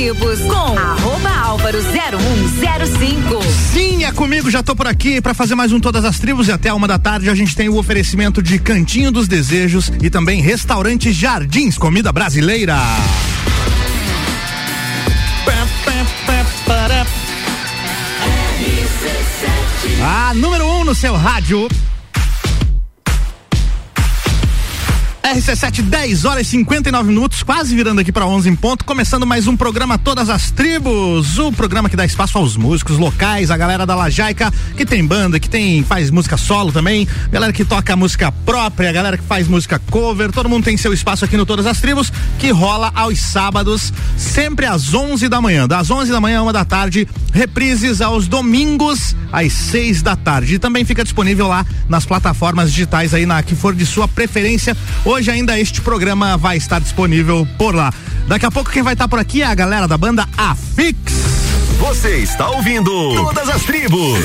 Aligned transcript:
Tribos 0.00 0.40
com 0.40 0.78
arroba 0.78 1.28
álvaro 1.28 1.78
0105. 1.82 3.42
Sim, 3.70 4.04
é 4.04 4.10
comigo, 4.10 4.50
já 4.50 4.62
tô 4.62 4.74
por 4.74 4.86
aqui 4.86 5.20
para 5.20 5.34
fazer 5.34 5.54
mais 5.54 5.72
um 5.72 5.78
Todas 5.78 6.06
as 6.06 6.18
Tribos 6.18 6.48
e 6.48 6.52
até 6.52 6.72
uma 6.72 6.88
da 6.88 6.98
tarde 6.98 7.28
a 7.28 7.34
gente 7.34 7.54
tem 7.54 7.68
o 7.68 7.76
oferecimento 7.76 8.42
de 8.42 8.58
Cantinho 8.58 9.12
dos 9.12 9.28
Desejos 9.28 9.92
e 10.02 10.08
também 10.08 10.40
Restaurante 10.40 11.12
Jardins, 11.12 11.76
comida 11.76 12.10
brasileira. 12.10 12.78
A 20.02 20.32
número 20.32 20.64
1 20.64 20.80
um 20.80 20.84
no 20.84 20.94
seu 20.94 21.14
rádio. 21.14 21.68
RC7, 25.22 25.82
10 25.82 26.24
horas 26.24 26.46
e 26.46 26.50
59 26.50 27.08
minutos, 27.08 27.42
quase 27.42 27.74
virando 27.74 28.00
aqui 28.00 28.10
para 28.10 28.26
11 28.26 28.48
em 28.48 28.56
ponto, 28.56 28.84
começando 28.84 29.26
mais 29.26 29.46
um 29.46 29.56
programa 29.56 29.98
Todas 29.98 30.30
as 30.30 30.50
Tribos, 30.50 31.38
o 31.38 31.52
programa 31.52 31.90
que 31.90 31.96
dá 31.96 32.06
espaço 32.06 32.38
aos 32.38 32.56
músicos 32.56 32.96
locais, 32.96 33.50
a 33.50 33.56
galera 33.56 33.84
da 33.84 33.94
Lajaica, 33.94 34.50
que 34.76 34.86
tem 34.86 35.04
banda, 35.04 35.38
que 35.38 35.48
tem 35.48 35.84
faz 35.84 36.10
música 36.10 36.38
solo 36.38 36.72
também, 36.72 37.06
galera 37.30 37.52
que 37.52 37.64
toca 37.64 37.94
música 37.94 38.32
própria, 38.32 38.90
galera 38.92 39.18
que 39.18 39.24
faz 39.24 39.46
música 39.46 39.78
cover, 39.90 40.32
todo 40.32 40.48
mundo 40.48 40.64
tem 40.64 40.76
seu 40.76 40.92
espaço 40.92 41.24
aqui 41.24 41.36
no 41.36 41.44
Todas 41.44 41.66
as 41.66 41.80
Tribos, 41.80 42.10
que 42.38 42.50
rola 42.50 42.90
aos 42.94 43.18
sábados, 43.20 43.92
sempre 44.16 44.64
às 44.64 44.94
11 44.94 45.28
da 45.28 45.40
manhã, 45.40 45.68
das 45.68 45.90
11 45.90 46.10
da 46.10 46.20
manhã 46.20 46.40
a 46.40 46.42
uma 46.42 46.52
da 46.52 46.64
tarde, 46.64 47.06
reprises 47.32 48.00
aos 48.00 48.26
domingos 48.26 49.14
às 49.32 49.52
6 49.52 50.02
da 50.02 50.16
tarde. 50.16 50.54
E 50.54 50.58
também 50.58 50.84
fica 50.84 51.04
disponível 51.04 51.46
lá 51.46 51.64
nas 51.88 52.04
plataformas 52.04 52.72
digitais 52.72 53.14
aí 53.14 53.26
na 53.26 53.42
que 53.42 53.54
for 53.54 53.74
de 53.74 53.86
sua 53.86 54.08
preferência. 54.08 54.76
Hoje 55.10 55.28
ainda 55.28 55.58
este 55.58 55.80
programa 55.80 56.36
vai 56.36 56.56
estar 56.56 56.78
disponível 56.78 57.44
por 57.58 57.74
lá. 57.74 57.92
Daqui 58.28 58.46
a 58.46 58.50
pouco 58.50 58.70
quem 58.70 58.80
vai 58.80 58.92
estar 58.92 59.08
por 59.08 59.18
aqui 59.18 59.42
é 59.42 59.44
a 59.44 59.54
galera 59.56 59.88
da 59.88 59.98
banda 59.98 60.24
Afix. 60.38 61.12
Você 61.80 62.18
está 62.18 62.48
ouvindo 62.48 63.12
Todas 63.16 63.48
as 63.48 63.64
Tribos. 63.64 64.20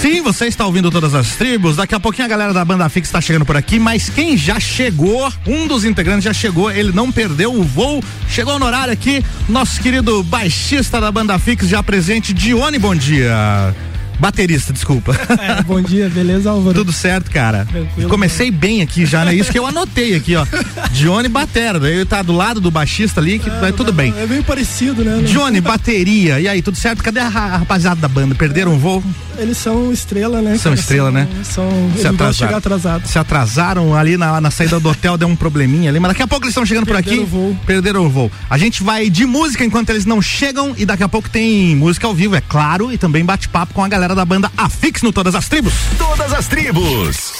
Sim, 0.00 0.22
você 0.22 0.46
está 0.46 0.64
ouvindo 0.64 0.92
todas 0.92 1.12
as 1.12 1.34
tribos. 1.34 1.74
Daqui 1.74 1.92
a 1.92 1.98
pouquinho 1.98 2.26
a 2.26 2.28
galera 2.28 2.52
da 2.52 2.64
banda 2.64 2.88
Fix 2.88 3.08
está 3.08 3.20
chegando 3.20 3.44
por 3.44 3.56
aqui, 3.56 3.80
mas 3.80 4.08
quem 4.08 4.36
já 4.36 4.60
chegou, 4.60 5.28
um 5.44 5.66
dos 5.66 5.84
integrantes 5.84 6.22
já 6.22 6.32
chegou, 6.32 6.70
ele 6.70 6.92
não 6.92 7.10
perdeu 7.10 7.52
o 7.52 7.64
voo, 7.64 8.00
chegou 8.28 8.60
no 8.60 8.66
horário 8.66 8.92
aqui, 8.92 9.24
nosso 9.48 9.80
querido 9.80 10.22
baixista 10.22 11.00
da 11.00 11.10
banda 11.10 11.36
Fix 11.36 11.66
já 11.66 11.82
presente, 11.82 12.32
Dione, 12.32 12.78
bom 12.78 12.94
dia. 12.94 13.74
Baterista, 14.20 14.70
desculpa. 14.72 15.16
É, 15.40 15.62
bom 15.62 15.80
dia, 15.80 16.10
beleza, 16.10 16.50
Álvaro? 16.50 16.74
Tudo 16.74 16.92
certo, 16.92 17.30
cara. 17.30 17.64
Tranquilo. 17.64 18.10
Comecei 18.10 18.50
bem 18.50 18.82
aqui 18.82 19.06
já, 19.06 19.24
né? 19.24 19.34
Isso 19.34 19.50
que 19.50 19.58
eu 19.58 19.66
anotei 19.66 20.14
aqui, 20.14 20.36
ó. 20.36 20.44
Johnny 20.92 21.28
Batera. 21.28 21.80
Daí 21.80 22.04
tá 22.04 22.20
do 22.20 22.32
lado 22.32 22.60
do 22.60 22.70
baixista 22.70 23.18
ali, 23.18 23.38
que 23.38 23.48
é, 23.48 23.60
vai 23.60 23.72
tudo 23.72 23.92
bem. 23.92 24.12
É 24.18 24.26
meio 24.26 24.44
parecido, 24.44 25.02
né? 25.02 25.22
Johnny, 25.22 25.60
bateria. 25.62 26.38
E 26.38 26.46
aí, 26.46 26.60
tudo 26.60 26.76
certo? 26.76 27.02
Cadê 27.02 27.20
a 27.20 27.28
rapaziada 27.28 27.98
da 27.98 28.08
banda? 28.08 28.34
Perderam 28.34 28.74
o 28.74 28.78
voo? 28.78 29.02
Eles 29.38 29.56
são 29.56 29.90
estrela, 29.90 30.42
né? 30.42 30.58
São 30.58 30.72
cara? 30.72 30.80
estrela, 30.80 31.10
são, 31.10 31.12
né? 31.12 31.28
São. 31.42 31.92
Se 31.96 32.06
atrasaram. 32.06 32.32
chegar 32.34 32.56
atrasado. 32.58 33.08
Se 33.08 33.18
atrasaram 33.18 33.94
ali 33.96 34.18
na, 34.18 34.38
na 34.38 34.50
saída 34.50 34.78
do 34.78 34.90
hotel, 34.90 35.16
deu 35.16 35.28
um 35.28 35.36
probleminha 35.36 35.88
ali. 35.88 35.98
Mas 35.98 36.10
daqui 36.10 36.22
a 36.22 36.26
pouco 36.26 36.44
eles 36.44 36.52
estão 36.52 36.66
chegando 36.66 36.84
Perderam 36.84 37.04
por 37.04 37.10
aqui. 37.10 37.22
O 37.22 37.26
voo. 37.26 37.56
Perderam 37.64 38.04
o 38.04 38.10
voo. 38.10 38.30
A 38.50 38.58
gente 38.58 38.82
vai 38.82 39.08
de 39.08 39.24
música 39.24 39.64
enquanto 39.64 39.90
eles 39.90 40.04
não 40.04 40.20
chegam 40.20 40.74
e 40.76 40.84
daqui 40.84 41.02
a 41.02 41.08
pouco 41.08 41.30
tem 41.30 41.74
música 41.74 42.06
ao 42.06 42.14
vivo, 42.14 42.36
é 42.36 42.42
claro, 42.42 42.92
e 42.92 42.98
também 42.98 43.24
bate-papo 43.24 43.72
com 43.72 43.82
a 43.82 43.88
galera 43.88 44.09
da 44.14 44.24
banda 44.24 44.50
Afix 44.56 45.02
no 45.02 45.12
Todas 45.12 45.34
as 45.34 45.48
Tribos. 45.48 45.74
Todas 45.98 46.32
as 46.32 46.46
Tribos. 46.48 47.32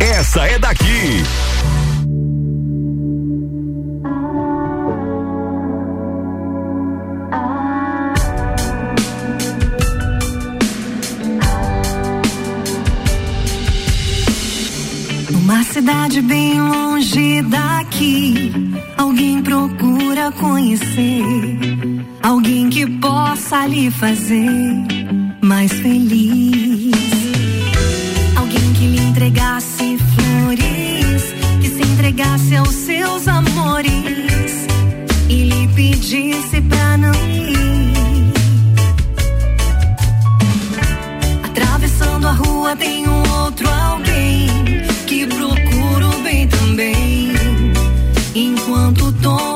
Essa 0.00 0.46
é 0.46 0.58
daqui. 0.58 1.22
Uma 15.30 15.62
cidade 15.64 16.20
bem 16.22 16.60
longe 16.60 17.42
daqui, 17.42 18.52
alguém 18.96 19.42
procura 19.42 20.30
conhecer, 20.32 21.58
alguém 22.22 22.70
que 22.70 22.86
possa 23.00 23.66
lhe 23.66 23.90
fazer 23.90 25.17
mais 25.40 25.72
feliz. 25.72 26.92
Alguém 28.36 28.72
que 28.72 28.86
lhe 28.86 29.00
entregasse 29.00 29.98
flores, 30.14 31.34
que 31.60 31.68
se 31.68 31.82
entregasse 31.82 32.56
aos 32.56 32.68
seus 32.68 33.28
amores 33.28 34.66
e 35.28 35.44
lhe 35.44 35.68
pedisse 35.68 36.60
pra 36.62 36.96
não 36.96 37.14
ir. 37.14 38.32
Atravessando 41.44 42.28
a 42.28 42.32
rua 42.32 42.76
tem 42.76 43.08
um 43.08 43.42
outro 43.42 43.68
alguém 43.68 44.48
que 45.06 45.26
procura 45.26 46.08
o 46.08 46.22
bem 46.22 46.48
também. 46.48 47.32
Enquanto 48.34 49.12
tomo 49.12 49.47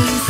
Mas 0.00 0.29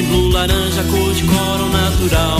Green 0.00 0.08
blue, 0.08 0.30
laranja, 0.30 0.82
cor 0.84 1.12
de 1.12 1.24
coral 1.24 1.68
natural. 1.68 2.38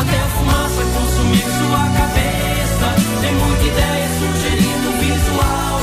Até 0.00 0.16
a 0.16 0.28
fumaça 0.28 0.82
consumir 0.94 1.42
sua 1.58 1.82
cabeça. 1.98 2.86
Tem 3.20 3.34
muita 3.34 3.64
ideia 3.64 4.08
sugerindo 4.18 4.88
visual. 5.00 5.80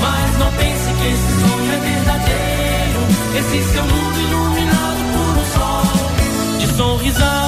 Mas 0.00 0.38
não 0.38 0.50
pense 0.54 0.92
que 0.98 1.06
esse 1.06 1.30
sonho 1.40 1.72
é 1.72 1.78
verdadeiro. 1.88 3.00
Esse 3.38 3.72
seu 3.72 3.84
mundo 3.84 4.18
iluminado 4.18 5.02
por 5.14 5.38
um 5.38 5.46
sol. 5.54 6.58
De 6.58 6.66
Falta 6.66 7.43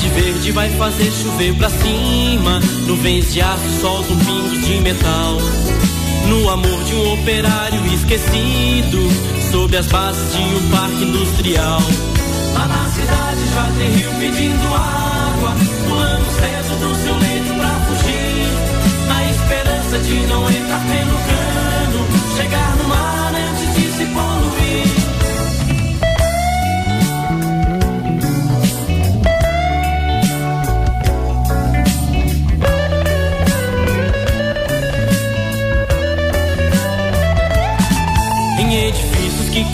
de 0.00 0.08
verde 0.08 0.52
vai 0.52 0.68
fazer 0.70 1.10
chover 1.10 1.54
pra 1.54 1.70
cima. 1.70 2.60
Nuvens 2.86 3.32
de 3.32 3.40
aço 3.40 3.80
soltam 3.80 4.16
pingos 4.18 4.66
de 4.66 4.80
metal. 4.80 5.38
No 6.26 6.50
amor 6.50 6.84
de 6.84 6.94
um 6.94 7.12
operário 7.12 7.86
esquecido. 7.94 9.08
Sob 9.50 9.76
as 9.76 9.86
bases 9.86 10.32
de 10.32 10.38
um 10.38 10.70
parque 10.70 11.04
industrial. 11.04 11.80
Lá 12.54 12.66
na 12.66 12.90
cidade 12.90 13.40
já 13.54 13.64
tem 13.78 13.90
rio 13.90 14.10
pedindo 14.18 14.74
água. 14.74 15.54
Pulando 15.88 16.26
cedo 16.40 16.78
do 16.80 16.94
seu 17.02 17.16
leito 17.18 17.54
pra 17.54 17.80
fugir. 17.86 18.48
Na 19.08 19.24
esperança 19.30 19.98
de 19.98 20.26
não 20.26 20.50
entrar 20.50 20.80
pelo 20.80 21.16
cano. 21.28 22.36
Chegar 22.36 22.79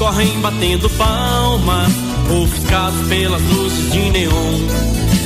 correm 0.06 0.40
batendo 0.40 0.88
palmas, 0.90 1.92
ofuscados 2.30 3.08
pelas 3.08 3.42
luzes 3.42 3.90
de 3.90 4.10
neon. 4.10 4.60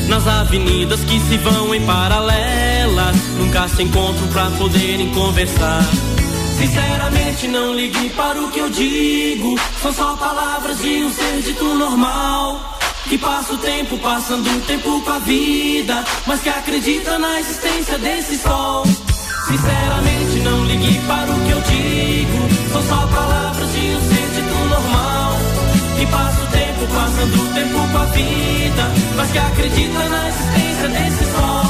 Nas 0.09 0.27
avenidas 0.27 1.05
que 1.05 1.21
se 1.21 1.37
vão 1.37 1.75
em 1.75 1.83
paralelas, 1.85 3.15
nunca 3.37 3.69
se 3.69 3.83
encontram 3.83 4.27
pra 4.29 4.47
poderem 4.53 5.11
conversar. 5.11 5.85
Sinceramente, 6.57 7.47
não 7.49 7.75
ligue 7.75 8.09
para 8.11 8.41
o 8.41 8.51
que 8.51 8.59
eu 8.59 8.71
digo. 8.71 9.55
São 9.83 9.93
só 9.93 10.17
palavras 10.17 10.81
de 10.81 11.05
um 11.05 11.13
ser 11.13 11.43
dito 11.43 11.75
normal. 11.75 12.79
Que 13.07 13.19
passa 13.19 13.53
o 13.53 13.59
tempo, 13.59 13.99
passando 13.99 14.49
o 14.49 14.61
tempo 14.63 15.03
com 15.03 15.11
a 15.11 15.19
vida. 15.19 16.03
Mas 16.27 16.41
que 16.41 16.49
acredita 16.49 17.19
na 17.19 17.39
existência 17.39 17.99
desse 17.99 18.39
sol. 18.39 18.85
Sinceramente, 19.47 20.41
não 20.43 20.65
ligue 20.65 20.99
para 21.07 21.31
o 21.31 21.41
que 21.45 21.51
eu 21.51 21.61
digo. 21.61 22.73
São 22.73 22.83
só 22.89 23.07
palavras 23.09 23.50
Que 26.01 26.07
passa 26.07 26.43
o 26.43 26.47
tempo, 26.47 26.87
passando 26.95 27.43
o 27.43 27.53
tempo 27.53 27.79
com 27.93 27.99
a 27.99 28.05
vida. 28.07 28.91
Mas 29.17 29.31
que 29.33 29.39
acredita 29.39 30.09
na 30.09 30.29
existência 30.29 30.89
desse 30.89 31.25
sol. 31.31 31.65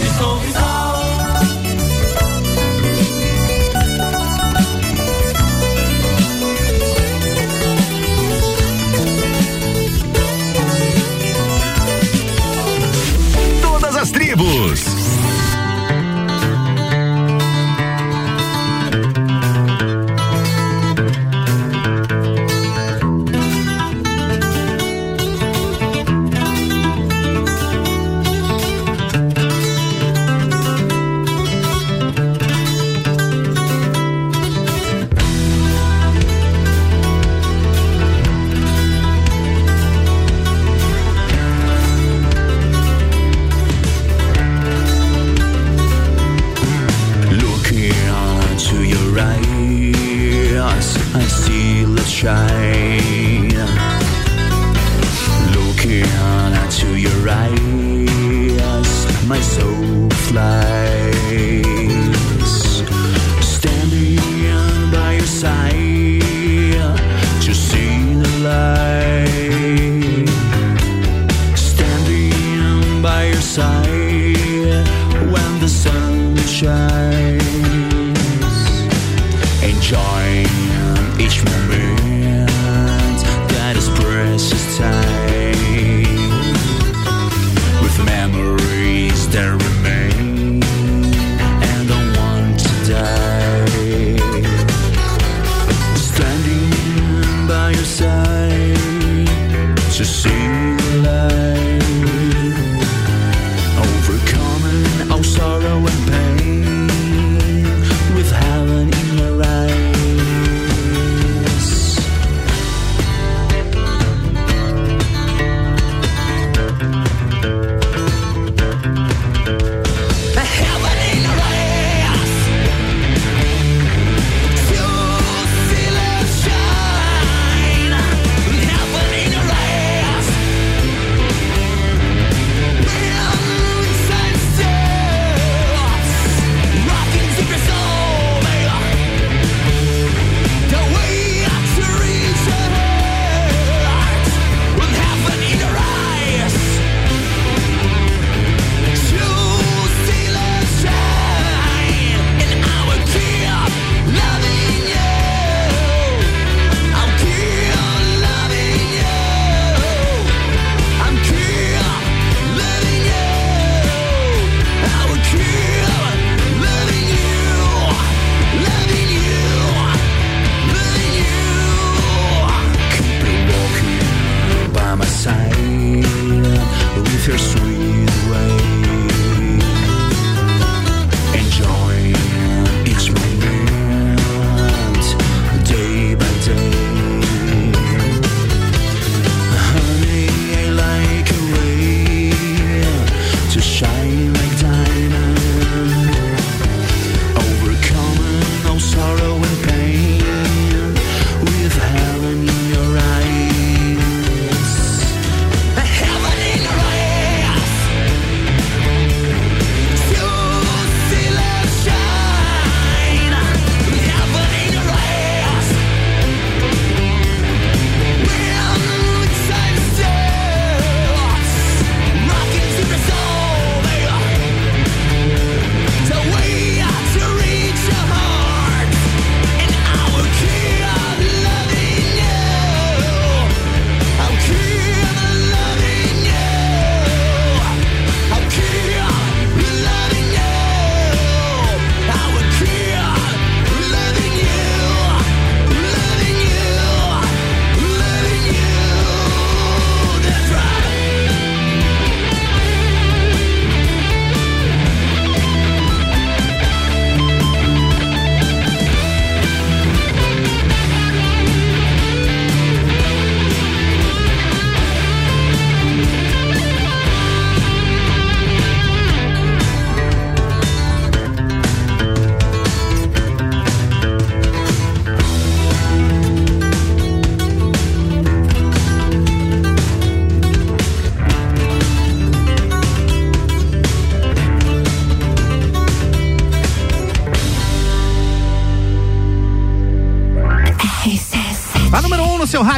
De 0.00 0.08
sorrisal. 0.18 1.02
Todas 13.62 13.96
as 13.96 14.10
tribos. 14.10 15.01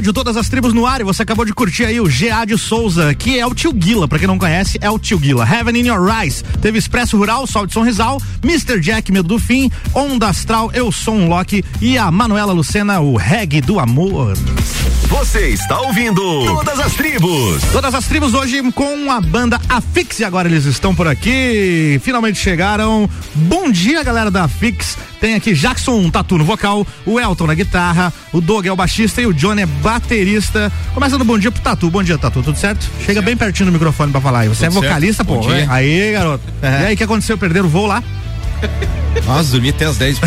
Rádio, 0.04 0.12
todas 0.12 0.36
as 0.36 0.50
tribos 0.50 0.74
no 0.74 0.86
ar, 0.86 1.00
e 1.00 1.04
você 1.04 1.22
acabou 1.22 1.46
de 1.46 1.54
curtir 1.54 1.86
aí 1.86 1.98
o 1.98 2.10
Geadio 2.10 2.58
Souza, 2.58 3.14
que 3.14 3.38
é 3.38 3.46
o 3.46 3.54
tio 3.54 3.72
Guila, 3.72 4.06
pra 4.06 4.18
quem 4.18 4.28
não 4.28 4.38
conhece, 4.38 4.76
é 4.82 4.90
o 4.90 4.98
tio 4.98 5.18
Guila. 5.18 5.48
Heaven 5.48 5.80
in 5.80 5.86
Your 5.86 6.06
Eyes, 6.10 6.44
teve 6.60 6.78
Expresso 6.78 7.16
Rural, 7.16 7.46
Sol 7.46 7.66
de 7.66 7.72
São 7.72 7.82
Rizal, 7.82 8.20
Mr. 8.42 8.80
Jack, 8.80 9.10
Medo 9.10 9.28
do 9.28 9.38
Fim, 9.38 9.70
Onda 9.94 10.28
Astral, 10.28 10.70
Eu 10.74 10.92
Sou 10.92 11.14
um 11.14 11.26
Loki 11.26 11.64
e 11.80 11.96
a 11.96 12.10
Manuela 12.10 12.52
Lucena, 12.52 13.00
o 13.00 13.16
Reggae 13.16 13.62
do 13.62 13.80
Amor. 13.80 14.36
Você 15.08 15.48
está 15.48 15.80
ouvindo 15.80 16.20
Todas 16.44 16.80
as 16.80 16.92
Tribos. 16.94 17.62
Todas 17.72 17.94
as 17.94 18.06
tribos 18.06 18.34
hoje 18.34 18.60
com 18.72 19.10
a 19.10 19.20
banda 19.20 19.60
Afix 19.68 20.18
e 20.18 20.24
agora 20.24 20.48
eles 20.48 20.64
estão 20.64 20.94
por 20.94 21.06
aqui. 21.06 22.00
Finalmente 22.02 22.38
chegaram. 22.38 23.08
Bom 23.34 23.70
dia, 23.70 24.02
galera 24.02 24.30
da 24.30 24.44
Afix. 24.44 24.98
Tem 25.24 25.34
aqui 25.34 25.54
Jackson 25.54 26.10
Tatu 26.10 26.36
no 26.36 26.44
vocal, 26.44 26.86
o 27.06 27.18
Elton 27.18 27.46
na 27.46 27.54
guitarra, 27.54 28.12
o 28.30 28.42
Doug 28.42 28.66
é 28.66 28.70
o 28.70 28.76
baixista 28.76 29.22
e 29.22 29.26
o 29.26 29.32
Johnny 29.32 29.62
é 29.62 29.66
baterista. 29.66 30.70
Começando 30.92 31.24
bom 31.24 31.38
dia 31.38 31.50
pro 31.50 31.62
Tatu. 31.62 31.88
Bom 31.88 32.02
dia, 32.02 32.18
Tatu. 32.18 32.42
Tudo 32.42 32.58
certo? 32.58 32.86
Chega 33.06 33.22
bem 33.22 33.34
pertinho 33.34 33.70
do 33.70 33.72
microfone 33.72 34.12
pra 34.12 34.20
falar 34.20 34.40
aí. 34.40 34.48
Você 34.48 34.68
Tudo 34.68 34.84
é 34.84 34.86
vocalista, 34.86 35.24
certo. 35.24 35.42
pô. 35.42 35.48
Aí, 35.72 36.12
garoto. 36.12 36.44
E 36.62 36.66
aí, 36.66 36.94
o 36.94 36.96
que 36.98 37.04
aconteceu? 37.04 37.38
Perderam 37.38 37.64
o 37.64 37.70
voo 37.70 37.86
lá? 37.86 38.04
Nossa, 39.24 39.50
dormi 39.50 39.70
até 39.70 39.86
as 39.86 39.96
10. 39.96 40.20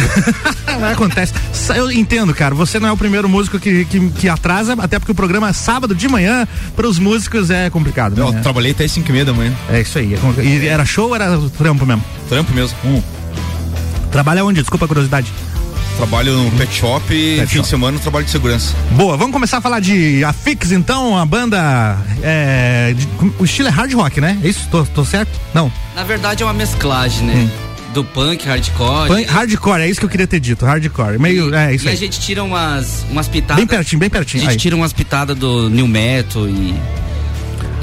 Mas 0.66 0.84
acontece. 0.94 1.32
Eu 1.76 1.92
entendo, 1.92 2.34
cara. 2.34 2.56
Você 2.56 2.80
não 2.80 2.90
é 2.90 2.92
o 2.92 2.98
primeiro 2.98 3.30
músico 3.30 3.60
que, 3.60 3.86
que, 3.86 4.10
que 4.10 4.28
atrasa, 4.28 4.76
até 4.80 4.98
porque 4.98 5.12
o 5.12 5.16
programa 5.16 5.50
é 5.50 5.54
sábado 5.54 5.94
de 5.94 6.08
manhã. 6.08 6.48
Para 6.76 6.88
os 6.88 6.98
músicos 6.98 7.52
é 7.52 7.70
complicado. 7.70 8.18
Eu 8.18 8.32
né? 8.32 8.42
trabalhei 8.42 8.72
até 8.72 8.88
5 8.88 9.08
e 9.08 9.12
meia 9.12 9.26
da 9.26 9.34
manhã. 9.34 9.54
É 9.70 9.80
isso 9.80 10.00
aí. 10.00 10.16
é 10.16 10.44
E 10.44 10.68
era 10.68 10.84
show 10.86 11.10
ou 11.10 11.16
era 11.16 11.38
trampo 11.56 11.86
mesmo? 11.86 12.04
Trampo 12.28 12.52
mesmo. 12.52 12.76
Trabalha 14.12 14.44
onde? 14.46 14.62
Desculpa 14.62 14.86
a 14.86 14.88
curiosidade. 14.88 15.32
Trabalho 15.98 16.38
no 16.44 16.52
pet 16.52 16.72
shop 16.74 17.12
e 17.14 17.38
Pet 17.38 17.48
fim 17.48 17.56
shop. 17.56 17.62
de 17.64 17.68
semana 17.70 18.00
trabalho 18.00 18.26
de 18.26 18.30
segurança. 18.32 18.76
Boa, 18.92 19.18
vamos 19.18 19.34
começar 19.34 19.58
a 19.58 19.62
falar 19.62 19.80
de 19.80 20.24
Afix 20.24 20.72
então, 20.72 21.18
a 21.18 21.26
banda. 21.26 21.98
É, 22.22 22.94
de- 22.96 23.08
o 23.40 23.44
estilo 23.44 23.68
é 23.68 23.72
hard 23.72 23.92
rock, 23.94 24.22
né? 24.22 24.38
É 24.44 24.48
isso? 24.48 24.68
Tô, 24.70 24.86
tô 24.86 25.04
certo? 25.04 25.32
Não. 25.56 25.72
Na 25.96 26.04
verdade 26.04 26.44
é 26.44 26.46
uma 26.46 26.54
mesclagem, 26.54 27.26
né? 27.26 27.50
Do 27.96 28.04
punk, 28.04 28.46
hardcore. 28.48 29.08
Punk- 29.08 29.26
hardcore, 29.28 29.82
é 29.82 29.90
isso 29.90 30.00
que 30.00 30.06
eu 30.06 30.10
queria 30.10 30.28
ter 30.28 30.40
dito. 30.40 30.66
Hardcore. 30.66 31.18
Meio. 31.18 31.54
É 31.56 31.74
isso 31.74 31.86
e 31.86 31.88
a 31.88 31.92
aí. 31.92 31.98
gente 31.98 32.20
tira 32.20 32.44
umas, 32.44 33.04
umas 33.10 33.28
pitadas. 33.28 33.56
Bem 33.58 33.66
pertinho, 33.66 34.00
bem 34.00 34.08
A 34.08 34.10
pertinho. 34.12 34.42
gente 34.44 34.52
Aí. 34.52 34.58
tira 34.58 34.76
umas 34.76 34.94
pitadas 34.94 35.36
do 35.36 35.68
new 35.68 35.88
metal 35.88 36.48
e. 36.48 36.76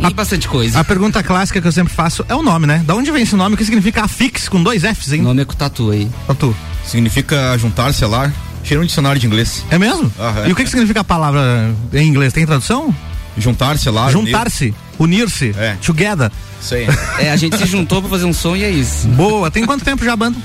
E 0.09 0.15
bastante 0.15 0.47
coisa. 0.49 0.79
A 0.79 0.85
pergunta 0.85 1.23
clássica 1.23 1.61
que 1.61 1.67
eu 1.67 1.73
sempre 1.73 1.93
faço 1.93 2.25
é 2.29 2.35
o 2.35 2.43
nome, 2.43 2.67
né? 2.67 2.83
Da 2.87 2.95
onde 2.95 3.11
vem 3.11 3.23
esse 3.23 3.35
nome? 3.37 3.55
O 3.55 3.59
que 3.59 3.65
significa 3.65 4.03
Afix 4.05 4.49
com 4.49 4.63
dois 4.63 4.83
Fs, 4.83 5.13
hein? 5.13 5.21
O 5.21 5.25
nome 5.25 5.43
é 5.43 5.45
com 5.45 5.55
tatu 5.55 5.91
aí. 5.91 6.09
Tatu. 6.27 6.55
Significa 6.85 7.57
juntar, 7.59 7.93
selar. 7.93 8.33
Cheira 8.63 8.83
um 8.83 8.87
dicionário 8.87 9.21
de 9.21 9.27
inglês. 9.27 9.65
É 9.71 9.79
mesmo? 9.79 10.11
Aham. 10.19 10.49
E 10.49 10.53
o 10.53 10.57
que, 10.57 10.65
que 10.65 10.71
significa 10.71 11.01
a 11.01 11.05
palavra 11.05 11.75
em 11.93 12.07
inglês? 12.07 12.33
Tem 12.33 12.45
tradução? 12.47 12.95
Juntar, 13.37 13.77
selar. 13.79 14.11
Juntar-se, 14.11 14.75
unir-se, 14.99 15.55
É. 15.59 15.77
together. 15.85 16.31
Isso 16.61 16.75
aí. 16.75 16.87
É, 17.19 17.31
a 17.31 17.37
gente 17.37 17.57
se 17.59 17.67
juntou 17.67 18.01
pra 18.01 18.09
fazer 18.11 18.25
um 18.25 18.33
som 18.33 18.55
e 18.57 18.63
é 18.65 18.71
isso. 18.71 19.07
Boa. 19.09 19.51
Tem 19.51 19.65
quanto 19.67 19.85
tempo 19.85 20.05
já 20.05 20.13
a 20.13 20.17
banda? 20.17 20.37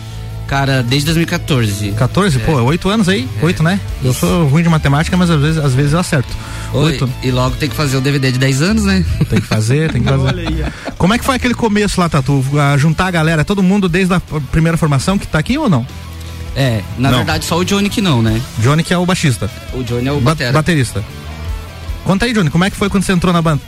Cara, 0.49 0.81
desde 0.81 1.05
2014. 1.05 1.91
14? 1.91 2.39
Pô, 2.39 2.53
oito 2.63 2.89
anos 2.89 3.07
aí? 3.07 3.29
Oito, 3.41 3.62
né? 3.62 3.79
Eu 4.03 4.12
sou 4.13 4.47
ruim 4.47 4.63
de 4.63 4.69
matemática, 4.69 5.15
mas 5.15 5.29
às 5.29 5.39
vezes, 5.39 5.63
às 5.63 5.73
vezes 5.75 5.93
eu 5.93 5.99
acerto. 5.99 6.27
Oi, 6.73 6.85
Oito. 6.93 7.09
e 7.21 7.29
logo 7.29 7.55
tem 7.55 7.69
que 7.69 7.75
fazer 7.75 7.97
o 7.97 8.01
DVD 8.01 8.31
de 8.31 8.39
10 8.39 8.62
anos, 8.63 8.83
né? 8.83 9.05
Tem 9.29 9.39
que 9.39 9.45
fazer, 9.47 9.91
tem 9.91 10.01
que 10.01 10.09
fazer. 10.09 10.39
Aí. 10.39 10.65
Como 10.97 11.13
é 11.13 11.19
que 11.19 11.23
foi 11.25 11.35
aquele 11.35 11.53
começo 11.53 11.99
lá, 12.01 12.09
Tatu? 12.09 12.43
A 12.59 12.75
juntar 12.77 13.05
a 13.07 13.12
galera, 13.12 13.45
todo 13.45 13.62
mundo 13.62 13.88
desde 13.88 14.12
a 14.13 14.19
primeira 14.51 14.75
formação 14.77 15.19
que 15.19 15.27
tá 15.27 15.38
aqui 15.38 15.55
ou 15.55 15.69
não? 15.69 15.85
É, 16.55 16.81
na 16.97 17.09
Não. 17.12 17.17
verdade 17.19 17.45
só 17.45 17.57
o 17.59 17.63
Johnny 17.63 17.88
que 17.89 18.01
não, 18.01 18.21
né? 18.23 18.41
Johnny 18.57 18.83
que 18.83 18.91
é 18.93 18.97
o 18.97 19.05
baixista. 19.05 19.49
O 19.71 19.83
Johnny 19.83 20.07
é 20.07 20.12
o 20.12 20.19
Ba- 20.19 20.35
baterista. 20.51 21.03
Conta 22.03 22.25
aí, 22.25 22.33
Johnny, 22.33 22.49
como 22.49 22.63
é 22.63 22.71
que 22.71 22.75
foi 22.75 22.89
quando 22.89 23.03
você 23.03 23.12
entrou 23.13 23.31
na 23.31 23.41
banda? 23.41 23.62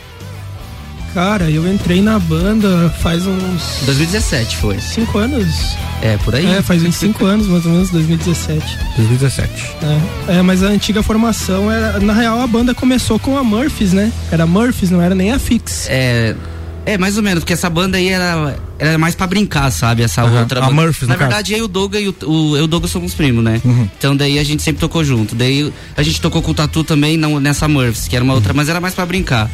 Cara, 1.14 1.50
eu 1.50 1.68
entrei 1.72 2.02
na 2.02 2.18
banda 2.18 2.90
faz 3.02 3.28
uns 3.28 3.82
2017 3.86 4.58
foi. 4.58 4.80
cinco 4.80 5.18
anos. 5.18 5.46
É, 6.02 6.18
por 6.18 6.34
aí. 6.34 6.46
É, 6.46 6.62
faz 6.62 6.82
uns 6.84 6.96
cinco 6.96 7.26
anos, 7.26 7.48
mais 7.48 7.66
ou 7.66 7.72
menos, 7.74 7.90
2017. 7.90 8.78
2017. 8.96 9.72
É, 10.28 10.38
é, 10.38 10.42
mas 10.42 10.64
a 10.64 10.68
antiga 10.68 11.04
formação 11.04 11.70
era. 11.72 12.00
Na 12.00 12.14
real, 12.14 12.40
a 12.42 12.48
banda 12.48 12.74
começou 12.74 13.20
com 13.20 13.38
a 13.38 13.44
Murphys, 13.44 13.92
né? 13.94 14.12
Era 14.32 14.46
Murphys, 14.48 14.90
não 14.90 15.02
era 15.02 15.14
nem 15.14 15.32
a 15.34 15.40
Fix. 15.40 15.88
É. 15.90 16.36
É, 16.84 16.98
mais 16.98 17.16
ou 17.16 17.22
menos, 17.22 17.44
porque 17.44 17.54
essa 17.54 17.70
banda 17.70 17.98
aí 17.98 18.10
era, 18.10 18.56
era 18.80 18.98
mais 18.98 19.14
pra 19.14 19.28
brincar, 19.28 19.70
sabe? 19.72 20.02
Essa 20.02 20.24
Aham, 20.24 20.40
outra 20.40 20.60
a 20.60 20.64
banda. 20.68 20.82
Murphys, 20.82 21.08
Na 21.08 21.14
no 21.14 21.20
caso. 21.20 21.30
verdade, 21.30 21.54
eu 21.54 21.60
e 21.60 21.62
o 21.62 21.68
Doga 21.68 22.00
e 22.00 22.08
o, 22.08 22.16
o, 22.26 22.56
eu 22.58 22.62
e 22.62 22.64
o 22.64 22.68
Doga 22.68 22.88
somos 22.88 23.14
primos, 23.14 23.44
né? 23.44 23.62
Uhum. 23.64 23.88
Então 24.00 24.16
daí 24.18 24.40
a 24.40 24.44
gente 24.44 24.64
sempre 24.64 24.80
tocou 24.80 25.04
junto. 25.04 25.36
Daí 25.36 25.72
a 25.96 26.02
gente 26.02 26.20
tocou 26.20 26.42
com 26.42 26.50
o 26.50 26.54
Tatu 26.56 26.84
também 26.84 27.18
não, 27.18 27.40
nessa 27.40 27.68
Murphys, 27.68 28.08
que 28.08 28.16
era 28.16 28.26
uma 28.26 28.34
outra, 28.34 28.52
mas 28.52 28.68
era 28.68 28.82
mais 28.82 28.96
pra 28.96 29.06
brincar. 29.06 29.48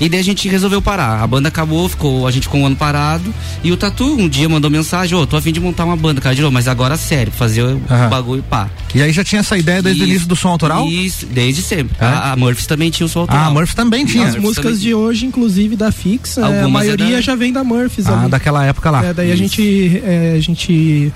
E 0.00 0.08
daí 0.08 0.20
a 0.20 0.24
gente 0.24 0.48
resolveu 0.48 0.80
parar. 0.82 1.22
A 1.22 1.26
banda 1.26 1.48
acabou, 1.48 1.88
ficou, 1.88 2.26
a 2.26 2.30
gente 2.30 2.44
ficou 2.44 2.60
um 2.60 2.66
ano 2.66 2.76
parado. 2.76 3.32
E 3.62 3.70
o 3.70 3.76
Tatu 3.76 4.04
um 4.18 4.28
dia 4.28 4.48
mandou 4.48 4.70
mensagem, 4.70 5.16
ô, 5.16 5.26
tô 5.26 5.36
a 5.36 5.42
fim 5.42 5.52
de 5.52 5.60
montar 5.60 5.84
uma 5.84 5.96
banda, 5.96 6.20
cara, 6.20 6.34
de 6.34 6.42
novo, 6.42 6.52
mas 6.52 6.66
agora 6.68 6.96
sério, 6.96 7.32
fazer 7.32 7.62
o 7.62 7.80
bagulho 8.10 8.42
pá. 8.42 8.68
E 8.94 9.00
aí 9.02 9.12
já 9.12 9.22
tinha 9.24 9.40
essa 9.40 9.56
ideia 9.56 9.80
desde 9.82 10.02
o 10.02 10.06
início 10.06 10.26
do 10.28 10.34
som 10.36 10.48
autoral? 10.48 10.86
Isso, 10.88 11.26
desde 11.26 11.62
sempre. 11.62 11.96
É? 12.00 12.04
A, 12.04 12.32
a 12.32 12.36
Murphys 12.36 12.66
também 12.66 12.90
tinha 12.90 13.06
o 13.06 13.08
som 13.08 13.20
autoral. 13.20 13.44
Ah, 13.44 13.46
a 13.48 13.50
Murphy 13.50 13.74
também 13.74 14.04
tinha. 14.04 14.26
As 14.26 14.36
músicas 14.36 14.80
de 14.80 14.94
hoje, 14.94 15.26
inclusive 15.26 15.76
da 15.76 15.92
Fix, 15.92 16.38
é, 16.38 16.42
a 16.42 16.46
Algumas 16.46 16.72
maioria 16.72 17.06
é 17.06 17.12
da- 17.16 17.20
já 17.20 17.34
vem 17.34 17.52
da 17.52 17.62
Murphys. 17.64 18.06
Ah, 18.06 18.20
ali. 18.22 18.30
daquela 18.30 18.64
época 18.64 18.90
lá. 18.90 19.04
É, 19.04 19.14
daí 19.14 19.30
a 19.30 19.34
Isso. 19.34 19.42
gente, 19.42 20.02
é, 20.04 20.34
a 20.36 20.40
gente 20.40 21.12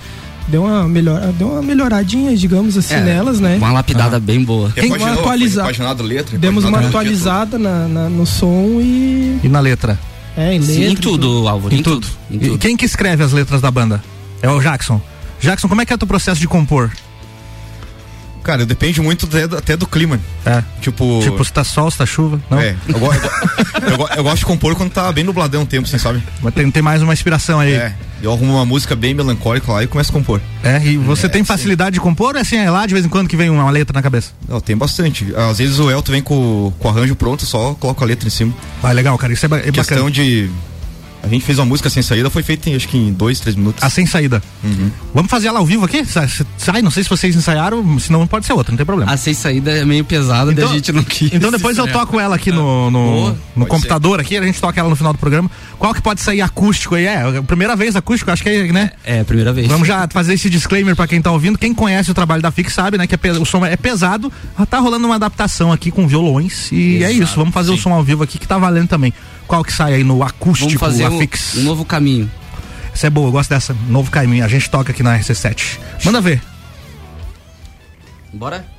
deu 0.48 0.62
uma, 0.64 0.86
melhor, 0.88 1.20
deu 1.32 1.48
uma 1.48 1.62
melhoradinha, 1.62 2.36
digamos 2.36 2.76
assim, 2.76 2.94
É, 2.94 3.00
nelas, 3.00 3.40
né? 3.40 3.56
Uma 3.56 3.72
lapidada 3.72 4.18
bem 4.20 4.42
boa. 4.44 4.68
Repaginou, 4.74 4.98
uma 5.08 5.12
atualiza- 5.20 5.62
foi 5.62 5.72
repaginado 5.72 6.02
a 6.02 6.06
letra. 6.06 6.38
Demos 6.38 6.64
uma 6.64 6.80
atualizada 6.80 7.58
na, 7.58 7.88
na- 7.88 8.08
no 8.08 8.24
som 8.26 8.78
e. 8.80 9.40
E 9.42 9.48
na 9.48 9.60
letra? 9.60 9.98
É, 10.36 10.54
em 10.54 10.60
Sim, 10.62 10.72
letra. 10.72 10.88
em 10.88 10.92
e 10.92 10.96
tudo, 10.96 11.48
Álvaro. 11.48 11.74
Em, 11.74 11.82
tudo. 11.82 12.06
Em 12.30 12.36
E 12.36 12.38
tudo. 12.40 12.58
quem 12.58 12.76
que 12.76 12.84
escreve 12.84 13.22
as 13.24 13.32
letras 13.32 13.60
da 13.60 13.70
banda? 13.70 14.02
É 14.42 14.50
o 14.50 14.60
Jackson. 14.60 15.00
Jackson, 15.40 15.68
como 15.68 15.80
é 15.80 15.86
que 15.86 15.92
é 15.92 15.96
o 15.96 15.98
teu 15.98 16.06
processo 16.08 16.40
de 16.40 16.46
compor? 16.48 16.90
Cara, 18.46 18.64
depende 18.64 19.00
muito 19.02 19.26
até 19.26 19.48
do, 19.48 19.56
até 19.58 19.76
do 19.76 19.86
clima. 19.88 20.20
É. 20.44 20.62
Tipo. 20.80 21.18
Tipo, 21.20 21.44
se 21.44 21.52
tá 21.52 21.64
sol, 21.64 21.90
se 21.90 21.98
tá 21.98 22.06
chuva. 22.06 22.40
Não? 22.48 22.60
É, 22.60 22.76
eu, 22.88 22.98
go- 22.98 23.12
eu 23.12 23.20
go- 23.20 23.30
eu 23.90 23.96
go- 23.98 24.08
eu 24.18 24.22
gosto 24.22 24.38
de 24.38 24.46
compor 24.46 24.76
quando 24.76 24.90
tá 24.92 25.10
bem 25.10 25.24
nubladão 25.24 25.62
o 25.62 25.66
tempo, 25.66 25.88
assim, 25.88 25.98
sabe? 25.98 26.22
Mas 26.40 26.54
tem, 26.54 26.70
tem 26.70 26.80
mais 26.82 27.02
uma 27.02 27.12
inspiração 27.12 27.58
aí. 27.58 27.72
É. 27.72 27.92
Eu 28.22 28.32
arrumo 28.32 28.54
uma 28.54 28.64
música 28.64 28.94
bem 28.96 29.12
melancólica 29.12 29.70
lá 29.72 29.82
e 29.82 29.86
começo 29.88 30.10
a 30.10 30.12
compor. 30.14 30.40
É, 30.62 30.80
e 30.82 30.96
você 30.96 31.26
É, 31.26 31.28
tem 31.28 31.42
sim. 31.42 31.46
facilidade 31.46 31.94
de 31.94 32.00
compor 32.00 32.30
ou 32.34 32.38
é 32.38 32.42
assim, 32.42 32.56
é 32.56 32.70
lá 32.70 32.86
de 32.86 32.94
vez 32.94 33.04
em 33.04 33.08
quando 33.08 33.28
que 33.28 33.36
vem 33.36 33.50
uma 33.50 33.68
letra 33.70 33.92
na 33.92 34.00
cabeça? 34.02 34.30
Não, 34.48 34.60
tem 34.60 34.76
bastante. 34.76 35.26
Às 35.36 35.58
vezes 35.58 35.78
o 35.80 35.90
Elton 35.90 36.12
vem 36.12 36.22
com, 36.22 36.72
com 36.78 36.88
o 36.88 36.90
arranjo 36.90 37.14
pronto, 37.16 37.44
só 37.44 37.74
coloco 37.74 38.02
a 38.02 38.06
letra 38.06 38.26
em 38.26 38.30
cima. 38.30 38.54
Ah, 38.82 38.92
legal, 38.92 39.18
cara, 39.18 39.32
isso 39.32 39.44
é, 39.44 39.48
ba- 39.48 39.58
é 39.58 39.70
Questão 39.72 39.96
bacana. 40.06 40.10
de. 40.12 40.48
A 41.26 41.28
gente 41.28 41.44
fez 41.44 41.58
uma 41.58 41.64
música 41.66 41.90
sem 41.90 42.02
saída, 42.02 42.30
foi 42.30 42.42
feita 42.42 42.70
em, 42.70 42.76
acho 42.76 42.86
que 42.86 42.96
em 42.96 43.12
dois, 43.12 43.40
três 43.40 43.56
minutos. 43.56 43.82
A 43.82 43.90
sem 43.90 44.06
saída. 44.06 44.40
Uhum. 44.62 44.90
Vamos 45.12 45.30
fazer 45.30 45.48
ela 45.48 45.58
ao 45.58 45.66
vivo 45.66 45.84
aqui? 45.84 46.04
Sa- 46.04 46.26
Sai, 46.56 46.80
não 46.82 46.90
sei 46.90 47.02
se 47.02 47.10
vocês 47.10 47.34
ensaiaram, 47.34 47.98
senão 47.98 48.26
pode 48.26 48.46
ser 48.46 48.52
outra, 48.52 48.70
não 48.72 48.76
tem 48.76 48.86
problema. 48.86 49.10
A 49.12 49.16
sem 49.16 49.34
saída 49.34 49.72
é 49.72 49.84
meio 49.84 50.04
pesada, 50.04 50.52
daí 50.52 50.64
a 50.64 50.68
gente 50.68 50.92
não 50.92 51.02
quis. 51.02 51.32
Então 51.32 51.50
depois 51.50 51.76
eu 51.78 51.86
toco 51.90 52.20
ela 52.20 52.36
aqui 52.36 52.52
no, 52.52 52.90
no, 52.90 52.98
Boa, 53.06 53.30
no 53.30 53.66
pode 53.66 53.70
computador 53.70 54.20
aqui, 54.20 54.36
a 54.36 54.42
gente 54.42 54.60
toca 54.60 54.78
ela 54.78 54.88
no 54.88 54.96
final 54.96 55.12
do 55.12 55.18
programa. 55.18 55.50
Qual 55.78 55.92
que 55.92 56.00
pode 56.00 56.20
sair 56.20 56.40
acústico 56.40 56.94
aí? 56.94 57.06
É, 57.06 57.38
a 57.38 57.42
primeira 57.42 57.74
vez 57.76 57.96
acústico, 57.96 58.30
acho 58.30 58.42
que 58.42 58.48
é, 58.48 58.72
né? 58.72 58.92
É, 59.04 59.24
primeira 59.24 59.52
vez. 59.52 59.66
Vamos 59.66 59.86
já 59.88 60.08
fazer 60.08 60.34
esse 60.34 60.48
disclaimer 60.48 60.94
pra 60.94 61.06
quem 61.06 61.20
tá 61.20 61.30
ouvindo. 61.32 61.58
Quem 61.58 61.74
conhece 61.74 62.10
o 62.10 62.14
trabalho 62.14 62.40
da 62.40 62.50
Fix 62.50 62.72
sabe, 62.72 62.96
né? 62.96 63.06
Que 63.06 63.14
é 63.14 63.32
o 63.32 63.44
som 63.44 63.64
é 63.66 63.76
pesado. 63.76 64.32
Tá 64.70 64.78
rolando 64.78 65.06
uma 65.06 65.16
adaptação 65.16 65.72
aqui 65.72 65.90
com 65.90 66.06
violões. 66.06 66.70
E 66.72 67.02
é 67.02 67.10
Exato, 67.10 67.22
isso. 67.24 67.34
Vamos 67.36 67.52
fazer 67.52 67.72
o 67.72 67.76
sim. 67.76 67.82
som 67.82 67.92
ao 67.92 68.02
vivo 68.04 68.22
aqui 68.22 68.38
que 68.38 68.46
tá 68.46 68.56
valendo 68.58 68.88
também. 68.88 69.12
Qual 69.46 69.64
que 69.64 69.72
sai 69.72 69.94
aí 69.94 70.04
no 70.04 70.22
acústico, 70.22 70.70
Vamos 70.70 70.80
fazer 70.80 71.04
a 71.04 71.10
um, 71.10 71.20
um 71.60 71.62
novo 71.62 71.84
caminho. 71.84 72.30
Essa 72.92 73.08
é 73.08 73.10
boa, 73.10 73.28
eu 73.28 73.32
gosto 73.32 73.50
dessa. 73.50 73.76
Novo 73.88 74.10
caminho. 74.10 74.44
A 74.44 74.48
gente 74.48 74.70
toca 74.70 74.90
aqui 74.90 75.02
na 75.02 75.18
RC7. 75.18 75.78
Manda 76.04 76.20
ver. 76.20 76.42
Bora? 78.32 78.75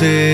Quero 0.00 0.29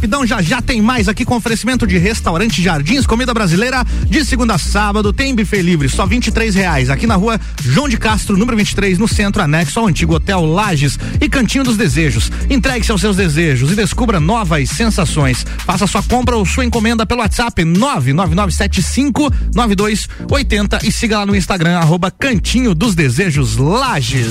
rapidão, 0.00 0.26
já 0.26 0.40
já 0.40 0.62
tem 0.62 0.80
mais 0.80 1.08
aqui 1.08 1.26
com 1.26 1.36
oferecimento 1.36 1.86
de 1.86 1.98
restaurante 1.98 2.62
Jardins, 2.62 3.04
comida 3.04 3.34
brasileira, 3.34 3.84
de 4.06 4.24
segunda 4.24 4.54
a 4.54 4.58
sábado, 4.58 5.12
tem 5.12 5.34
buffet 5.34 5.60
livre, 5.60 5.90
só 5.90 6.06
23 6.06 6.54
reais, 6.54 6.88
aqui 6.88 7.06
na 7.06 7.16
rua 7.16 7.38
João 7.62 7.86
de 7.86 7.98
Castro, 7.98 8.34
número 8.34 8.56
23, 8.56 8.96
no 8.96 9.06
centro, 9.06 9.42
anexo 9.42 9.78
ao 9.78 9.86
antigo 9.86 10.14
Hotel 10.14 10.42
Lages 10.46 10.98
e 11.20 11.28
Cantinho 11.28 11.64
dos 11.64 11.76
Desejos. 11.76 12.32
Entregue-se 12.48 12.90
aos 12.90 13.02
seus 13.02 13.16
desejos 13.16 13.72
e 13.72 13.74
descubra 13.74 14.18
novas 14.18 14.70
sensações. 14.70 15.44
Faça 15.66 15.86
sua 15.86 16.02
compra 16.02 16.34
ou 16.34 16.46
sua 16.46 16.64
encomenda 16.64 17.04
pelo 17.04 17.20
WhatsApp 17.20 17.62
99975 17.62 19.30
9280 19.54 20.78
e 20.82 20.90
siga 20.90 21.18
lá 21.18 21.26
no 21.26 21.36
Instagram, 21.36 21.76
arroba 21.76 22.10
Cantinho 22.10 22.74
dos 22.74 22.94
Desejos 22.94 23.58
Lages. 23.58 24.30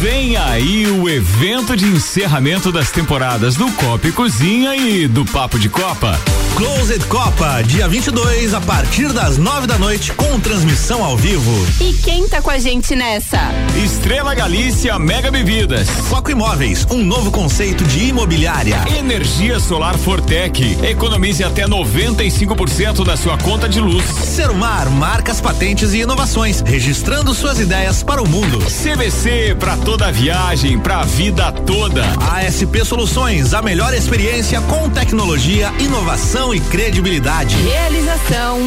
Vem 0.00 0.36
aí 0.36 0.86
o 0.86 1.08
evento 1.08 1.76
de 1.76 1.84
encerramento 1.84 2.70
das 2.70 2.88
temporadas 2.88 3.56
do 3.56 3.68
Copa 3.72 4.06
e 4.06 4.12
Cozinha 4.12 4.76
e 4.76 5.08
do 5.08 5.24
Papo 5.24 5.58
de 5.58 5.68
Copa. 5.68 6.16
Closed 6.54 7.04
Copa, 7.06 7.62
dia 7.62 7.88
22, 7.88 8.54
a 8.54 8.60
partir 8.60 9.12
das 9.12 9.38
9 9.38 9.66
da 9.66 9.76
noite, 9.76 10.12
com 10.12 10.38
transmissão 10.38 11.04
ao 11.04 11.16
vivo. 11.16 11.50
E 11.80 11.94
quem 11.94 12.28
tá 12.28 12.40
com 12.40 12.50
a 12.50 12.58
gente 12.60 12.94
nessa? 12.94 13.40
Estrela 13.78 14.34
Galícia 14.34 14.98
Mega 14.98 15.30
Bebidas. 15.30 15.88
Foco 15.88 16.32
Imóveis, 16.32 16.84
um 16.90 17.04
novo 17.04 17.30
conceito 17.30 17.84
de 17.84 18.08
imobiliária. 18.08 18.76
Energia 18.98 19.60
Solar 19.60 19.96
Fortec. 19.96 20.76
Economize 20.82 21.44
até 21.44 21.64
95% 21.64 23.04
da 23.04 23.16
sua 23.16 23.38
conta 23.38 23.68
de 23.68 23.78
luz. 23.78 24.04
Serumar, 24.04 24.90
marcas, 24.90 25.40
patentes 25.40 25.92
e 25.92 25.98
inovações, 25.98 26.60
registrando 26.60 27.32
suas 27.32 27.60
ideias 27.60 28.02
para 28.02 28.20
o 28.20 28.28
mundo. 28.28 28.58
CVC 28.58 29.56
para 29.60 29.76
toda 29.76 30.10
viagem, 30.10 30.76
pra 30.80 31.04
vida 31.04 31.52
toda. 31.52 32.04
ASP 32.32 32.84
Soluções, 32.84 33.54
a 33.54 33.62
melhor 33.62 33.94
experiência 33.94 34.60
com 34.62 34.90
tecnologia, 34.90 35.72
inovação 35.78 36.52
e 36.52 36.58
credibilidade. 36.58 37.54
Realização. 37.62 38.58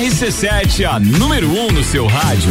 RC7, 0.00 0.86
a 0.86 0.98
número 0.98 1.50
1 1.50 1.66
um 1.66 1.72
no 1.72 1.84
seu 1.84 2.06
rádio. 2.06 2.50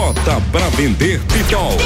Bota 0.00 0.40
pra 0.50 0.66
vender 0.70 1.20
Pitol. 1.30 1.76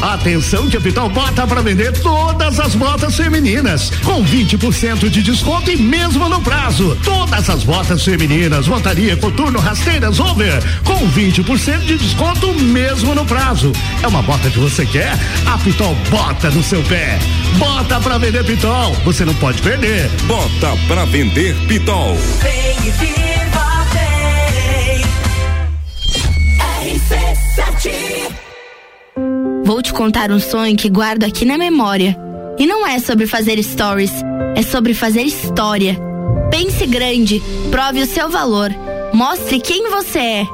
Atenção 0.00 0.70
que 0.70 0.76
a 0.76 0.80
Pitol 0.80 1.08
bota 1.08 1.44
para 1.44 1.60
vender 1.60 1.90
todas 2.00 2.60
as 2.60 2.76
botas 2.76 3.16
femininas 3.16 3.90
com 4.04 4.24
20% 4.24 5.10
de 5.10 5.20
desconto 5.20 5.72
e 5.72 5.76
mesmo 5.76 6.28
no 6.28 6.40
prazo. 6.40 6.96
Todas 7.02 7.50
as 7.50 7.64
botas 7.64 8.04
femininas, 8.04 8.68
montaria, 8.68 9.16
coturno, 9.16 9.58
rasteiras, 9.58 10.20
over 10.20 10.62
com 10.84 11.00
20% 11.10 11.80
de 11.80 11.98
desconto 11.98 12.54
mesmo 12.54 13.12
no 13.12 13.26
prazo. 13.26 13.72
É 14.04 14.06
uma 14.06 14.22
bota 14.22 14.48
que 14.48 14.60
você 14.60 14.86
quer? 14.86 15.12
A 15.46 15.58
Pitol 15.58 15.96
bota 16.10 16.48
no 16.52 16.62
seu 16.62 16.80
pé. 16.84 17.18
Bota 17.58 17.98
para 17.98 18.18
vender 18.18 18.44
Pitol. 18.44 18.94
Você 19.04 19.24
não 19.24 19.34
pode 19.34 19.60
perder. 19.62 20.08
Bota 20.28 20.76
pra 20.86 21.04
vender 21.06 21.56
Pitol. 21.66 22.16
Vem 22.40 22.88
e 22.88 23.29
Vou 29.64 29.82
te 29.82 29.92
contar 29.92 30.30
um 30.30 30.40
sonho 30.40 30.76
que 30.76 30.88
guardo 30.88 31.24
aqui 31.24 31.44
na 31.44 31.56
memória. 31.58 32.16
E 32.58 32.66
não 32.66 32.86
é 32.86 32.98
sobre 32.98 33.26
fazer 33.26 33.62
stories, 33.62 34.12
é 34.54 34.62
sobre 34.62 34.94
fazer 34.94 35.22
história. 35.22 35.96
Pense 36.50 36.86
grande, 36.86 37.40
prove 37.70 38.02
o 38.02 38.06
seu 38.06 38.28
valor, 38.28 38.70
mostre 39.12 39.60
quem 39.60 39.90
você 39.90 40.18
é. 40.18 40.46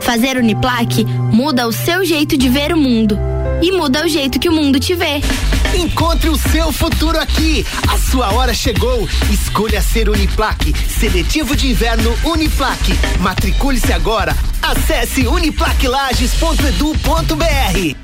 Fazer 0.00 0.36
Uniplaque 0.36 1.04
muda 1.04 1.66
o 1.66 1.72
seu 1.72 2.04
jeito 2.04 2.36
de 2.36 2.48
ver 2.48 2.72
o 2.72 2.76
mundo 2.76 3.18
e 3.62 3.72
muda 3.72 4.04
o 4.04 4.08
jeito 4.08 4.38
que 4.38 4.48
o 4.48 4.52
mundo 4.52 4.78
te 4.78 4.94
vê. 4.94 5.20
Encontre 5.74 6.30
o 6.30 6.36
seu 6.36 6.70
futuro 6.72 7.18
aqui. 7.18 7.66
A 7.88 7.98
sua 7.98 8.32
hora 8.32 8.54
chegou. 8.54 9.08
Escolha 9.30 9.82
ser 9.82 10.08
Uniplaque. 10.08 10.72
Seletivo 10.88 11.56
de 11.56 11.68
inverno 11.68 12.16
Uniplaque. 12.24 12.94
Matricule-se 13.20 13.92
agora. 13.92 14.36
Acesse 14.62 15.26
uniplaquilages.edu.br. 15.26 18.03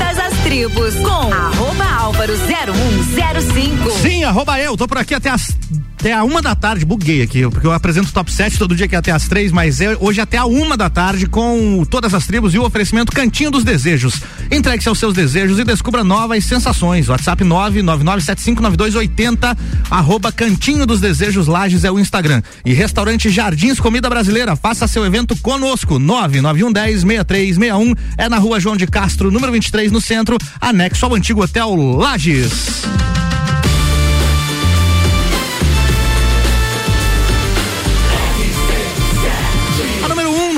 Todas 0.00 0.18
as 0.18 0.32
tribos 0.38 0.94
com 0.96 1.32
arroba 1.32 1.84
álvaro 1.84 2.32
0105. 2.34 3.90
Sim, 4.00 4.24
arroba 4.24 4.58
eu, 4.58 4.74
tô 4.74 4.88
por 4.88 4.96
aqui 4.96 5.14
até 5.14 5.28
as 5.28 5.54
até 6.00 6.12
a 6.14 6.24
uma 6.24 6.40
da 6.40 6.54
tarde, 6.54 6.86
buguei 6.86 7.20
aqui, 7.20 7.46
porque 7.50 7.66
eu 7.66 7.72
apresento 7.72 8.08
o 8.08 8.12
top 8.12 8.32
7 8.32 8.58
todo 8.58 8.74
dia 8.74 8.88
que 8.88 8.94
é 8.94 8.98
até 8.98 9.12
as 9.12 9.28
três, 9.28 9.52
mas 9.52 9.82
é 9.82 9.94
hoje 10.00 10.18
até 10.18 10.38
a 10.38 10.46
uma 10.46 10.74
da 10.74 10.88
tarde 10.88 11.26
com 11.26 11.84
todas 11.84 12.14
as 12.14 12.26
tribos 12.26 12.54
e 12.54 12.58
o 12.58 12.64
oferecimento 12.64 13.12
Cantinho 13.12 13.50
dos 13.50 13.64
Desejos. 13.64 14.14
Entregue-se 14.50 14.88
aos 14.88 14.98
seus 14.98 15.12
desejos 15.12 15.58
e 15.58 15.64
descubra 15.64 16.02
novas 16.02 16.42
sensações. 16.46 17.10
WhatsApp 17.10 17.44
999759280, 17.44 19.54
arroba 19.90 20.32
Cantinho 20.32 20.86
dos 20.86 21.02
Desejos 21.02 21.46
Lages 21.46 21.84
é 21.84 21.90
o 21.90 21.98
Instagram. 21.98 22.40
E 22.64 22.72
restaurante 22.72 23.28
Jardins 23.28 23.78
Comida 23.78 24.08
Brasileira, 24.08 24.56
faça 24.56 24.88
seu 24.88 25.04
evento 25.04 25.36
conosco, 25.36 25.96
991106361, 25.96 27.94
é 28.16 28.26
na 28.26 28.38
rua 28.38 28.58
João 28.58 28.74
de 28.74 28.86
Castro, 28.86 29.30
número 29.30 29.52
23, 29.52 29.92
no 29.92 30.00
centro, 30.00 30.38
anexo 30.62 31.04
ao 31.04 31.14
antigo 31.14 31.42
Hotel 31.42 31.74
Lages. 31.74 32.88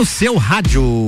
No 0.03 0.07
seu 0.07 0.37
rádio. 0.37 1.07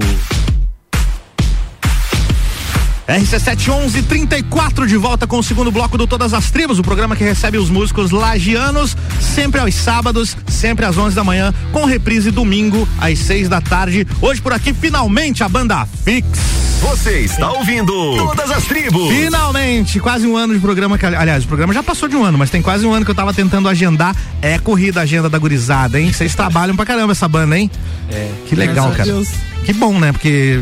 RC711 3.09 4.05
34 4.07 4.87
de 4.87 4.97
volta 4.97 5.27
com 5.27 5.39
o 5.41 5.43
segundo 5.43 5.73
bloco 5.73 5.99
do 5.99 6.07
Todas 6.07 6.33
as 6.33 6.53
Tribos, 6.53 6.79
o 6.79 6.83
programa 6.85 7.17
que 7.17 7.25
recebe 7.25 7.59
os 7.59 7.69
músicos 7.69 8.13
lagianos, 8.13 8.97
sempre 9.21 9.61
aos 9.61 9.75
sábados, 9.75 10.37
sempre 10.47 10.87
às 10.87 10.97
11 10.97 11.17
da 11.17 11.25
manhã, 11.25 11.53
com 11.73 11.85
reprise 11.85 12.31
domingo 12.31 12.89
às 13.01 13.19
6 13.19 13.49
da 13.49 13.61
tarde. 13.61 14.07
Hoje 14.23 14.41
por 14.41 14.53
aqui, 14.53 14.73
finalmente, 14.73 15.43
a 15.43 15.49
banda 15.49 15.85
Fix. 16.05 16.64
Você 16.85 17.21
está 17.21 17.51
ouvindo 17.51 17.93
Todas 18.15 18.51
as 18.51 18.65
Tribos. 18.67 19.09
Finalmente, 19.09 19.99
quase 19.99 20.27
um 20.27 20.37
ano 20.37 20.53
de 20.53 20.61
programa. 20.61 20.99
Que, 20.99 21.07
aliás, 21.07 21.43
o 21.43 21.49
programa 21.49 21.73
já 21.73 21.83
passou 21.83 22.07
de 22.07 22.15
um 22.15 22.23
ano, 22.23 22.37
mas 22.37 22.51
tem 22.51 22.61
quase 22.61 22.85
um 22.85 22.93
ano 22.93 23.07
que 23.07 23.11
eu 23.11 23.15
tava 23.15 23.33
tentando 23.33 23.71
agendar. 23.71 24.15
É 24.43 24.59
corrida 24.59 25.01
a 25.01 25.05
agenda 25.05 25.31
da 25.31 25.39
gurizada, 25.39 25.99
hein? 25.99 26.13
Vocês 26.13 26.35
trabalham 26.35 26.77
pra 26.77 26.85
caramba 26.85 27.13
essa 27.13 27.27
banda, 27.27 27.59
hein? 27.59 27.71
É. 28.11 28.31
Que 28.47 28.55
legal, 28.55 28.91
Graças 28.91 28.93
a 28.93 28.97
cara. 28.97 29.11
Deus. 29.11 29.54
Que 29.65 29.73
bom, 29.73 29.99
né? 29.99 30.13
Porque 30.13 30.61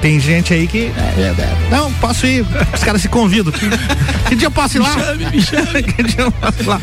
tem 0.00 0.18
gente 0.18 0.52
aí 0.52 0.66
que. 0.66 0.90
é, 0.96 1.20
é, 1.20 1.68
não, 1.70 1.92
posso 1.94 2.26
ir. 2.26 2.44
Os 2.74 2.82
caras 2.82 3.00
se 3.02 3.08
convidam. 3.08 3.52
Que, 4.30 4.36
dia 4.36 4.46
eu 4.46 4.50
posso 4.52 4.76
ir 4.76 4.80
lá? 4.80 4.94
que 5.82 6.02
dia 6.04 6.20
eu 6.20 6.30
posso 6.30 6.62
ir 6.62 6.66
lá? 6.66 6.80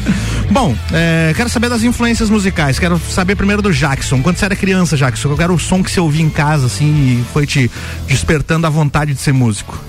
Bom, 0.52 0.76
é, 0.92 1.32
quero 1.34 1.48
saber 1.48 1.70
das 1.70 1.82
influências 1.82 2.30
musicais. 2.30 2.78
Quero 2.78 3.00
saber 3.10 3.38
primeiro 3.38 3.62
do 3.62 3.72
Jackson. 3.72 4.22
Quando 4.22 4.36
você 4.36 4.44
era 4.44 4.54
criança, 4.54 4.98
Jackson, 4.98 5.30
eu 5.30 5.38
quero 5.38 5.54
o 5.54 5.60
som 5.60 5.82
que 5.82 5.90
você 5.90 5.98
ouvia 6.02 6.22
em 6.22 6.30
casa, 6.30 6.66
assim, 6.66 6.86
e 7.22 7.26
foi 7.32 7.48
te 7.48 7.72
despertando 8.06 8.68
a 8.68 8.70
vontade 8.70 9.14
de 9.14 9.22
ser 9.22 9.32
músico. 9.32 9.82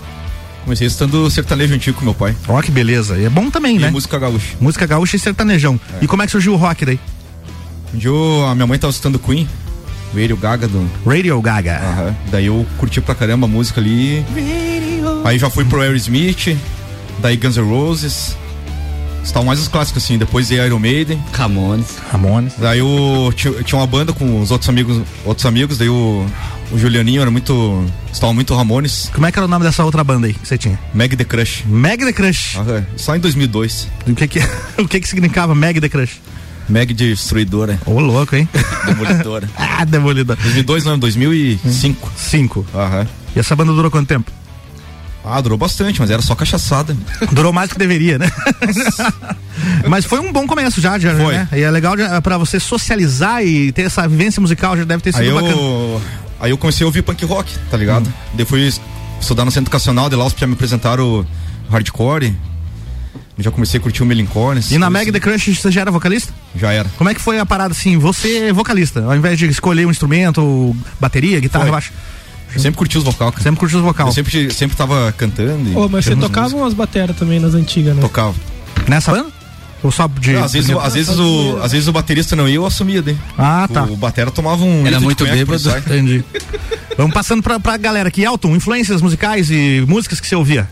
Comecei 0.63 0.87
estando 0.87 1.29
sertanejo 1.33 1.75
antigo 1.75 1.99
com 1.99 2.05
meu 2.05 2.15
pai. 2.15 2.37
Ó, 2.47 2.63
que 2.63 2.71
beleza. 2.71 3.19
E 3.19 3.25
é 3.25 3.29
bom 3.29 3.51
também, 3.51 3.75
E 3.75 3.81
né? 3.81 3.91
música 3.91 4.17
gaúcha. 4.21 4.55
Música 4.61 4.87
gaúcha 4.87 5.17
e 5.17 5.19
sertanejão. 5.19 5.81
E 6.01 6.07
como 6.07 6.23
é 6.23 6.27
que 6.27 6.31
surgiu 6.33 6.53
o 6.53 6.57
rock 6.57 6.85
daí? 6.85 7.01
Um 7.93 7.99
dia 7.99 8.11
a 8.49 8.55
minha 8.55 8.69
mãe 8.69 8.79
tava 8.79 8.93
escutando 8.93 9.19
Queen, 9.19 9.49
Radio 10.15 10.37
Gaga 10.37 10.69
do. 10.69 10.89
Radio 11.07 11.41
Gaga. 11.41 11.81
Aham. 11.83 12.17
Daí 12.31 12.47
eu 12.47 12.67
curti 12.79 13.01
pra 13.01 13.15
caramba 13.15 13.47
a 13.47 13.49
música 13.49 13.81
ali. 13.81 14.25
Aí 15.25 15.39
já 15.39 15.51
fui 15.51 15.65
pro 15.65 15.81
Aerosmith, 15.81 16.57
daí 17.21 17.37
Guns 17.37 17.57
N' 17.57 17.69
Roses. 17.69 18.37
Estavam 19.23 19.47
mais 19.47 19.61
os 19.61 19.69
clássicos 19.69 20.03
assim, 20.03 20.17
depois 20.17 20.49
de 20.49 20.55
Iron 20.55 20.79
Maiden. 20.79 21.23
Ramones. 21.33 21.99
Ramones. 22.11 22.55
Daí 22.59 22.79
eu 22.79 23.31
tinha, 23.35 23.79
uma 23.79 23.87
banda 23.87 24.13
com 24.13 24.41
os 24.41 24.51
outros 24.51 24.69
amigos, 24.71 25.03
outros 25.25 25.45
amigos, 25.45 25.77
daí 25.77 25.89
o, 25.91 26.25
o 26.73 26.79
Julianinho 26.79 27.21
era 27.21 27.31
muito. 27.31 27.85
Estava 28.11 28.33
muito 28.33 28.55
Ramones. 28.55 29.11
Como 29.13 29.27
é 29.27 29.33
que 29.33 29.39
era 29.39 29.45
o 29.45 29.49
nome 29.49 29.67
dessa 29.67 29.85
outra 29.85 30.03
banda 30.03 30.29
aí 30.29 30.33
que 30.33 30.49
você 30.49 30.57
tinha? 30.57 30.79
Meg 30.95 31.15
The 31.15 31.25
Crush. 31.25 31.65
Meg 31.67 32.05
The 32.07 32.13
Crush. 32.13 32.57
Aham, 32.57 32.87
Só 32.97 33.15
em 33.17 33.21
2002. 33.21 33.89
O 34.07 34.15
que 34.15 34.29
que, 34.29 34.41
o 34.81 34.89
que 34.89 35.01
que 35.01 35.09
significava 35.09 35.55
Meg 35.55 35.79
The 35.79 35.91
Crush? 35.91 36.21
Meg 36.69 36.93
Destruidora. 36.93 37.79
Ô, 37.87 37.99
louco, 37.99 38.37
hein? 38.37 38.49
Demolidora. 38.87 39.49
ah, 39.57 39.85
demolida. 39.85 40.37
2002 40.37 40.85
não, 40.85 40.99
2005. 40.99 42.13
Cinco. 42.17 42.67
Aham. 42.75 43.07
E 43.35 43.39
essa 43.39 43.57
banda 43.57 43.73
durou 43.73 43.91
quanto 43.91 44.09
tempo? 44.09 44.31
Ah, 45.25 45.41
durou 45.41 45.59
bastante, 45.59 46.01
mas 46.01 46.11
era 46.11 46.23
só 46.23 46.35
cachaçada. 46.35 46.97
Durou 47.33 47.53
mais 47.53 47.69
do 47.69 47.73
que 47.75 47.79
deveria, 47.79 48.19
né? 48.19 48.31
Mas 49.87 50.05
foi 50.05 50.21
um 50.21 50.33
bom 50.33 50.47
começo 50.47 50.81
já, 50.81 50.99
já 50.99 51.15
Foi. 51.15 51.35
né? 51.35 51.49
E 51.53 51.61
é 51.61 51.71
legal 51.71 51.95
pra 52.23 52.39
você 52.39 52.59
socializar 52.61 53.45
e 53.45 53.73
ter 53.73 53.83
essa 53.83 54.07
vivência 54.09 54.41
musical, 54.41 54.77
já 54.77 54.85
deve 54.85 55.03
ter 55.03 55.13
sido 55.13 55.23
Aí 55.23 55.31
bacana. 55.33 55.53
eu, 55.53 56.03
aí 56.41 56.51
eu 56.51 56.59
comecei 56.59 56.85
a 56.85 56.87
ouvir 56.87 57.03
punk 57.03 57.25
rock, 57.25 57.53
tá 57.71 57.77
ligado? 57.77 58.09
Hum. 58.09 58.13
Daí 58.35 58.47
fui 58.47 58.73
estudar 59.21 59.45
no 59.45 59.51
centro 59.51 59.65
educacional, 59.65 60.09
de 60.09 60.17
lá 60.17 60.25
os 60.25 60.35
já 60.37 60.47
me 60.47 60.55
apresentaram 60.55 61.05
o 61.05 61.27
hardcore. 61.71 62.35
Já 63.39 63.51
comecei 63.53 63.79
a 63.79 63.83
curtir 63.83 64.03
o 64.03 64.07
Melancholy. 64.07 64.61
E 64.71 64.79
na 64.79 64.91
Meg 64.91 65.13
The 65.13 65.21
Crush 65.21 65.55
você 65.61 65.71
já 65.71 65.83
era 65.83 65.91
vocalista? 65.93 66.33
Já 66.57 66.73
era. 66.73 66.89
Como 66.97 67.09
é 67.09 67.15
que 67.15 67.21
foi 67.21 67.39
a 67.39 67.47
parada 67.47 67.73
assim? 67.73 67.97
Você 67.97 68.39
é 68.49 68.53
vocalista, 68.53 69.05
ao 69.05 69.15
invés 69.15 69.39
de 69.39 69.47
escolher 69.47 69.87
um 69.87 69.91
instrumento, 69.91 70.75
bateria, 71.01 71.39
guitarra, 71.39 71.65
Foi. 71.67 71.71
baixo. 71.73 71.93
Eu 72.53 72.61
sempre 72.61 72.79
curti 72.79 72.97
os 72.99 73.05
vocal, 73.05 73.31
cara. 73.31 73.43
Sempre 73.43 73.61
curti 73.61 73.77
os 73.77 73.83
vocal. 73.83 74.09
Eu 74.09 74.13
sempre, 74.13 74.51
sempre 74.53 74.77
tava 74.77 75.13
cantando. 75.17 75.71
e 75.71 75.77
Ô, 75.77 75.89
mas 75.89 76.05
você 76.05 76.17
tocava 76.17 76.57
umas 76.57 76.73
bateras 76.75 77.15
também 77.17 77.39
nas 77.39 77.55
antigas, 77.55 77.95
né? 77.95 78.01
Tocava. 78.01 78.35
Nessa 78.89 79.13
banda? 79.13 79.29
Ou 79.83 79.93
só 79.93 80.09
de. 80.09 80.33
Não, 80.33 80.43
às, 80.43 80.53
vezes, 80.55 80.71
o- 80.71 80.81
às, 80.81 80.95
vezes 80.95 81.19
o, 81.19 81.59
às 81.63 81.71
vezes 81.73 81.87
o 81.87 81.93
baterista 81.93 82.35
não 82.35 82.49
ia, 82.49 82.57
eu 82.57 82.67
assumia 82.67 83.01
daí. 83.03 83.17
Ah, 83.37 83.69
tá. 83.73 83.85
O 83.85 83.97
batera 83.97 84.31
tomava 84.31 84.65
um. 84.65 84.85
Era 84.87 84.99
muito 84.99 85.25
bêbado. 85.25 85.71
Entendi. 85.79 86.25
Vamos 86.97 87.15
passando 87.15 87.43
pra, 87.43 87.61
pra 87.61 87.77
galera 87.77 88.09
aqui. 88.09 88.23
Elton, 88.25 88.57
influências 88.57 89.01
musicais 89.01 89.51
e 89.51 89.85
músicas 89.87 90.19
que 90.19 90.27
você 90.27 90.35
ouvia? 90.35 90.69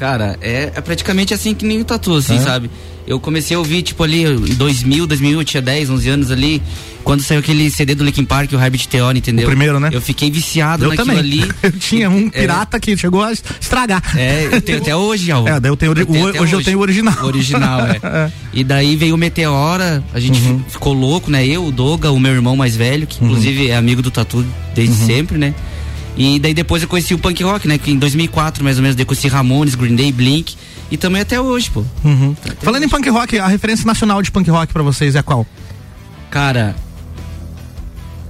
Cara, 0.00 0.38
é, 0.40 0.72
é 0.74 0.80
praticamente 0.80 1.34
assim 1.34 1.52
que 1.54 1.64
nem 1.66 1.78
o 1.80 1.84
Tatu, 1.84 2.14
assim, 2.16 2.36
É? 2.36 2.40
sabe? 2.40 2.70
Eu 3.06 3.20
comecei 3.20 3.54
a 3.54 3.58
ouvir, 3.58 3.82
tipo, 3.82 4.02
ali 4.02 4.24
em 4.24 4.54
2000, 4.54 5.06
2000, 5.06 5.38
eu 5.40 5.44
tinha 5.44 5.60
10, 5.60 5.90
11 5.90 6.08
anos 6.08 6.30
ali, 6.30 6.62
quando 7.04 7.20
saiu 7.22 7.40
aquele 7.40 7.68
CD 7.70 7.94
do 7.94 8.02
Linkin 8.04 8.24
Park, 8.24 8.50
o 8.52 8.56
Herbert 8.58 8.86
Theory, 8.86 9.18
entendeu? 9.18 9.44
O 9.44 9.48
primeiro, 9.50 9.78
né? 9.78 9.90
Eu 9.92 10.00
fiquei 10.00 10.30
viciado 10.30 10.84
Eu 10.84 10.88
naquilo 10.90 11.06
também. 11.08 11.18
ali. 11.20 11.50
Eu 11.62 11.72
tinha 11.72 12.08
um 12.08 12.28
É. 12.28 12.40
pirata 12.40 12.80
que 12.80 12.96
chegou 12.96 13.22
a 13.22 13.30
estragar. 13.32 14.02
É, 14.16 14.48
eu 14.52 14.60
tenho 14.62 14.78
até 14.78 14.94
hoje, 14.96 15.30
Al. 15.32 15.46
É, 15.46 15.60
daí 15.60 15.70
eu 15.70 15.76
tenho, 15.76 15.90
ori- 15.90 16.06
tenho 16.06 16.24
o- 16.24 16.28
até 16.28 16.40
hoje, 16.40 16.52
eu 16.54 16.62
tenho 16.62 16.78
o 16.78 16.80
original. 16.82 17.16
O 17.22 17.26
original, 17.26 17.80
é. 18.02 18.32
E 18.54 18.64
daí 18.64 18.96
veio 18.96 19.14
o 19.14 19.18
Meteora, 19.18 20.02
a 20.14 20.20
gente 20.20 20.40
Uhum. 20.40 20.60
fi- 20.64 20.72
ficou 20.72 20.92
louco, 20.94 21.30
né? 21.30 21.44
Eu, 21.46 21.66
o 21.66 21.72
Doga, 21.72 22.10
o 22.10 22.18
meu 22.20 22.32
irmão 22.32 22.56
mais 22.56 22.74
velho, 22.76 23.06
que 23.06 23.22
inclusive 23.22 23.68
é 23.68 23.76
amigo 23.76 24.00
do 24.02 24.10
Tatu 24.10 24.46
desde 24.74 24.98
Uhum. 25.00 25.06
sempre, 25.06 25.36
né? 25.38 25.54
E 26.22 26.38
daí 26.38 26.52
depois 26.52 26.82
eu 26.82 26.88
conheci 26.88 27.14
o 27.14 27.18
punk 27.18 27.42
rock, 27.42 27.66
né? 27.66 27.78
Que 27.78 27.92
em 27.92 27.98
2004, 27.98 28.62
mais 28.62 28.76
ou 28.76 28.82
menos, 28.82 28.98
eu 28.98 29.06
conheci 29.06 29.26
Ramones, 29.26 29.74
Green 29.74 29.96
Day, 29.96 30.12
Blink. 30.12 30.54
E 30.90 30.98
também 30.98 31.22
até 31.22 31.40
hoje, 31.40 31.70
pô. 31.70 31.82
Uhum. 32.04 32.36
Falando 32.60 32.82
em 32.82 32.90
punk 32.90 33.08
rock, 33.08 33.38
a 33.38 33.46
referência 33.46 33.86
nacional 33.86 34.20
de 34.20 34.30
punk 34.30 34.50
rock 34.50 34.70
pra 34.70 34.82
vocês 34.82 35.16
é 35.16 35.22
qual? 35.22 35.46
Cara. 36.30 36.76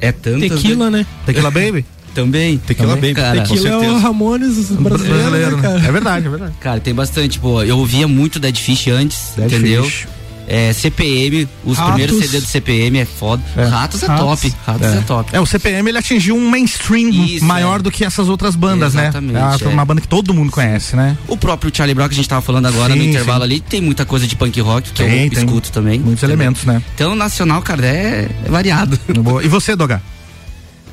É 0.01 0.13
tanto. 0.13 0.39
Tequila, 0.39 0.89
né? 0.89 1.05
Tequila 1.27 1.51
Baby? 1.51 1.85
Também. 2.15 2.59
Tequila 2.59 2.95
também, 2.95 3.13
Baby, 3.13 3.27
cara. 3.27 3.43
Tequila 3.43 3.69
é 3.69 3.91
o 3.91 3.99
Ramones 3.99 4.71
brasileiro, 4.71 5.57
né, 5.57 5.63
cara? 5.63 5.81
É 5.85 5.91
verdade, 5.91 6.27
é 6.27 6.31
verdade. 6.31 6.55
Cara, 6.61 6.79
tem 6.79 6.95
bastante, 6.95 7.41
pô. 7.41 7.61
Eu 7.61 7.77
ouvia 7.77 8.07
muito 8.07 8.39
Dead 8.39 8.57
Fish 8.57 8.87
antes, 8.87 9.33
Dead 9.37 9.51
entendeu? 9.53 9.83
Fish. 9.83 10.07
É, 10.53 10.73
CPM, 10.73 11.49
os 11.65 11.79
Ratos. 11.79 11.95
primeiros 11.95 12.25
CD 12.27 12.41
do 12.41 12.47
CPM 12.47 12.99
é 12.99 13.05
foda. 13.05 13.41
Ratos 13.71 14.03
é 14.03 14.07
Ratos. 14.07 14.41
top. 14.41 14.55
Ratos 14.67 14.87
é, 14.89 15.01
top. 15.03 15.37
É, 15.37 15.41
o 15.41 15.47
CPM 15.47 15.89
ele 15.89 15.99
atingiu 15.99 16.35
um 16.37 16.51
mainstream 16.51 17.11
Isso, 17.11 17.45
maior 17.45 17.79
é. 17.79 17.83
do 17.85 17.91
que 17.91 18.05
essas 18.05 18.29
outras 18.29 18.57
bandas, 18.57 18.97
Exatamente, 18.97 19.33
né? 19.33 19.57
É 19.61 19.65
é. 19.65 19.69
uma 19.69 19.85
banda 19.85 20.01
que 20.01 20.09
todo 20.09 20.35
mundo 20.35 20.51
conhece, 20.51 20.97
né? 20.97 21.17
O 21.29 21.37
próprio 21.37 21.71
Charlie 21.73 21.95
Brown 21.95 22.09
que 22.09 22.15
a 22.15 22.17
gente 22.17 22.29
tava 22.29 22.43
falando 22.43 22.67
agora 22.67 22.93
Sim, 22.95 22.99
no 22.99 23.05
intervalo 23.05 23.45
sim. 23.45 23.45
ali, 23.45 23.61
tem 23.61 23.81
muita 23.81 24.05
coisa 24.05 24.27
de 24.27 24.35
punk 24.35 24.61
rock 24.61 24.91
que 24.91 25.05
Tem, 25.05 25.27
eu 25.27 25.31
tem. 25.31 25.39
escuto 25.39 25.71
também. 25.71 26.01
Muitos 26.01 26.25
entendeu? 26.25 26.35
elementos, 26.35 26.65
né? 26.65 26.83
Então, 26.97 27.15
nacional, 27.15 27.63
cara, 27.63 27.87
é, 27.87 28.29
é 28.45 28.49
variado. 28.49 28.99
Boa. 29.23 29.45
E 29.45 29.47
você, 29.47 29.77
Doga? 29.77 30.03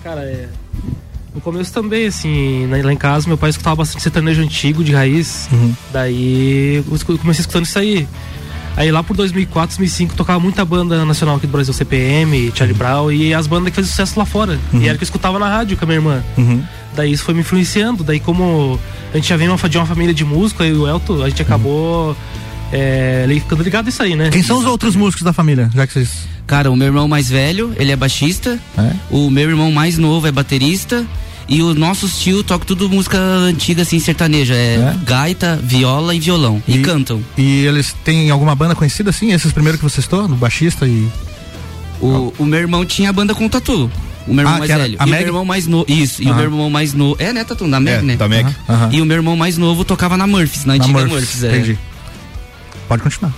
Cara, 0.03 0.21
é. 0.21 0.49
No 1.33 1.41
começo 1.41 1.73
também, 1.73 2.05
assim, 2.05 2.67
lá 2.67 2.93
em 2.93 2.97
casa, 2.97 3.27
meu 3.27 3.39
pai 3.39 3.49
escutava 3.49 3.77
bastante 3.77 4.03
sertanejo 4.03 4.39
antigo, 4.43 4.83
de 4.83 4.93
raiz. 4.93 5.49
Uhum. 5.51 5.73
Daí 5.91 6.75
eu 6.75 7.17
comecei 7.17 7.41
escutando 7.41 7.65
isso 7.65 7.79
aí. 7.79 8.07
Aí 8.77 8.91
lá 8.91 9.01
por 9.03 9.17
2004, 9.17 9.75
2005, 9.77 10.13
tocava 10.15 10.39
muita 10.39 10.63
banda 10.63 11.03
nacional 11.03 11.37
aqui 11.37 11.47
do 11.47 11.51
Brasil, 11.51 11.73
CPM, 11.73 12.51
Charlie 12.55 12.73
Uhum. 12.73 12.77
Brown, 12.77 13.11
e 13.11 13.33
as 13.33 13.47
bandas 13.47 13.71
que 13.71 13.75
faziam 13.75 13.89
sucesso 13.89 14.17
lá 14.19 14.23
fora. 14.25 14.59
E 14.71 14.85
era 14.85 14.93
o 14.93 14.97
que 14.97 15.03
eu 15.03 15.07
escutava 15.07 15.39
na 15.39 15.49
rádio 15.49 15.75
com 15.75 15.83
a 15.83 15.87
minha 15.87 15.97
irmã. 15.97 16.23
Uhum. 16.37 16.63
Daí 16.95 17.11
isso 17.11 17.23
foi 17.23 17.33
me 17.33 17.39
influenciando. 17.41 18.03
Daí, 18.03 18.19
como 18.19 18.79
a 19.11 19.17
gente 19.17 19.27
já 19.27 19.35
vem 19.35 19.49
uma, 19.49 19.57
de 19.57 19.77
uma 19.79 19.85
família 19.87 20.13
de 20.13 20.23
músico, 20.23 20.61
aí 20.61 20.71
o 20.73 20.87
Elton, 20.87 21.23
a 21.23 21.29
gente 21.29 21.41
acabou 21.41 22.15
é, 22.71 23.25
ficando 23.41 23.63
ligado 23.63 23.85
nisso 23.85 24.03
aí, 24.03 24.15
né? 24.15 24.29
Quem 24.29 24.43
são 24.43 24.59
os 24.59 24.65
outros 24.65 24.95
músicos 24.95 25.23
da 25.23 25.33
família? 25.33 25.69
Já 25.73 25.87
que 25.87 25.93
vocês. 25.93 26.27
Cara, 26.45 26.71
o 26.71 26.75
meu 26.75 26.87
irmão 26.87 27.07
mais 27.07 27.29
velho, 27.29 27.73
ele 27.77 27.91
é 27.91 27.95
baixista. 27.95 28.59
É? 28.77 28.91
O 29.09 29.29
meu 29.29 29.49
irmão 29.49 29.71
mais 29.71 29.97
novo 29.97 30.27
é 30.27 30.31
baterista. 30.31 31.05
E 31.49 31.61
os 31.63 31.75
nossos 31.77 32.19
tio 32.19 32.43
tocam 32.43 32.67
tudo 32.67 32.89
música 32.89 33.17
antiga, 33.17 33.81
assim, 33.83 33.99
sertaneja. 33.99 34.53
É, 34.53 34.95
gaita, 35.05 35.57
viola 35.63 36.13
e 36.13 36.19
violão. 36.19 36.61
E, 36.67 36.79
cantam. 36.79 37.23
E 37.37 37.65
eles 37.65 37.95
têm 38.03 38.29
alguma 38.29 38.53
banda 38.53 38.75
conhecida 38.75 39.11
assim? 39.11 39.31
Esses 39.31 39.53
primeiros 39.53 39.79
que 39.79 39.89
você 39.89 40.01
citou? 40.01 40.27
Do 40.27 40.35
baixista 40.35 40.85
e. 40.85 41.07
O, 42.01 42.33
o 42.37 42.45
meu 42.45 42.59
irmão 42.59 42.85
tinha 42.85 43.11
banda 43.13 43.33
com 43.33 43.45
o 43.45 43.49
Tatu. 43.49 43.89
O 44.27 44.33
meu 44.33 44.41
irmão 44.43 44.55
Ah, 44.55 44.59
mais 44.59 44.69
velho. 44.71 44.97
a 44.99 45.03
E 45.05 45.07
o 45.07 45.09
Meg? 45.09 45.19
meu 45.23 45.27
irmão 45.29 45.45
mais 45.45 45.67
novo. 45.67 45.85
Isso, 45.87 46.21
e 46.21 46.25
o 46.25 46.29
Aham. 46.29 46.35
meu 46.35 46.45
irmão 46.45 46.69
mais 46.69 46.93
novo. 46.93 47.15
É, 47.17 47.31
né, 47.31 47.45
Tatu? 47.45 47.65
Da 47.69 47.79
Meg, 47.79 47.99
É, 47.99 48.01
né? 48.01 48.15
da 48.17 48.27
Meg. 48.27 48.43
Aham, 48.45 48.55
aham. 48.83 48.89
E 48.91 49.01
o 49.01 49.05
meu 49.05 49.15
irmão 49.15 49.37
mais 49.37 49.57
novo 49.57 49.85
tocava 49.85 50.17
na 50.17 50.27
Murphys, 50.27 50.65
na, 50.65 50.73
antiga 50.73 50.91
Murphys, 50.99 51.13
Murphys. 51.13 51.43
é. 51.45 51.55
Entendi. 51.55 51.79
Pode 52.89 53.03
continuar. 53.03 53.33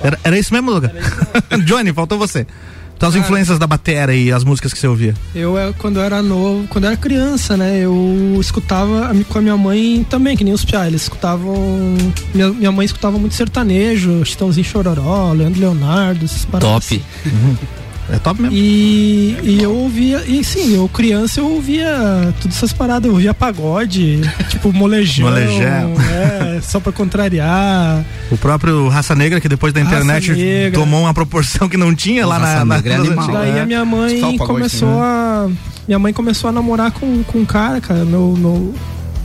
Era, 0.00 0.18
era 0.22 0.38
isso 0.38 0.54
mesmo, 0.54 0.70
Luca? 0.70 0.92
Johnny, 1.66 1.92
faltou 1.92 2.16
você. 2.16 2.46
Tuas 2.98 3.16
influências 3.16 3.58
da 3.58 3.66
bateria 3.66 4.14
e 4.14 4.32
as 4.32 4.44
músicas 4.44 4.72
que 4.72 4.78
você 4.78 4.86
ouvia. 4.86 5.14
Eu, 5.34 5.58
eh, 5.58 5.72
quando 5.78 5.96
eu 5.96 6.02
era 6.02 6.22
novo, 6.22 6.66
quando 6.68 6.84
eu 6.84 6.90
era 6.90 6.96
criança, 6.96 7.56
né? 7.56 7.80
Eu 7.80 8.36
escutava 8.40 9.10
com 9.28 9.38
a 9.38 9.42
minha 9.42 9.56
mãe 9.56 10.06
também, 10.08 10.36
que 10.36 10.44
nem 10.44 10.54
os 10.54 10.64
piá. 10.64 10.86
Eles 10.86 11.02
escutavam. 11.02 11.54
Minha, 12.34 12.48
minha 12.50 12.72
mãe 12.72 12.86
escutava 12.86 13.18
muito 13.18 13.34
sertanejo, 13.34 14.24
Chitãozinho 14.24 14.64
Chororó, 14.64 15.32
Leandro 15.32 15.60
Leonardo, 15.60 16.26
paradas. 16.50 16.88
Top. 16.88 17.04
É 18.10 18.18
top 18.18 18.42
mesmo. 18.42 18.56
E, 18.56 19.36
e 19.42 19.62
eu 19.62 19.74
ouvia, 19.74 20.22
e 20.26 20.44
sim, 20.44 20.74
eu 20.74 20.88
criança 20.88 21.40
eu 21.40 21.50
ouvia 21.50 22.34
todas 22.40 22.56
essas 22.56 22.72
paradas, 22.72 23.06
eu 23.06 23.12
ouvia 23.12 23.32
pagode, 23.32 24.20
tipo 24.50 24.72
molejão, 24.72 25.28
Molejão. 25.28 25.94
é, 26.12 26.60
só 26.62 26.78
pra 26.80 26.92
contrariar. 26.92 28.04
O 28.30 28.36
próprio 28.36 28.88
Raça 28.88 29.14
Negra, 29.14 29.40
que 29.40 29.48
depois 29.48 29.72
da 29.72 29.80
Raça 29.80 29.96
internet 29.96 30.32
tomou 30.72 31.00
uma 31.00 31.14
proporção 31.14 31.68
que 31.68 31.76
não 31.76 31.94
tinha 31.94 32.26
lá 32.26 32.38
na, 32.38 32.64
na, 32.64 32.76
Negra 32.76 32.94
é 32.94 32.98
nas 32.98 33.06
animal. 33.06 33.32
Daí 33.32 33.60
a 33.60 33.66
minha 33.66 33.84
mãe 33.84 34.14
Escutar 34.14 34.28
o 34.28 34.38
pagode, 34.38 34.52
começou 34.54 34.88
sim, 34.88 34.94
né? 34.94 35.00
a. 35.02 35.48
Minha 35.86 35.98
mãe 35.98 36.12
começou 36.12 36.48
a 36.48 36.52
namorar 36.52 36.92
com, 36.92 37.22
com 37.24 37.38
um 37.38 37.44
cara, 37.44 37.80
cara, 37.80 38.04
meu, 38.04 38.34
meu, 38.38 38.74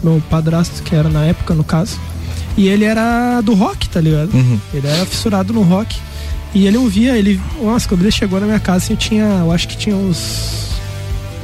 meu 0.04 0.24
padrasto, 0.30 0.84
que 0.84 0.94
era 0.94 1.08
na 1.08 1.24
época, 1.24 1.54
no 1.54 1.64
caso. 1.64 2.00
E 2.58 2.68
ele 2.68 2.84
era 2.84 3.40
do 3.42 3.54
rock, 3.54 3.88
tá 3.88 4.02
ligado? 4.02 4.34
Uhum. 4.34 4.60
Ele 4.74 4.88
era 4.88 5.06
fissurado 5.06 5.54
no 5.54 5.62
rock. 5.62 5.96
E 6.54 6.66
ele 6.66 6.78
ouvia, 6.78 7.16
ele. 7.18 7.39
Nossa, 7.62 7.88
quando 7.88 8.02
ele 8.02 8.12
chegou 8.12 8.39
na 8.39 8.45
minha 8.47 8.60
casa, 8.60 8.86
assim, 8.86 8.93
eu 8.93 8.97
tinha. 8.97 9.24
Eu 9.26 9.52
acho 9.52 9.68
que 9.68 9.78
tinha 9.78 9.95
uns. 9.95 10.70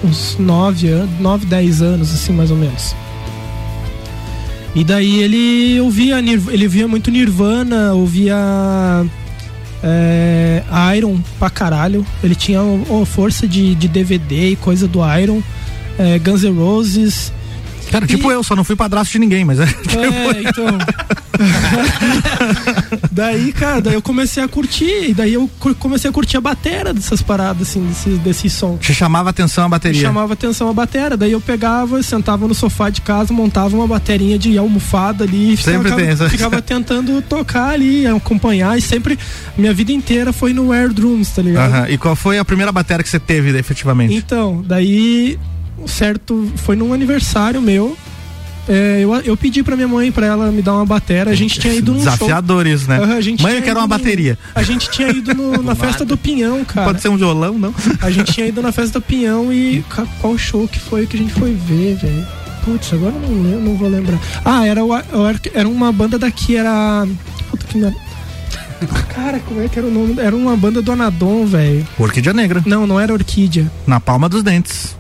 Uns 0.04 0.38
9 0.38 0.88
anos, 0.90 1.20
9, 1.20 1.46
10 1.46 1.82
anos, 1.82 2.14
assim, 2.14 2.34
mais 2.34 2.52
ou 2.52 2.58
menos. 2.58 2.96
E 4.76 4.84
daí 4.84 5.22
ele 5.22 5.80
ouvia, 5.80 6.20
ele 6.20 6.68
via 6.68 6.88
muito 6.88 7.10
Nirvana, 7.10 7.94
ouvia 7.94 8.36
é, 9.82 10.64
Iron 10.98 11.18
pra 11.40 11.50
caralho. 11.50 12.06
Ele 12.24 12.36
tinha 12.36 12.62
o- 12.62 13.02
o 13.02 13.06
força 13.06 13.48
de, 13.48 13.74
de 13.76 13.88
DVD 13.88 14.50
e 14.50 14.56
coisa 14.58 14.88
do 14.88 15.00
Iron, 15.18 15.42
é, 15.98 16.20
Guns 16.20 16.44
N' 16.44 16.58
Roses. 16.58 17.32
Cara, 17.92 18.06
tipo 18.08 18.32
eu, 18.32 18.44
só 18.44 18.56
não 18.56 18.64
fui 18.64 18.76
padrasto 18.76 19.14
de 19.14 19.20
ninguém, 19.20 19.46
mas 19.46 19.60
é. 19.60 19.64
É, 19.96 20.42
então. 20.42 20.66
daí, 23.12 23.52
cara, 23.52 23.82
daí 23.82 23.94
eu 23.94 24.02
comecei 24.02 24.42
a 24.44 24.48
curtir, 24.48 25.10
e 25.10 25.14
daí 25.14 25.34
eu 25.34 25.50
comecei 25.80 26.10
a 26.10 26.14
curtir 26.14 26.38
a 26.38 26.42
batera 26.42 26.94
dessas 26.94 27.22
paradas, 27.22 27.70
assim, 27.70 27.86
desse, 27.86 28.10
desse 28.12 28.50
som. 28.50 28.78
Te 28.78 28.94
chamava 28.94 29.30
atenção 29.30 29.66
a 29.66 29.68
Me 29.68 29.72
bateria. 29.72 30.02
chamava 30.02 30.34
atenção 30.34 30.70
a 30.70 30.74
batera, 30.74 31.18
daí 31.18 31.32
eu 31.32 31.42
pegava, 31.42 32.02
sentava 32.04 32.48
no 32.48 32.54
sofá 32.54 32.90
de 32.90 33.02
casa, 33.02 33.34
montava 33.34 33.76
uma 33.76 33.88
baterinha 33.88 34.38
de 34.38 34.58
almofada 34.58 35.24
ali, 35.24 35.58
Sempre 35.58 35.84
ficava, 35.90 35.96
tem 36.02 36.10
essa- 36.10 36.30
ficava 36.30 36.62
tentando 36.64 37.22
tocar 37.22 37.70
ali, 37.72 38.06
acompanhar, 38.08 38.78
e 38.78 38.82
sempre, 38.82 39.18
minha 39.58 39.74
vida 39.74 39.92
inteira 39.92 40.32
foi 40.32 40.54
no 40.54 40.72
Air 40.72 40.94
Drums, 40.94 41.30
tá 41.32 41.42
ligado? 41.42 41.74
Aham. 41.74 41.90
E 41.90 41.98
qual 41.98 42.16
foi 42.16 42.38
a 42.40 42.46
primeira 42.46 42.72
bateria 42.72 43.04
que 43.04 43.10
você 43.10 43.20
teve, 43.20 43.58
efetivamente? 43.58 44.14
Então, 44.16 44.64
daí, 44.66 45.38
certo, 45.88 46.52
foi 46.58 46.76
num 46.76 46.94
aniversário 46.94 47.62
meu. 47.62 47.98
é, 48.68 49.00
eu, 49.02 49.14
eu 49.22 49.38
pedi 49.38 49.62
pra 49.62 49.76
minha 49.76 49.88
mãe 49.88 50.12
pra 50.12 50.26
ela 50.26 50.52
me 50.52 50.62
dar 50.62 50.74
uma 50.74 50.86
batera. 50.86 51.30
A 51.32 51.36
gente 51.36 51.60
tinha 51.60 51.74
ido 51.74 51.92
num 51.92 52.00
Desafiador 52.00 52.66
show. 52.66 52.74
isso, 52.76 52.90
né? 52.90 52.98
Aham, 53.00 53.16
a 53.18 53.22
gente 53.22 53.44
Mãe, 53.44 53.56
eu 53.58 53.62
quero 53.62 53.80
uma 53.80 53.88
bateria. 53.88 54.38
A 54.56 54.64
gente 54.64 54.90
tinha 54.90 55.10
ido 55.10 55.34
no- 55.34 55.62
na 55.64 55.76
festa 55.76 56.04
do 56.04 56.18
Pinhão, 56.18 56.64
cara. 56.66 56.88
Pode 56.88 57.02
ser 57.02 57.10
um 57.10 57.18
violão, 57.18 57.58
não? 57.60 57.74
A 58.02 58.10
gente 58.10 58.34
tinha 58.34 58.48
ido 58.48 58.62
na 58.62 58.72
festa 58.72 59.00
do 59.00 59.04
Pinhão 59.04 59.52
e 59.54 59.84
qual 60.20 60.38
show 60.38 60.68
que 60.68 60.80
foi 60.80 61.06
que 61.06 61.16
a 61.16 61.20
gente 61.20 61.34
foi 61.34 61.54
ver, 61.54 61.96
velho? 61.98 62.26
Putz, 62.64 62.92
agora 62.94 63.14
eu 63.14 63.22
não, 63.22 63.44
lembro, 63.44 63.60
não 63.62 63.78
vou 63.78 63.88
lembrar. 63.88 64.20
Ah, 64.44 64.66
era, 64.66 64.84
o- 64.84 64.96
era, 64.96 65.40
era 65.54 65.70
uma 65.70 65.92
banda 65.92 66.18
daqui, 66.18 66.56
era. 66.56 67.08
Puta 67.52 67.68
que 67.68 67.78
merda. 67.78 67.98
Cara, 69.14 69.40
como 69.40 69.62
é 69.62 69.68
que 69.70 69.78
era 69.80 69.88
o 69.88 69.92
nome? 69.92 70.20
Era 70.20 70.36
uma 70.36 70.58
banda 70.58 70.82
do 70.82 70.92
Anadon, 70.92 71.46
velho. 71.46 71.88
Orquídea 71.98 72.34
Negra. 72.34 72.62
Não, 72.66 72.86
não 72.88 73.00
era 73.00 73.14
Orquídea. 73.14 73.72
Na 73.88 74.00
palma 74.00 74.28
dos 74.28 74.42
dentes. 74.44 74.98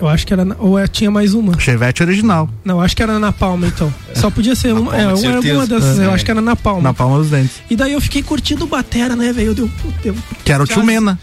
Eu 0.00 0.08
acho 0.08 0.26
que 0.26 0.32
era. 0.32 0.44
na- 0.44 0.56
Ou 0.58 0.78
é- 0.78 0.86
tinha 0.86 1.10
mais 1.10 1.34
uma. 1.34 1.58
Chevette 1.60 2.02
original. 2.02 2.48
Não, 2.64 2.80
acho 2.80 2.96
que 2.96 3.02
era 3.02 3.18
na 3.18 3.32
palma 3.32 3.66
então. 3.66 3.92
Só 4.14 4.30
podia 4.30 4.54
ser 4.54 4.72
uma. 4.72 4.96
É, 4.96 5.06
uma, 5.08 5.16
certeza. 5.16 5.54
uma 5.54 5.66
dessas, 5.66 5.98
eu 5.98 6.10
É. 6.10 6.14
acho 6.14 6.24
que 6.24 6.30
era 6.30 6.40
na 6.40 6.56
palma. 6.56 6.82
Na 6.82 6.94
palma 6.94 7.18
dos 7.18 7.28
dentes. 7.30 7.56
E 7.68 7.76
daí 7.76 7.92
eu 7.92 8.00
fiquei 8.00 8.22
curtindo 8.22 8.66
batera, 8.66 9.14
né, 9.14 9.32
velho? 9.32 9.48
Eu 9.48 9.54
deu. 9.54 9.70
deu 10.02 10.14
Que 10.44 10.52
era 10.52 10.62
o 10.62 10.66
tio 10.66 10.82
Mena. 10.84 11.18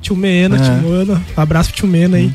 Tio 0.00 0.14
Mena, 0.16 0.56
É. 0.56 0.58
tio 0.60 0.72
Mena. 0.90 1.22
Abraço 1.36 1.70
pro 1.70 1.78
tio 1.78 1.88
Mena 1.88 2.16
aí. 2.18 2.32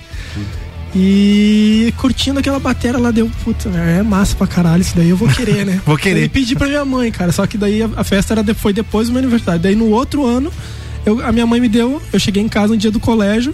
E 0.98 1.94
curtindo 1.98 2.40
aquela 2.40 2.58
batera 2.60 2.98
lá, 2.98 3.12
deu, 3.12 3.30
puta, 3.44 3.68
é 3.70 4.02
massa 4.02 4.34
pra 4.36 4.48
caralho 4.48 4.82
isso 4.82 4.96
daí, 4.96 5.10
eu 5.10 5.18
vou 5.18 5.28
querer, 5.28 5.66
né? 5.66 5.82
Vou 5.86 5.98
querer. 5.98 6.22
Daí 6.22 6.30
pedi 6.30 6.56
pra 6.56 6.68
minha 6.68 6.86
mãe, 6.86 7.12
cara, 7.12 7.32
só 7.34 7.46
que 7.46 7.58
daí 7.58 7.84
a, 7.84 7.90
a 7.98 8.04
festa 8.04 8.34
era 8.34 8.42
de- 8.44 8.54
foi 8.54 8.72
depois 8.72 9.08
do 9.08 9.12
meu 9.14 9.20
aniversário. 9.22 9.60
Daí 9.60 9.76
no 9.76 9.90
outro 9.90 10.26
ano, 10.26 10.50
eu- 11.06 11.26
a 11.26 11.34
minha 11.34 11.46
mãe 11.46 11.60
me 11.60 11.68
deu, 11.68 12.02
eu 12.14 12.20
cheguei 12.20 12.42
em 12.42 12.48
casa 12.48 12.70
no 12.70 12.78
dia 12.78 12.92
do 12.92 13.00
colégio, 13.00 13.54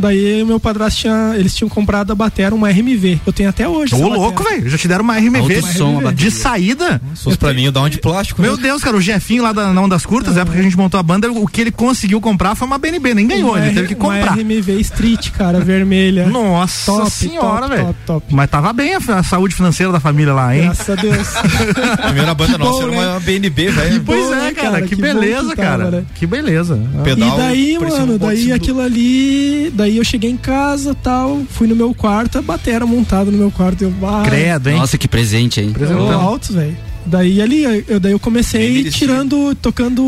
daí 0.00 0.42
o 0.42 0.46
meu 0.46 0.58
padrasto 0.58 1.00
tinha, 1.00 1.34
eles 1.36 1.54
tinham 1.54 1.68
comprado 1.68 2.12
a 2.12 2.14
batera, 2.14 2.54
uma 2.54 2.68
RMV. 2.70 3.20
Eu 3.26 3.32
tenho 3.32 3.48
até 3.48 3.68
hoje. 3.68 3.94
Ô, 3.94 4.08
louco, 4.08 4.42
velho. 4.42 4.68
Já 4.68 4.78
te 4.78 4.88
deram 4.88 5.04
uma 5.04 5.16
RMV. 5.16 5.38
Alto 5.56 5.72
som, 5.72 6.12
de 6.12 6.30
saída. 6.30 7.00
Se 7.14 7.24
fosse 7.24 7.38
pra 7.38 7.52
mim, 7.52 7.64
eu 7.64 7.72
dar 7.72 7.80
uma 7.80 7.90
de 7.90 7.98
plástico. 7.98 8.40
Meu 8.42 8.56
né? 8.56 8.62
Deus, 8.62 8.82
cara, 8.82 8.96
o 8.96 9.00
Jefinho 9.00 9.42
lá 9.42 9.52
da 9.52 9.72
Não 9.72 9.88
das 9.88 10.04
Curtas, 10.06 10.36
é 10.36 10.44
porque 10.44 10.58
a 10.58 10.62
gente 10.62 10.76
montou 10.76 10.98
a 10.98 11.02
banda, 11.02 11.30
o 11.30 11.46
que 11.46 11.60
ele 11.60 11.70
conseguiu 11.70 12.20
comprar 12.20 12.54
foi 12.54 12.66
uma 12.66 12.78
BNB, 12.78 13.14
nem 13.14 13.26
ganhou, 13.26 13.50
Uma 13.50 13.64
ele 13.64 13.74
teve 13.74 13.88
que 13.88 13.94
comprar. 13.94 14.32
Uma 14.32 14.42
RMV 14.42 14.80
Street, 14.80 15.30
cara, 15.30 15.60
vermelha. 15.60 16.26
Nossa 16.26 16.92
Top, 16.92 17.10
senhora, 17.10 17.68
velho. 17.68 17.84
top, 17.86 17.98
top. 18.06 18.26
Mas 18.34 18.50
tava 18.50 18.72
bem 18.72 18.94
a, 18.94 18.98
a 19.18 19.22
saúde 19.22 19.54
financeira 19.54 19.92
da 19.92 20.00
família 20.00 20.32
lá, 20.32 20.56
hein? 20.56 20.64
Graças 20.64 20.90
a 20.90 20.94
Deus. 20.94 21.28
A 21.90 21.96
primeira 22.06 22.34
banda 22.34 22.58
nossa 22.58 22.86
bom, 22.86 22.92
era 22.94 23.10
uma 23.12 23.20
BNB, 23.20 23.70
velho. 23.70 24.02
Pois 24.04 24.26
bom, 24.26 24.34
é, 24.34 24.36
né, 24.36 24.52
cara, 24.52 24.82
que, 24.82 24.94
beleza, 24.96 25.50
que 25.50 25.56
tava, 25.56 25.68
cara. 25.68 25.90
né? 25.90 26.04
Que 26.14 26.26
beleza. 26.26 26.80
Pedal, 27.04 27.28
e 27.28 27.36
daí, 27.38 27.78
mano, 27.78 28.18
daí 28.18 28.52
aquilo 28.52 28.80
ali. 28.80 29.70
Daí 29.74 29.89
eu 29.96 30.04
cheguei 30.04 30.30
em 30.30 30.36
casa 30.36 30.94
tal, 30.94 31.42
fui 31.50 31.66
no 31.66 31.76
meu 31.76 31.94
quarto, 31.94 32.38
a 32.38 32.42
batera 32.42 32.86
montada 32.86 33.30
no 33.30 33.38
meu 33.38 33.50
quarto. 33.50 33.82
Eu, 33.82 33.92
ah, 34.02 34.22
Credo, 34.24 34.70
hein? 34.70 34.78
Nossa, 34.78 34.98
que 34.98 35.08
presente, 35.08 35.60
hein? 35.60 35.74
eu 35.78 36.10
altos, 36.20 36.54
velho. 36.54 36.76
Daí 37.06 37.40
ali, 37.40 37.84
eu, 37.88 37.98
daí 37.98 38.12
eu 38.12 38.20
comecei 38.20 38.84
tirando, 38.90 39.54
tocando 39.54 40.02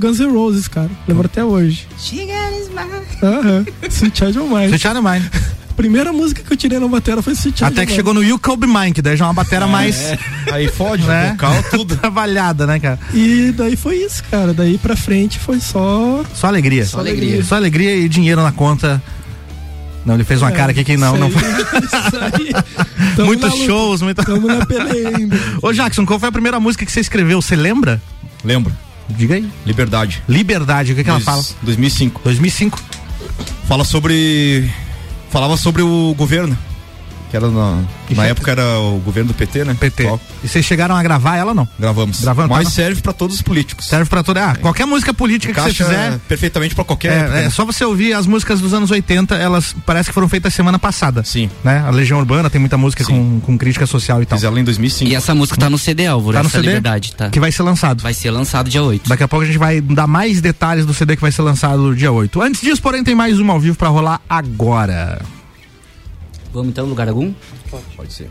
Guns 0.00 0.18
N' 0.18 0.32
Roses, 0.32 0.68
cara. 0.68 0.90
Lembro 1.06 1.26
até 1.26 1.44
hoje. 1.44 1.86
Aham. 3.22 3.64
Sweet 3.88 4.18
Child 4.18 4.38
of 4.40 4.48
Mine. 4.48 4.66
Sweet 4.66 4.82
Child 4.82 4.98
of 4.98 5.08
Mine. 5.08 5.30
Primeira 5.76 6.12
música 6.12 6.42
que 6.42 6.52
eu 6.52 6.56
tirei 6.56 6.78
na 6.78 6.86
batera 6.86 7.22
foi 7.22 7.32
Sweet 7.32 7.58
Child 7.58 7.72
Até 7.72 7.86
que 7.86 7.92
chegou 7.92 8.12
no 8.12 8.22
You 8.22 8.38
Cold 8.38 8.60
Be 8.60 8.66
Mine, 8.66 8.92
que 8.92 9.00
daí 9.00 9.16
já 9.16 9.24
é 9.24 9.28
uma 9.28 9.34
batera 9.34 9.66
mais. 9.66 10.12
Aí 10.52 10.68
fode, 10.68 11.04
né? 11.04 11.30
vocal, 11.30 11.54
tudo. 11.70 11.96
Trabalhada, 12.02 12.66
né, 12.66 12.78
cara? 12.78 12.98
E 13.14 13.52
daí 13.56 13.74
foi 13.74 13.96
isso, 13.96 14.22
cara. 14.30 14.52
Daí 14.52 14.76
pra 14.76 14.94
frente 14.94 15.38
foi 15.38 15.60
só. 15.60 16.22
Só 16.34 16.48
alegria. 16.48 16.84
Só 16.84 16.98
alegria. 16.98 17.42
Só 17.42 17.54
alegria 17.56 17.96
e 17.96 18.08
dinheiro 18.08 18.42
na 18.42 18.52
conta. 18.52 19.02
Não, 20.04 20.14
ele 20.14 20.24
fez 20.24 20.42
uma 20.42 20.50
É, 20.50 20.54
cara 20.54 20.72
aqui 20.72 20.82
que 20.84 20.96
não, 20.96 21.16
não 21.16 21.30
foi. 21.30 21.42
isso 21.42 23.22
Muitos 23.24 23.54
shows, 23.58 24.02
muita... 24.02 24.24
Tamo 24.24 24.48
na 24.48 24.66
peleia 24.66 25.16
ainda. 25.16 25.36
Ô 25.62 25.72
Jackson, 25.72 26.04
qual 26.04 26.18
foi 26.18 26.28
a 26.28 26.32
primeira 26.32 26.58
música 26.58 26.84
que 26.84 26.90
você 26.90 27.00
escreveu? 27.00 27.40
Você 27.40 27.54
lembra? 27.54 28.02
Lembro. 28.44 28.72
Diga 29.08 29.34
aí. 29.34 29.48
Liberdade. 29.64 30.22
Liberdade, 30.28 30.92
o 30.92 30.96
que, 30.96 31.04
que 31.04 31.10
ela 31.10 31.20
fala? 31.20 31.42
2005. 31.62 32.20
2005. 32.24 32.80
Fala 33.68 33.84
sobre. 33.84 34.68
Falava 35.30 35.56
sobre 35.56 35.82
o 35.82 36.14
governo. 36.16 36.56
Que 37.32 37.36
era 37.38 37.48
na, 37.50 37.80
na 38.10 38.26
época 38.26 38.50
era 38.50 38.78
o 38.78 38.98
governo 38.98 39.28
do 39.28 39.34
PT, 39.34 39.64
né? 39.64 39.74
PT. 39.80 40.04
Ó, 40.04 40.18
E 40.44 40.48
vocês 40.48 40.62
chegaram 40.62 40.94
a 40.94 41.02
gravar 41.02 41.38
ela 41.38 41.54
não? 41.54 41.66
Gravamos. 41.80 42.20
Gravando, 42.20 42.50
Mas 42.50 42.64
tá? 42.64 42.70
serve 42.72 43.00
pra 43.00 43.14
todos 43.14 43.36
os 43.36 43.40
políticos. 43.40 43.86
Serve 43.86 44.04
pra 44.04 44.22
toda. 44.22 44.50
Ah, 44.50 44.54
qualquer 44.56 44.84
música 44.84 45.14
política 45.14 45.54
que 45.54 45.60
você 45.62 45.72
fizer. 45.72 46.18
perfeitamente 46.28 46.74
pra 46.74 46.84
qualquer 46.84 47.12
época. 47.12 47.36
É, 47.36 47.40
é 47.40 47.44
né? 47.44 47.50
só 47.50 47.64
você 47.64 47.86
ouvir 47.86 48.12
as 48.12 48.26
músicas 48.26 48.60
dos 48.60 48.74
anos 48.74 48.90
80, 48.90 49.34
elas 49.34 49.74
parece 49.86 50.10
que 50.10 50.14
foram 50.14 50.28
feitas 50.28 50.52
semana 50.52 50.78
passada. 50.78 51.24
Sim. 51.24 51.48
Né? 51.64 51.82
A 51.86 51.88
Legião 51.90 52.18
Urbana 52.18 52.50
tem 52.50 52.60
muita 52.60 52.76
música 52.76 53.02
com, 53.02 53.40
com 53.40 53.56
crítica 53.56 53.86
social 53.86 54.20
e 54.22 54.26
tal. 54.26 54.36
Fiz 54.36 54.44
ela 54.44 54.60
em 54.60 54.64
2005. 54.64 55.10
E 55.10 55.14
essa 55.14 55.34
música 55.34 55.58
tá 55.58 55.70
no 55.70 55.78
CD, 55.78 56.06
Álvaro, 56.06 56.36
Tá 56.36 56.42
no 56.42 56.50
CD? 56.50 56.66
liberdade, 56.66 57.14
tá? 57.14 57.30
Que 57.30 57.40
vai 57.40 57.50
ser 57.50 57.62
lançado. 57.62 58.02
Vai 58.02 58.12
ser 58.12 58.30
lançado 58.30 58.68
dia 58.68 58.82
8. 58.82 59.08
Daqui 59.08 59.22
a 59.22 59.28
pouco 59.28 59.42
a 59.42 59.46
gente 59.46 59.58
vai 59.58 59.80
dar 59.80 60.06
mais 60.06 60.42
detalhes 60.42 60.84
do 60.84 60.92
CD 60.92 61.16
que 61.16 61.22
vai 61.22 61.32
ser 61.32 61.40
lançado 61.40 61.96
dia 61.96 62.12
8. 62.12 62.42
Antes 62.42 62.60
disso, 62.60 62.82
porém, 62.82 63.02
tem 63.02 63.14
mais 63.14 63.38
uma 63.40 63.54
ao 63.54 63.60
vivo 63.60 63.74
pra 63.78 63.88
rolar 63.88 64.20
agora. 64.28 65.22
Vamos 66.52 66.68
então, 66.68 66.86
lugar 66.86 67.08
algum? 67.08 67.32
Pode 67.96 68.12
ser. 68.12 68.30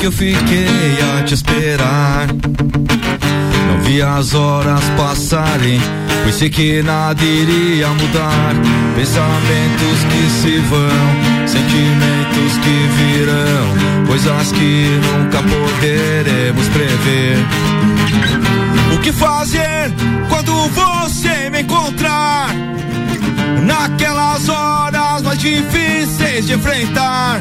Que 0.00 0.06
eu 0.06 0.12
fiquei 0.12 0.98
a 1.14 1.22
te 1.22 1.34
esperar. 1.34 2.26
Não 3.68 3.80
vi 3.82 4.00
as 4.02 4.34
horas 4.34 4.82
passarem 4.96 5.78
Pensei 6.24 6.50
que 6.50 6.82
nada 6.82 7.22
iria 7.22 7.88
mudar. 7.88 8.54
Pensamentos 8.94 10.04
que 10.08 10.30
se 10.30 10.58
vão, 10.58 11.46
sentimentos 11.46 12.56
que 12.62 12.88
virão, 12.96 14.06
coisas 14.06 14.52
que 14.52 15.00
nunca 15.02 15.42
poderemos 15.42 16.68
prever. 16.68 17.36
O 18.94 18.98
que 19.00 19.12
fazer 19.12 19.92
quando 20.28 20.52
você 20.68 21.50
me 21.50 21.62
encontrar? 21.62 22.54
Naquelas 23.64 24.48
horas 24.48 25.22
mais 25.22 25.38
difíceis 25.38 26.46
de 26.46 26.54
enfrentar. 26.54 27.40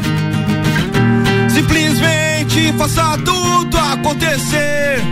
Simplesmente 1.59 2.73
faça 2.77 3.17
tudo 3.17 3.77
acontecer. 3.77 5.03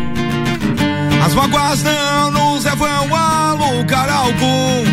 As 1.26 1.34
mágoas 1.34 1.84
não 1.84 2.32
nos 2.32 2.64
levam 2.64 3.14
a 3.14 3.52
lugar 3.52 4.10
algum. 4.10 4.86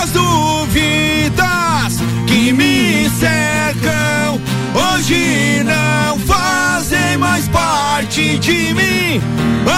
As 0.00 0.10
dúvidas 0.12 1.42
que 2.28 2.52
me 2.52 3.10
cercam 3.18 4.40
hoje 4.72 5.64
não 5.64 6.16
fazem 6.20 7.18
mais 7.18 7.48
parte 7.48 8.38
de 8.38 8.72
mim. 8.72 9.20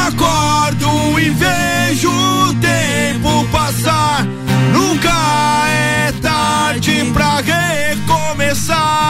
Acordo 0.06 1.18
e 1.18 1.30
vejo 1.30 2.10
o 2.10 2.54
tempo 2.56 3.48
passar. 3.50 4.43
Nunca 5.05 5.68
é 5.68 6.12
tarde 6.22 7.11
pra 7.12 7.36
recomeçar. 7.36 9.03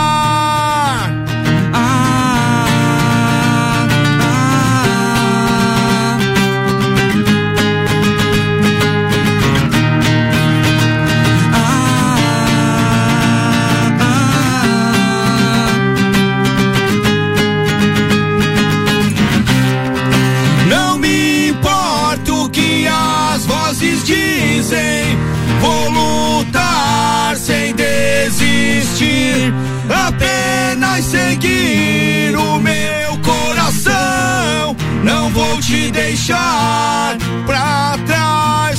Te 35.67 35.91
deixar 35.91 37.17
pra 37.47 37.97
trás. 38.07 38.79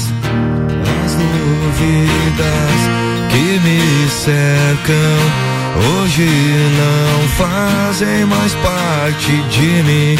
As 1.03 1.13
dúvidas 1.15 2.79
que 3.31 3.59
me 3.59 4.09
cercam 4.09 4.95
hoje 5.87 6.29
não 6.77 7.27
fazem 7.29 8.25
mais 8.25 8.53
parte 8.55 9.31
de 9.49 9.83
mim. 9.83 10.15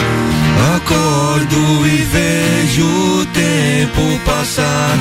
Acordo 0.76 1.88
e 1.88 1.98
vejo 1.98 2.86
o 2.86 3.26
tempo 3.28 4.20
passar. 4.26 4.98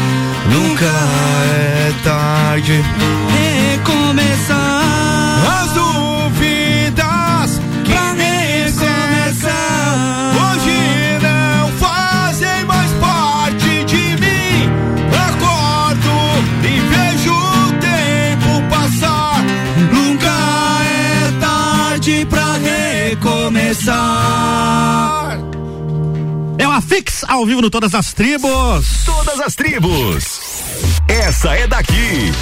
Nunca 0.50 0.84
é 0.84 1.92
tarde. 2.04 2.84
Recomeçar. 3.72 4.83
Fix 26.86 27.24
ao 27.26 27.46
vivo 27.46 27.60
no 27.60 27.70
Todas 27.70 27.94
as 27.94 28.12
Tribos. 28.12 29.04
Todas 29.04 29.40
as 29.40 29.54
tribos. 29.54 30.40
Essa 31.08 31.54
é 31.54 31.66
daqui. 31.66 32.32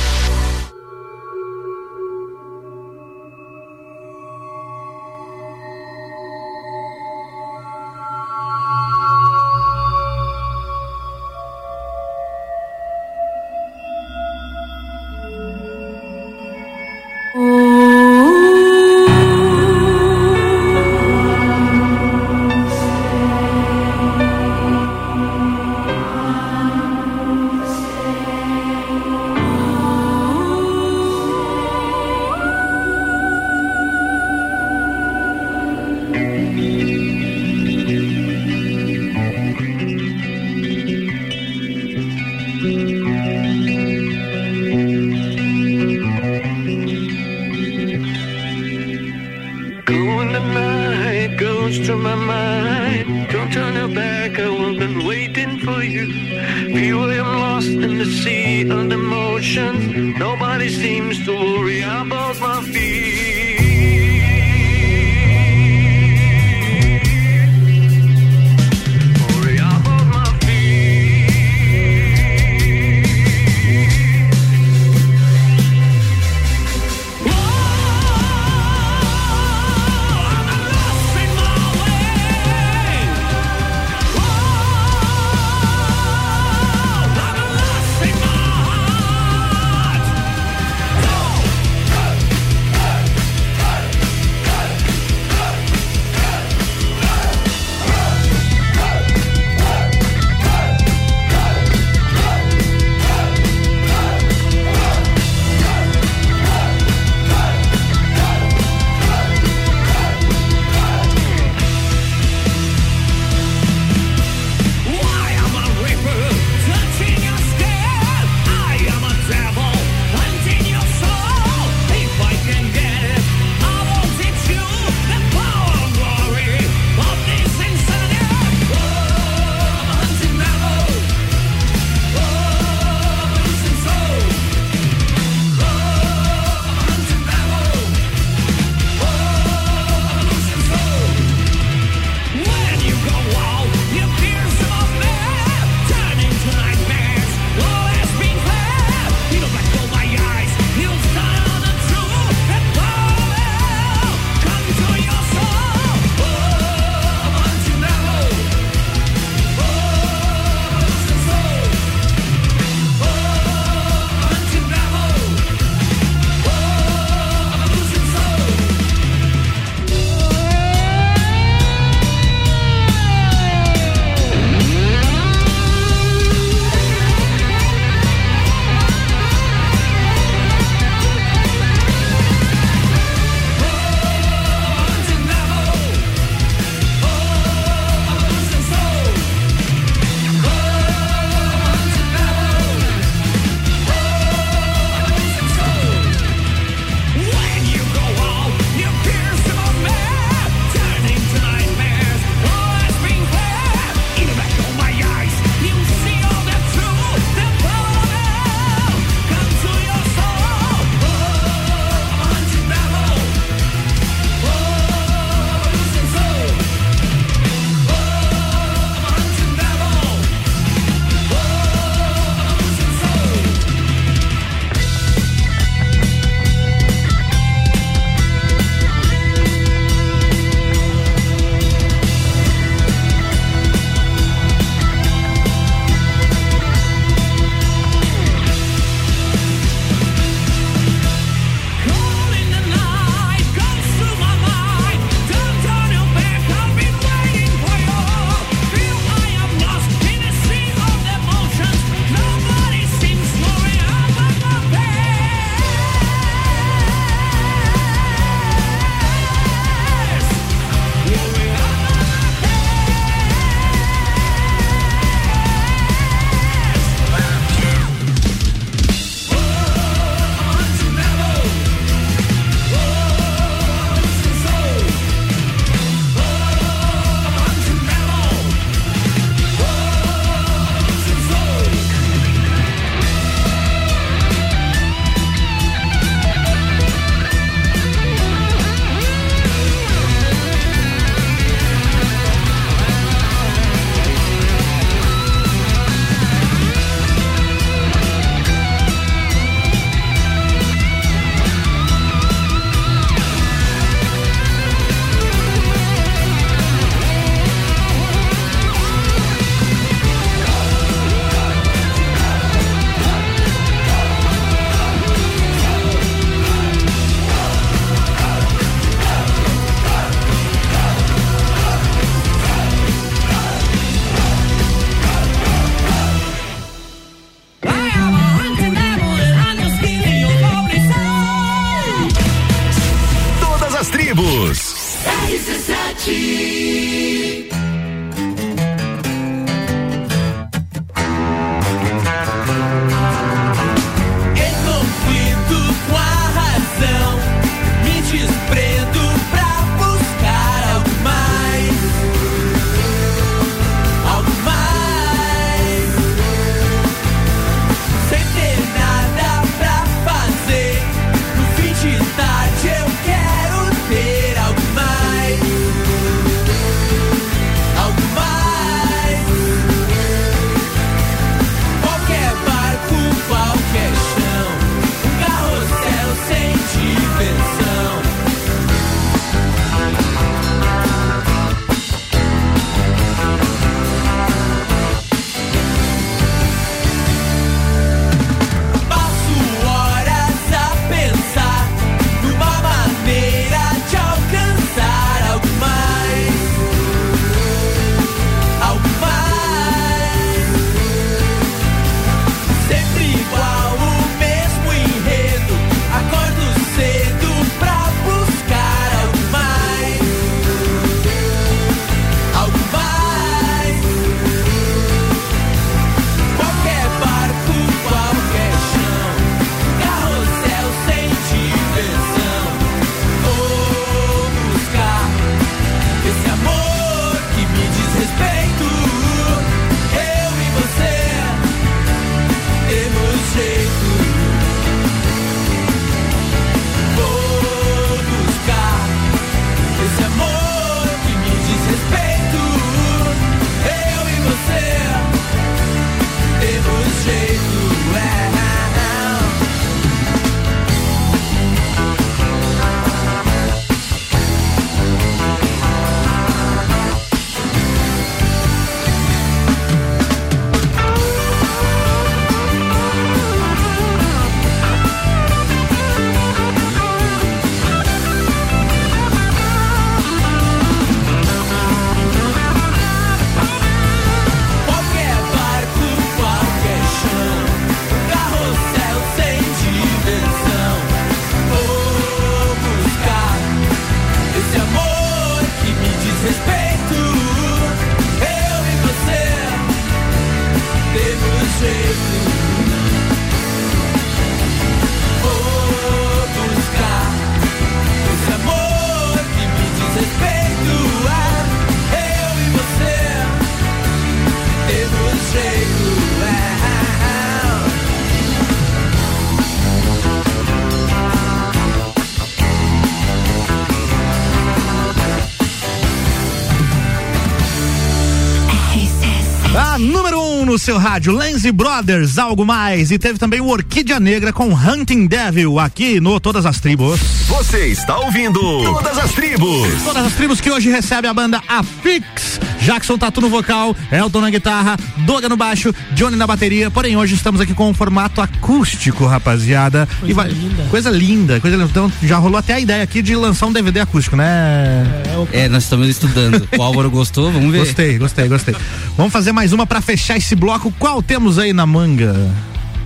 Rádio, 520.93 521.15
Brothers, 521.55 522.19
algo 522.19 522.45
mais. 522.45 522.91
E 522.91 522.99
teve 522.99 523.19
também 523.19 523.41
o 523.41 523.49
Orquídea 523.49 523.99
Negra 523.99 524.31
com 524.31 524.53
Hunting 524.53 525.07
Devil 525.07 525.59
aqui 525.59 525.99
no 525.99 526.21
Todas 526.21 526.45
as 526.45 526.61
Tribos. 526.61 527.01
Você 527.29 527.69
está 527.69 527.97
ouvindo 527.99 528.39
Todas 528.63 528.99
as 528.99 529.11
Tribos. 529.13 529.83
Todas 529.85 530.05
as 530.05 530.13
tribos 530.13 530.39
que 530.39 530.51
hoje 530.51 530.69
recebe 530.69 531.09
a 531.09 531.15
banda 531.15 531.43
Afix. 531.49 532.39
Jackson 532.63 532.97
Tatu 532.97 533.21
no 533.21 533.29
vocal, 533.29 533.75
Elton 533.91 534.21
na 534.21 534.31
guitarra, 534.31 534.77
Doga 534.99 535.29
no 535.29 535.37
baixo, 535.37 535.75
Johnny 535.95 536.17
na 536.17 536.27
bateria. 536.27 536.71
Porém, 536.71 536.97
hoje 536.97 537.15
estamos 537.15 537.41
aqui 537.41 537.53
com 537.55 537.69
um 537.69 537.75
formato 537.75 538.21
acústico, 538.21 539.05
rapaziada. 539.07 539.89
Coisa 539.99 540.11
e 540.11 540.15
vai- 540.15 540.29
linda. 540.29 540.63
Coisa 540.71 540.91
linda, 540.91 541.41
coisa 541.41 541.57
linda. 541.57 541.69
Então 541.69 541.93
já 542.03 542.17
rolou 542.19 542.39
até 542.39 542.55
a 542.55 542.61
ideia 542.61 542.83
aqui 542.83 543.03
de 543.03 543.17
lançar 543.17 543.47
um 543.47 543.53
DVD 543.53 543.81
acústico, 543.81 544.17
né? 544.17 544.85
É, 545.33 545.49
nós 545.49 545.65
estamos 545.65 545.89
estudando. 545.89 546.49
O 546.57 546.63
Álvaro 546.63 546.91
gostou, 546.91 547.33
vamos 547.33 547.51
ver. 547.51 547.61
Gostei, 547.61 547.99
gostei, 547.99 548.29
gostei. 548.29 548.55
Vamos 548.97 549.13
fazer 549.13 549.33
mais 549.33 549.53
uma 549.53 549.67
pra 549.67 549.81
fechar 549.81 550.17
esse 550.17 550.35
bloco. 550.37 550.73
Qual 550.79 551.03
temos 551.03 551.39
aí 551.39 551.53
na 551.53 551.67
manga? 551.67 552.15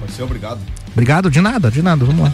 Pode 0.00 0.12
ser, 0.12 0.22
obrigado. 0.22 0.58
Obrigado, 0.96 1.30
de 1.30 1.42
nada, 1.42 1.70
de 1.70 1.82
nada, 1.82 2.06
vamos 2.06 2.22
lá. 2.22 2.32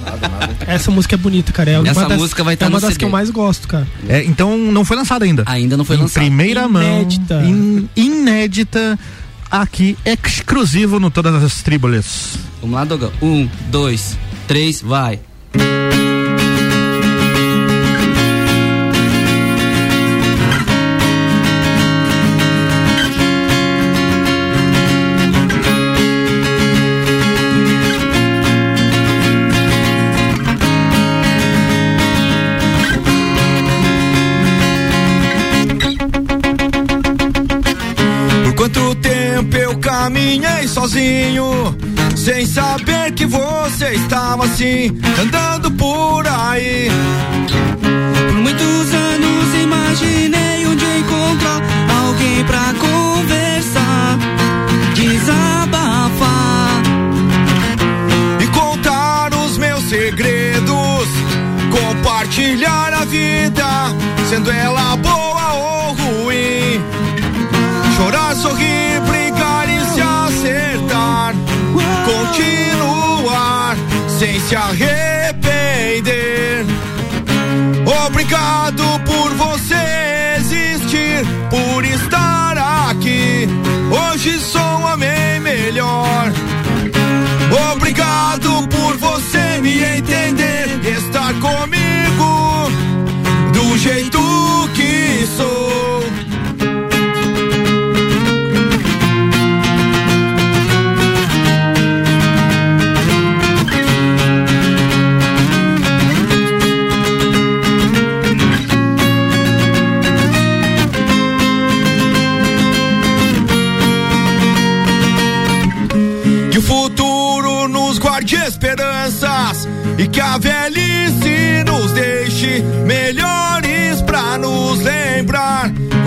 Essa 0.68 0.88
música 0.92 1.16
é 1.16 1.18
bonita, 1.18 1.52
cara. 1.52 1.70
É 1.72 1.78
uma 1.80 1.88
Essa 1.90 2.06
das- 2.06 2.16
música 2.18 2.44
vai 2.44 2.52
É 2.52 2.54
estar 2.54 2.66
uma 2.66 2.76
no 2.76 2.80
das 2.80 2.90
CD. 2.90 2.98
que 3.00 3.04
eu 3.04 3.10
mais 3.10 3.28
gosto, 3.28 3.66
cara. 3.66 3.86
É, 4.08 4.22
então 4.24 4.56
não 4.56 4.84
foi 4.84 4.96
lançado 4.96 5.24
ainda. 5.24 5.42
Ainda 5.46 5.76
não 5.76 5.84
foi 5.84 5.96
em 5.96 6.00
lançado. 6.00 6.22
primeira 6.22 6.66
Inédita. 6.66 7.34
mão. 7.40 7.44
in- 7.48 7.88
inédita. 7.96 8.96
Aqui, 9.50 9.98
exclusivo 10.04 10.98
no 11.00 11.10
Todas 11.10 11.42
as 11.42 11.60
Tríboles. 11.62 12.38
Vamos 12.60 12.76
lá, 12.76 12.84
Dogão. 12.84 13.12
Um, 13.20 13.48
dois, 13.70 14.16
três, 14.46 14.80
vai. 14.80 15.18
Sozinho, 40.82 41.76
sem 42.16 42.44
saber 42.44 43.12
que 43.12 43.24
você 43.24 43.90
estava 43.90 44.44
assim, 44.44 44.98
andando 45.20 45.70
por 45.72 46.26
aí. 46.26 46.88
Por 48.26 48.32
muitos 48.38 48.92
anos 48.92 49.54
imaginei 49.62 50.66
onde 50.66 50.84
encontrar 50.84 51.62
alguém 52.04 52.44
pra 52.44 52.74
conversar, 52.80 54.18
desabafar. 54.94 56.82
E 58.40 58.46
contar 58.48 59.32
os 59.34 59.58
meus 59.58 59.84
segredos, 59.84 61.08
compartilhar 61.70 62.92
a 62.92 63.04
vida, 63.04 63.66
sendo 64.28 64.50
ela 64.50 64.96
boa 64.96 65.31
sem 74.22 74.38
se 74.38 74.54
arrepender. 74.54 76.14
Obrigado 78.06 78.84
por 79.04 79.34
você 79.34 80.36
existir, 80.38 81.26
por 81.50 81.84
estar 81.84 82.56
aqui. 82.88 83.48
Hoje 83.90 84.38
sou 84.38 84.60
um 84.60 84.92
homem 84.92 85.40
melhor. 85.40 86.30
Obrigado 87.72 88.68
por 88.68 88.96
você 88.98 89.60
me 89.60 89.82
entender, 89.82 90.68
estar 90.84 91.34
comigo 91.40 92.70
do 93.52 93.76
jeito 93.76 94.20
que 94.72 95.26
sou. 95.36 96.11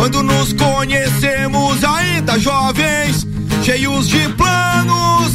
Quando 0.05 0.21
nos 0.21 0.53
conhecemos 0.53 1.83
ainda 1.83 2.37
jovens, 2.37 3.25
cheios 3.63 4.07
de 4.07 4.29
planos, 4.33 5.33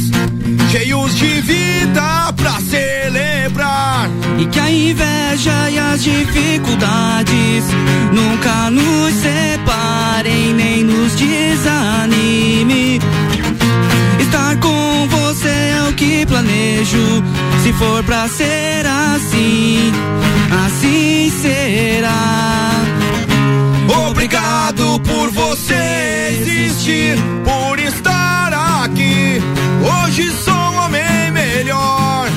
cheios 0.71 1.13
de 1.13 1.41
vida 1.41 2.31
pra 2.37 2.53
celebrar. 2.61 4.09
E 4.39 4.45
que 4.45 4.57
a 4.61 4.71
inveja 4.71 5.69
e 5.71 5.77
as 5.77 6.01
dificuldades 6.01 7.65
nunca 8.13 8.69
nos 8.69 9.13
separem 9.15 10.53
nem 10.53 10.85
nos 10.85 11.17
desanime. 11.17 13.01
Estar 14.21 14.57
com 14.61 15.05
você 15.09 15.49
é 15.49 15.89
o 15.89 15.93
que 15.95 16.25
planejo. 16.25 17.21
Se 17.61 17.73
for 17.73 18.01
pra 18.05 18.25
ser 18.29 18.85
assim, 18.85 19.91
você 25.51 26.37
existir, 26.39 27.17
por 27.43 27.77
estar 27.77 28.53
aqui. 28.85 29.37
Hoje 29.83 30.31
sou 30.31 30.53
um 30.53 30.77
homem 30.77 31.31
melhor. 31.33 32.29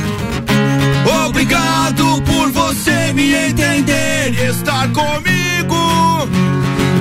Obrigado 1.29 2.21
por 2.23 2.51
você 2.51 3.13
me 3.13 3.33
entender 3.33 4.35
e 4.35 4.51
estar 4.51 4.93
comigo 4.93 6.27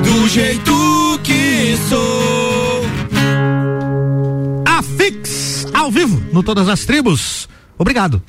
do 0.03 0.27
jeito 0.29 1.19
que 1.23 1.75
sou. 1.89 2.85
Afix, 4.67 5.65
ao 5.73 5.89
vivo, 5.89 6.21
no 6.31 6.43
Todas 6.43 6.69
as 6.69 6.85
Tribos. 6.85 7.49
Obrigado. 7.75 8.21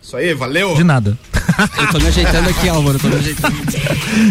Isso 0.00 0.16
aí, 0.16 0.32
valeu. 0.32 0.76
De 0.76 0.84
nada. 0.84 1.18
Eu 1.78 1.86
tô 1.88 1.98
me 1.98 2.08
ajeitando 2.08 2.48
aqui, 2.48 2.68
Álvaro, 2.68 2.98
tô 2.98 3.08
me 3.08 3.16
ajeitando. 3.16 3.56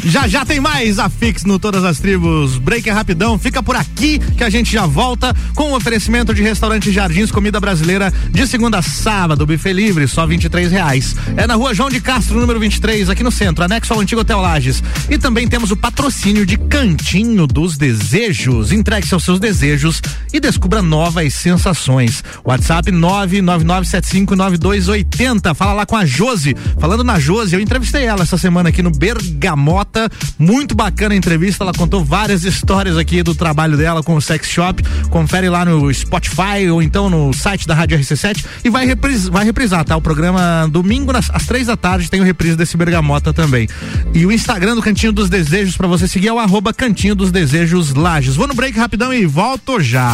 Já 0.05 0.27
já 0.27 0.45
tem 0.45 0.59
mais 0.59 0.99
a 0.99 1.09
no 1.45 1.59
Todas 1.59 1.83
as 1.83 1.99
Tribos. 1.99 2.57
Break 2.57 2.89
é 2.89 2.93
rapidão, 2.93 3.39
fica 3.39 3.63
por 3.63 3.75
aqui 3.75 4.19
que 4.19 4.43
a 4.43 4.49
gente 4.49 4.71
já 4.71 4.85
volta 4.85 5.33
com 5.55 5.71
o 5.71 5.75
oferecimento 5.75 6.33
de 6.33 6.43
restaurante 6.43 6.91
Jardins 6.91 7.31
Comida 7.31 7.59
Brasileira 7.59 8.13
de 8.29 8.47
segunda 8.47 8.79
a 8.79 8.81
sábado, 8.81 9.45
buffet 9.45 9.73
livre, 9.73 10.07
só 10.07 10.25
23 10.25 10.71
reais. 10.71 11.15
É 11.35 11.47
na 11.47 11.55
rua 11.55 11.73
João 11.73 11.89
de 11.89 11.99
Castro, 11.99 12.39
número 12.39 12.59
23, 12.59 13.09
aqui 13.09 13.23
no 13.23 13.31
centro, 13.31 13.63
anexo 13.63 13.93
ao 13.93 13.99
antigo 13.99 14.21
Hotel 14.21 14.39
Lages. 14.39 14.83
E 15.09 15.17
também 15.17 15.47
temos 15.47 15.71
o 15.71 15.75
patrocínio 15.75 16.45
de 16.45 16.57
Cantinho 16.57 17.47
dos 17.47 17.77
Desejos. 17.77 18.71
Entregue 18.71 19.07
seus 19.07 19.23
seus 19.23 19.39
desejos 19.39 20.01
e 20.31 20.39
descubra 20.39 20.81
novas 20.81 21.33
sensações. 21.33 22.23
WhatsApp 22.43 22.91
999759280. 22.91 25.55
Fala 25.55 25.73
lá 25.73 25.85
com 25.85 25.95
a 25.95 26.05
Josi. 26.05 26.55
Falando 26.79 27.03
na 27.03 27.14
Josi, 27.19 27.55
eu 27.55 27.61
entrevistei 27.61 28.05
ela 28.05 28.23
essa 28.23 28.37
semana 28.37 28.69
aqui 28.69 28.81
no 28.81 28.91
Bergamota. 28.91 30.09
Muito 30.37 30.75
bacana 30.75 31.13
a 31.13 31.17
entrevista. 31.17 31.63
Ela 31.63 31.73
contou 31.73 32.03
várias 32.03 32.43
histórias 32.43 32.97
aqui 32.97 33.23
do 33.23 33.33
trabalho 33.33 33.77
dela 33.77 34.03
com 34.03 34.15
o 34.15 34.21
sex 34.21 34.49
shop. 34.49 34.83
Confere 35.09 35.49
lá 35.49 35.65
no 35.65 35.93
Spotify 35.93 36.69
ou 36.71 36.81
então 36.81 37.09
no 37.09 37.33
site 37.33 37.67
da 37.67 37.73
Rádio 37.73 37.97
RC7 37.99 38.45
e 38.63 38.69
vai, 38.69 38.85
repris, 38.85 39.27
vai 39.27 39.45
reprisar, 39.45 39.83
tá? 39.85 39.95
O 39.95 40.01
programa 40.01 40.67
domingo 40.69 41.11
nas, 41.11 41.29
às 41.31 41.45
três 41.45 41.67
da 41.67 41.77
tarde 41.77 42.09
tem 42.09 42.21
o 42.21 42.23
reprise 42.23 42.55
desse 42.55 42.77
Bergamota 42.77 43.33
também. 43.33 43.67
E 44.13 44.25
o 44.25 44.31
Instagram 44.31 44.75
do 44.75 44.81
Cantinho 44.81 45.11
dos 45.11 45.29
Desejos 45.29 45.77
para 45.77 45.87
você 45.87 46.07
seguir 46.07 46.27
é 46.27 46.33
o 46.33 46.39
arroba 46.39 46.73
Cantinho 46.73 47.15
dos 47.15 47.31
Desejos 47.31 47.93
Lages. 47.93 48.35
Vou 48.35 48.47
no 48.47 48.53
break 48.53 48.77
rapidão 48.77 49.13
e 49.13 49.25
volto 49.25 49.79
já. 49.79 50.13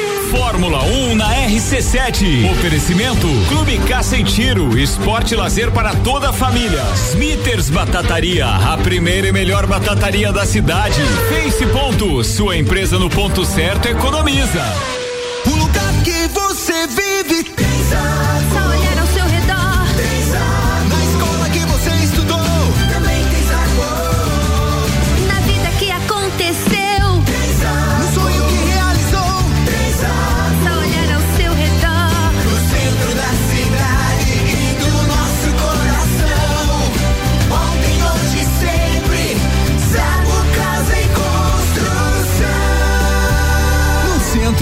Fórmula 0.31 0.81
1 0.83 1.15
na 1.15 1.29
RC7. 1.45 2.49
Oferecimento 2.51 3.27
Clube 3.49 3.77
Caça 3.79 4.15
e 4.15 4.23
Tiro, 4.23 4.77
esporte 4.77 5.35
lazer 5.35 5.71
para 5.71 5.93
toda 5.93 6.29
a 6.29 6.33
família. 6.33 6.81
Smithers 7.11 7.69
Batataria, 7.69 8.47
a 8.47 8.77
primeira 8.77 9.27
e 9.27 9.31
melhor 9.33 9.67
batataria 9.67 10.31
da 10.31 10.45
cidade. 10.45 11.01
Face 11.27 11.65
Ponto, 11.65 12.23
sua 12.23 12.57
empresa 12.57 12.97
no 12.97 13.09
ponto 13.09 13.43
certo 13.43 13.89
economiza. 13.89 14.63
O 15.45 15.49
lugar 15.49 15.93
que 16.05 16.27
você 16.29 16.87
vive 16.87 17.43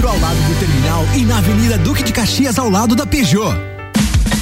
centro, 0.00 0.08
ao 0.08 0.18
lado 0.18 0.36
do 0.36 0.58
Central 0.58 1.06
e 1.14 1.24
na 1.24 1.38
Avenida 1.38 1.78
Duque 1.78 2.02
de 2.02 2.12
Caxias 2.12 2.58
ao 2.58 2.70
lado 2.70 2.96
da 2.96 3.06
Peugeot. 3.06 3.54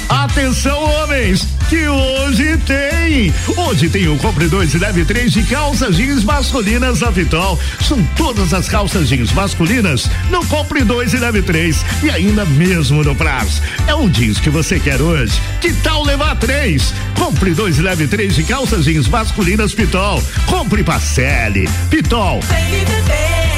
Atenção, 0.07 0.81
homens, 0.83 1.47
que 1.69 1.87
hoje 1.87 2.57
tem. 2.65 3.33
Hoje 3.55 3.89
tem 3.89 4.07
o 4.07 4.17
Compre 4.17 4.47
2 4.47 4.73
e 4.73 4.77
Leve 4.79 5.05
3 5.05 5.31
de 5.31 5.43
calças 5.43 5.97
jeans 5.97 6.23
masculinas 6.23 7.01
da 7.01 7.11
Vitol. 7.11 7.59
São 7.81 8.01
todas 8.15 8.53
as 8.53 8.67
calças 8.67 9.07
jeans 9.07 9.31
masculinas 9.33 10.09
no 10.31 10.43
Compre 10.47 10.83
2 10.83 11.13
e 11.13 11.17
Leve 11.17 11.41
3 11.41 11.85
e 12.03 12.09
ainda 12.09 12.43
mesmo 12.45 13.03
no 13.03 13.13
prazo. 13.13 13.61
É 13.85 13.93
o 13.93 14.09
jeans 14.09 14.39
que 14.39 14.49
você 14.49 14.79
quer 14.79 15.01
hoje. 15.01 15.39
Que 15.61 15.73
tal 15.73 16.03
levar 16.03 16.35
três? 16.37 16.93
Compre 17.17 17.53
2 17.53 17.77
e 17.77 17.81
Leve 17.81 18.07
3 18.07 18.35
de 18.35 18.43
calças 18.43 18.85
jeans 18.85 19.07
masculinas 19.07 19.73
Pitol. 19.73 20.23
Compre 20.47 20.83
Parcele. 20.83 21.69
Pitol. 21.89 22.39
Vem 22.41 23.48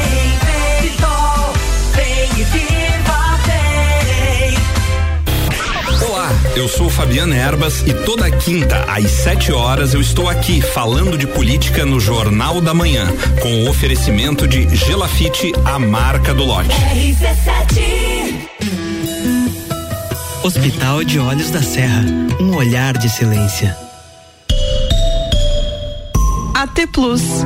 eu 6.61 6.67
sou 6.67 6.91
Fabiana 6.91 7.35
Erbas 7.35 7.81
e 7.87 7.93
toda 7.93 8.29
quinta 8.29 8.85
às 8.87 9.09
7 9.09 9.51
horas 9.51 9.95
eu 9.95 10.01
estou 10.01 10.29
aqui 10.29 10.61
falando 10.61 11.17
de 11.17 11.25
política 11.25 11.85
no 11.85 11.99
Jornal 11.99 12.61
da 12.61 12.71
Manhã, 12.71 13.07
com 13.41 13.63
o 13.63 13.69
oferecimento 13.69 14.47
de 14.47 14.67
Gelafite, 14.75 15.51
a 15.65 15.79
marca 15.79 16.35
do 16.35 16.43
lote. 16.43 16.69
RC7 16.69 18.11
Hospital 20.43 21.03
de 21.03 21.17
Olhos 21.17 21.49
da 21.49 21.63
Serra, 21.63 22.03
um 22.39 22.55
olhar 22.55 22.95
de 22.95 23.07
excelência. 23.07 23.75
AT 26.53 26.87
Plus. 26.93 27.43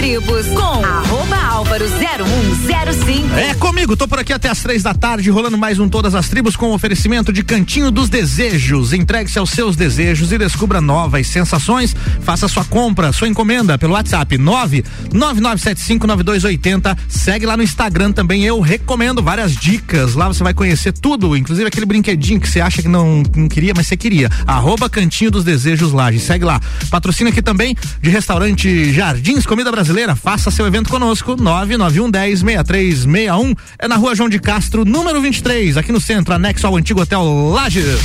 Tribos 0.00 0.46
com 0.46 0.82
arroba 0.82 1.36
álvaro 1.36 1.84
0105. 1.86 3.34
É 3.36 3.52
comigo, 3.52 3.94
tô 3.94 4.08
por 4.08 4.18
aqui 4.18 4.32
até 4.32 4.48
as 4.48 4.62
três 4.62 4.82
da 4.82 4.94
tarde, 4.94 5.28
rolando 5.28 5.58
mais 5.58 5.78
um 5.78 5.90
Todas 5.90 6.14
as 6.14 6.26
Tribos 6.26 6.56
com 6.56 6.72
oferecimento 6.72 7.30
de 7.30 7.44
Cantinho 7.44 7.90
dos 7.90 8.08
Desejos. 8.08 8.94
Entregue-se 8.94 9.38
aos 9.38 9.50
seus 9.50 9.76
desejos 9.76 10.32
e 10.32 10.38
descubra 10.38 10.80
novas 10.80 11.26
sensações. 11.26 11.94
Faça 12.22 12.48
sua 12.48 12.64
compra, 12.64 13.12
sua 13.12 13.28
encomenda 13.28 13.76
pelo 13.76 13.92
WhatsApp 13.92 14.38
999759280. 14.38 16.96
Segue 17.06 17.44
lá 17.44 17.58
no 17.58 17.62
Instagram 17.62 18.10
também, 18.10 18.42
eu 18.42 18.58
recomendo 18.58 19.22
várias 19.22 19.54
dicas. 19.54 20.14
Lá 20.14 20.28
você 20.28 20.42
vai 20.42 20.54
conhecer 20.54 20.92
tudo, 20.92 21.36
inclusive 21.36 21.68
aquele 21.68 21.84
brinquedinho 21.84 22.40
que 22.40 22.48
você 22.48 22.62
acha 22.62 22.80
que 22.80 22.88
não, 22.88 23.22
não 23.36 23.50
queria, 23.50 23.74
mas 23.76 23.86
você 23.86 23.98
queria. 23.98 24.30
Arroba 24.46 24.88
Cantinho 24.88 25.30
dos 25.30 25.44
Desejos 25.44 25.92
Laje. 25.92 26.20
Segue 26.20 26.46
lá. 26.46 26.58
Patrocina 26.90 27.28
aqui 27.28 27.42
também 27.42 27.76
de 28.00 28.08
restaurante 28.08 28.94
Jardins 28.94 29.44
Comida 29.44 29.70
Brasileira. 29.70 29.89
Faça 30.14 30.50
seu 30.50 30.66
evento 30.66 30.88
conosco, 30.88 31.36
991 31.36 32.10
10 32.10 32.40
6361. 32.40 33.54
É 33.78 33.88
na 33.88 33.96
rua 33.96 34.14
João 34.14 34.28
de 34.28 34.38
Castro, 34.38 34.84
número 34.84 35.20
23, 35.20 35.76
aqui 35.76 35.90
no 35.90 36.00
centro, 36.00 36.32
anexo 36.32 36.66
ao 36.66 36.76
antigo 36.76 37.00
hotel 37.00 37.22
Lages. 37.50 38.00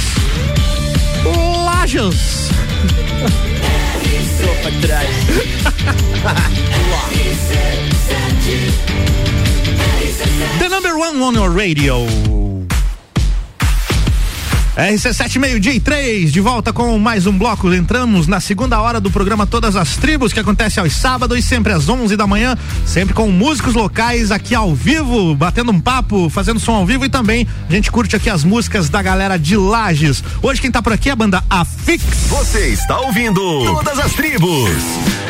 Lages. 1.66 2.50
The 10.60 10.70
number 10.70 10.98
one 10.98 11.22
on 11.22 11.36
your 11.36 11.50
radio. 11.50 12.35
RC7 14.76 15.40
meio-dia 15.40 15.74
e 15.74 15.80
três, 15.80 16.34
de 16.34 16.42
volta 16.42 16.74
com 16.74 17.00
mais 17.00 17.26
um 17.26 17.38
bloco. 17.38 17.74
Entramos 17.74 18.28
na 18.28 18.42
segunda 18.42 18.82
hora 18.82 19.00
do 19.00 19.10
programa 19.10 19.48
Todas 19.48 19.78
as 19.78 19.96
Tribos, 19.96 20.34
que 20.34 20.40
acontece 20.40 20.82
aos 20.82 20.92
sábados, 20.92 21.46
sempre 21.46 21.72
às 21.72 21.88
11 21.88 22.18
da 22.18 22.28
manhã, 22.28 22.58
sempre 22.86 23.14
com 23.14 23.32
músicos 23.32 23.74
locais 23.74 24.32
aqui 24.32 24.54
ao 24.54 24.76
vivo, 24.76 25.34
batendo 25.34 25.72
um 25.72 25.80
papo, 25.80 26.30
fazendo 26.30 26.60
som 26.60 26.74
ao 26.74 26.86
vivo 26.86 27.06
e 27.06 27.10
também 27.10 27.48
a 27.70 27.72
gente 27.72 27.90
curte 27.90 28.18
aqui 28.18 28.30
as 28.30 28.44
músicas 28.44 28.90
da 28.90 29.02
galera 29.02 29.40
de 29.40 29.56
Lages. 29.56 30.22
Hoje 30.42 30.60
quem 30.60 30.70
tá 30.70 30.82
por 30.82 30.92
aqui 30.92 31.08
é 31.08 31.14
a 31.14 31.16
banda 31.16 31.42
Afix. 31.50 32.04
Você 32.28 32.68
está 32.68 33.00
ouvindo 33.00 33.40
Todas 33.64 33.98
as 33.98 34.12
Tribos. 34.12 34.72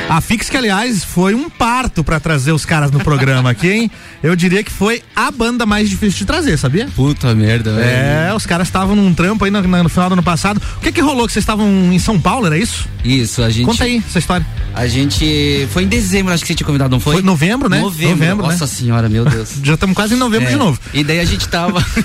A 0.07 0.21
Fix, 0.21 0.49
que 0.49 0.57
aliás 0.57 1.03
foi 1.03 1.33
um 1.33 1.49
parto 1.49 2.03
pra 2.03 2.19
trazer 2.19 2.51
os 2.51 2.63
caras 2.63 2.91
no 2.91 2.99
programa 2.99 3.49
aqui, 3.49 3.71
hein? 3.71 3.91
Eu 4.23 4.35
diria 4.35 4.63
que 4.63 4.71
foi 4.71 5.03
a 5.15 5.29
banda 5.29 5.65
mais 5.65 5.89
difícil 5.89 6.19
de 6.19 6.25
trazer, 6.25 6.57
sabia? 6.57 6.87
Puta 6.95 7.33
merda, 7.35 7.73
velho. 7.73 7.87
É, 7.87 8.33
os 8.35 8.45
caras 8.45 8.67
estavam 8.67 8.95
num 8.95 9.13
trampo 9.13 9.45
aí 9.45 9.51
no, 9.51 9.61
no 9.61 9.89
final 9.89 10.09
do 10.09 10.13
ano 10.13 10.23
passado. 10.23 10.61
O 10.77 10.79
que 10.79 10.91
que 10.91 11.01
rolou? 11.01 11.27
Que 11.27 11.33
vocês 11.33 11.43
estavam 11.43 11.67
em 11.93 11.99
São 11.99 12.19
Paulo, 12.19 12.47
era 12.47 12.57
isso? 12.57 12.87
Isso, 13.03 13.41
a 13.43 13.49
gente. 13.49 13.65
Conta 13.65 13.83
aí 13.83 14.01
essa 14.07 14.19
história. 14.19 14.45
A 14.73 14.87
gente. 14.87 15.67
Foi 15.71 15.83
em 15.83 15.87
dezembro, 15.87 16.33
acho 16.33 16.43
que 16.43 16.47
você 16.47 16.55
tinha 16.55 16.65
convidado, 16.65 16.89
não 16.91 16.99
foi? 16.99 17.13
Foi 17.15 17.21
novembro, 17.23 17.69
né? 17.69 17.79
Novembro. 17.79 18.15
Novembro, 18.15 18.47
né? 18.47 18.51
Nossa 18.53 18.67
senhora, 18.67 19.07
meu 19.07 19.25
Deus. 19.25 19.53
Já 19.63 19.75
estamos 19.75 19.95
quase 19.95 20.15
em 20.15 20.17
novembro 20.17 20.47
É. 20.47 20.51
de 20.51 20.57
novo. 20.57 20.79
E 20.93 21.03
daí 21.03 21.19
a 21.19 21.25
gente 21.25 21.47
tava. 21.47 21.85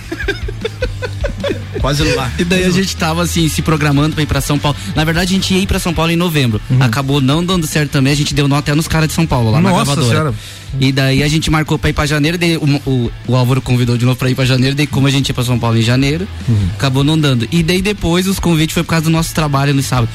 Quase 1.81 2.03
lá. 2.15 2.31
E 2.39 2.45
daí 2.45 2.65
a 2.65 2.71
gente 2.71 2.95
tava 2.97 3.23
assim, 3.23 3.49
se 3.49 3.63
programando 3.63 4.15
pra 4.15 4.23
ir 4.23 4.27
pra 4.27 4.41
São 4.41 4.59
Paulo. 4.59 4.77
Na 4.95 5.05
verdade, 5.05 5.33
a 5.33 5.35
gente 5.35 5.55
ia 5.55 5.61
ir 5.61 5.67
pra 5.67 5.79
São 5.79 5.95
Paulo 5.95 6.11
em 6.11 6.17
novembro. 6.17 6.61
Acabou 6.79 7.21
não 7.21 7.45
dando 7.45 7.67
certo 7.67 7.91
também, 7.91 8.13
a 8.13 8.17
gente 8.17 8.35
deu 8.35 8.47
nó 8.47 8.57
até 8.57 8.75
nos 8.75 8.87
caras 8.87 9.09
de 9.09 9.15
São 9.15 9.27
Paulo, 9.27 9.51
lá 9.51 9.61
na 9.61 9.71
Nossa 9.71 9.85
gravadora. 9.85 10.09
Senhora. 10.09 10.35
E 10.79 10.93
daí 10.93 11.23
a 11.23 11.29
gente 11.29 11.51
marcou 11.51 11.79
pra 11.79 11.91
ir 11.91 11.93
pra 11.93 12.07
janeiro, 12.07 12.39
daí 12.39 12.57
o, 12.57 12.81
o, 12.87 13.11
o 13.27 13.35
Álvaro 13.37 13.61
convidou 13.61 13.97
de 13.97 14.05
novo 14.05 14.17
pra 14.17 14.31
ir 14.31 14.35
pra 14.37 14.45
janeiro, 14.45 14.77
daí 14.77 14.87
como 14.87 15.07
a 15.07 15.11
gente 15.11 15.29
ia 15.29 15.35
pra 15.35 15.43
São 15.43 15.59
Paulo 15.59 15.77
em 15.77 15.83
janeiro, 15.83 16.29
acabou 16.75 17.03
não 17.03 17.19
dando. 17.19 17.49
E 17.51 17.63
daí 17.63 17.83
depois 17.83 18.29
os 18.29 18.39
convites 18.39 18.75
foi 18.75 18.85
por 18.85 18.91
causa 18.91 19.05
do 19.05 19.11
nosso 19.11 19.35
trabalho 19.35 19.75
no 19.75 19.83
sábado. 19.83 20.09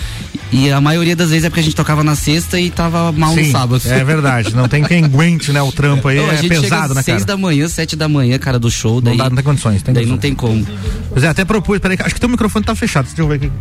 E 0.52 0.72
a 0.72 0.80
maioria 0.80 1.16
das 1.16 1.30
vezes 1.30 1.44
é 1.44 1.50
porque 1.50 1.60
a 1.60 1.64
gente 1.64 1.76
tocava 1.76 2.04
na 2.04 2.16
sexta 2.16 2.60
e 2.60 2.70
tava 2.70 3.12
mal 3.12 3.34
Sim, 3.34 3.48
no 3.48 3.52
sábado. 3.52 3.82
É 3.86 4.04
verdade, 4.04 4.56
não 4.56 4.68
tem 4.68 4.84
quem 4.84 5.04
aguente, 5.04 5.52
né? 5.52 5.62
O 5.62 5.72
trampo 5.72 6.08
aí 6.08 6.18
Não, 6.18 6.30
a 6.30 6.34
é 6.34 6.44
pesado, 6.44 6.92
às 6.92 6.96
né, 6.96 7.02
seis 7.04 7.18
cara? 7.18 7.26
da 7.26 7.38
manhã, 7.38 7.68
sete 7.68 7.96
da 7.96 8.08
manhã, 8.08 8.38
cara, 8.38 8.58
do 8.60 8.70
show. 8.72 9.02
Daí, 9.02 9.18
Não 9.18 9.24
dá, 9.24 9.30
não 9.30 9.36
tem 9.36 9.44
condições. 9.44 9.82
Tem 9.82 9.94
daí 9.94 10.06
condições. 10.06 10.12
não 10.12 10.18
tem 10.22 10.36
como. 10.36 10.66
Pois 11.10 11.24
é, 11.24 11.28
até 11.28 11.44
propus, 11.44 11.80
peraí, 11.80 11.98
acho 12.00 12.14
que 12.14 12.20
teu 12.20 12.30
microfone 12.30 12.64
tá 12.64 12.76
fechado, 12.76 13.06
deixa 13.06 13.22
eu 13.22 13.28
ver 13.28 13.36
aqui. 13.36 13.52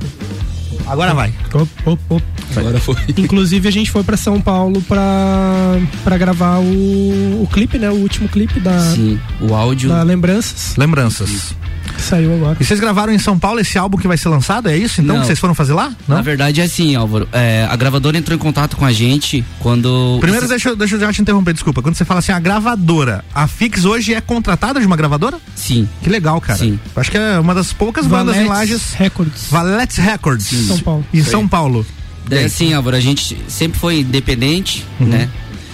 Agora 0.86 1.14
vai. 1.14 1.32
Op, 1.54 1.70
op, 1.86 2.02
op. 2.10 2.24
Agora 2.56 2.78
foi. 2.78 2.96
Inclusive 3.16 3.66
a 3.66 3.72
gente 3.72 3.90
foi 3.90 4.04
pra 4.04 4.16
São 4.18 4.38
Paulo 4.40 4.82
pra, 4.82 5.78
pra 6.04 6.18
gravar 6.18 6.58
o, 6.58 7.42
o 7.42 7.48
clipe, 7.50 7.78
né? 7.78 7.90
O 7.90 7.94
último 7.94 8.28
clipe 8.28 8.60
da, 8.60 8.78
Sim, 8.94 9.18
o 9.40 9.54
áudio. 9.54 9.88
da 9.88 10.02
Lembranças. 10.02 10.76
Lembranças. 10.76 11.54
Que 11.96 12.02
saiu 12.02 12.34
agora. 12.34 12.56
E 12.60 12.64
vocês 12.64 12.78
gravaram 12.80 13.12
em 13.12 13.18
São 13.18 13.38
Paulo 13.38 13.60
esse 13.60 13.78
álbum 13.78 13.96
que 13.98 14.06
vai 14.08 14.16
ser 14.16 14.28
lançado? 14.28 14.68
É 14.68 14.76
isso? 14.76 15.00
Então 15.00 15.14
Não. 15.14 15.20
que 15.22 15.26
vocês 15.26 15.38
foram 15.38 15.54
fazer 15.54 15.72
lá? 15.74 15.92
Não? 16.08 16.16
Na 16.16 16.22
verdade 16.22 16.60
é 16.60 16.64
assim, 16.64 16.94
Álvaro. 16.96 17.28
é, 17.32 17.66
a 17.70 17.76
gravadora 17.76 18.18
entrou 18.18 18.34
em 18.34 18.38
contato 18.38 18.76
com 18.76 18.84
a 18.84 18.92
gente 18.92 19.44
quando. 19.60 20.18
Primeiro, 20.20 20.46
deixa, 20.48 20.70
eu- 20.70 20.76
deixa 20.76 20.96
eu 20.96 21.00
já 21.00 21.12
te 21.12 21.22
interromper, 21.22 21.52
desculpa. 21.52 21.80
Quando 21.82 21.94
você 21.94 22.04
fala 22.04 22.20
assim, 22.20 22.32
a 22.32 22.38
gravadora, 22.40 23.24
a 23.34 23.46
Fix 23.46 23.84
hoje 23.84 24.12
é 24.14 24.20
contratada 24.20 24.80
de 24.80 24.86
uma 24.86 24.96
gravadora? 24.96 25.38
Sim. 25.54 25.88
Que 26.02 26.10
legal, 26.10 26.40
cara. 26.40 26.58
Sim. 26.58 26.78
Eu 26.94 27.00
Acho 27.00 27.10
que 27.10 27.18
é 27.18 27.38
uma 27.38 27.54
das 27.54 27.72
poucas 27.72 28.06
bandas 28.06 28.36
em 28.36 28.46
Valetes 28.46 28.70
Lages. 28.70 28.92
Records. 28.94 29.46
Valetes 29.50 29.96
Records. 29.98 30.46
Sim. 30.46 30.66
São 30.66 30.78
Paulo. 30.78 31.06
Em 31.12 31.22
São. 31.22 31.48
Paulo. 31.48 31.86
Daí 32.26 32.44
assim, 32.44 32.72
Álvaro, 32.74 32.96
a 32.96 33.00
gente 33.00 33.36
sempre 33.48 33.78
foi 33.78 34.00
independente, 34.00 34.84
Uhum. 34.98 35.06
né? 35.06 35.28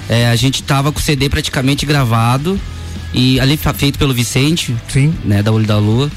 É, 0.08 0.28
a 0.28 0.34
gente 0.36 0.62
tava 0.64 0.90
com 0.90 0.98
o 0.98 1.02
CD 1.02 1.28
praticamente 1.28 1.86
gravado 1.86 2.60
e 3.14 3.38
ali 3.40 3.56
fa- 3.56 3.72
feito 3.74 3.98
pelo 3.98 4.12
Vicente, 4.14 4.74
Sim. 4.88 5.12
né, 5.24 5.42
da 5.42 5.52
Olho 5.52 5.66
da 5.66 5.78
Lua. 5.78 6.10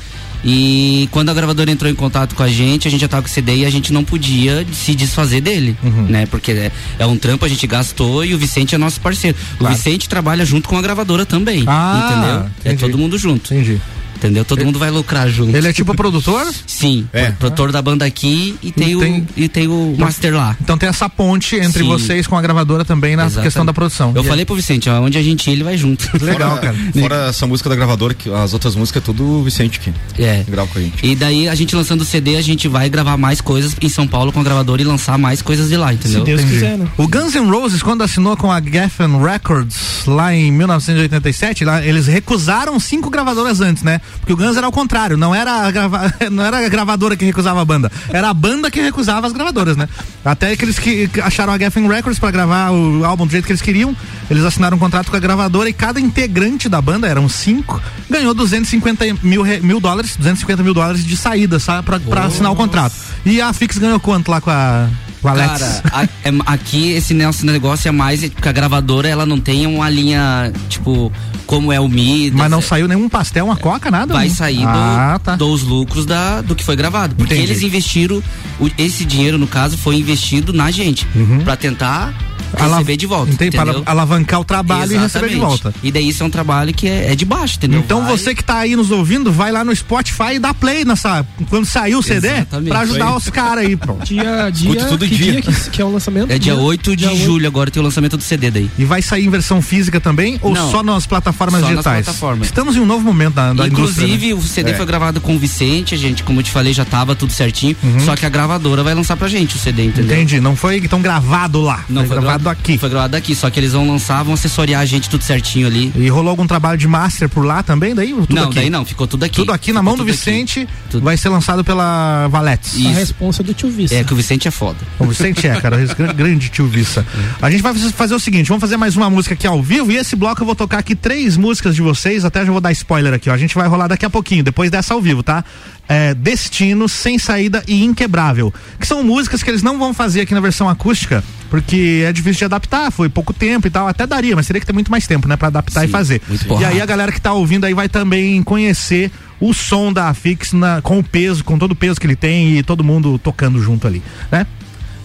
E 0.45 1.07
quando 1.09 1.29
a 1.29 1.33
gravadora 1.33 1.71
entrou 1.71 1.89
em 1.89 1.95
contato 1.95 2.35
com 2.35 2.43
a 2.43 2.49
gente, 2.49 2.85
a 2.85 2.91
gente 2.91 2.99
já 2.99 3.07
tava 3.07 3.21
com 3.23 3.29
o 3.29 3.31
CD 3.31 3.57
e 3.59 3.65
a 3.65 3.69
gente 3.69 3.93
não 3.93 4.03
podia 4.03 4.65
se 4.73 4.93
desfazer 4.93 5.39
dele, 5.39 5.77
Uhum. 5.81 6.03
né? 6.09 6.25
Porque 6.25 6.51
é, 6.51 6.71
é 6.99 7.05
um 7.05 7.15
trampo, 7.17 7.45
a 7.45 7.47
gente 7.47 7.65
gastou 7.65 8.25
e 8.25 8.33
o 8.33 8.37
Vicente 8.37 8.75
é 8.75 8.77
nosso 8.77 8.99
parceiro. 8.99 9.37
Claro. 9.57 9.73
O 9.73 9.77
Vicente 9.77 10.09
trabalha 10.09 10.43
junto 10.45 10.67
com 10.67 10.77
a 10.77 10.81
gravadora 10.81 11.25
também, 11.25 11.63
Ah, 11.65 12.09
entendeu? 12.11 12.51
É 12.65 12.75
entendi. 12.75 12.91
todo 12.91 12.97
mundo 12.97 13.17
junto. 13.17 13.53
Entendi. 13.53 13.79
Entendeu? 14.23 14.45
Todo 14.45 14.63
mundo 14.63 14.79
vai 14.79 14.89
lucrar 14.89 15.29
junto. 15.29 15.55
Ele 15.55 15.67
é 15.67 15.73
tipo 15.73 15.93
produtor? 15.95 16.45
Sim, 16.65 17.07
É. 17.11 17.31
produtor 17.31 17.71
da 17.71 17.81
banda 17.81 18.05
aqui 18.05 18.55
e 18.63 18.71
tem, 18.71 18.89
E 18.91 18.95
o, 18.95 18.99
tem- 18.99 19.27
e 19.35 19.47
tem 19.49 19.67
o 19.67 19.95
master 19.97 20.33
lá. 20.35 20.55
Então 20.61 20.77
tem 20.77 20.87
essa 20.87 21.09
ponte 21.09 21.55
entre 21.57 21.83
Sim. 21.83 21.87
vocês 21.89 22.25
com 22.25 22.37
a 22.37 22.41
gravadora 22.41 22.85
também 22.85 23.15
na 23.15 23.23
Exatamente. 23.25 23.45
questão 23.47 23.65
da 23.65 23.73
produção. 23.73 24.13
Eu 24.15 24.23
E 24.23 24.25
falei 24.27 24.45
pro 24.45 24.55
Vicente, 24.55 24.89
ó, 24.89 25.01
onde 25.01 25.17
a 25.17 25.21
gente 25.23 25.49
ir, 25.49 25.53
ele 25.53 25.63
vai 25.63 25.77
junto. 25.77 26.09
Legal, 26.23 26.51
fora, 26.51 26.61
cara. 26.61 26.75
Fora 26.97 27.15
essa 27.29 27.45
música 27.45 27.69
da 27.69 27.75
gravadora, 27.75 28.13
que 28.13 28.31
as 28.33 28.53
outras 28.53 28.75
músicas 28.75 29.03
é 29.03 29.05
tudo 29.05 29.23
o 29.25 29.43
Vicente 29.43 29.79
que 29.79 29.93
É. 30.21 30.43
grava 30.47 30.69
com 30.69 30.79
a 30.79 30.81
gente. 30.81 31.05
E 31.05 31.15
daí 31.15 31.49
a 31.49 31.55
gente 31.55 31.75
lançando 31.75 32.01
o 32.01 32.05
CD, 32.05 32.37
a 32.37 32.41
gente 32.41 32.67
vai 32.67 32.89
gravar 32.89 33.17
mais 33.17 33.41
coisas 33.41 33.75
em 33.81 33.89
São 33.89 34.07
Paulo 34.07 34.31
com 34.31 34.39
a 34.39 34.43
gravadora 34.43 34.81
e 34.81 34.85
lançar 34.85 35.17
mais 35.17 35.41
coisas 35.41 35.67
de 35.69 35.75
lá, 35.75 35.93
entendeu? 35.93 36.19
Se 36.21 36.25
Deus 36.25 36.41
Entendi. 36.41 36.53
quiser, 36.55 36.77
né? 36.77 36.87
O 36.97 37.07
Guns 37.07 37.33
N' 37.35 37.49
Roses, 37.49 37.83
quando 37.83 38.03
assinou 38.03 38.37
com 38.37 38.51
a 38.51 38.61
Geffen 38.61 39.21
Records 39.21 40.05
lá 40.07 40.33
em 40.33 40.51
1987, 40.51 41.65
lá, 41.65 41.83
eles 41.85 42.07
recusaram 42.07 42.79
cinco 42.79 43.09
gravadoras 43.09 43.59
antes, 43.61 43.83
né? 43.83 43.99
Porque 44.19 44.33
o 44.33 44.37
Guns 44.37 44.55
era 44.55 44.65
ao 44.65 44.71
contrário, 44.71 45.17
não 45.17 45.33
era, 45.35 45.51
a 45.67 45.71
grava- 45.71 46.13
não 46.31 46.43
era 46.43 46.65
a 46.65 46.69
gravadora 46.69 47.15
que 47.17 47.25
recusava 47.25 47.61
a 47.61 47.65
banda, 47.65 47.91
era 48.09 48.29
a 48.29 48.33
banda 48.33 48.71
que 48.71 48.81
recusava 48.81 49.27
as 49.27 49.33
gravadoras, 49.33 49.75
né? 49.75 49.87
Até 50.23 50.55
que 50.55 50.63
eles 50.65 50.79
que 50.79 51.09
acharam 51.21 51.51
a 51.53 51.57
Geffen 51.57 51.87
Records 51.87 52.19
pra 52.19 52.31
gravar 52.31 52.71
o 52.71 53.03
álbum 53.05 53.25
do 53.25 53.31
jeito 53.31 53.45
que 53.45 53.51
eles 53.51 53.61
queriam, 53.61 53.95
eles 54.29 54.43
assinaram 54.43 54.77
um 54.77 54.79
contrato 54.79 55.11
com 55.11 55.17
a 55.17 55.19
gravadora 55.19 55.69
e 55.69 55.73
cada 55.73 55.99
integrante 55.99 56.69
da 56.69 56.81
banda, 56.81 57.07
eram 57.07 57.27
cinco, 57.27 57.81
ganhou 58.09 58.33
250 58.33 59.05
mil, 59.21 59.43
mil 59.61 59.79
dólares, 59.79 60.15
250 60.15 60.63
mil 60.63 60.73
dólares 60.73 61.03
de 61.05 61.17
saída, 61.17 61.59
sabe? 61.59 61.83
Pra, 61.83 61.99
pra 61.99 62.25
assinar 62.25 62.51
o 62.51 62.55
contrato. 62.55 62.93
E 63.25 63.41
a 63.41 63.51
Fix 63.51 63.77
ganhou 63.77 63.99
quanto 63.99 64.29
lá 64.31 64.39
com 64.39 64.49
a 64.49 64.87
Valetes. 65.23 65.81
Cara, 65.81 65.81
a- 65.91 66.03
é- 66.03 66.33
aqui 66.45 66.91
esse 66.91 67.13
nosso 67.13 67.45
negócio 67.45 67.87
é 67.87 67.91
mais 67.91 68.27
porque 68.29 68.47
a 68.49 68.51
gravadora 68.51 69.07
ela 69.07 69.25
não 69.25 69.39
tem 69.39 69.65
uma 69.65 69.89
linha 69.89 70.51
tipo 70.69 71.11
como 71.47 71.71
é 71.71 71.79
o 71.79 71.87
Midas. 71.87 72.37
Mas 72.39 72.49
não 72.51 72.61
saiu 72.61 72.87
nenhum 72.87 73.07
pastel, 73.09 73.45
uma 73.45 73.55
coca, 73.55 73.89
nada? 73.91 74.13
Vai 74.13 74.27
não? 74.27 74.35
sair 74.35 74.63
ah, 74.65 75.17
do- 75.17 75.23
tá. 75.23 75.35
dos 75.35 75.61
lucros 75.63 76.05
da, 76.05 76.41
do 76.41 76.55
que 76.55 76.63
foi 76.63 76.75
gravado. 76.75 77.15
Porque 77.15 77.33
Entendi. 77.33 77.51
eles 77.51 77.63
investiram, 77.63 78.21
o- 78.59 78.69
esse 78.77 79.05
dinheiro, 79.05 79.37
no 79.37 79.47
caso, 79.47 79.77
foi 79.77 79.95
investido 79.97 80.51
na 80.53 80.69
gente. 80.71 81.05
Pra 81.43 81.55
tentar 81.55 82.05
Ala- 82.07 82.13
receber 82.57 82.97
de 82.97 83.05
volta. 83.05 83.31
Entendi, 83.31 83.55
para 83.57 83.73
alavancar 83.85 84.39
o 84.39 84.43
trabalho 84.45 84.91
e 84.93 84.97
receber 84.97 85.27
de 85.29 85.35
Exatamente. 85.35 85.39
volta. 85.63 85.73
E 85.83 85.91
daí 85.91 86.07
isso 86.09 86.23
é 86.23 86.25
um 86.25 86.29
trabalho 86.29 86.73
que 86.73 86.87
é, 86.87 87.11
é 87.11 87.15
de 87.15 87.25
baixo, 87.25 87.55
entendeu? 87.57 87.79
Então 87.79 88.01
Vai- 88.03 88.11
você 88.17 88.33
que 88.35 88.43
tá 88.43 88.57
aí 88.59 88.75
nos 88.75 88.91
ouvindo, 88.91 89.31
vai 89.31 89.51
lá 89.51 89.63
no 89.63 89.75
Spotify 89.75 90.35
e 90.35 90.39
dá 90.39 90.53
play 90.53 90.85
nessa. 90.85 91.25
Quando 91.49 91.65
sair 91.65 91.95
o 91.95 92.01
CD, 92.01 92.27
Exatamente. 92.29 92.69
pra 92.69 92.79
ajudar 92.81 93.07
Foi. 93.09 93.17
os 93.17 93.29
caras 93.29 93.65
aí, 93.65 93.75
pô. 93.75 93.93
Dia, 94.03 94.49
dia, 94.51 94.69
Escuta 94.71 94.85
todo 94.85 95.07
que 95.07 95.15
dia. 95.15 95.41
que, 95.41 95.69
que 95.71 95.81
é 95.81 95.85
o 95.85 95.91
lançamento? 95.91 96.31
É 96.31 96.37
dia 96.37 96.55
8 96.55 96.95
de 96.95 97.07
Dia 97.07 97.15
julho 97.25 97.47
agora 97.47 97.69
tem 97.71 97.81
o 97.81 97.83
lançamento 97.83 98.17
do 98.17 98.23
CD 98.23 98.51
daí. 98.51 98.69
E 98.77 98.85
vai 98.85 99.01
sair 99.01 99.25
em 99.25 99.29
versão 99.29 99.61
física 99.61 99.99
também 99.99 100.37
ou 100.41 100.53
Não. 100.53 100.69
só 100.71 100.83
nas 100.83 101.05
plataformas 101.05 101.61
Só 101.61 101.67
nas 101.67 101.75
digitais? 101.77 102.05
plataformas. 102.05 102.47
Estamos 102.47 102.75
em 102.75 102.79
um 102.79 102.85
novo 102.85 103.03
momento 103.03 103.33
da, 103.35 103.53
da 103.53 103.67
indústria. 103.67 104.05
Inclusive, 104.05 104.27
né? 104.29 104.33
o 104.33 104.41
CD 104.41 104.71
É. 104.71 104.73
foi 104.75 104.85
gravado 104.85 105.19
com 105.21 105.35
o 105.35 105.39
Vicente, 105.39 105.95
a 105.95 105.97
gente, 105.97 106.23
como 106.23 106.39
eu 106.39 106.43
te 106.43 106.51
falei, 106.51 106.73
já 106.73 106.85
tava 106.85 107.15
tudo 107.15 107.31
certinho. 107.33 107.75
Uhum. 107.83 107.99
Só 108.01 108.15
que 108.15 108.25
a 108.25 108.29
gravadora 108.29 108.83
vai 108.83 108.93
lançar 108.93 109.15
pra 109.17 109.27
gente 109.27 109.55
o 109.55 109.59
CD, 109.59 109.85
entendeu? 109.85 110.15
Entendi, 110.15 110.39
não 110.39 110.55
foi 110.55 110.77
então 110.77 111.01
gravado 111.01 111.61
lá. 111.61 111.83
Não 111.89 112.01
foi, 112.05 112.07
foi 112.15 112.17
gravado 112.21 112.42
aqui. 112.49 112.77
Foi 112.77 112.89
gravado 112.89 113.15
aqui, 113.15 113.35
só 113.35 113.49
que 113.49 113.59
eles 113.59 113.73
vão 113.73 113.87
lançar, 113.87 114.23
vão 114.23 114.33
assessoriar 114.33 114.81
a 114.81 114.85
gente 114.85 115.09
tudo 115.09 115.23
certinho 115.23 115.67
ali. 115.67 115.91
E 115.95 116.07
rolou 116.09 116.29
algum 116.29 116.47
trabalho 116.47 116.77
de 116.77 116.87
master 116.87 117.29
por 117.29 117.45
lá 117.45 117.63
também, 117.63 117.95
daí? 117.95 118.13
Tudo 118.13 118.33
não, 118.33 118.43
aqui? 118.45 118.55
daí 118.55 118.69
não, 118.69 118.85
ficou 118.85 119.07
tudo 119.07 119.23
aqui. 119.23 119.35
Tudo 119.35 119.51
aqui 119.51 119.71
na 119.71 119.79
Ficou 119.79 119.97
mão 119.97 119.97
do. 119.97 120.03
Vicente, 120.05 120.67
vai 121.01 121.17
ser 121.17 121.29
lançado 121.29 121.63
pela 121.63 122.27
Valetes. 122.27 122.85
A 122.85 122.89
responsa 122.89 123.41
do 123.41 123.53
tio 123.53 123.69
Vissa. 123.69 123.95
É 123.95 124.03
que 124.03 124.13
o 124.13 124.15
Vicente 124.15 124.47
é 124.47 124.51
foda. 124.51 124.77
O 124.99 125.05
Vicente 125.05 125.47
é, 125.47 125.59
cara, 125.59 125.77
grande 126.13 126.49
tio 126.49 126.67
Vissa. 126.67 127.05
A 127.41 127.49
gente 127.49 127.61
vai 127.61 127.73
fazer 127.73 128.13
o 128.13 128.19
seguinte, 128.19 128.47
vamos 128.47 128.61
fazer 128.61 128.77
mais 128.77 128.95
uma 128.95 129.09
música 129.09 129.33
aqui 129.33 129.47
ao 129.47 129.61
vivo 129.61 129.91
e 129.91 129.97
esse 129.97 130.15
bloco 130.15 130.41
eu 130.41 130.45
vou 130.45 130.55
tocar 130.55 130.79
aqui 130.79 130.95
três 130.95 131.37
músicas 131.37 131.75
de 131.75 131.81
vocês, 131.81 132.25
até 132.25 132.45
já 132.45 132.51
vou 132.51 132.61
dar 132.61 132.71
spoiler 132.71 133.13
aqui, 133.13 133.29
ó. 133.29 133.33
A 133.33 133.37
gente 133.37 133.55
vai 133.55 133.67
rolar 133.67 133.87
daqui 133.87 134.05
a 134.05 134.09
pouquinho, 134.09 134.43
depois 134.43 134.69
dessa 134.69 134.93
ao 134.93 135.01
vivo, 135.01 135.23
tá? 135.23 135.43
É, 135.87 136.13
Destino, 136.13 136.87
Sem 136.87 137.19
Saída 137.19 137.63
e 137.67 137.83
Inquebrável, 137.83 138.53
que 138.79 138.87
são 138.87 139.03
músicas 139.03 139.43
que 139.43 139.49
eles 139.49 139.61
não 139.61 139.77
vão 139.77 139.93
fazer 139.93 140.21
aqui 140.21 140.33
na 140.33 140.39
versão 140.39 140.69
acústica, 140.69 141.23
porque 141.49 142.03
é 142.07 142.11
difícil 142.13 142.39
de 142.39 142.45
adaptar, 142.45 142.89
foi 142.91 143.09
pouco 143.09 143.33
tempo 143.33 143.67
e 143.67 143.69
tal, 143.69 143.87
até 143.87 144.07
daria, 144.07 144.35
mas 144.35 144.47
teria 144.47 144.59
que 144.61 144.65
ter 144.65 144.73
muito 144.73 144.89
mais 144.89 145.05
tempo, 145.05 145.27
né, 145.27 145.35
pra 145.35 145.49
adaptar 145.49 145.83
e 145.83 145.87
fazer. 145.89 146.21
E 146.59 146.65
aí 146.65 146.81
a 146.81 146.85
galera 146.85 147.11
que 147.11 147.19
tá 147.19 147.33
ouvindo 147.33 147.65
aí 147.65 147.73
vai 147.73 147.89
também 147.89 148.41
conhecer 148.43 149.11
o 149.39 149.53
som 149.53 149.91
da 149.91 150.07
Afix 150.07 150.53
na, 150.53 150.81
com 150.81 150.99
o 150.99 151.03
peso, 151.03 151.43
com 151.43 151.59
todo 151.59 151.73
o 151.73 151.75
peso 151.75 151.99
que 151.99 152.07
ele 152.07 152.15
tem 152.15 152.57
e 152.57 152.63
todo 152.63 152.81
mundo 152.83 153.19
tocando 153.19 153.61
junto 153.61 153.85
ali, 153.85 154.01
né? 154.31 154.47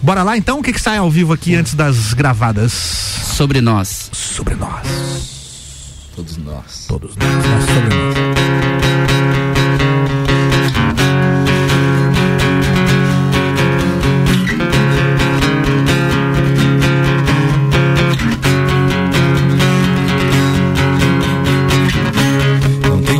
Bora 0.01 0.23
lá 0.23 0.37
então? 0.37 0.59
O 0.59 0.63
que, 0.63 0.71
que 0.71 0.79
sai 0.79 0.97
ao 0.97 1.11
vivo 1.11 1.33
aqui 1.33 1.55
antes 1.55 1.73
das 1.73 2.13
gravadas? 2.13 2.71
Sobre 2.71 3.59
nós. 3.59 4.09
Sobre 4.13 4.55
nós. 4.55 4.87
Todos 6.15 6.37
nós. 6.37 6.85
Todos 6.87 7.15
nós. 7.17 7.29
né? 7.29 7.73
Sobre 7.73 7.95
nós. 7.95 8.48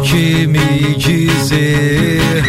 Tente 0.09 0.47
me 0.47 0.95
dizer 0.95 2.43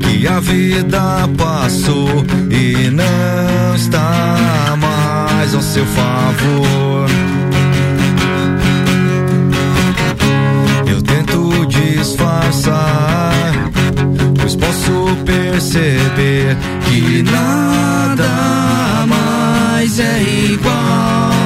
que 0.00 0.26
a 0.28 0.38
vida 0.38 1.28
passou 1.36 2.24
e 2.50 2.88
não 2.90 3.74
está 3.74 4.76
mais 4.80 5.54
ao 5.54 5.62
seu 5.62 5.84
favor. 5.86 7.08
Eu 10.86 11.02
tento 11.02 11.66
disfarçar, 11.66 13.32
pois 14.40 14.54
posso 14.54 15.16
perceber 15.24 16.56
que 16.84 17.22
nada 17.22 19.04
mais 19.06 19.98
é 19.98 20.22
igual. 20.22 21.37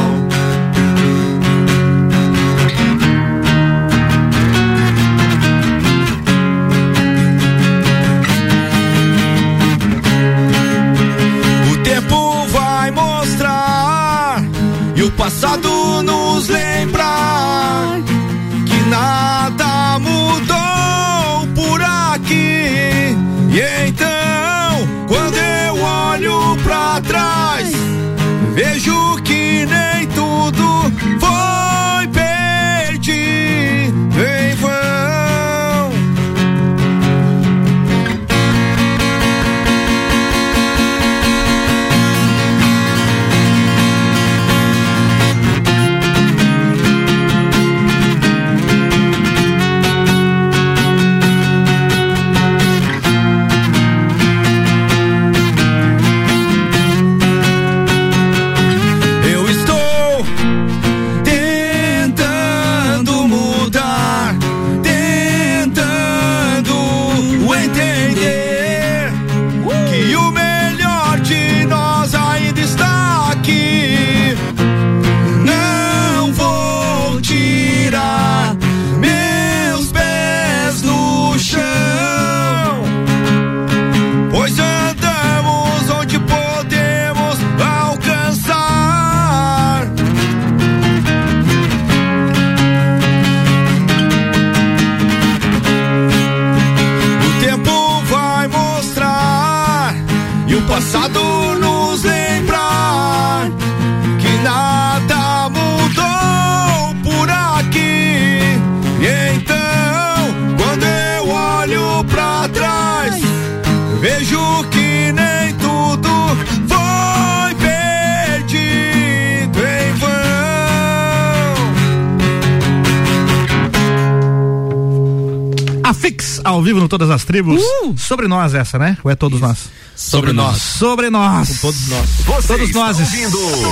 Todas 126.92 127.08
as 127.08 127.24
Tribos. 127.24 127.62
Sobre 127.96 128.28
nós 128.28 128.52
essa, 128.52 128.78
né? 128.78 128.98
Ou 129.02 129.10
é 129.10 129.14
todos 129.14 129.40
nós? 129.40 129.70
Sobre 129.96 130.30
nós. 130.30 130.60
Sobre 130.60 131.08
nós. 131.08 131.58
todos 131.58 131.88
nós. 131.88 132.08
Todos 132.26 132.72
nós. 132.72 132.98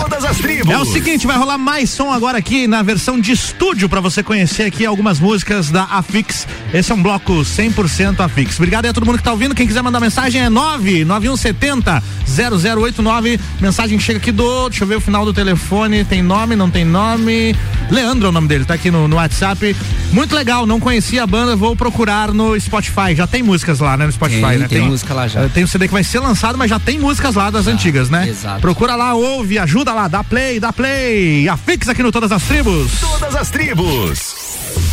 Todas 0.01 0.25
as 0.25 0.39
tribos. 0.39 0.73
É 0.73 0.79
o 0.79 0.87
seguinte, 0.87 1.27
vai 1.27 1.37
rolar 1.37 1.59
mais 1.59 1.91
som 1.91 2.11
agora 2.11 2.39
aqui 2.39 2.67
na 2.67 2.83
versão 2.83 3.21
de 3.21 3.33
estúdio 3.33 3.91
pra 3.91 4.01
você 4.01 4.23
conhecer 4.23 4.63
aqui 4.63 4.87
algumas 4.87 5.21
músicas 5.21 5.71
da 5.71 5.85
Afix. 5.85 6.47
Esse 6.73 6.93
é 6.93 6.95
um 6.95 7.03
bloco 7.03 7.33
100% 7.35 8.21
Afix. 8.21 8.57
Obrigado 8.57 8.87
aí 8.87 8.91
a 8.91 8.95
todo 8.95 9.05
mundo 9.05 9.19
que 9.19 9.25
tá 9.25 9.33
ouvindo. 9.33 9.55
Quem 9.55 9.67
quiser 9.67 9.83
mandar 9.83 10.01
mensagem 10.01 10.41
é 10.41 10.49
99170 10.49 12.03
0089. 12.27 13.39
Mensagem 13.61 13.99
que 13.99 14.05
chega 14.05 14.19
aqui 14.19 14.33
do, 14.33 14.71
deixa 14.71 14.85
eu 14.85 14.89
ver 14.89 14.97
o 14.97 15.01
final 15.01 15.27
do 15.27 15.35
telefone, 15.35 16.07
tem 16.07 16.23
nome, 16.23 16.57
não 16.57 16.71
tem 16.71 16.87
nome. 16.87 17.55
Leandro 17.91 18.27
é 18.27 18.31
o 18.31 18.33
nome 18.33 18.49
dele, 18.49 18.65
tá 18.65 18.75
aqui 18.75 18.91
no, 18.91 19.07
no 19.07 19.17
WhatsApp. 19.17 19.77
Muito 20.13 20.35
legal, 20.35 20.67
não 20.67 20.81
conhecia 20.81 21.23
a 21.23 21.27
banda, 21.27 21.55
vou 21.55 21.77
procurar 21.77 22.33
no 22.33 22.59
Spotify. 22.59 23.15
Já 23.15 23.27
tem 23.27 23.43
músicas 23.43 23.79
lá, 23.79 23.97
né? 23.97 24.07
No 24.07 24.13
Spotify, 24.13 24.41
tem, 24.41 24.59
né? 24.59 24.69
Tem, 24.69 24.81
tem 24.81 24.89
música 24.89 25.15
lá 25.15 25.29
já. 25.29 25.49
Tem 25.49 25.63
o 25.63 25.67
um 25.67 25.69
CD 25.69 25.87
que 25.87 25.93
vai 25.93 26.03
ser 26.03 26.19
lançado, 26.19 26.59
mas 26.59 26.69
já 26.69 26.79
tem 26.79 26.99
músicas 26.99 27.35
lá 27.35 27.51
das 27.51 27.67
já, 27.67 27.73
antigas, 27.73 28.11
né? 28.11 28.29
Exato. 28.29 28.61
Procura 28.61 28.97
lá, 28.97 29.15
ouve, 29.15 29.59
ajuda 29.59 29.93
lá, 29.93 30.09
dá 30.09 30.25
play, 30.25 30.59
dá 30.59 30.73
play. 30.73 31.49
Afixa 31.49 31.93
aqui 31.93 32.03
no 32.03 32.11
Todas 32.11 32.33
as 32.33 32.43
Tribos. 32.43 33.01
Todas 33.01 33.37
as 33.37 33.51
Tribos. 33.51 34.35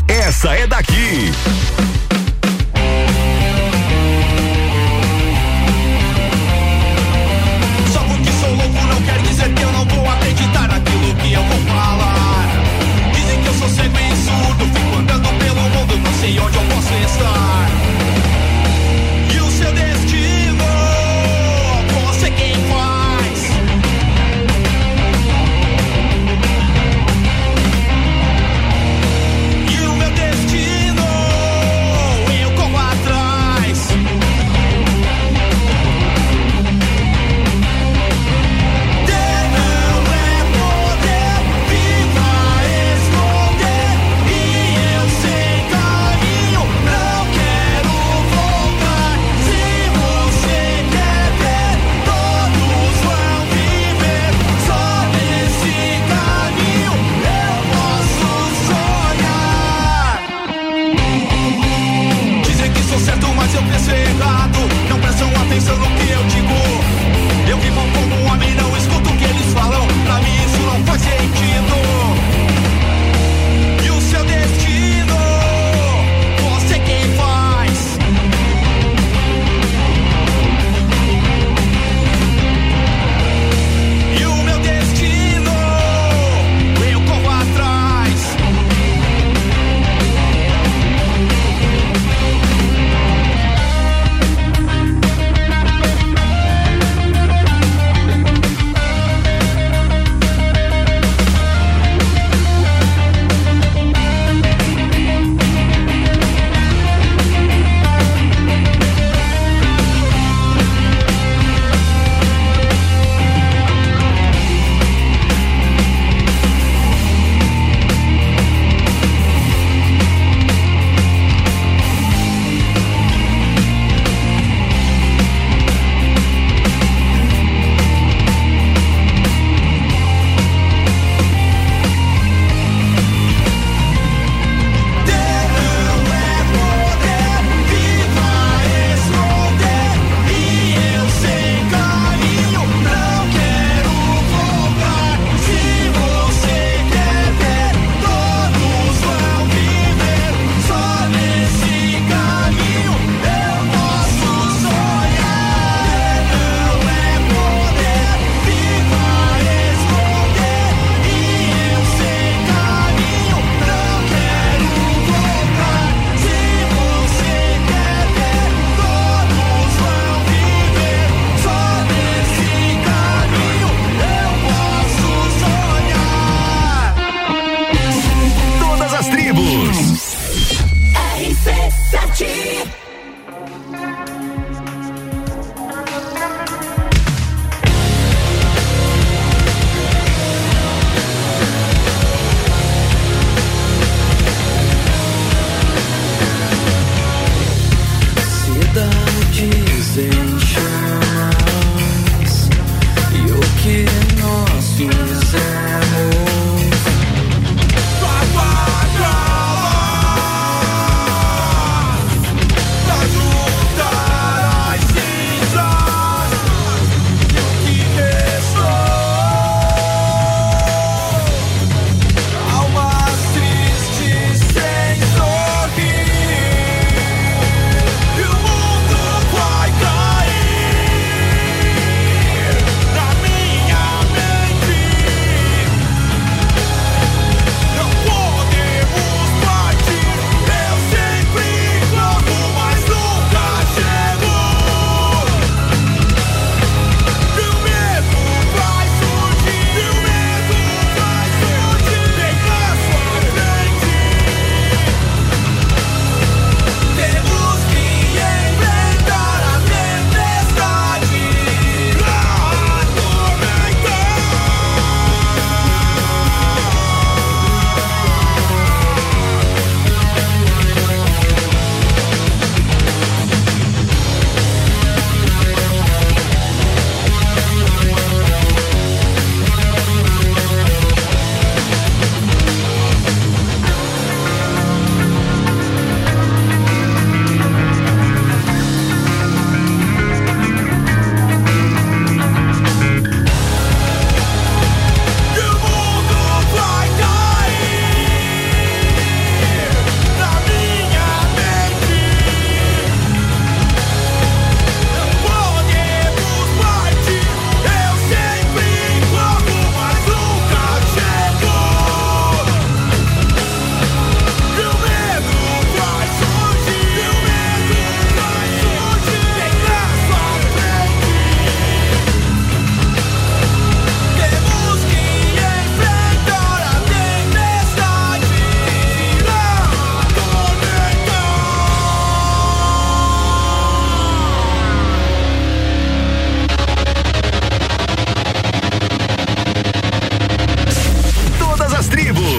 Essa 0.08 0.54
é 0.54 0.68
daqui. 0.68 1.32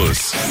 Plus. 0.09 0.48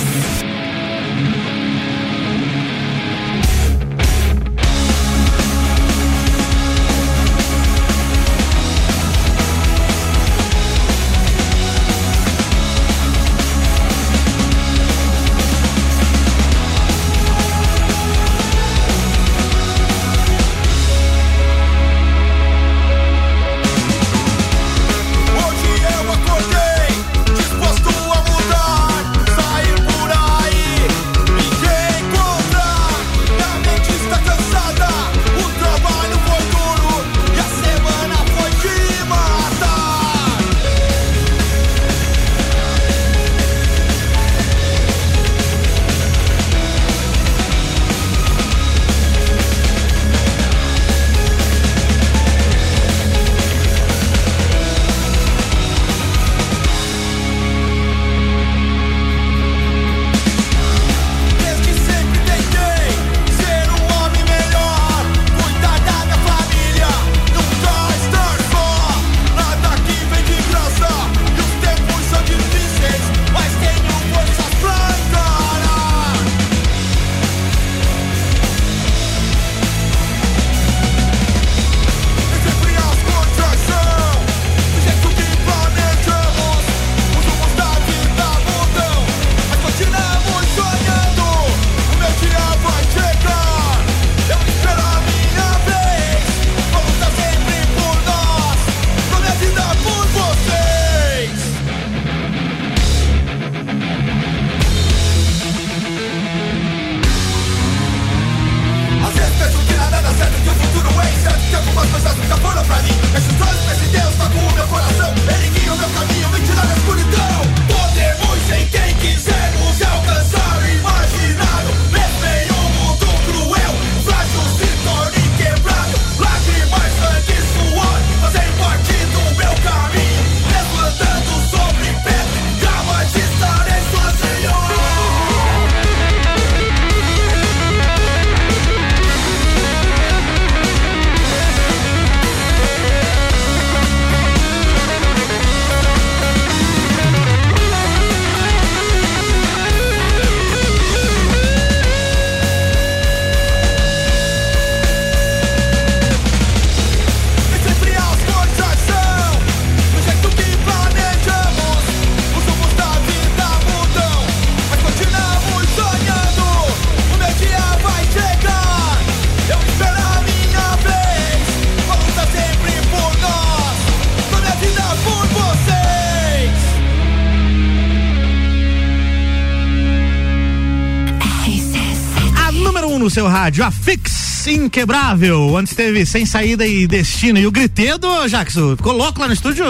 Rádio, 183.48 183.64
a 183.64 183.72
Fix 183.72 184.46
Inquebrável. 184.48 185.56
Antes 185.56 185.74
teve 185.74 186.06
Sem 186.06 186.26
Saída 186.26 186.68
e 186.68 186.86
Destino. 186.86 187.40
E 187.40 187.48
o 187.48 187.52
gritedo, 187.52 188.08
Jackson, 188.28 188.76
ficou 188.76 188.92
louco 188.92 189.22
lá 189.22 189.28
no 189.28 189.34
estúdio? 189.34 189.66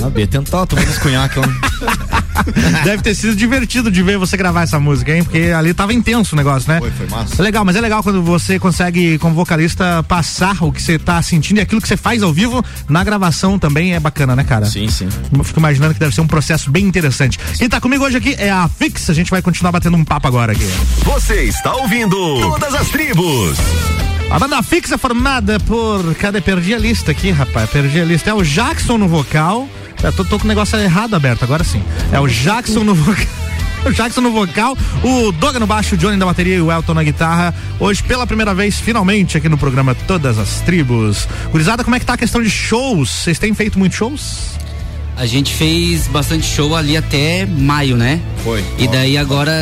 A 0.00 0.08
B 0.08 0.24
tentar, 0.26 0.66
tomando 0.66 0.88
uns 0.88 0.98
conhaque 0.98 1.40
lá. 1.40 1.46
Deve 2.84 3.02
ter 3.02 3.14
sido 3.14 3.34
divertido 3.36 3.90
de 3.90 4.02
ver 4.02 4.18
você 4.18 4.36
gravar 4.36 4.62
essa 4.62 4.78
música, 4.78 5.14
hein? 5.14 5.24
Porque 5.24 5.52
ali 5.56 5.74
tava 5.74 5.92
intenso 5.92 6.34
o 6.34 6.36
negócio, 6.36 6.70
né? 6.70 6.78
Foi, 6.80 6.90
foi 6.90 7.06
massa. 7.08 7.40
É 7.40 7.42
legal, 7.42 7.64
mas 7.64 7.76
é 7.76 7.80
legal 7.80 8.02
quando 8.02 8.22
você 8.22 8.58
consegue, 8.58 9.18
como 9.18 9.34
vocalista, 9.34 10.02
passar 10.02 10.62
o 10.62 10.72
que 10.72 10.80
você 10.80 10.98
tá 10.98 11.20
sentindo 11.22 11.58
e 11.58 11.60
aquilo 11.60 11.80
que 11.80 11.88
você 11.88 11.96
faz 11.96 12.22
ao 12.22 12.32
vivo 12.32 12.64
na 12.88 13.02
gravação 13.04 13.58
também 13.58 13.94
é 13.94 14.00
bacana, 14.00 14.34
né, 14.34 14.44
cara? 14.44 14.66
Sim, 14.66 14.88
sim. 14.88 15.08
Eu 15.36 15.44
fico 15.44 15.60
imaginando 15.60 15.94
que 15.94 16.00
deve 16.00 16.14
ser 16.14 16.20
um 16.20 16.26
processo 16.26 16.70
bem 16.70 16.84
interessante. 16.86 17.38
Quem 17.58 17.68
tá 17.68 17.80
comigo 17.80 18.04
hoje 18.04 18.16
aqui 18.16 18.34
é 18.38 18.50
a 18.50 18.68
Fix, 18.68 19.10
a 19.10 19.14
gente 19.14 19.30
vai 19.30 19.42
continuar 19.42 19.72
batendo 19.72 19.96
um 19.96 20.04
papo 20.04 20.26
agora 20.28 20.52
aqui. 20.52 20.68
Você 21.04 21.44
está 21.44 21.74
ouvindo 21.74 22.16
Todas 22.40 22.74
as 22.74 22.88
Tribos. 22.88 23.56
A 24.30 24.38
banda 24.38 24.62
Fix 24.62 24.90
é 24.90 24.96
formada 24.96 25.60
por. 25.60 26.14
Cadê? 26.14 26.40
Perdi 26.40 26.74
a 26.74 26.78
lista 26.78 27.10
aqui, 27.10 27.30
rapaz. 27.30 27.68
Perdi 27.68 28.00
a 28.00 28.04
lista. 28.04 28.30
É 28.30 28.34
o 28.34 28.42
Jackson 28.42 28.96
no 28.96 29.06
vocal. 29.06 29.68
Eu 30.02 30.12
tô, 30.12 30.24
tô 30.24 30.38
com 30.38 30.44
o 30.44 30.48
negócio 30.48 30.78
errado 30.78 31.14
aberto, 31.14 31.44
agora 31.44 31.62
sim. 31.62 31.82
É 32.10 32.18
o 32.18 32.26
Jackson 32.26 32.84
no 32.84 32.94
vocal. 32.94 33.26
O 33.84 33.90
Jackson 33.90 34.20
no 34.20 34.30
vocal, 34.30 34.78
o 35.02 35.32
Doga 35.32 35.58
no 35.58 35.66
baixo, 35.66 35.96
o 35.96 35.98
Johnny 35.98 36.16
na 36.16 36.24
bateria 36.24 36.54
e 36.54 36.60
o 36.60 36.70
Elton 36.70 36.94
na 36.94 37.02
guitarra. 37.02 37.52
Hoje, 37.80 38.00
pela 38.00 38.24
primeira 38.24 38.54
vez, 38.54 38.78
finalmente, 38.78 39.36
aqui 39.36 39.48
no 39.48 39.58
programa 39.58 39.92
Todas 39.92 40.38
as 40.38 40.60
Tribos. 40.60 41.26
Gurizada, 41.50 41.82
como 41.82 41.96
é 41.96 41.98
que 41.98 42.06
tá 42.06 42.12
a 42.12 42.16
questão 42.16 42.40
de 42.40 42.48
shows? 42.48 43.10
Vocês 43.10 43.40
têm 43.40 43.52
feito 43.54 43.80
muitos 43.80 43.98
shows? 43.98 44.52
A 45.16 45.26
gente 45.26 45.52
fez 45.52 46.06
bastante 46.06 46.46
show 46.46 46.76
ali 46.76 46.96
até 46.96 47.44
maio, 47.44 47.96
né? 47.96 48.20
Foi. 48.44 48.64
E 48.78 48.86
daí 48.86 49.18
agora 49.18 49.52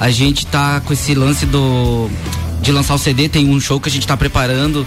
a 0.00 0.10
gente 0.10 0.46
tá 0.46 0.80
com 0.80 0.92
esse 0.92 1.14
lance 1.14 1.44
do 1.44 2.08
de 2.60 2.72
lançar 2.72 2.94
o 2.94 2.98
CD, 2.98 3.28
tem 3.28 3.48
um 3.48 3.60
show 3.60 3.78
que 3.78 3.88
a 3.88 3.92
gente 3.92 4.06
tá 4.06 4.16
preparando. 4.16 4.86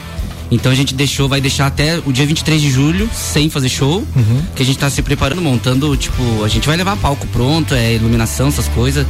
Então 0.52 0.70
a 0.72 0.76
gente 0.76 0.94
deixou, 0.94 1.30
vai 1.30 1.40
deixar 1.40 1.68
até 1.68 1.98
o 2.06 2.12
dia 2.12 2.26
23 2.26 2.62
de 2.62 2.70
julho 2.70 3.10
sem 3.16 3.50
fazer 3.50 3.70
show, 3.70 4.06
Uhum. 4.16 4.42
que 4.56 4.62
a 4.62 4.66
gente 4.66 4.78
tá 4.78 4.90
se 4.90 5.02
preparando, 5.02 5.42
montando, 5.42 5.96
tipo, 5.96 6.44
a 6.44 6.48
gente 6.50 6.68
vai 6.68 6.76
levar 6.76 6.98
palco 6.98 7.26
pronto, 7.28 7.74
é 7.74 7.94
iluminação, 7.96 8.50
essas 8.50 8.68
coisas, 8.68 9.06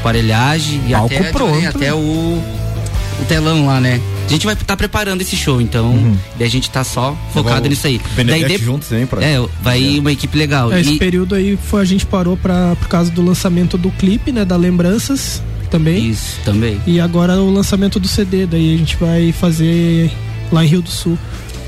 aparelhagem 0.00 0.80
e. 0.86 0.92
Palco 0.92 1.14
até, 1.14 1.30
pronto. 1.32 1.66
até 1.68 1.94
o, 1.94 1.98
o 1.98 3.24
telão 3.28 3.66
lá, 3.66 3.80
né? 3.80 4.00
A 4.26 4.28
gente 4.28 4.44
vai 4.44 4.54
estar 4.54 4.64
tá 4.66 4.76
preparando 4.76 5.20
esse 5.20 5.36
show, 5.36 5.60
então 5.60 5.86
Uhum. 5.92 6.16
daí 6.38 6.46
a 6.46 6.50
gente 6.50 6.70
tá 6.70 6.84
só 6.84 7.16
focado 7.32 7.68
nisso 7.68 7.86
aí. 7.86 8.00
Daí 8.26 8.44
de- 8.44 8.58
junto 8.58 8.86
também 8.86 9.06
pra- 9.06 9.22
É, 9.22 9.36
vai 9.62 9.80
ir 9.80 9.98
uma 9.98 10.12
equipe 10.12 10.36
legal. 10.38 10.72
É, 10.72 10.80
Esse 10.80 10.94
E- 10.94 10.98
período 10.98 11.34
aí 11.34 11.58
foi 11.70 11.82
a 11.82 11.84
gente 11.84 12.04
parou 12.06 12.36
pra, 12.36 12.76
por 12.76 12.88
causa 12.88 13.10
do 13.10 13.22
lançamento 13.22 13.76
do 13.78 13.90
clipe, 13.90 14.30
né? 14.32 14.44
Da 14.44 14.56
Lembranças 14.56 15.42
também. 15.70 16.08
Isso, 16.10 16.38
também. 16.44 16.80
E 16.86 17.00
agora 17.00 17.34
o 17.36 17.50
lançamento 17.50 17.98
do 18.00 18.08
CD, 18.08 18.46
daí 18.46 18.74
a 18.74 18.78
gente 18.78 18.96
vai 18.96 19.32
fazer 19.32 20.10
lá 20.52 20.64
em 20.64 20.68
Rio 20.68 20.82
do 20.82 20.90
Sul, 20.90 21.18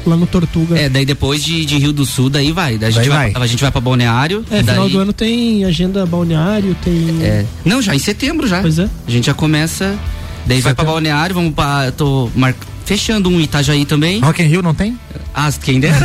lá 0.07 0.17
no 0.17 0.27
Tortuga. 0.27 0.79
É, 0.79 0.89
daí 0.89 1.05
depois 1.05 1.43
de, 1.43 1.65
de 1.65 1.79
Rio 1.79 1.93
do 1.93 2.05
Sul, 2.05 2.29
daí 2.29 2.53
vai. 2.53 2.77
Daí 2.79 2.89
a 2.89 2.93
gente 2.93 3.09
Daí 3.09 3.33
vai, 3.33 3.43
a 3.43 3.47
gente 3.47 3.61
vai 3.61 3.71
pra 3.73 3.81
Balneário. 3.81 4.45
É, 4.51 4.63
daí, 4.63 4.75
final 4.75 4.89
do 4.89 4.99
ano 4.99 5.13
tem 5.13 5.65
agenda 5.65 6.05
balneário, 6.07 6.77
tem. 6.85 7.23
É. 7.23 7.45
Não, 7.65 7.81
já 7.81 7.95
em 7.95 7.99
setembro 7.99 8.47
já. 8.47 8.61
Pois 8.61 8.79
é. 8.79 8.89
A 9.07 9.11
gente 9.11 9.27
já 9.27 9.35
começa. 9.35 9.99
Daí 10.47 10.61
vai 10.61 10.75
pra 10.75 10.85
Balneário, 10.85 11.35
vamos 11.35 11.55
pra. 11.55 11.91
Tô 11.93 12.31
mar... 12.37 12.55
fechando 12.85 13.31
um 13.31 13.41
Itajaí 13.41 13.87
também. 13.87 14.21
Rock 14.21 14.43
in 14.43 14.47
Rio 14.47 14.63
não 14.63 14.75
tem? 14.75 14.99
Ah, 15.35 15.51
quem 15.61 15.81
dera. 15.81 15.97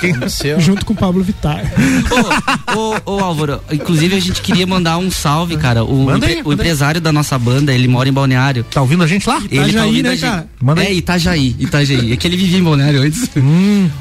Junto 0.58 0.86
com 0.86 0.94
o 0.94 0.96
Pablo 0.96 1.22
Vittar. 1.22 1.62
ô, 2.74 3.12
ô, 3.12 3.20
Álvaro, 3.20 3.60
inclusive 3.70 4.16
a 4.16 4.20
gente 4.20 4.40
queria 4.40 4.66
mandar 4.66 4.96
um 4.96 5.10
salve, 5.10 5.56
cara. 5.58 5.84
O, 5.84 6.04
Manda 6.06 6.26
aí, 6.26 6.34
o 6.34 6.36
manda 6.38 6.48
aí. 6.48 6.54
empresário 6.54 7.00
da 7.00 7.12
nossa 7.12 7.38
banda, 7.38 7.72
ele 7.74 7.86
mora 7.86 8.08
em 8.08 8.12
Balneário. 8.12 8.64
Tá 8.64 8.80
ouvindo 8.80 9.02
a 9.04 9.06
gente 9.06 9.28
lá? 9.28 9.36
Ele 9.36 9.48
tá 9.48 9.54
Itajaí, 9.68 9.86
ouvindo 9.86 10.04
né, 10.06 10.10
a 10.10 10.14
gente. 10.14 10.30
cara? 10.30 10.46
Manda 10.62 10.82
é, 10.84 10.92
Itajaí, 10.94 11.56
Itajaí. 11.58 12.12
É 12.12 12.16
que 12.16 12.26
ele 12.26 12.36
vivia 12.36 12.58
em 12.58 12.62
Balneário 12.64 13.02
antes. 13.02 13.30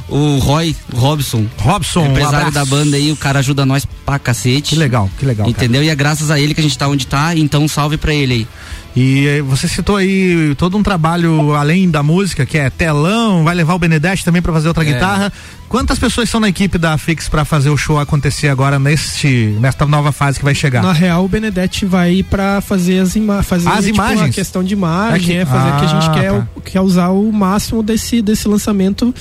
O 0.07 0.38
Roy, 0.39 0.76
Robson. 0.93 1.45
Robson, 1.57 2.01
um 2.03 2.11
empresário 2.11 2.47
abraço. 2.47 2.53
da 2.53 2.65
banda 2.65 2.95
aí, 2.95 3.11
o 3.11 3.15
cara 3.18 3.39
ajuda 3.39 3.65
nós 3.65 3.85
pra 4.06 4.18
cacete. 4.18 4.76
Que 4.76 4.80
legal, 4.80 5.10
que 5.19 5.26
legal. 5.26 5.45
cara. 5.45 5.49
Entendeu? 5.57 5.84
E 5.84 5.89
é 5.89 5.95
graças 5.95 6.31
a 6.31 6.39
ele 6.39 6.53
que 6.53 6.61
a 6.61 6.64
gente 6.64 6.77
tá 6.77 6.88
onde 6.88 7.06
tá, 7.06 7.35
então 7.35 7.68
salve 7.68 7.97
pra 7.97 8.14
ele 8.14 8.34
aí. 8.34 8.47
E 8.95 9.27
eh, 9.27 9.41
você 9.41 9.67
citou 9.67 9.95
aí 9.95 10.53
todo 10.57 10.75
um 10.77 10.81
trabalho 10.83 11.53
além 11.53 11.89
da 11.89 12.01
música, 12.01 12.45
que 12.45 12.57
é 12.57 12.69
telão, 12.69 13.43
vai 13.43 13.53
levar 13.53 13.75
o 13.75 13.79
Benedetti 13.79 14.25
também 14.25 14.41
pra 14.41 14.51
fazer 14.51 14.67
outra 14.67 14.83
É. 14.83 14.91
guitarra. 14.93 15.31
Quantas 15.69 15.99
pessoas 15.99 16.27
são 16.27 16.39
na 16.39 16.49
equipe 16.49 16.77
da 16.79 16.97
Fix 16.97 17.29
pra 17.29 17.45
fazer 17.45 17.69
o 17.69 17.77
show 17.77 17.99
acontecer 17.99 18.47
agora 18.49 18.79
neste 18.79 19.55
nesta 19.61 19.85
nova 19.85 20.11
fase 20.11 20.39
que 20.39 20.43
vai 20.43 20.55
chegar? 20.55 20.81
Na 20.81 20.91
real, 20.91 21.23
o 21.23 21.27
Benedetti 21.27 21.85
vai 21.85 22.13
ir 22.15 22.23
pra 22.23 22.59
fazer 22.61 22.99
as, 22.99 23.15
ima 23.15 23.43
fazer, 23.43 23.69
As 23.69 23.85
tipo, 23.85 23.95
imagens? 23.97 24.21
a 24.21 24.29
questão 24.29 24.63
de 24.63 24.73
imagem, 24.73 25.37
É 25.37 25.41
é, 25.41 25.45
que- 25.45 25.51
fazer 25.51 25.77
que 25.79 25.85
a 25.85 25.87
gente 25.87 26.09
Ah, 26.09 26.13
quer, 26.13 26.31
tá. 26.31 26.47
o- 26.55 26.61
quer 26.61 26.81
usar 26.81 27.09
o 27.09 27.31
máximo 27.31 27.83
desse, 27.83 28.21
desse 28.23 28.47
lançamento 28.47 29.13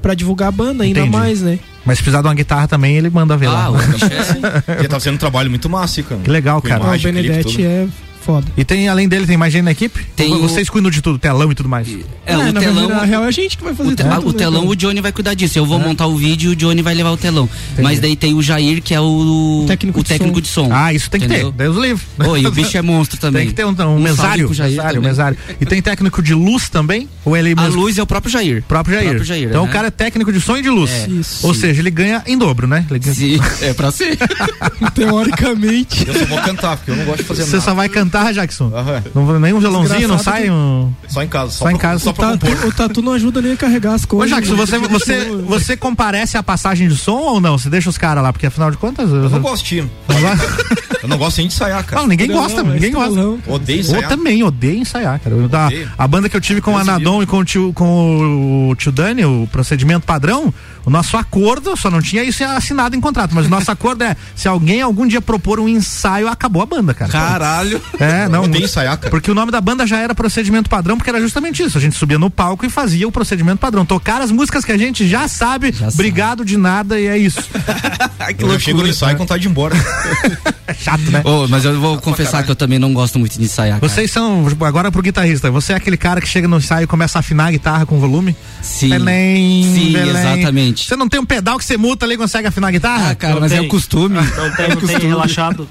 pra 0.00 0.14
divulgar 0.14 0.48
a 0.48 0.52
banda 0.52 0.84
ainda 0.84 1.00
Entendi. 1.00 1.16
mais, 1.16 1.42
né? 1.42 1.58
Mas 1.84 1.98
se 1.98 2.04
precisar 2.04 2.22
de 2.22 2.28
uma 2.28 2.34
guitarra 2.34 2.68
também, 2.68 2.96
ele 2.96 3.10
manda 3.10 3.36
ver 3.36 3.48
lá. 3.48 3.68
Ele 4.78 4.86
tá 4.88 4.98
fazendo 5.00 5.14
um 5.14 5.18
trabalho 5.18 5.50
muito 5.50 5.68
massa, 5.68 6.00
cara. 6.04 6.20
Que 6.22 6.30
legal, 6.30 6.62
cara. 6.62 6.76
Ah, 6.76 6.84
o 6.84 6.86
imagem, 6.90 7.12
clipe, 7.12 7.28
Benedetti 7.28 7.62
é 7.64 7.86
foda. 8.26 8.46
E 8.56 8.64
tem, 8.64 8.88
além 8.88 9.08
dele, 9.08 9.26
tem 9.26 9.36
mais 9.36 9.52
gente 9.52 9.62
na 9.64 9.70
equipe? 9.70 10.04
Tem 10.16 10.32
Ou 10.32 10.38
o- 10.38 10.48
Vocês 10.48 10.68
cuidam 10.68 10.90
de 10.90 11.00
tudo, 11.00 11.18
telão 11.18 11.50
e 11.50 11.54
tudo 11.54 11.68
mais. 11.68 11.86
É, 12.26 12.36
o 12.36 12.52
na 12.52 12.60
telão. 12.60 12.74
verdade, 12.88 13.00
na 13.00 13.04
real 13.06 13.24
é 13.24 13.28
a 13.28 13.30
gente 13.30 13.56
que 13.56 13.62
vai 13.64 13.72
fazer 13.74 13.92
O, 13.92 13.96
tudo, 13.96 14.06
o 14.06 14.32
né, 14.32 14.38
telão, 14.38 14.60
cara? 14.62 14.70
o 14.72 14.76
Johnny 14.76 15.00
vai 15.00 15.12
cuidar 15.12 15.34
disso. 15.34 15.58
Eu 15.58 15.64
vou 15.64 15.78
montar 15.78 16.06
o 16.06 16.16
vídeo 16.16 16.50
e 16.50 16.52
o 16.52 16.56
Johnny 16.56 16.82
vai 16.82 16.94
levar 16.94 17.10
o 17.12 17.16
telão. 17.16 17.48
Mas 17.80 18.00
daí 18.00 18.16
tem 18.16 18.34
o 18.34 18.42
Jair, 18.42 18.82
que 18.82 18.92
é 18.94 19.00
o, 19.00 19.64
Técnico 19.68 20.00
o 20.00 20.02
de 20.02 20.08
técnico 20.08 20.34
som. 20.36 20.40
de 20.42 20.48
som. 20.48 20.68
Ah, 20.72 20.92
isso 20.92 21.08
tem 21.08 21.20
que 21.20 21.26
entendeu? 21.26 21.52
ter. 21.52 21.58
Deus 21.64 21.76
livre. 21.76 22.04
E 22.42 22.46
o 22.46 22.50
bicho 22.50 22.76
é 22.76 22.82
monstro 22.82 23.16
também. 23.18 23.42
Tem 23.42 23.48
que 23.50 23.54
ter 23.54 23.64
um, 23.64 23.70
um, 23.70 23.74
salve 23.76 24.00
mesário. 24.02 24.48
mesário, 24.48 25.02
mesário. 25.02 25.38
E 25.60 25.64
tem 25.66 25.80
técnico 25.80 26.20
de 26.22 26.34
luz 26.34 26.68
também? 26.68 27.08
Ou 27.24 27.36
ele 27.36 27.54
A 27.56 27.66
luz 27.66 27.96
é 27.98 28.02
o 28.02 28.06
próprio 28.06 28.32
Jair. 28.32 28.62
próprio 28.66 28.94
Jair. 28.96 29.06
próprio 29.08 29.24
Jair, 29.24 29.48
então 29.48 29.64
né? 29.64 29.68
o 29.70 29.72
cara 29.72 29.88
é 29.88 29.90
técnico 29.90 30.32
de 30.32 30.40
som 30.40 30.56
e 30.56 30.62
de 30.62 30.70
luz. 30.70 30.90
É. 30.90 31.08
Isso. 31.08 31.46
Ou 31.46 31.54
seja, 31.54 31.80
ele 31.80 31.90
ganha 31.90 32.22
em 32.26 32.36
dobro, 32.36 32.66
né? 32.66 32.84
Sim, 33.02 33.38
é 33.62 33.72
pra 33.72 33.90
ser. 33.92 34.16
Teoricamente. 34.94 36.06
Eu 36.06 36.14
só 36.14 36.24
vou 36.26 36.38
cantar, 36.42 36.76
porque 36.76 36.90
eu 36.90 36.96
não 36.96 37.04
gosto 37.04 37.18
de 37.18 37.24
fazer 37.24 37.44
Você 37.44 37.52
nada. 37.56 37.64
só 37.64 37.74
vai 37.74 37.88
cantar, 37.88 38.15
Jackson? 38.32 38.72
Aham. 38.74 39.02
Não, 39.14 39.38
nem 39.40 39.52
um 39.52 39.58
violãozinho, 39.60 40.08
não 40.08 40.18
sai 40.18 40.50
um. 40.50 40.92
Só 41.08 41.22
em 41.22 41.28
casa. 41.28 41.50
Só, 41.52 41.64
Só 41.64 41.70
em 41.70 41.76
casa. 41.76 41.98
Só 42.04 42.10
O 42.10 42.14
pra 42.14 42.30
tatu, 42.32 42.46
compor. 42.46 42.68
o 42.68 42.72
tatu 42.72 43.02
não 43.02 43.12
ajuda 43.12 43.40
nem 43.42 43.52
a 43.52 43.56
carregar 43.56 43.94
as 43.94 44.04
Ô, 44.04 44.08
coisas. 44.08 44.30
Jackson, 44.36 44.56
você, 44.56 44.78
você, 44.78 45.30
você 45.46 45.76
comparece 45.76 46.36
a 46.36 46.42
passagem 46.42 46.88
de 46.88 46.96
som 46.96 47.16
ou 47.18 47.40
não? 47.40 47.56
Você 47.58 47.68
deixa 47.70 47.88
os 47.90 47.98
caras 47.98 48.22
lá, 48.22 48.32
porque 48.32 48.46
afinal 48.46 48.70
de 48.70 48.76
contas. 48.76 49.10
Eu 49.10 49.28
não 49.30 49.40
gosto 49.40 49.64
de 49.64 49.84
Eu 51.02 51.08
não 51.08 51.18
gosto 51.18 51.38
nem 51.38 51.46
de 51.46 51.54
ensaiar, 51.54 51.84
cara. 51.84 52.02
Não, 52.02 52.08
ninguém 52.08 52.26
Não, 52.26 52.36
gosta, 52.36 52.60
é 52.60 52.64
ninguém 52.64 52.90
gosta. 52.90 53.08
estrelão. 53.10 53.38
Odeio 53.46 53.76
Eu 53.76 53.80
ensaiar. 53.80 54.08
também 54.08 54.42
odeio 54.42 54.78
ensaiar, 54.80 55.20
cara. 55.20 55.36
Eu, 55.36 55.48
da, 55.48 55.68
a 55.96 56.08
banda 56.08 56.28
que 56.28 56.36
eu 56.36 56.40
tive 56.40 56.60
com 56.60 56.72
o 56.72 56.76
Anadon 56.76 57.22
e 57.22 57.26
com 57.26 57.38
o, 57.38 57.44
tio, 57.44 57.72
com 57.74 58.70
o 58.70 58.74
tio 58.74 58.90
Dani, 58.90 59.24
o 59.24 59.48
procedimento 59.52 60.04
padrão, 60.06 60.52
o 60.86 60.90
nosso 60.90 61.16
acordo, 61.16 61.76
só 61.76 61.90
não 61.90 62.00
tinha 62.00 62.22
isso 62.22 62.44
assinado 62.44 62.94
em 62.94 63.00
contrato, 63.00 63.34
mas 63.34 63.46
o 63.46 63.48
nosso 63.48 63.70
acordo 63.70 64.04
é: 64.04 64.16
se 64.36 64.46
alguém 64.46 64.80
algum 64.80 65.06
dia 65.06 65.20
propor 65.20 65.58
um 65.58 65.68
ensaio, 65.68 66.28
acabou 66.28 66.62
a 66.62 66.66
banda, 66.66 66.94
cara. 66.94 67.10
Caralho. 67.10 67.82
É, 67.98 68.06
É, 68.06 68.28
não. 68.28 68.44
Odeio 68.44 68.64
ensaiar, 68.64 68.96
cara. 68.96 69.10
Porque 69.10 69.30
o 69.30 69.34
nome 69.34 69.50
da 69.50 69.60
banda 69.60 69.84
já 69.84 69.98
era 69.98 70.14
procedimento 70.14 70.70
padrão, 70.70 70.96
porque 70.96 71.10
era 71.10 71.20
justamente 71.20 71.62
isso. 71.62 71.76
A 71.76 71.80
gente 71.80 71.96
subia 71.96 72.18
no 72.18 72.30
palco 72.30 72.64
e 72.64 72.70
fazia 72.70 73.06
o 73.06 73.10
procedimento 73.10 73.58
padrão. 73.58 73.84
Tocar 73.84 74.22
as 74.22 74.30
músicas 74.30 74.64
que 74.64 74.70
a 74.70 74.78
gente 74.78 75.08
já 75.08 75.26
sabe, 75.26 75.74
obrigado 75.92 76.44
de 76.44 76.56
nada 76.56 77.00
e 77.00 77.06
é 77.06 77.18
isso. 77.18 77.40
eu 78.38 78.60
chego 78.60 78.82
no 78.82 78.88
ensaio 78.88 79.16
com 79.16 79.24
vontade 79.24 79.42
de 79.42 79.48
ir 79.48 79.50
embora. 79.50 79.74
é 80.68 80.74
chato, 80.74 81.02
né? 81.10 81.22
Ô, 81.24 81.48
mas 81.48 81.64
eu 81.64 81.80
vou 81.80 81.98
confessar 81.98 82.44
que 82.44 82.50
eu 82.50 82.56
também 82.56 82.78
não 82.78 82.92
gosto 82.94 83.18
muito 83.18 83.36
de 83.38 83.44
ensaiar. 83.44 83.80
cara. 83.80 83.92
Vocês 83.92 84.10
são, 84.10 84.46
agora 84.60 84.92
pro 84.92 85.02
guitarrista, 85.02 85.50
você 85.50 85.72
é 85.72 85.76
aquele 85.76 85.96
cara 85.96 86.20
que 86.20 86.28
chega 86.28 86.46
no 86.46 86.58
ensaio 86.58 86.84
e 86.84 86.86
começa 86.86 87.18
a 87.18 87.20
afinar 87.20 87.46
a 87.46 87.50
guitarra 87.50 87.86
com 87.86 87.98
volume? 87.98 88.36
Sim. 88.62 88.90
Belém, 88.90 89.62
Sim, 89.74 89.92
Belém. 89.92 90.10
exatamente. 90.10 90.75
Você 90.84 90.96
não 90.96 91.08
tem 91.08 91.20
um 91.20 91.24
pedal 91.24 91.58
que 91.58 91.64
você 91.64 91.76
muta 91.76 92.04
ali 92.04 92.14
e 92.14 92.18
consegue 92.18 92.48
afinar 92.48 92.68
a 92.68 92.70
guitarra? 92.70 93.10
Ah, 93.10 93.14
cara, 93.14 93.40
mas 93.40 93.52
é 93.52 93.60
o 93.60 93.68
costume. 93.68 94.16
Não 94.16 94.50
tem, 94.56 94.68
não 94.68 94.76
tem 94.76 95.08
relaxado. 95.08 95.68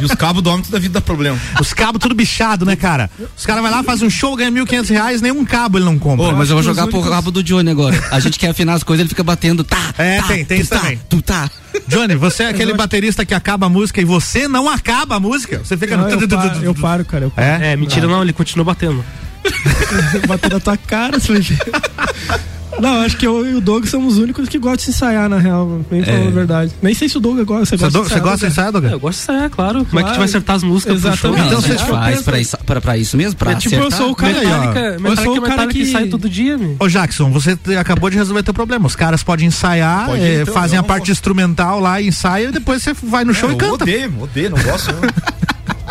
E 0.00 0.04
os 0.04 0.12
cabos 0.12 0.42
do 0.42 0.50
homem 0.50 0.62
toda 0.62 0.76
a 0.76 0.80
vida 0.80 0.94
dá 0.94 1.00
problema. 1.00 1.38
Os 1.60 1.72
cabos 1.72 2.00
tudo 2.00 2.14
bichado, 2.14 2.64
né, 2.64 2.76
cara? 2.76 3.10
Os 3.36 3.44
caras 3.44 3.62
vai 3.62 3.70
lá, 3.70 3.82
faz 3.82 4.00
um 4.02 4.08
show, 4.10 4.36
ganha 4.36 4.50
1.500 4.50 4.88
reais, 4.90 5.20
nenhum 5.22 5.44
cabo 5.44 5.78
ele 5.78 5.84
não 5.84 5.98
compra. 5.98 6.26
Ô, 6.26 6.32
mas 6.32 6.48
eu 6.50 6.56
vou 6.56 6.62
jogar 6.62 6.86
pro 6.86 7.00
rabo 7.00 7.30
do 7.30 7.42
Johnny 7.42 7.70
agora. 7.70 8.00
A 8.10 8.20
gente 8.20 8.38
quer 8.38 8.48
afinar 8.48 8.74
as 8.74 8.82
coisas, 8.82 9.00
ele 9.00 9.08
fica 9.08 9.24
batendo. 9.24 9.64
Tá, 9.64 9.94
É, 9.98 10.20
tá, 10.20 10.28
tem, 10.28 10.44
tem 10.44 10.58
tu 10.58 10.62
isso 10.62 10.70
tá, 10.70 10.78
também. 10.80 11.00
Tu 11.08 11.22
tá. 11.22 11.50
Johnny, 11.88 12.14
você 12.14 12.44
é 12.44 12.48
aquele 12.50 12.74
baterista 12.74 13.24
que 13.24 13.34
acaba 13.34 13.66
a 13.66 13.68
música 13.68 14.00
e 14.00 14.04
você 14.04 14.46
não 14.46 14.68
acaba 14.68 15.16
a 15.16 15.20
música? 15.20 15.60
Você 15.64 15.76
fica 15.76 15.96
Não, 15.96 16.04
no. 16.04 16.10
eu, 16.10 16.28
paro, 16.28 16.64
eu 16.64 16.74
paro, 16.74 17.04
cara. 17.04 17.24
Eu 17.24 17.30
paro. 17.30 17.62
É? 17.62 17.72
É, 17.72 17.76
mentira 17.76 18.06
não, 18.06 18.22
ele 18.22 18.32
continua 18.32 18.64
batendo. 18.64 19.04
Bater 20.26 20.52
na 20.52 20.60
tua 20.60 20.76
cara, 20.76 21.18
ver. 21.18 21.58
Não, 22.80 23.00
acho 23.02 23.16
que 23.16 23.26
eu 23.26 23.44
e 23.46 23.54
o 23.54 23.60
Doug 23.60 23.86
somos 23.86 24.14
os 24.14 24.18
únicos 24.18 24.48
que 24.48 24.58
gostam 24.58 24.84
de 24.84 24.90
ensaiar, 24.90 25.28
na 25.28 25.38
real. 25.38 25.80
Bem 25.90 26.02
falando 26.04 26.28
a 26.28 26.30
verdade. 26.30 26.72
Nem 26.82 26.94
sei 26.94 27.08
se 27.08 27.16
o 27.16 27.20
Doug 27.20 27.38
gosta. 27.40 27.76
Você, 27.76 27.76
gosta, 27.76 27.98
do- 27.98 28.04
você 28.08 28.20
gosta 28.20 28.38
de 28.46 28.52
ensaiar, 28.52 28.72
Doug? 28.72 28.84
É, 28.84 28.92
eu 28.94 29.00
gosto 29.00 29.18
de 29.18 29.22
ensaiar, 29.24 29.50
claro. 29.50 29.84
Como 29.84 30.00
é 30.00 30.02
que 30.02 30.08
a 30.10 30.12
gente 30.12 30.16
Claro. 30.16 30.18
vai 30.18 30.24
acertar 30.26 30.56
as 30.56 30.62
músicas? 30.62 30.96
Exatamente. 30.96 31.40
Então 31.46 31.52
Não, 31.54 31.60
você 31.60 31.72
é 31.72 31.76
tipo, 31.76 31.90
faz 31.90 32.22
pra 32.22 32.40
isso, 32.40 32.58
pra, 32.64 32.80
pra 32.80 32.96
isso 32.96 33.16
mesmo? 33.16 33.36
Pra 33.38 33.52
É 33.52 33.54
tipo, 33.56 33.74
eu 33.74 33.80
acertar? 33.80 33.98
sou 33.98 34.10
o 34.10 34.14
cara 34.16 34.38
aí. 34.38 34.46
Metallica, 34.46 34.80
Eu 35.08 35.16
sou 35.16 35.36
o 35.38 35.42
cara 35.42 35.66
que- 35.66 35.86
sai 35.86 36.06
todo 36.06 36.28
dia, 36.28 36.56
meu. 36.58 36.76
Ô 36.78 36.88
Jackson, 36.88 37.30
você 37.30 37.58
acabou 37.78 38.10
de 38.10 38.16
resolver 38.16 38.42
teu 38.42 38.54
problema. 38.54 38.86
Os 38.86 38.96
caras 38.96 39.22
podem 39.22 39.46
ensaiar, 39.48 40.06
Pode 40.06 40.22
eh, 40.22 40.42
então, 40.42 40.54
fazem 40.54 40.78
a 40.78 40.82
não, 40.82 40.88
parte 40.88 41.10
instrumental 41.10 41.80
lá, 41.80 42.00
ensaiam 42.00 42.50
e 42.50 42.52
depois 42.52 42.82
você 42.82 42.92
vai 43.02 43.24
no 43.24 43.34
show 43.34 43.48
É, 43.48 43.52
e 43.52 43.54
eu 43.54 43.58
canta. 43.58 43.84
Odeio, 43.84 44.12
odeio, 44.22 44.50
não 44.50 44.62
gosto. 44.62 44.90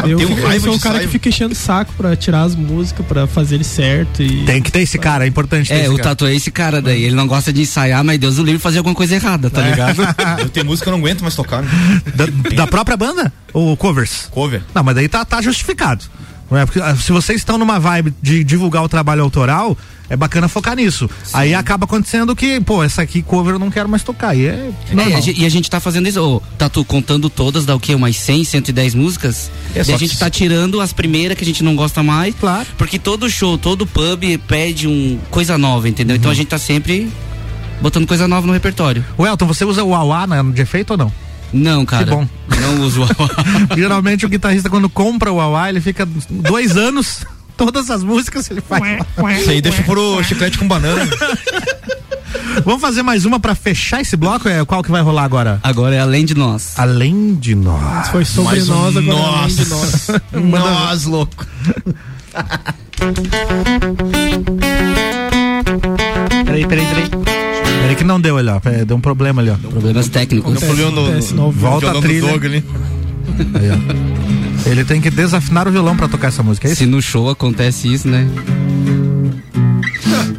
Eu, 0.06 0.18
Tenho 0.18 0.36
fico- 0.36 0.48
eu 0.48 0.62
sou 0.62 0.76
o 0.76 0.80
cara 0.80 1.00
que 1.00 1.08
fica 1.08 1.30
enchendo 1.30 1.54
o 1.54 1.56
saco 1.56 1.92
pra 1.98 2.16
tirar 2.16 2.44
as 2.44 2.56
músicas, 2.56 3.06
pra 3.06 3.26
fazer 3.28 3.56
ele 3.56 3.64
certo. 3.64 4.22
E... 4.22 4.44
Tem 4.46 4.62
que 4.62 4.72
ter 4.72 4.82
esse 4.82 4.98
cara, 4.98 5.26
é 5.26 5.28
importante 5.28 5.70
ter 5.70 5.86
É, 5.86 5.90
o. 5.90 5.98
Tatu 5.98 6.26
é 6.26 6.36
esse 6.36 6.52
cara 6.52 6.82
daí. 6.82 7.04
Ele 7.04 7.16
não 7.16 7.28
gosta 7.28 7.52
de 7.52 7.62
ensaiar, 7.62 8.04
mas 8.04 8.20
Deus 8.20 8.38
o 8.38 8.44
livre 8.44 8.60
fazer 8.60 8.78
alguma 8.78 8.96
coisa 8.96 9.16
errada, 9.16 9.50
tá 9.50 9.62
ligado? 9.62 9.98
Eu 10.40 10.50
tenho 10.50 10.66
música 10.66 10.86
que 10.86 10.90
eu 10.90 10.92
não 10.92 11.00
aguento 11.00 11.22
mais 11.22 11.36
tocar. 11.36 11.64
né? 11.64 11.70
Da, 12.16 12.26
da 12.56 12.68
própria 12.68 12.96
banda? 12.96 13.32
Ou 13.54 13.76
covers? 13.76 14.28
Cover. 14.32 14.62
Não, 14.74 14.84
mas 14.84 14.96
daí 14.96 15.08
tá, 15.08 15.26
tá 15.26 15.42
justificado. 15.42 16.04
Não 16.50 16.58
é? 16.58 16.66
Porque, 16.66 16.80
ah, 16.80 16.96
se 16.96 17.12
vocês 17.12 17.40
estão 17.40 17.58
numa 17.58 17.80
vibe 17.80 18.14
de 18.22 18.44
divulgar 18.44 18.82
o 18.84 18.88
trabalho 18.88 19.22
autoral, 19.22 19.78
é 20.10 20.16
bacana 20.16 20.48
focar 20.48 20.76
nisso. 20.78 21.10
Aí 21.34 21.54
acaba 21.54 21.84
acontecendo 21.84 22.34
que, 22.34 22.62
pô, 22.62 22.82
essa 22.84 23.02
aqui 23.02 23.22
cover 23.22 23.56
eu 23.56 23.60
não 23.60 23.70
quero 23.70 23.90
mais 23.90 24.02
tocar. 24.02 24.34
E 24.34 24.46
é, 24.46 24.72
É, 24.96 25.10
e, 25.10 25.14
a 25.14 25.20
gente, 25.20 25.42
e 25.42 25.46
a 25.46 25.50
gente 25.50 25.70
tá 25.70 25.80
fazendo 25.82 26.08
isso, 26.08 26.22
ô, 26.22 26.42
Tatu, 26.58 26.86
contando 26.86 27.30
todas, 27.30 27.66
dá 27.66 27.76
o 27.76 27.80
quê? 27.80 27.94
Umas 27.94 28.16
100, 28.16 28.46
110 28.46 28.96
músicas? 28.96 29.52
É, 29.76 29.80
e 29.86 29.94
a 29.94 29.98
gente 29.98 30.18
tá 30.18 30.30
tirando 30.30 30.80
as 30.80 30.94
primeiras 30.94 31.38
que 31.38 31.44
a 31.44 31.48
gente 31.48 31.64
não 31.64 31.76
gosta 31.76 32.02
mais. 32.02 32.34
Claro. 32.40 32.66
Porque 32.78 32.98
todo 32.98 33.30
show, 33.30 33.58
todo 33.58 33.86
pub 33.86 34.24
pede 34.48 34.88
um 34.88 35.20
coisa 35.30 35.58
nova, 35.58 35.90
entendeu? 35.90 36.16
Então 36.16 36.30
a 36.30 36.32
Uhum. 36.32 36.38
gente 36.38 36.48
tá 36.48 36.58
sempre 36.58 37.12
botando 37.82 38.08
coisa 38.08 38.26
nova 38.28 38.48
no 38.48 38.54
repertório. 38.54 39.04
Elton, 39.20 39.46
você 39.46 39.66
usa 39.66 39.84
o 39.84 39.94
Auá 39.94 40.26
na- 40.26 40.42
de 40.44 40.62
efeito 40.62 40.92
ou 40.92 40.98
não? 40.98 41.12
Não, 41.54 41.86
cara. 41.86 42.06
Que 42.06 42.12
bom. 42.12 42.28
Não 42.62 42.82
uso 42.82 43.04
o 43.04 43.08
Geralmente 43.76 44.26
o 44.26 44.30
guitarrista, 44.30 44.70
quando 44.70 44.90
compra 44.90 45.32
o 45.32 45.40
Auá, 45.40 45.70
ele 45.70 45.82
fica 45.82 46.08
dois 46.30 46.76
anos, 46.76 47.26
todas 47.56 47.90
as 47.90 48.04
músicas 48.04 48.50
ele 48.50 48.62
faz. 48.62 48.84
Isso 49.40 49.50
aí 49.50 49.62
deixa 49.62 49.84
pro 49.84 50.24
chiclete 50.24 50.58
com 50.58 50.68
banana. 50.68 51.08
Vamos 52.66 52.82
fazer 52.82 53.04
mais 53.04 53.26
uma 53.26 53.40
pra 53.40 53.56
fechar 53.56 54.02
esse 54.02 54.18
bloco? 54.18 54.50
É, 54.50 54.66
qual 54.66 54.84
que 54.84 54.92
vai 54.92 55.02
rolar 55.02 55.24
agora? 55.24 55.60
Agora 55.64 55.96
é 55.96 56.00
além 56.00 56.26
de 56.26 56.36
nós. 56.36 56.74
Além 56.78 57.36
de 57.36 57.56
nós. 57.56 58.10
Foi 58.10 58.26
sobre 58.26 58.56
Mais 58.56 58.70
um 58.70 58.74
nós, 58.74 58.98
agora 58.98 59.18
é 59.18 59.22
além 59.22 59.42
nossa. 59.42 59.64
de 59.64 59.70
nós. 59.70 60.08
Nós, 60.34 61.06
louco. 61.06 61.48
Peraí, 66.46 66.66
peraí, 66.68 66.86
peraí. 66.86 67.27
Peraí 67.88 67.96
que 67.96 68.04
não 68.04 68.20
deu 68.20 68.38
ali, 68.38 68.50
ó. 68.50 68.60
É, 68.66 68.84
Deu 68.84 68.98
um 68.98 69.00
problema 69.00 69.42
ali, 69.42 69.50
ó. 69.50 69.56
Problemas 69.56 70.10
técnicos. 70.10 70.56
Eu 70.56 70.60
problema 70.60 70.92
no, 70.92 71.10
no, 71.36 71.52
volta 71.52 71.92
a 71.92 72.02
trilha. 72.02 72.34
Ali. 72.34 72.62
Aí, 73.54 73.70
ó. 73.72 73.78
Ele 74.70 74.84
tem 74.84 75.00
que 75.00 75.10
desafinar 75.10 75.70
o 75.70 75.72
violão 75.72 75.96
pra 75.96 76.10
tocar 76.10 76.28
essa 76.28 76.44
música, 76.44 76.68
é 76.68 76.72
isso? 76.72 76.80
Se 76.80 76.86
no 76.86 77.02
show 77.02 77.30
acontece 77.30 77.94
isso, 77.94 78.10
né? 78.10 78.28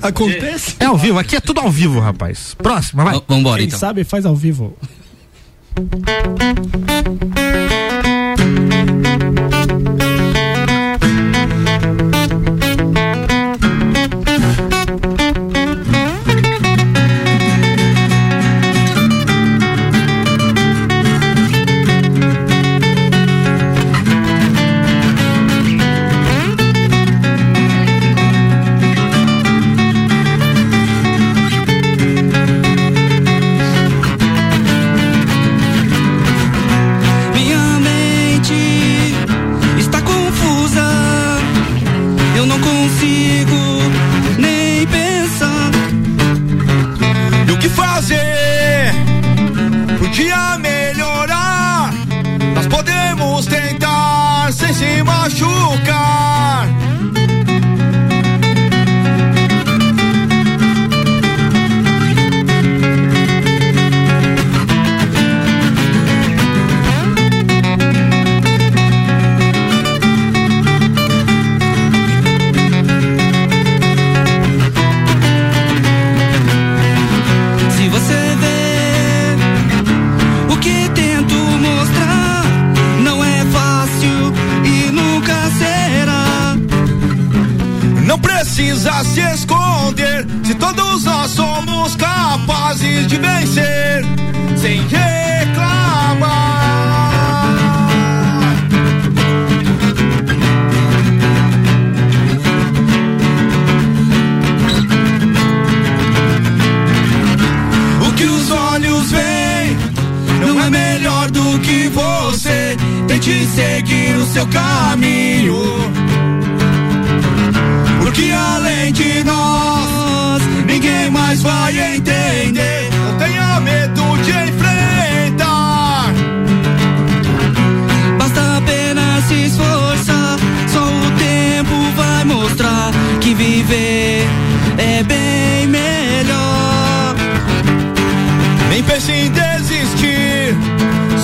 Acontece? 0.02 0.76
É 0.78 0.84
ao 0.84 0.98
vivo, 0.98 1.18
aqui 1.18 1.36
é 1.36 1.40
tudo 1.40 1.60
ao 1.60 1.70
vivo, 1.70 2.00
rapaz. 2.00 2.54
Próxima, 2.62 3.02
vai. 3.02 3.18
Vambora, 3.26 3.56
Quem 3.58 3.68
então. 3.68 3.78
sabe 3.78 4.04
faz 4.04 4.26
ao 4.26 4.36
vivo. 4.36 4.76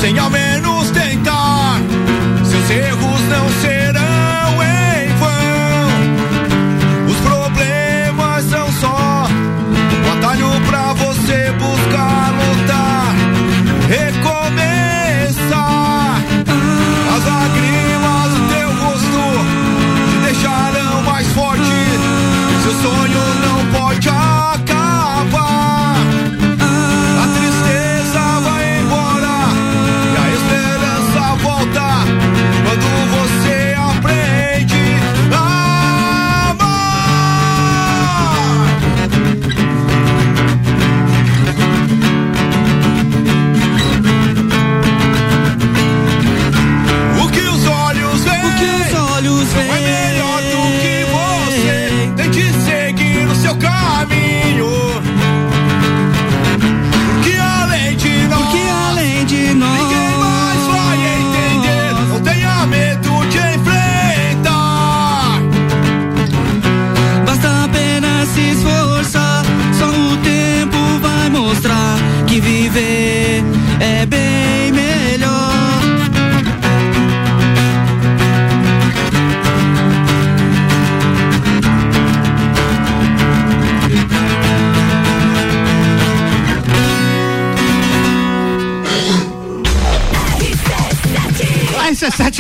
Sem 0.01 0.19
ao 0.19 0.31
menos 0.31 0.91
tentar. 0.91 1.81
Seus 2.45 2.71
erros 2.71 3.14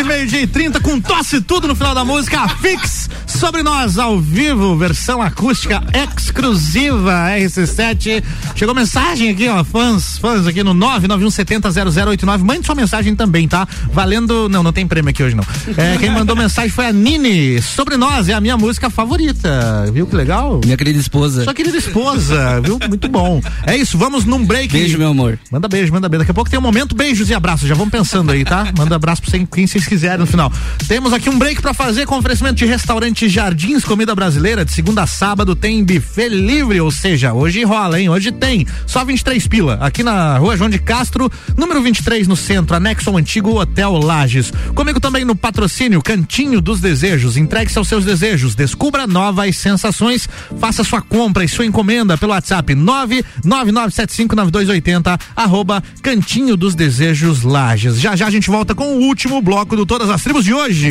meio-dia 0.05 0.43
e 0.43 0.47
30 0.47 0.78
com 0.81 1.01
tosse 1.01 1.41
tudo 1.41 1.66
no 1.66 1.74
final 1.74 1.95
da 1.95 2.05
música. 2.05 2.47
Fix 2.61 3.09
sobre 3.27 3.62
nós 3.62 3.99
ao 3.99 4.20
vivo, 4.20 4.77
versão 4.77 5.23
acústica 5.23 5.82
exclusiva 5.95 7.31
RC7. 7.31 8.23
Chegou 8.55 8.74
mensagem 8.74 9.31
aqui, 9.31 9.49
ó, 9.49 9.65
fãs, 9.65 10.14
fãs 10.25 10.47
aqui 10.47 10.63
no 10.65 10.75
991700089. 10.75 12.39
Mande 12.43 12.65
sua 12.65 12.75
mensagem 12.75 13.15
também, 13.15 13.47
tá? 13.47 13.69
Valendo. 13.93 14.49
Não, 14.49 14.63
não 14.63 14.73
tem 14.73 14.87
prêmio 14.87 15.11
aqui 15.11 15.23
hoje 15.23 15.37
não. 15.37 15.45
É, 15.77 15.99
quem 15.99 16.09
mandou 16.11 16.35
mensagem 16.35 16.71
foi 16.71 16.87
a 16.87 16.93
Nini. 16.93 17.61
Sobre 17.61 17.99
nós, 17.99 18.27
é 18.29 18.33
a 18.33 18.41
minha 18.41 18.57
música 18.57 18.89
favorita. 18.89 19.85
Viu 19.93 20.07
que 20.07 20.17
legal? 20.17 20.61
Minha 20.65 20.79
querida 20.79 20.99
esposa. 20.99 21.45
Sua 21.45 21.53
querida 21.53 21.77
esposa, 21.77 22.59
viu? 22.63 22.79
Muito 22.89 23.07
bom. 23.07 23.43
É 23.67 23.77
isso, 23.77 23.99
vamos 23.99 24.25
num 24.25 24.43
break. 24.47 24.73
Beijo, 24.73 24.97
meu 24.97 25.09
amor. 25.09 25.39
Manda 25.51 25.69
beijo, 25.69 25.93
manda 25.93 26.09
beijo. 26.09 26.21
Daqui 26.21 26.31
a 26.31 26.35
pouco 26.35 26.49
tem 26.49 26.59
um 26.59 26.63
momento, 26.63 26.95
beijos 26.95 27.29
e 27.29 27.35
abraços. 27.35 27.69
Já 27.69 27.75
vamos 27.75 27.91
pensando 27.93 28.33
aí, 28.33 28.45
tá? 28.47 28.73
Manda 28.79 28.97
abraço 28.97 29.21
pra 29.21 29.31
quem- 29.47 29.67
vocês 29.67 29.87
quiserem 29.87 30.19
no 30.21 30.27
final. 30.27 30.51
Temos 30.89 31.13
aqui 31.13 31.29
um 31.29 31.39
break 31.39 31.61
pra 31.61 31.75
fazer 31.75 32.07
com 32.07 32.17
oferecimento 32.17 32.55
de 32.57 32.65
restaurante 32.65 33.29
Jardins 33.29 33.85
Comida 33.85 34.15
Brasileira. 34.15 34.65
De 34.65 34.73
segunda 34.73 35.03
a 35.03 35.07
sábado 35.07 35.55
tem 35.55 35.85
buffet 35.85 36.29
livre, 36.31 36.81
ou 36.81 36.91
seja, 36.91 37.35
hoje 37.35 37.63
rola, 37.65 38.01
hein? 38.01 38.09
Hoje 38.09 38.33
tem. 38.33 38.67
Só 38.87 39.05
23 39.05 39.47
pila. 39.49 39.75
Aqui 39.83 40.03
na 40.03 40.14
rua 40.39 40.57
João 40.57 40.70
de 40.70 40.78
Castro, 40.78 41.31
número 41.57 41.82
23 41.82 42.28
no 42.28 42.36
centro, 42.36 42.77
anexo 42.77 43.11
ao 43.11 43.16
antigo 43.16 43.59
Hotel 43.59 43.93
Lages. 43.93 44.53
Comigo 44.74 45.01
também 45.01 45.24
no 45.24 45.36
patrocínio 45.36 46.03
Cantinho 46.03 46.61
dos 46.61 46.81
Desejos. 46.81 47.36
Entregue-se 47.36 47.78
aos 47.78 47.89
seus 47.89 48.05
desejos. 48.05 48.55
Descubra 48.55 49.05
novas 49.07 49.57
sensações. 49.57 50.28
Faça 50.59 50.85
sua 50.85 51.01
compra 51.01 51.43
e 51.45 51.49
sua 51.49 51.65
encomenda 51.66 52.16
pelo 52.16 52.32
WhatsApp 52.32 52.74
999759280 52.74 55.20
arroba 55.35 55.82
Cantinho 56.03 56.57
dos 56.57 56.74
Desejos 56.74 57.43
Lages. 57.43 58.01
Já 58.01 58.16
já 58.16 58.27
a 58.27 58.31
gente 58.31 58.51
volta 58.51 58.74
com 58.74 58.97
o 58.97 59.01
último 59.01 59.43
bloco 59.43 59.77
do 59.77 59.86
Todas 59.86 60.11
as 60.11 60.23
Tribos 60.23 60.45
de 60.45 60.55
hoje. 60.55 60.91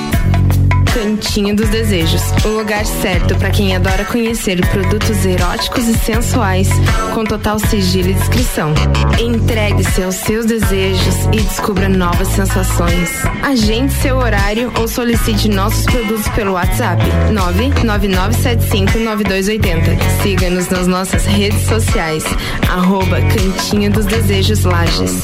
Cantinho 0.93 1.55
dos 1.55 1.69
Desejos, 1.69 2.21
o 2.43 2.49
lugar 2.49 2.85
certo 2.85 3.33
para 3.37 3.49
quem 3.49 3.73
adora 3.73 4.03
conhecer 4.03 4.59
produtos 4.67 5.25
eróticos 5.25 5.87
e 5.87 5.97
sensuais, 5.97 6.67
com 7.13 7.23
total 7.23 7.57
sigilo 7.59 8.09
e 8.09 8.13
descrição. 8.13 8.73
Entregue-se 9.17 10.03
aos 10.03 10.15
seus 10.15 10.45
desejos 10.45 11.15
e 11.31 11.39
descubra 11.39 11.87
novas 11.87 12.27
sensações. 12.27 13.09
Agende 13.41 13.93
seu 13.93 14.17
horário 14.17 14.69
ou 14.79 14.87
solicite 14.87 15.47
nossos 15.47 15.85
produtos 15.85 16.27
pelo 16.29 16.53
WhatsApp 16.53 17.03
999759280. 17.31 19.97
Siga-nos 20.21 20.69
nas 20.69 20.87
nossas 20.87 21.25
redes 21.25 21.61
sociais, 21.67 22.25
arroba 22.69 23.21
Cantinho 23.21 23.91
dos 23.91 24.05
Desejos 24.05 24.65
Lages. 24.65 25.23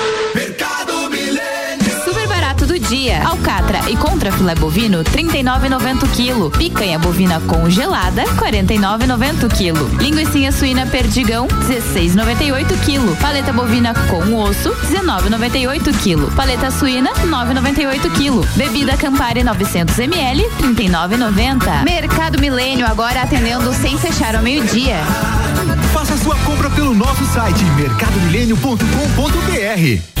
Dia. 2.91 3.25
Alcatra 3.25 3.89
e 3.89 3.95
contra 3.95 4.29
filé 4.33 4.53
bovino 4.53 5.01
39,90 5.01 6.09
quilo. 6.13 6.51
Picanha 6.51 6.99
bovina 6.99 7.39
congelada 7.39 8.25
49,90 8.35 9.47
quilo. 9.55 9.87
Linguiça 9.97 10.51
suína 10.51 10.85
perdigão 10.85 11.47
16,98 11.47 12.77
quilo. 12.83 13.15
Paleta 13.15 13.53
bovina 13.53 13.93
com 14.09 14.35
osso 14.35 14.75
19,98 14.91 15.97
quilo. 16.03 16.29
Paleta 16.31 16.69
suína 16.69 17.13
9,98 17.13 18.11
quilo. 18.11 18.45
Bebida 18.57 18.97
Campari 18.97 19.41
900 19.41 19.97
ml 19.97 20.43
39,90. 20.59 21.85
Mercado 21.85 22.41
Milênio 22.41 22.85
agora 22.85 23.21
atendendo 23.21 23.73
sem 23.73 23.97
fechar 23.97 24.35
ao 24.35 24.43
meio-dia. 24.43 24.97
Faça 25.93 26.17
sua 26.17 26.35
compra 26.39 26.69
pelo 26.69 26.93
nosso 26.93 27.23
site 27.27 27.63
mercadomilênio.com.br. 27.63 30.20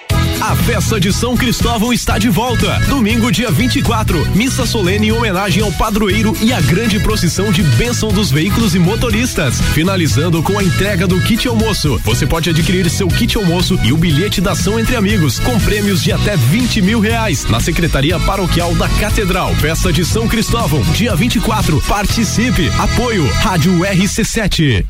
A 0.41 0.55
festa 0.55 0.99
de 0.99 1.13
São 1.13 1.37
Cristóvão 1.37 1.93
está 1.93 2.17
de 2.17 2.27
volta. 2.27 2.79
Domingo, 2.89 3.31
dia 3.31 3.51
24, 3.51 4.27
missa 4.35 4.65
solene 4.65 5.09
em 5.09 5.11
homenagem 5.11 5.61
ao 5.61 5.71
padroeiro 5.71 6.35
e 6.41 6.51
a 6.51 6.59
grande 6.59 6.99
procissão 6.99 7.51
de 7.51 7.61
bênção 7.61 8.09
dos 8.09 8.31
veículos 8.31 8.73
e 8.73 8.79
motoristas. 8.79 9.61
Finalizando 9.73 10.41
com 10.41 10.57
a 10.57 10.63
entrega 10.63 11.05
do 11.05 11.21
kit 11.21 11.47
almoço. 11.47 12.01
Você 12.03 12.25
pode 12.25 12.49
adquirir 12.49 12.89
seu 12.89 13.07
kit 13.07 13.37
almoço 13.37 13.79
e 13.83 13.93
o 13.93 13.97
bilhete 13.97 14.41
da 14.41 14.53
ação 14.53 14.79
entre 14.79 14.95
amigos, 14.95 15.39
com 15.39 15.59
prêmios 15.59 16.01
de 16.01 16.11
até 16.11 16.35
20 16.35 16.81
mil 16.81 16.99
reais, 16.99 17.45
na 17.45 17.59
Secretaria 17.59 18.19
Paroquial 18.19 18.73
da 18.73 18.89
Catedral. 18.89 19.53
Festa 19.57 19.93
de 19.93 20.03
São 20.03 20.27
Cristóvão, 20.27 20.81
dia 20.91 21.15
24. 21.15 21.79
Participe. 21.81 22.67
Apoio 22.79 23.31
Rádio 23.31 23.73
RC7. 23.81 24.85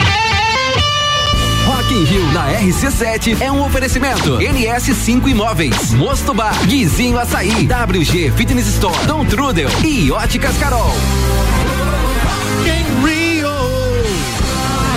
Rock 1.65 1.93
in 1.93 2.03
Rio 2.03 2.31
na 2.31 2.51
RC7 2.53 3.39
é 3.39 3.51
um 3.51 3.63
oferecimento. 3.63 4.37
NS5 4.37 5.27
Imóveis, 5.27 5.93
Mosto 5.93 6.33
Bar, 6.33 6.53
Guizinho 6.65 7.19
Açaí, 7.19 7.67
WG 7.67 8.31
Fitness 8.31 8.67
Store, 8.67 8.97
Dom 9.05 9.25
Trudel 9.25 9.69
e 9.83 10.11
Óticas 10.11 10.57
Carol. 10.57 10.91
Rio. 13.05 13.49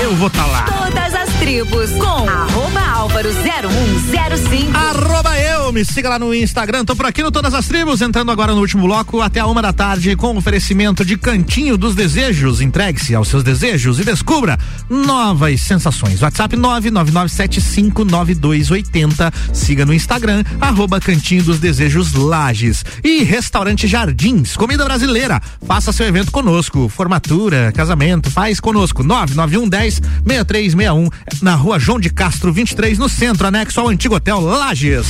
Eu 0.02 0.14
vou 0.16 0.28
estar 0.28 0.46
lá. 0.46 0.64
Todas 0.64 1.14
as 1.14 1.28
tribos 1.34 1.90
com 1.92 2.28
arroba 2.28 2.84
Álvaro 3.05 3.28
0105. 3.35 4.74
Arroba 4.74 5.39
eu, 5.39 5.70
me 5.74 5.85
siga 5.85 6.09
lá 6.09 6.18
no 6.18 6.35
Instagram, 6.35 6.86
tô 6.86 6.97
por 6.97 7.05
aqui 7.05 7.22
no 7.22 7.31
Todas 7.31 7.52
as 7.52 7.68
Tribos, 7.68 8.01
entrando 8.01 8.32
agora 8.32 8.55
no 8.55 8.62
último 8.62 8.85
bloco 8.85 9.20
até 9.20 9.40
a 9.40 9.47
uma 9.47 9.60
da 9.60 9.74
tarde 9.74 10.16
com 10.16 10.35
oferecimento 10.39 11.05
de 11.05 11.18
Cantinho 11.18 11.76
dos 11.76 11.94
Desejos. 11.94 12.62
Entregue-se 12.62 13.14
aos 13.14 13.28
seus 13.28 13.44
desejos 13.44 14.01
e 14.01 14.05
descubra 14.05 14.59
novas 14.89 15.60
sensações. 15.60 16.22
WhatsApp 16.22 16.56
999759280. 16.56 19.35
Siga 19.52 19.85
no 19.85 19.93
Instagram, 19.93 20.43
arroba 20.59 20.98
Cantinho 20.98 21.43
dos 21.43 21.59
Desejos 21.59 22.14
Lages. 22.14 22.86
E 23.05 23.22
Restaurante 23.22 23.86
Jardins, 23.86 24.56
comida 24.56 24.82
brasileira. 24.82 25.43
Faça 25.66 25.93
seu 25.93 26.06
evento 26.06 26.32
conosco. 26.32 26.89
Formatura, 26.89 27.70
casamento, 27.70 28.31
faz 28.31 28.60
conosco. 28.60 29.02
99110 29.02 30.01
6361 30.26 31.10
na 31.43 31.55
rua 31.55 31.78
João 31.78 32.01
de 32.01 32.09
Castro 32.09 32.51
23, 32.51 32.93
no 32.98 33.08
centro, 33.08 33.46
anexo 33.46 33.80
ao 33.80 33.88
antigo 33.88 34.16
hotel 34.16 34.40
Lages. 34.40 35.06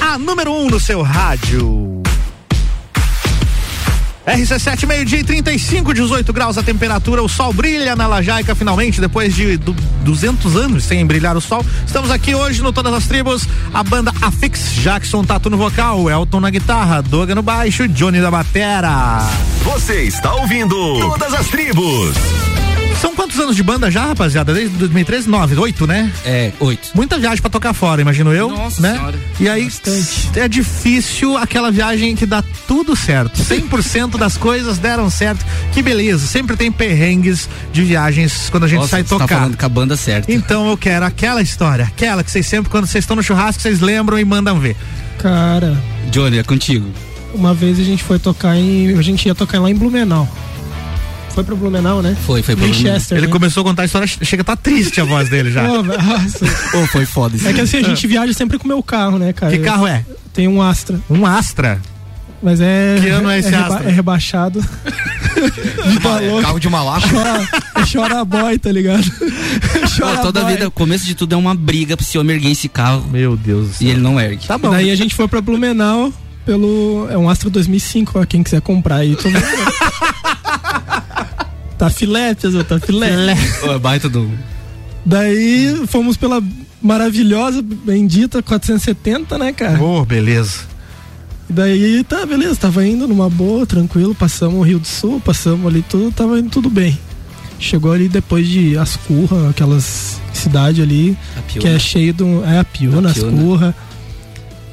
A 0.00 0.18
número 0.18 0.52
1 0.52 0.64
um 0.64 0.66
no 0.68 0.80
seu 0.80 1.02
rádio. 1.02 1.91
RC7, 4.26 4.86
meio-dia 4.86 5.18
e 5.18 5.24
35, 5.24 5.92
18 5.92 6.32
graus 6.32 6.56
a 6.56 6.62
temperatura, 6.62 7.22
o 7.22 7.28
sol 7.28 7.52
brilha 7.52 7.96
na 7.96 8.06
Lajaica 8.06 8.54
finalmente, 8.54 9.00
depois 9.00 9.34
de 9.34 9.56
du 9.56 9.74
200 10.04 10.56
anos 10.56 10.84
sem 10.84 11.04
brilhar 11.04 11.36
o 11.36 11.40
sol. 11.40 11.64
Estamos 11.84 12.10
aqui 12.10 12.34
hoje 12.34 12.62
no 12.62 12.72
Todas 12.72 12.94
as 12.94 13.06
Tribos, 13.06 13.46
a 13.74 13.82
banda 13.82 14.12
Afix, 14.22 14.74
Jackson 14.76 15.24
Tatu 15.24 15.50
no 15.50 15.56
vocal, 15.56 16.08
Elton 16.08 16.40
na 16.40 16.50
guitarra, 16.50 17.02
Doga 17.02 17.34
no 17.34 17.42
baixo, 17.42 17.88
Johnny 17.88 18.20
da 18.20 18.30
batera. 18.30 19.18
Você 19.64 20.02
está 20.02 20.32
ouvindo 20.34 20.76
Todas 21.00 21.34
as 21.34 21.48
Tribos. 21.48 22.61
São 23.00 23.14
quantos 23.16 23.38
anos 23.38 23.56
de 23.56 23.62
banda 23.62 23.90
já, 23.90 24.06
rapaziada? 24.06 24.54
Desde 24.54 24.76
2013? 24.76 25.28
9, 25.28 25.56
8, 25.56 25.86
né? 25.86 26.12
É, 26.24 26.52
8. 26.60 26.90
Muita 26.94 27.18
viagem 27.18 27.40
pra 27.40 27.50
tocar 27.50 27.72
fora, 27.72 28.00
imagino 28.00 28.32
eu. 28.32 28.48
Nossa 28.48 28.80
né? 28.80 28.94
senhora. 28.94 29.18
E 29.40 29.48
aí 29.48 29.68
é 30.36 30.48
difícil 30.48 31.36
aquela 31.36 31.70
viagem 31.70 32.14
que 32.14 32.24
dá 32.26 32.42
tudo 32.66 32.94
certo. 32.94 33.40
100% 33.42 34.16
das 34.18 34.36
coisas 34.36 34.78
deram 34.78 35.10
certo. 35.10 35.44
Que 35.72 35.82
beleza. 35.82 36.26
Sempre 36.26 36.56
tem 36.56 36.70
perrengues 36.70 37.48
de 37.72 37.82
viagens 37.82 38.48
quando 38.50 38.64
a 38.64 38.68
gente 38.68 38.80
Nossa, 38.80 38.90
sai 38.90 39.02
você 39.02 39.08
tocar. 39.08 39.28
Tá 39.28 39.34
falando 39.36 39.56
com 39.56 39.66
a 39.66 39.68
banda 39.68 39.96
certa. 39.96 40.32
Então 40.32 40.68
eu 40.70 40.76
quero 40.76 41.04
aquela 41.04 41.42
história, 41.42 41.84
aquela 41.84 42.22
que 42.22 42.30
vocês 42.30 42.46
sempre, 42.46 42.70
quando 42.70 42.86
vocês 42.86 43.02
estão 43.02 43.16
no 43.16 43.22
churrasco, 43.22 43.60
vocês 43.62 43.80
lembram 43.80 44.18
e 44.18 44.24
mandam 44.24 44.60
ver. 44.60 44.76
Cara, 45.18 45.76
Johnny, 46.10 46.38
é 46.38 46.42
contigo. 46.42 46.86
uma 47.34 47.54
vez 47.54 47.78
a 47.80 47.84
gente 47.84 48.02
foi 48.02 48.18
tocar 48.18 48.56
em. 48.56 48.96
A 48.96 49.02
gente 49.02 49.26
ia 49.26 49.34
tocar 49.34 49.60
lá 49.60 49.70
em 49.70 49.74
Blumenau. 49.74 50.28
Foi 51.34 51.42
pro 51.44 51.56
Blumenau, 51.56 52.02
né? 52.02 52.16
Foi, 52.26 52.42
foi 52.42 52.54
pro 52.54 52.64
Winchester. 52.66 53.16
Ele 53.16 53.26
né? 53.26 53.32
começou 53.32 53.62
a 53.62 53.64
contar 53.64 53.82
a 53.82 53.84
história, 53.86 54.06
chega 54.06 54.42
a 54.42 54.44
tá 54.44 54.56
triste 54.56 55.00
a 55.00 55.04
voz 55.04 55.28
dele 55.28 55.50
já. 55.50 55.62
Velho, 55.80 55.84
nossa. 56.02 56.44
Ô, 56.76 56.86
foi 56.88 57.06
foda 57.06 57.36
isso. 57.36 57.48
É 57.48 57.52
que 57.52 57.60
assim, 57.60 57.78
a 57.78 57.82
gente 57.82 58.06
viaja 58.06 58.32
sempre 58.32 58.58
com 58.58 58.64
o 58.64 58.68
meu 58.68 58.82
carro, 58.82 59.18
né, 59.18 59.32
cara? 59.32 59.52
Que 59.52 59.58
carro 59.58 59.86
é? 59.86 60.04
Tem 60.32 60.46
um 60.46 60.60
Astra. 60.60 61.00
Um 61.08 61.24
Astra. 61.24 61.80
Mas 62.42 62.60
é. 62.60 62.98
Que 63.00 63.08
ano 63.08 63.30
é 63.30 63.38
esse 63.38 63.50
reba- 63.50 63.66
Astra? 63.76 63.88
É 63.88 63.92
rebaixado. 63.92 64.60
Vida 65.86 66.20
louca. 66.20 66.42
Carro 66.42 66.58
de 66.60 66.68
malaco. 66.68 67.08
Chora, 67.08 67.48
chora 67.90 68.24
boy, 68.24 68.58
tá 68.58 68.70
ligado? 68.70 69.04
chora 69.96 70.16
Pô, 70.16 70.22
toda 70.22 70.40
boy. 70.42 70.52
vida, 70.52 70.68
o 70.68 70.70
começo 70.70 71.04
de 71.06 71.14
tudo 71.14 71.34
é 71.34 71.36
uma 71.38 71.54
briga 71.54 71.96
pra 71.96 72.04
se 72.04 72.18
homem 72.18 72.36
erguer 72.36 72.50
esse 72.50 72.68
carro. 72.68 73.06
Meu 73.10 73.36
Deus 73.36 73.68
do 73.68 73.74
céu. 73.74 73.86
E 73.86 73.90
ele 73.90 74.00
não 74.00 74.20
ergue. 74.20 74.46
Tá 74.46 74.56
E 74.56 74.68
daí 74.68 74.90
a 74.90 74.96
gente 74.96 75.14
foi 75.14 75.28
pra 75.28 75.40
Blumenau 75.40 76.12
pelo. 76.44 77.06
É 77.10 77.16
um 77.16 77.28
Astra 77.28 77.48
2005, 77.48 78.18
ó. 78.18 78.24
Quem 78.26 78.42
quiser 78.42 78.60
comprar 78.60 78.96
aí, 78.96 79.16
tô 79.16 79.28
vendo. 79.28 79.44
Tá 81.82 81.90
filé, 81.90 82.32
pessoal, 82.32 82.62
tá 82.62 82.78
filé. 82.78 83.08
Ô, 83.64 83.76
baita 83.76 84.08
do. 84.08 84.30
Daí 85.04 85.82
fomos 85.88 86.16
pela 86.16 86.40
maravilhosa, 86.80 87.60
bendita 87.60 88.40
470, 88.40 89.36
né, 89.36 89.52
cara? 89.52 89.82
Ô, 89.82 90.04
beleza. 90.04 90.60
E 91.50 91.52
daí, 91.52 92.04
tá, 92.04 92.24
beleza, 92.24 92.54
tava 92.54 92.86
indo 92.86 93.08
numa 93.08 93.28
boa, 93.28 93.66
tranquilo, 93.66 94.14
passamos 94.14 94.60
o 94.60 94.62
Rio 94.62 94.78
do 94.78 94.86
Sul, 94.86 95.20
passamos 95.20 95.66
ali 95.66 95.82
tudo, 95.82 96.12
tava 96.12 96.38
indo 96.38 96.50
tudo 96.50 96.70
bem. 96.70 96.96
Chegou 97.58 97.90
ali 97.90 98.08
depois 98.08 98.46
de 98.46 98.78
Ascurra, 98.78 99.50
aquelas 99.50 100.20
cidade 100.32 100.80
ali, 100.82 101.18
que 101.48 101.66
é 101.66 101.80
cheio 101.80 102.14
do. 102.14 102.44
É 102.44 102.60
a 102.60 102.64
Piúna, 102.64 103.10
A 103.10 103.12
Piúna. 103.12 103.32
Ascurra. 103.32 103.74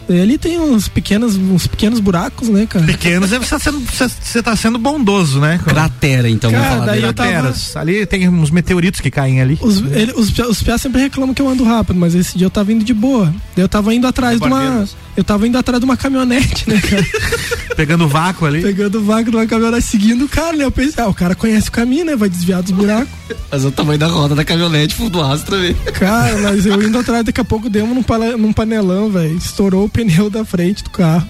E 0.10 0.20
ali 0.20 0.38
tem 0.38 0.60
uns 0.60 0.88
pequenos, 0.88 1.36
uns 1.36 1.68
pequenos 1.68 2.00
buracos, 2.00 2.50
né, 2.50 2.66
cara? 2.66 2.86
Pequenos, 2.86 3.30
você 3.30 3.40
tá 3.48 3.60
sendo, 3.60 3.80
você- 3.80 4.42
tá 4.42 4.56
sendo 4.56 4.80
bondoso, 4.80 5.40
né? 5.40 5.60
Cratera, 5.64 6.28
então, 6.30 6.50
Cara, 6.52 6.64
vamos 6.64 6.80
falar 6.80 6.86
daí 6.92 7.04
eu 7.04 7.14
tava- 7.14 7.30
Crateras. 7.30 7.78
Ali 7.78 8.06
tem 8.06 8.28
uns 8.28 8.50
meteoritos 8.50 9.00
que 9.02 9.12
caem 9.12 9.40
ali. 9.40 9.58
Os, 9.62 9.78
ele, 9.92 10.12
os, 10.16 10.38
os 10.40 10.64
piás 10.64 10.82
sempre 10.82 11.00
reclamam 11.02 11.34
que 11.34 11.42
eu 11.42 11.48
ando 11.48 11.64
rápido, 11.64 11.96
mas 12.00 12.16
esse 12.16 12.38
dia 12.38 12.48
eu 12.48 12.52
tava 12.52 12.74
indo 12.74 12.84
de 12.84 12.94
boa. 12.94 13.28
Daí 13.56 13.64
eu 13.64 13.70
tava 13.70 13.94
indo 13.94 14.08
atrás 14.08 14.40
de 14.40 14.48
uma. 14.48 14.60
Barbeiros. 14.60 14.96
Eu 15.18 15.24
tava 15.24 15.46
indo 15.48 15.58
atrás 15.58 15.80
de 15.80 15.86
uma 15.86 15.98
caminhonete, 15.98 16.70
né, 16.70 16.80
cara? 16.80 17.06
Pegando 17.76 18.08
vácuo 18.08 18.46
ali. 18.46 18.62
Pegando 18.62 19.00
o 19.00 19.04
vago 19.04 19.30
de 19.30 19.36
uma 19.36 19.46
caminhonete, 19.46 19.86
seguindo 19.86 20.26
o 20.26 20.30
cara, 20.30 20.56
né? 20.56 20.64
Eu 20.64 20.72
pensei, 20.72 21.04
ah, 21.04 21.08
o 21.08 21.14
cara 21.14 21.36
conhece 21.36 21.68
o 21.70 21.72
caminho, 21.72 22.06
né? 22.06 22.16
Vai 22.16 22.30
desviar 22.30 22.62
dos 22.62 22.72
buracos. 22.72 23.10
Mas 23.52 23.66
o 23.66 23.72
tamanho 23.72 24.00
da 24.00 24.08
roda 24.08 24.34
da 24.36 24.46
caminhonete, 24.46 24.96
fundo 24.96 25.10
do 25.12 25.22
Astra, 25.22 25.58
velho. 25.58 25.76
Cara, 25.94 26.38
mas 26.42 26.66
eu 26.66 26.82
indo 26.82 26.98
atrás, 26.98 27.26
daqui 27.26 27.42
a 27.42 27.46
pouco 27.46 27.70
demos 27.70 27.94
num, 27.96 28.04
pala- 28.04 28.38
num 28.38 28.54
panelão, 28.54 29.10
velho. 29.10 29.36
Estourou 29.36 29.86
o 29.86 29.90
pneu 29.90 30.30
da 30.30 30.46
frente 30.46 30.84
do 30.84 30.90
carro. 30.90 31.28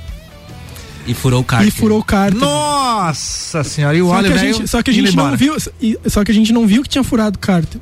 E 1.08 1.14
furou 1.16 1.42
o 1.42 1.44
cárter. 1.44 1.68
E 1.70 1.72
furou 1.72 2.00
o 2.00 2.04
cárter. 2.04 2.40
Nossa 2.40 3.64
senhora, 3.64 3.98
e 3.98 4.02
o 4.02 4.08
Só 4.08 4.14
óleo 4.16 4.28
que, 4.28 4.34
a 4.34 4.36
velho 4.42 4.54
gente, 4.54 4.68
só 4.68 4.84
que 4.84 4.92
a 4.92 4.94
gente 4.94 5.16
não 5.16 5.24
embora. 5.24 5.38
viu. 5.38 5.56
Só 6.08 6.24
que 6.24 6.32
a 6.32 6.34
gente 6.34 6.54
não 6.54 6.68
viu 6.68 6.84
que 6.84 6.90
tinha 6.90 7.04
furado 7.04 7.38
o 7.38 7.40
cárter. 7.40 7.82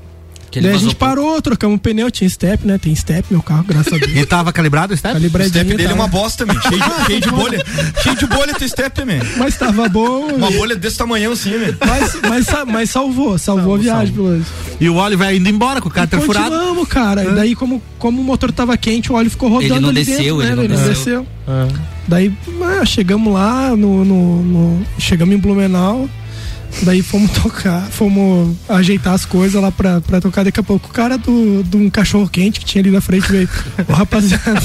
Que 0.58 0.66
ele 0.66 0.68
Daí 0.70 0.76
a 0.76 0.80
gente 0.80 0.96
parou, 0.96 1.42
trocamos 1.42 1.78
o 1.78 1.80
pneu, 1.80 2.10
tinha 2.10 2.28
step, 2.30 2.66
né? 2.66 2.78
Tem 2.78 2.94
step, 2.96 3.28
meu 3.30 3.42
carro, 3.44 3.64
graças 3.68 3.94
a 3.94 3.98
Deus. 4.06 4.12
E 4.16 4.26
tava 4.26 4.52
calibrado 4.52 4.94
o 4.94 4.98
step? 4.98 5.16
O 5.16 5.30
step 5.48 5.66
dele 5.66 5.84
é 5.84 5.88
tava- 5.90 5.96
uma 6.02 6.08
bosta, 6.08 6.46
man. 6.46 6.60
Cheio 6.62 6.82
de, 6.82 7.06
cheio 7.06 7.22
de 7.22 7.30
bolha. 7.32 7.64
Cheio 8.02 8.16
de 8.16 8.26
bolha 8.28 8.54
teu 8.56 8.68
step, 8.68 9.06
man. 9.06 9.20
Mas 9.38 9.56
tava 9.58 9.88
bom. 9.88 10.28
Uma 10.34 10.50
e- 10.52 10.58
bolha 10.58 10.76
desse 10.76 10.98
tamanhão 10.98 11.34
assim, 11.34 11.52
man. 11.58 11.78
Mas, 11.86 12.18
mas, 12.28 12.48
mas 12.68 12.90
salvou, 12.90 13.38
salvou 13.38 13.76
a 13.76 13.78
viagem, 13.78 14.14
pelo 14.14 14.30
menos. 14.30 14.48
E 14.80 14.90
o 14.90 14.96
óleo 14.96 15.18
vai 15.18 15.38
indo 15.38 15.48
embora 15.50 15.80
com 15.80 15.90
o 15.90 15.92
cárter 15.92 16.20
furado. 16.22 16.50
Continuamos, 16.50 16.88
cara. 16.88 17.24
E 17.24 17.36
daí, 17.36 17.56
como, 17.56 17.82
como 18.00 18.20
o 18.20 18.24
motor 18.24 18.52
tava 18.52 18.76
quente, 18.78 19.12
o 19.12 19.16
óleo 19.16 19.30
ficou 19.30 19.50
rodando 19.50 19.74
Ele 19.74 19.80
não 19.80 19.90
ali 19.90 20.04
desceu, 20.04 20.38
dentro, 20.38 20.62
ele 20.64 20.68
né? 20.68 20.76
não 20.76 20.84
velho? 20.84 20.94
desceu. 20.96 21.28
Daí, 22.08 22.34
ah, 22.82 22.86
chegamos 22.86 23.34
lá 23.34 23.76
no, 23.76 24.04
no- 24.06 24.44
no- 24.44 24.86
Chegamos 25.00 25.36
em 25.36 25.38
Blumenau. 25.38 26.10
Daí 26.84 27.02
fomos 27.02 27.32
tocar, 27.32 27.88
fomos 27.90 28.56
ajeitar 28.70 29.14
as 29.14 29.26
coisas 29.26 29.62
lá 29.62 29.72
pra, 29.72 30.02
pra 30.02 30.22
tocar. 30.22 30.44
Daqui 30.44 30.60
a 30.60 30.64
pouco 30.64 30.88
o 30.88 30.94
cara 30.94 31.18
do, 31.18 31.64
de 31.64 31.78
um 31.78 31.90
cachorro 31.90 32.30
quente 32.30 32.60
que 32.60 32.66
tinha 32.66 32.82
ali 32.82 32.92
na 32.92 33.02
frente 33.02 33.32
veio. 33.32 33.50
Ô 33.88 33.94
rapaziada. 33.94 34.62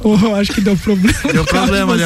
Ô, 0.00 0.34
acho 0.34 0.52
que 0.52 0.60
deu 0.60 0.76
problema. 0.76 1.18
Deu 1.32 1.44
problema 1.44 1.92
ali, 1.94 2.02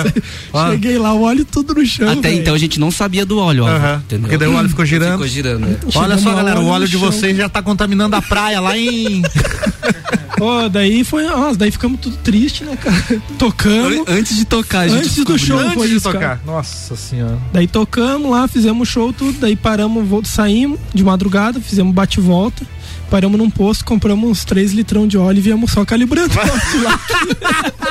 ó. 0.53 0.71
Cheguei 0.71 0.99
lá, 0.99 1.13
o 1.13 1.23
óleo 1.23 1.45
tudo 1.45 1.75
no 1.75 1.85
chão. 1.85 2.09
Até 2.09 2.29
velho. 2.29 2.41
então 2.41 2.55
a 2.55 2.59
gente 2.59 2.79
não 2.79 2.91
sabia 2.91 3.27
do 3.27 3.39
óleo, 3.39 3.65
ó. 3.65 3.69
Aham. 3.69 4.03
Entendeu? 4.05 4.23
Porque 4.23 4.39
daí 4.39 4.49
o 4.49 4.55
óleo 4.57 4.69
ficou 4.69 4.85
girando. 4.87 5.13
Ficou 5.13 5.27
girando, 5.29 5.61
né? 5.67 5.77
Olha 5.83 5.93
Chegamos 5.93 6.23
só, 6.23 6.35
galera, 6.35 6.61
o 6.61 6.67
óleo 6.67 6.87
de 6.87 6.93
chão. 6.99 7.01
vocês 7.01 7.37
já 7.37 7.49
tá 7.49 7.63
contaminando 7.63 8.17
a 8.17 8.23
praia 8.23 8.61
lá 8.61 8.77
em. 8.77 9.23
Ó, 10.41 10.69
daí 10.69 11.05
foi. 11.05 11.25
Nossa, 11.25 11.59
daí 11.59 11.71
ficamos 11.71 12.01
tudo 12.01 12.17
triste, 12.17 12.65
né, 12.65 12.75
cara? 12.77 13.05
Tocamos. 13.39 14.09
Antes 14.09 14.37
de 14.37 14.45
tocar, 14.47 14.81
a 14.81 14.89
gente 14.89 15.01
Antes 15.01 15.25
do 15.25 15.39
show 15.39 15.59
Antes 15.59 15.75
foi 15.75 15.89
de 15.89 15.97
isso, 15.97 16.11
cara. 16.11 16.37
tocar. 16.37 16.41
Nossa 16.47 16.97
senhora. 16.97 17.39
Daí 17.53 17.67
tocamos 17.67 18.31
lá, 18.31 18.49
fizemos 18.49 18.89
show, 18.89 19.13
tudo, 19.13 19.39
daí 19.39 19.55
paramos, 19.55 20.29
saímos 20.29 20.79
de 20.95 21.05
madrugada, 21.05 21.61
fizemos 21.61 21.95
bate 21.95 22.19
e 22.19 22.23
volta, 22.23 22.65
paramos 23.11 23.39
num 23.39 23.51
posto, 23.51 23.85
compramos 23.85 24.31
uns 24.31 24.45
3 24.45 24.73
litrão 24.73 25.07
de 25.07 25.19
óleo 25.19 25.39
e 25.39 25.43
viemos 25.43 25.71
só 25.73 25.85
calibrando 25.85 26.33
o. 26.33 26.41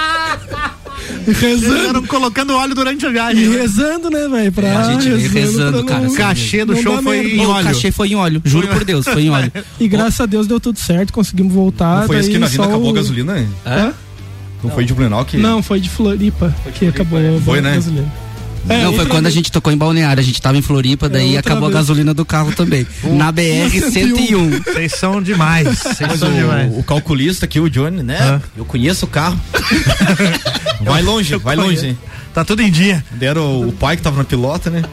E 1.28 1.32
Eles 1.32 1.40
rezando. 1.42 1.88
eram 1.88 2.06
colocando 2.06 2.54
óleo 2.56 2.74
durante 2.76 3.06
a 3.06 3.10
E 3.10 3.14
viagem. 3.14 3.48
né? 3.50 3.58
rezando, 3.62 4.10
né, 4.10 4.28
velho? 4.28 4.52
Pra 4.52 4.68
É, 4.68 4.76
a 4.76 4.92
gente 4.94 5.10
rezando, 5.28 5.84
pra 5.84 5.94
cara, 5.96 6.04
O 6.04 6.06
assim, 6.08 6.16
cachê 6.16 6.66
do 6.66 6.74
não 6.74 6.82
show 6.82 7.02
foi 7.04 7.18
merda. 7.22 7.36
em 7.36 7.46
O 7.46 7.50
óleo. 7.50 7.68
cachê 7.68 7.92
foi 7.92 8.08
em 8.10 8.16
óleo, 8.16 8.42
juro 8.46 8.68
por 8.68 8.84
Deus, 8.84 9.06
foi 9.06 9.24
em 9.24 9.30
óleo. 9.30 9.52
E 9.80 9.88
graças 9.88 10.20
a 10.22 10.26
Deus 10.26 10.48
deu 10.48 10.60
tudo 10.60 10.80
certo, 10.80 11.12
conseguimos 11.14 11.54
voltar. 11.54 12.02
Não 12.02 12.08
foi 12.08 12.18
esse 12.20 12.30
daí 12.30 12.34
que 12.36 12.40
na 12.40 12.48
vinda 12.48 12.64
acabou 12.66 12.88
o- 12.88 12.92
a 12.92 12.94
gasolina? 12.94 13.34
né? 13.36 13.48
Hã? 13.66 13.94
Não 14.64 14.70
foi 14.72 14.86
de 14.86 14.94
Blumenau 14.94 15.24
que. 15.26 15.38
Não, 15.38 15.62
foi 15.64 15.80
de 15.80 15.90
Floripa 15.90 16.54
que 16.76 16.88
acabou 16.88 17.20
Foi, 17.44 17.60
a 17.60 17.62
né? 17.62 17.76
gasolina. 17.76 18.12
É, 18.70 18.84
não, 18.84 18.94
foi 18.94 19.06
quando 19.08 19.26
a 19.26 19.30
gente 19.30 19.52
tocou 19.52 19.74
em 19.74 19.78
Balneário, 19.78 20.22
a 20.22 20.24
gente 20.24 20.42
tava 20.42 20.58
em 20.58 20.62
Floripa, 20.62 21.10
daí 21.10 21.36
outra 21.36 21.40
acabou 21.40 21.66
a 21.66 21.72
vez. 21.72 21.82
gasolina 21.82 22.14
do 22.14 22.24
carro 22.24 22.54
também. 22.54 22.86
Na 23.04 23.34
BR-101. 23.34 24.64
Vocês 24.64 24.92
são 24.94 25.22
demais. 25.22 25.80
Vocês 25.80 26.20
são 26.20 26.32
demais. 26.32 26.72
o, 26.78 26.84
calculista 26.84 27.46
aqui, 27.46 27.60
o 27.60 27.70
Johnny, 27.70 28.04
né? 28.04 28.40
Eu 28.56 28.64
conheço 28.66 29.06
o 29.06 29.10
carro. 29.10 29.40
vai 30.82 31.02
longe, 31.02 31.36
vai 31.38 31.56
longe? 31.56 31.98
Tá 32.34 32.46
tudo 32.46 32.62
em 32.62 32.70
dia. 32.70 33.04
Deram 33.12 33.42
o, 33.42 33.70
o 33.70 33.72
pai 33.72 33.98
que 33.98 34.04
tava 34.04 34.18
na 34.18 34.24
pilota, 34.24 34.70
né? 34.70 34.84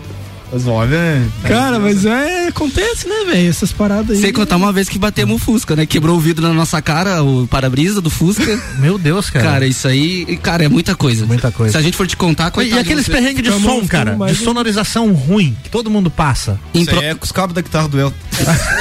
Mas 0.56 0.66
olha. 0.66 1.22
Cara, 1.42 1.78
mas 1.78 2.04
é. 2.06 2.48
Acontece, 2.48 3.06
né, 3.06 3.24
velho? 3.26 3.48
Essas 3.50 3.72
paradas 3.72 4.16
aí. 4.16 4.22
Sem 4.22 4.32
contar 4.32 4.56
uma 4.56 4.72
vez 4.72 4.88
que 4.88 4.98
batemos 4.98 5.36
o 5.36 5.44
Fusca, 5.44 5.76
né? 5.76 5.84
Quebrou 5.84 6.16
o 6.16 6.20
vidro 6.20 6.46
na 6.46 6.54
nossa 6.54 6.80
cara, 6.80 7.22
o 7.22 7.46
para-brisa 7.46 8.00
do 8.00 8.08
Fusca. 8.08 8.58
Meu 8.80 8.96
Deus, 8.96 9.28
cara. 9.28 9.44
Cara, 9.44 9.66
isso 9.66 9.86
aí, 9.86 10.38
cara, 10.42 10.64
é 10.64 10.68
muita 10.68 10.94
coisa. 10.94 11.26
Muita 11.26 11.50
coisa. 11.52 11.72
Se 11.72 11.78
a 11.78 11.82
gente 11.82 11.96
for 11.96 12.06
te 12.06 12.16
contar, 12.16 12.48
E 12.48 12.50
coitado 12.52 12.80
aqueles 12.80 13.04
de 13.04 13.10
você. 13.10 13.18
perrengues 13.18 13.42
de 13.42 13.50
Ficamos- 13.50 13.80
som, 13.82 13.86
cara, 13.86 14.16
de 14.26 14.34
sonorização 14.34 15.12
ruim, 15.12 15.54
que 15.62 15.68
todo 15.68 15.90
mundo 15.90 16.10
passa. 16.10 16.58
Isso 16.72 16.90
aí 16.90 17.04
é 17.06 17.14
com 17.14 17.24
os 17.24 17.32
cabos 17.32 17.54
da 17.54 17.60
guitarra 17.60 17.88
do 17.88 18.00
Elton. 18.00 18.16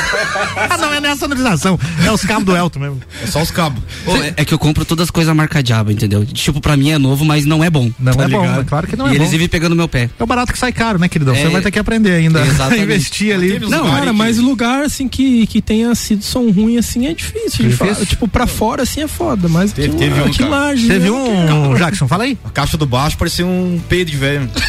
Ah, 0.70 0.78
não 0.78 0.94
é 0.94 1.00
nem 1.00 1.12
a 1.12 1.16
sonorização, 1.16 1.80
é 2.06 2.12
os 2.12 2.22
cabos 2.24 2.44
do 2.46 2.56
Elton 2.56 2.80
mesmo. 2.80 3.02
É 3.24 3.28
só 3.28 3.42
os 3.42 3.52
cabos. 3.52 3.82
Ô, 4.06 4.16
é, 4.18 4.34
é 4.38 4.46
que 4.46 4.54
eu 4.54 4.60
compro 4.60 4.84
todas 4.86 5.04
as 5.06 5.10
coisas 5.12 5.34
marca 5.36 5.62
diabo, 5.64 5.92
entendeu? 5.92 6.26
Tipo, 6.26 6.60
pra 6.60 6.76
mim 6.76 6.92
é 6.92 6.98
novo, 6.98 7.24
mas 7.26 7.46
não 7.46 7.64
é 7.64 7.70
bom. 7.70 7.90
Não 8.00 8.14
Tá 8.14 8.24
é 8.24 8.28
bom, 8.28 8.42
ligado? 8.42 8.62
é 8.62 8.64
claro 8.64 8.88
que 8.88 8.96
não 8.96 9.08
e 9.08 9.12
é 9.12 9.16
eles 9.16 9.26
bom. 9.28 9.32
vivem 9.32 9.48
pegando 9.48 9.76
meu 9.76 9.88
pé. 9.88 10.10
É 10.20 10.24
o 10.24 10.28
barato 10.28 10.52
que 10.52 10.60
sai 10.60 10.72
caro, 10.72 11.00
né, 11.00 11.08
queridão? 11.08 11.34
Você 11.36 11.44
É, 11.44 11.50
vai 11.50 11.62
ter 11.62 11.72
que 11.72 11.80
aprender 11.80 12.12
ainda. 12.14 12.42
exatamente. 12.46 12.84
Investir 12.84 13.34
ali. 13.34 13.60
Não, 13.60 13.68
lugares 13.68 13.90
cara, 13.92 14.06
que- 14.12 14.18
mas 14.18 14.38
lugar 14.38 14.84
assim 14.84 15.08
que, 15.08 15.48
que 15.48 15.62
tenha 15.62 15.94
sido 15.96 16.24
som 16.24 16.50
ruim 16.52 16.78
assim 16.78 17.08
é 17.08 17.14
difícil. 17.14 17.70
Difícil? 17.70 18.06
Tipo, 18.06 18.28
pra 18.28 18.48
fora 18.48 18.84
assim 18.84 19.02
é 19.02 19.08
foda, 19.08 19.48
mas 19.48 19.72
Teve- 19.72 19.90
aqui, 19.90 19.98
teve 19.98 20.22
um, 20.22 20.26
aqui. 20.26 20.88
Teve 20.88 21.10
né? 21.10 21.12
um, 21.12 21.76
Jackson, 21.76 22.08
fala 22.08 22.24
aí. 22.24 22.38
A 22.44 22.50
caixa 22.50 22.78
do 22.78 22.86
baixo 22.86 23.18
parecia 23.18 23.46
um 23.46 23.80
peido 23.88 24.12
de 24.12 24.18
velho. 24.18 24.50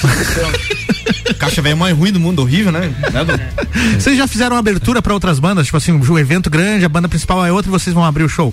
caixa 1.35 1.61
velho 1.63 1.77
mais 1.77 1.97
ruim 1.97 2.13
do 2.13 2.21
mundo, 2.21 2.41
horrível, 2.43 2.73
né? 2.73 2.93
Né, 3.13 3.25
Dom? 3.25 3.37
Vocês 3.99 4.17
já 4.17 4.27
fizeram 4.27 4.57
abertura 4.57 5.01
pra 5.03 5.13
outras 5.15 5.39
bandas? 5.39 5.67
Tipo 5.67 5.77
assim, 5.79 5.93
um 5.93 6.19
evento 6.19 6.49
grande, 6.51 6.85
a 6.85 6.89
banda 6.89 7.09
principal 7.09 7.45
é 7.45 7.53
outra 7.53 7.71
e 7.71 7.73
vocês 7.73 7.93
vão 7.95 8.05
abrir 8.05 8.25
o 8.25 8.29
show? 8.29 8.53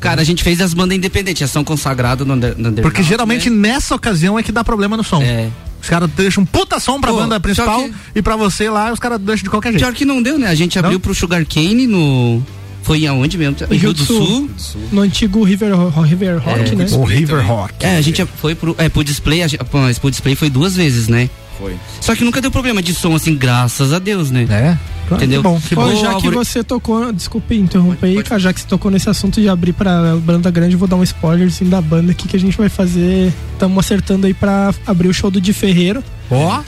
Cara, 0.00 0.20
a 0.20 0.24
gente 0.24 0.42
fez 0.42 0.60
as 0.60 0.74
bandas 0.74 0.96
independentes, 0.96 1.42
elas 1.42 1.52
são 1.52 1.62
consagradas 1.62 2.26
no, 2.26 2.34
under- 2.34 2.54
no 2.58 2.68
underground, 2.70 2.82
Porque 2.82 3.02
geralmente 3.02 3.48
né? 3.48 3.68
nessa 3.70 3.94
ocasião 3.94 4.36
é 4.38 4.42
que 4.42 4.50
dá 4.50 4.64
problema 4.64 4.96
no 4.96 5.04
som. 5.04 5.22
É. 5.22 5.48
Os 5.80 5.88
caras 5.88 6.10
deixam 6.16 6.42
um 6.42 6.46
puta 6.46 6.78
som 6.80 7.00
pra 7.00 7.10
Pô, 7.12 7.18
banda 7.18 7.38
principal 7.40 7.82
que- 7.84 7.92
e 8.16 8.22
pra 8.22 8.34
você 8.36 8.68
lá 8.68 8.92
os 8.92 8.98
caras 8.98 9.20
deixam 9.20 9.44
de 9.44 9.50
qualquer 9.50 9.70
jeito. 9.70 9.82
Pior 9.84 9.92
que 9.94 10.04
não 10.04 10.20
deu, 10.22 10.38
né? 10.38 10.48
A 10.48 10.54
gente 10.54 10.78
abriu 10.78 10.98
pro 11.00 11.14
Sugar 11.14 11.44
Cane 11.46 11.86
no. 11.86 12.42
Foi 12.82 13.06
aonde 13.06 13.38
mesmo? 13.38 13.56
Em 13.70 13.76
Rio 13.76 13.92
do 13.92 14.04
Sul. 14.04 14.50
No 14.90 15.02
antigo 15.02 15.44
River, 15.44 15.72
River 16.04 16.38
Rock, 16.42 16.74
né? 16.74 16.86
O 16.90 17.04
River 17.04 17.46
Rock. 17.46 17.74
É, 17.86 17.96
a 17.96 18.00
gente 18.00 18.24
foi 18.40 18.56
pro, 18.56 18.74
é, 18.76 18.88
pro 18.88 19.04
display, 19.04 19.40
a 19.42 19.46
gente, 19.46 19.62
pô, 19.64 19.78
mas 19.78 20.00
pro 20.00 20.10
display 20.10 20.34
foi 20.34 20.50
duas 20.50 20.74
vezes, 20.74 21.06
né? 21.06 21.30
Foi. 21.58 21.76
Só 22.00 22.14
que 22.14 22.24
nunca 22.24 22.40
deu 22.40 22.50
problema 22.50 22.82
de 22.82 22.94
som, 22.94 23.14
assim, 23.14 23.34
graças 23.36 23.92
a 23.92 23.98
Deus, 23.98 24.30
né? 24.30 24.46
É. 24.50 25.14
Entendeu? 25.14 25.42
Ô, 25.44 25.56
Ô, 25.80 25.94
já 25.94 26.08
que 26.08 26.26
Álvaro, 26.26 26.32
você 26.44 26.64
tocou, 26.64 27.12
desculpe 27.12 27.54
interromper 27.54 28.06
aí, 28.06 28.22
cara, 28.22 28.40
já 28.40 28.52
que 28.52 28.60
você 28.60 28.66
tocou 28.66 28.90
nesse 28.90 29.10
assunto 29.10 29.40
de 29.42 29.48
abrir 29.48 29.74
pra 29.74 30.16
banda 30.16 30.50
grande, 30.50 30.74
vou 30.74 30.88
dar 30.88 30.96
um 30.96 31.02
spoiler 31.02 31.48
assim, 31.48 31.68
da 31.68 31.82
banda 31.82 32.12
aqui 32.12 32.26
que 32.26 32.36
a 32.36 32.40
gente 32.40 32.56
vai 32.56 32.68
fazer. 32.70 33.30
Estamos 33.52 33.78
acertando 33.84 34.26
aí 34.26 34.32
pra 34.32 34.72
abrir 34.86 35.08
o 35.08 35.12
show 35.14 35.30
do 35.30 35.38
Di 35.40 35.52
Ferreiro. 35.52 36.02
Ó, 36.30 36.62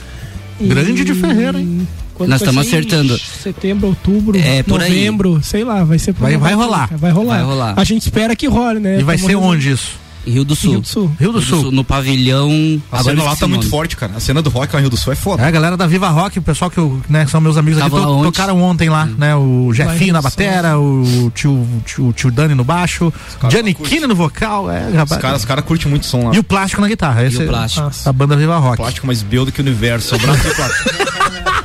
grande 0.61 1.03
de 1.03 1.13
Ferreiro, 1.15 1.57
hein? 1.59 1.87
Quando 2.13 2.29
Nós 2.29 2.39
estamos 2.41 2.65
ser? 2.67 2.77
acertando. 2.77 3.17
Setembro, 3.17 3.87
outubro, 3.87 4.37
É, 4.37 4.63
por 4.63 4.79
aí. 4.81 4.89
novembro, 4.89 5.39
sei 5.43 5.63
lá, 5.65 5.83
vai 5.83 5.97
ser 5.99 6.13
por 6.13 6.21
Vai- 6.21 6.37
vai 6.37 6.53
rolar. 6.53 6.89
Vai 6.97 7.11
rolar. 7.11 7.35
Vai 7.37 7.43
rolar. 7.43 7.73
A 7.75 7.83
gente 7.83 8.03
espera 8.03 8.35
que 8.35 8.47
role, 8.47 8.79
né? 8.79 8.99
E 8.99 9.03
vai 9.03 9.17
Tamo 9.17 9.27
ser 9.27 9.35
onde 9.35 9.71
isso? 9.71 9.99
Rio 10.25 10.43
do 10.43 10.55
Sul. 10.55 10.71
Rio 10.71 10.81
do 10.81 10.87
Sul. 10.87 11.15
Rio 11.19 11.31
do 11.31 11.41
Sul. 11.41 11.71
No 11.71 11.83
pavilhão. 11.83 12.81
A 12.91 13.03
cena 13.03 13.23
lá 13.23 13.35
tá 13.35 13.45
o 13.45 13.49
muito 13.49 13.69
forte, 13.69 13.95
cara. 13.95 14.13
A 14.15 14.19
cena 14.19 14.41
do 14.41 14.49
rock 14.49 14.73
lá 14.73 14.79
em 14.79 14.83
Rio 14.83 14.89
do 14.89 14.97
Sul 14.97 15.13
é 15.13 15.15
foda. 15.15 15.43
É, 15.43 15.47
a 15.47 15.51
galera 15.51 15.77
da 15.77 15.85
Viva 15.87 16.09
Rock, 16.09 16.39
o 16.39 16.41
pessoal 16.41 16.69
que 16.71 16.77
eu, 16.77 17.01
né, 17.09 17.25
são 17.27 17.39
meus 17.39 17.57
amigos 17.57 17.79
aqui, 17.79 17.89
Tava 17.89 18.01
to- 18.01 18.09
lá 18.09 18.15
ontem. 18.17 18.31
tocaram 18.31 18.61
ontem 18.61 18.89
lá, 18.89 19.05
né? 19.05 19.35
O 19.35 19.71
Jefinho 19.73 20.13
na 20.13 20.21
batera, 20.21 20.79
o 20.79 21.31
tio, 21.33 21.65
tio, 21.85 22.13
tio 22.13 22.31
Dani 22.31 22.55
no 22.55 22.63
baixo, 22.63 23.13
Gianni 23.49 23.73
Kine 23.73 24.07
no 24.07 24.15
vocal, 24.15 24.69
é, 24.71 24.87
Os 24.89 24.95
rapaz. 24.95 25.21
caras 25.21 25.39
os 25.41 25.45
cara 25.45 25.61
curtem 25.61 25.89
muito 25.89 26.05
som 26.05 26.27
lá. 26.29 26.35
E 26.35 26.39
o 26.39 26.43
plástico 26.43 26.81
na 26.81 26.87
guitarra. 26.87 27.23
Esse 27.23 27.43
o 27.43 27.47
plástico. 27.47 27.91
A 28.05 28.13
banda 28.13 28.35
Viva 28.35 28.57
Rock. 28.57 28.77
plástico 28.77 29.05
mais 29.07 29.21
belo 29.21 29.45
do 29.45 29.51
que 29.51 29.59
o 29.59 29.63
universo. 29.63 30.15
O 30.15 30.19
braço 30.19 30.55
plástico. 30.55 30.89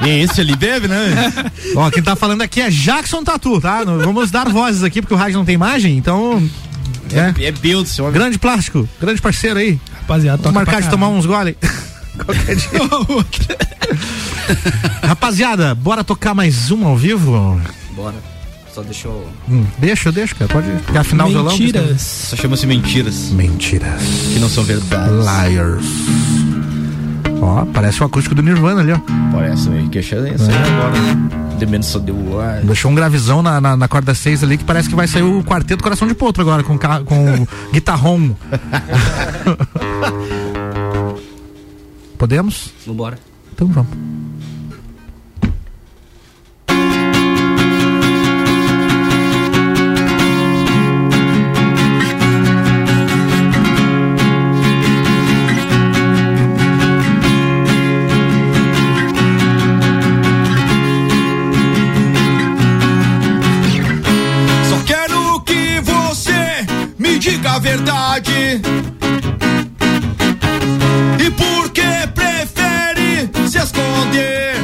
E 0.00 0.10
esse 0.20 0.40
ali 0.40 0.54
deve, 0.54 0.86
né? 0.86 1.32
Ó, 1.74 1.90
quem 1.90 2.00
tá 2.00 2.14
falando 2.14 2.40
aqui 2.42 2.60
é 2.60 2.70
Jackson 2.70 3.24
Tatu, 3.24 3.60
tá? 3.60 3.82
Vamos 3.84 4.30
dar 4.30 4.48
vozes 4.48 4.84
aqui 4.84 5.02
porque 5.02 5.12
o 5.12 5.16
rádio 5.16 5.38
não 5.38 5.44
tem 5.44 5.56
imagem, 5.56 5.96
então. 5.98 6.40
É. 7.14 7.34
É 7.44 7.52
belo 7.52 7.82
do 7.82 7.88
céu. 7.88 8.10
Grande 8.10 8.38
plástico, 8.38 8.88
grande 9.00 9.20
parceiro 9.20 9.58
aí. 9.58 9.80
Rapaziada, 10.00 10.38
toca 10.38 10.52
marcar 10.52 10.72
pra 10.72 10.80
de 10.80 10.90
tomar 10.90 11.08
uns 11.08 11.26
gole. 11.26 11.56
Qualquer 12.18 12.56
dia. 12.56 12.70
Rapaziada, 15.06 15.74
bora 15.74 16.02
tocar 16.02 16.34
mais 16.34 16.70
um 16.70 16.86
ao 16.86 16.96
vivo? 16.96 17.60
Bora. 17.94 18.16
Só 18.74 18.82
deixou. 18.82 19.28
Hum, 19.48 19.64
deixa, 19.78 20.12
deixa, 20.12 20.34
cara. 20.34 20.52
Pode 20.52 20.70
pegar 20.86 21.02
final 21.02 21.28
violão. 21.28 21.52
Mentiras. 21.52 22.00
Só 22.00 22.36
chama-se 22.36 22.66
mentiras. 22.66 23.30
Mentiras. 23.30 24.02
Que 24.32 24.38
não 24.38 24.48
são 24.48 24.62
verdades. 24.62 25.14
Liars. 25.16 25.84
Ó, 27.40 27.64
parece 27.66 28.02
o 28.02 28.06
acústico 28.06 28.34
do 28.34 28.42
Nirvana 28.42 28.80
ali, 28.80 28.92
ó. 28.92 28.98
Parece, 29.32 29.68
meio 29.68 29.88
que 29.88 29.98
achei 29.98 30.18
isso 30.30 30.50
aí 30.50 30.56
agora. 30.56 30.92
War. 32.32 32.60
Deixou 32.64 32.90
um 32.90 32.94
gravizão 32.94 33.42
na, 33.42 33.60
na, 33.60 33.76
na 33.76 33.88
corda 33.88 34.14
6 34.14 34.44
ali 34.44 34.56
que 34.56 34.64
parece 34.64 34.88
que 34.88 34.94
vai 34.94 35.08
sair 35.08 35.22
o 35.22 35.42
quarteto 35.42 35.82
Coração 35.82 36.06
de 36.06 36.14
Potro 36.14 36.42
agora, 36.42 36.62
com, 36.62 36.78
com 36.78 37.46
guitarrão. 37.72 38.36
Podemos? 42.16 42.72
Vambora. 42.86 43.18
Então 43.52 43.66
vamos. 43.68 43.90
Diga 67.38 67.52
a 67.52 67.58
verdade. 67.58 68.60
E 71.24 71.30
por 71.30 71.70
que 71.70 72.06
prefere 72.14 73.30
se 73.48 73.58
esconder? 73.58 74.56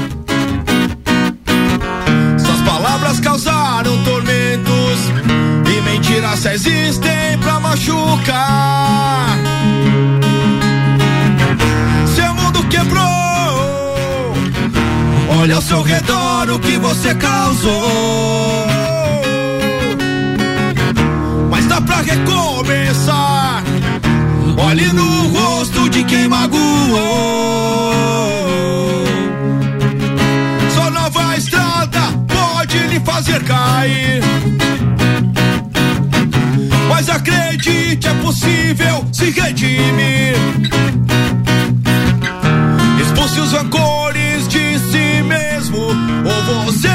Suas 2.37 2.61
palavras 2.63 3.21
causaram 3.21 4.03
tormentos 4.03 4.99
e 5.73 5.81
mentiras 5.83 6.41
só 6.41 6.51
existem 6.51 7.39
pra 7.41 7.61
machucar. 7.61 9.39
Seu 12.17 12.35
mundo 12.35 12.65
quebrou. 12.69 13.05
Olha 15.41 15.57
ao 15.57 15.63
seu 15.63 15.83
redor 15.83 16.51
o 16.51 16.59
que 16.59 16.77
você 16.79 17.15
causou. 17.15 18.67
Mas 21.51 21.67
dá 21.67 21.81
pra 21.81 22.03
recomeçar. 22.85 23.65
Olhe 24.59 24.93
no 24.93 25.29
rosto 25.29 25.89
de 25.89 26.05
quem 26.05 26.29
magoou. 26.29 26.61
Sua 30.75 30.91
nova 30.91 31.37
estrada 31.37 32.01
pode 32.29 32.79
lhe 32.79 33.01
fazer 33.01 33.43
cair. 33.45 34.23
Mas 36.89 37.09
acredite, 37.09 38.07
é 38.07 38.15
possível 38.23 39.05
se 39.13 39.31
redimir. 39.31 40.35
Expulse 43.01 43.41
os 43.41 43.53
rancores 43.53 44.49
de 44.49 44.79
si 44.79 45.23
mesmo, 45.23 45.79
ou 45.79 46.65
você 46.65 46.94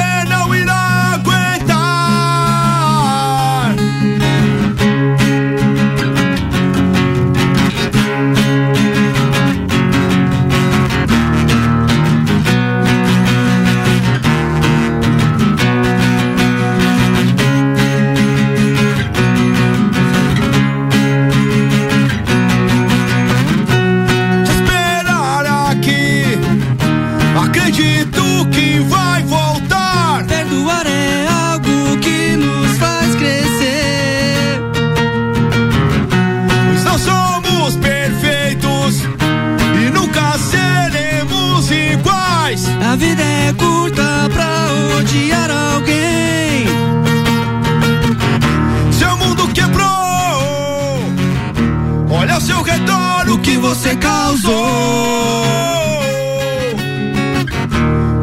você 53.70 53.96
causou. 53.98 55.46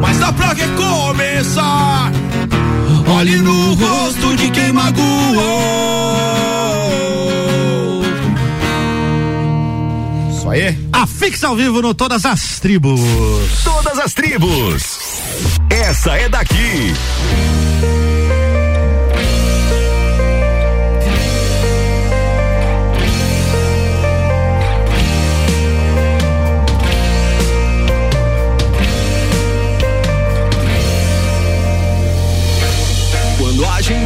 Mas 0.01 0.18
dá 0.18 0.32
pra 0.32 0.52
recomeçar. 0.52 2.12
Olhe 3.16 3.36
no 3.39 3.74
rosto 3.74 4.36
de 4.36 4.51
quem 4.51 4.73
magoou. 4.73 5.05
Isso 10.32 10.51
aí. 10.51 10.77
A 10.93 11.06
fixa 11.06 11.47
ao 11.47 11.55
vivo 11.55 11.81
no 11.81 11.94
Todas 11.94 12.27
as 12.27 12.59
Tribos. 12.59 13.01
Todas 13.62 14.01
as 14.01 14.12
tribos. 14.12 14.98
Essa 15.70 16.16
é 16.16 16.28
daqui. 16.28 16.93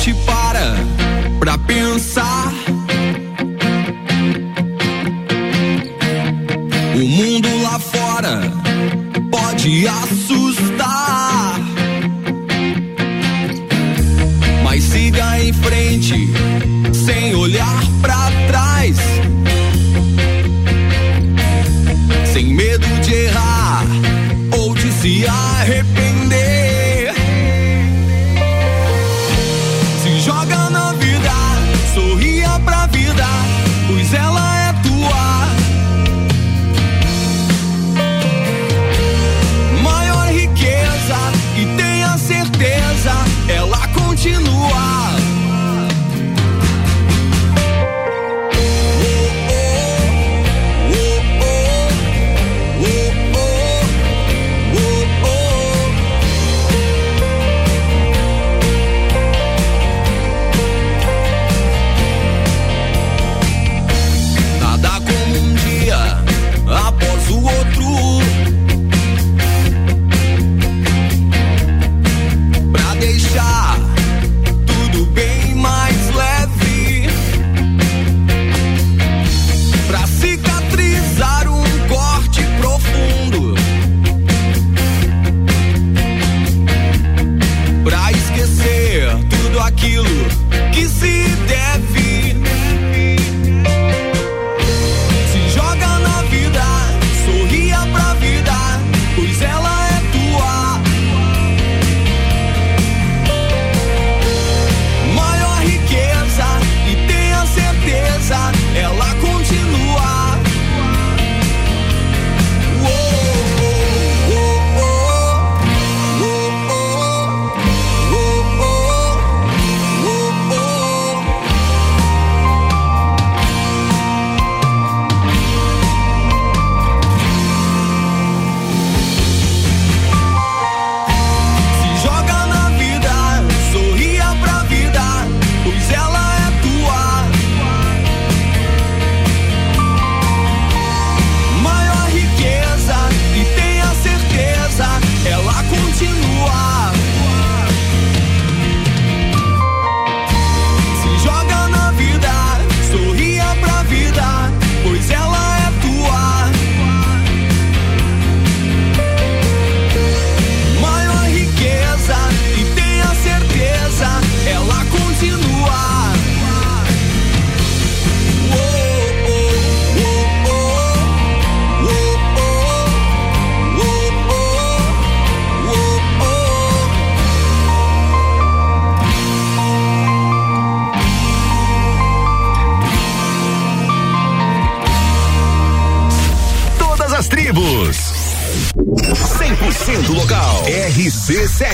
Gente 0.00 0.14
para 0.24 0.74
pra 1.38 1.58
pensar, 1.58 2.54
o 6.94 7.06
mundo 7.06 7.48
lá 7.62 7.78
fora 7.78 8.40
pode 9.30 9.86
assustar. 9.86 10.19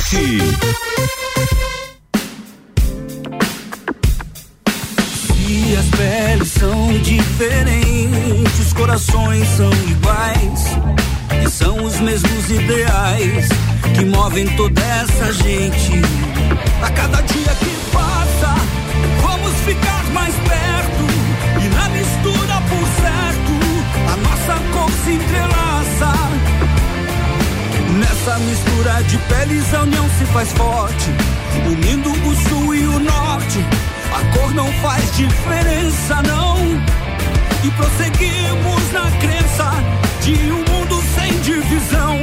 RC7. 0.07 0.57
Se 5.35 5.77
as 5.77 5.87
peles 5.87 6.49
são 6.49 6.99
diferentes, 7.01 8.59
os 8.61 8.73
corações 8.73 9.49
são 9.57 9.71
iguais. 9.89 10.77
E 11.45 11.51
são 11.51 11.85
os 11.85 11.99
mesmos 11.99 12.51
ideais 12.51 13.49
que 13.97 14.05
movem 14.05 14.47
toda 14.57 14.81
essa 14.81 15.33
gente. 15.33 16.01
A 16.83 16.91
cada 16.91 17.21
dia 17.23 17.55
que 17.57 17.77
passa, 17.93 18.55
vamos 19.23 19.55
ficar 19.65 20.05
mais 20.13 20.35
perto. 20.37 21.65
E 21.65 21.69
na 21.69 21.89
mistura 21.89 22.63
por 22.69 22.87
certo, 23.03 23.53
a 24.13 24.17
nossa 24.19 24.55
cor 24.73 24.91
se 25.05 25.13
entrelaça. 25.15 25.56
Nessa 28.27 28.41
mistura 28.41 29.05
de 29.05 29.19
peles 29.19 29.73
a 29.73 29.83
união 29.83 30.05
se 30.19 30.25
faz 30.25 30.51
forte, 30.55 31.11
unindo 31.65 32.11
o 32.11 32.35
sul 32.49 32.75
e 32.75 32.85
o 32.85 32.99
norte. 32.99 33.65
A 34.13 34.37
cor 34.37 34.53
não 34.53 34.67
faz 34.83 35.17
diferença, 35.17 36.23
não. 36.23 36.57
E 37.63 37.71
prosseguimos 37.71 38.93
na 38.93 39.09
crença 39.21 39.71
de 40.23 40.33
um 40.51 40.57
mundo 40.57 41.01
sem 41.15 41.39
divisão. 41.39 42.19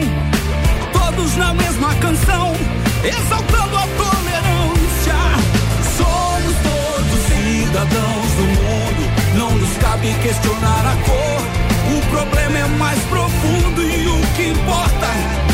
Todos 0.92 1.38
na 1.38 1.54
mesma 1.54 1.96
canção, 1.96 2.54
exaltando 3.02 3.78
a 3.78 3.88
tolerância. 3.96 5.16
Somos 5.96 6.56
todos 6.64 7.20
cidadãos 7.28 8.32
do 8.34 8.44
mundo, 8.44 9.38
não 9.38 9.52
nos 9.56 9.78
cabe 9.78 10.14
questionar 10.22 10.86
a 10.86 10.96
cor. 11.06 11.98
O 11.98 12.02
problema 12.10 12.60
é 12.60 12.68
mais 12.78 13.00
profundo 13.04 13.82
e 13.82 14.06
o 14.06 14.36
que 14.36 14.50
importa 14.50 15.53